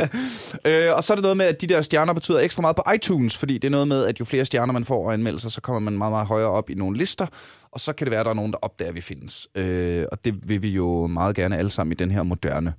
øh, 0.66 0.95
og 0.95 1.04
så 1.04 1.14
er 1.14 1.16
det 1.16 1.22
noget 1.22 1.38
med, 1.38 1.45
at 1.45 1.62
de 1.62 1.68
der 1.68 1.82
stjerner 1.82 2.14
betyder 2.14 2.39
ekstra 2.39 2.62
meget 2.62 2.76
på 2.76 2.84
iTunes, 2.95 3.38
fordi 3.38 3.54
det 3.54 3.64
er 3.64 3.72
noget 3.72 3.88
med, 3.88 4.06
at 4.06 4.20
jo 4.20 4.26
flere 4.26 4.45
stjerner 4.45 4.74
man 4.74 4.86
får 4.86 5.06
og 5.06 5.14
anmeldelser, 5.14 5.49
så 5.49 5.62
kommer 5.62 5.80
man 5.80 5.97
meget, 5.97 6.12
meget 6.12 6.28
højere 6.28 6.49
op 6.49 6.70
i 6.70 6.74
nogle 6.74 6.97
lister, 6.97 7.28
og 7.72 7.80
så 7.80 7.93
kan 7.93 8.06
det 8.06 8.12
være, 8.12 8.20
at 8.20 8.26
der 8.26 8.30
er 8.30 8.36
nogen, 8.36 8.51
der 8.51 8.58
opdager, 8.62 8.89
at 8.89 8.95
vi 8.95 9.01
findes. 9.01 9.47
Øh, 9.56 10.06
og 10.12 10.26
det 10.26 10.49
vil 10.49 10.62
vi 10.62 10.70
jo 10.70 11.08
meget 11.08 11.36
gerne 11.36 11.58
alle 11.58 11.72
sammen 11.72 11.91
i 11.91 11.95
den 11.95 12.12
her 12.12 12.24
moderne 12.24 12.74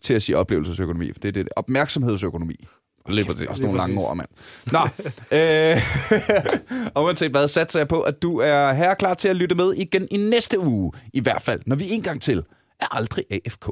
til 0.00 0.14
at 0.14 0.22
sige 0.22 0.38
oplevelsesøkonomi, 0.38 1.12
for 1.12 1.20
det 1.20 1.28
er 1.28 1.32
det 1.32 1.48
opmærksomhedsøkonomi. 1.56 2.66
Lige 3.08 3.26
præcis. 3.26 3.46
Også 3.46 3.62
nogle 3.62 3.78
lange 3.78 4.00
ord, 4.00 4.16
mand. 4.16 4.28
Nå, 4.72 4.80
øh, 5.36 6.92
og 6.94 7.02
uanset 7.04 7.30
hvad, 7.30 7.48
satser 7.48 7.80
jeg 7.80 7.88
på, 7.88 8.00
at 8.00 8.22
du 8.22 8.38
er 8.38 8.72
her 8.72 8.94
klar 8.94 9.14
til 9.14 9.28
at 9.28 9.36
lytte 9.36 9.54
med 9.54 9.72
igen 9.72 10.08
i 10.10 10.16
næste 10.16 10.60
uge. 10.60 10.92
I 11.12 11.20
hvert 11.20 11.42
fald, 11.42 11.60
når 11.66 11.76
vi 11.76 11.90
en 11.90 12.02
gang 12.02 12.22
til 12.22 12.44
er 12.80 12.96
aldrig 12.96 13.24
AFK. 13.30 13.68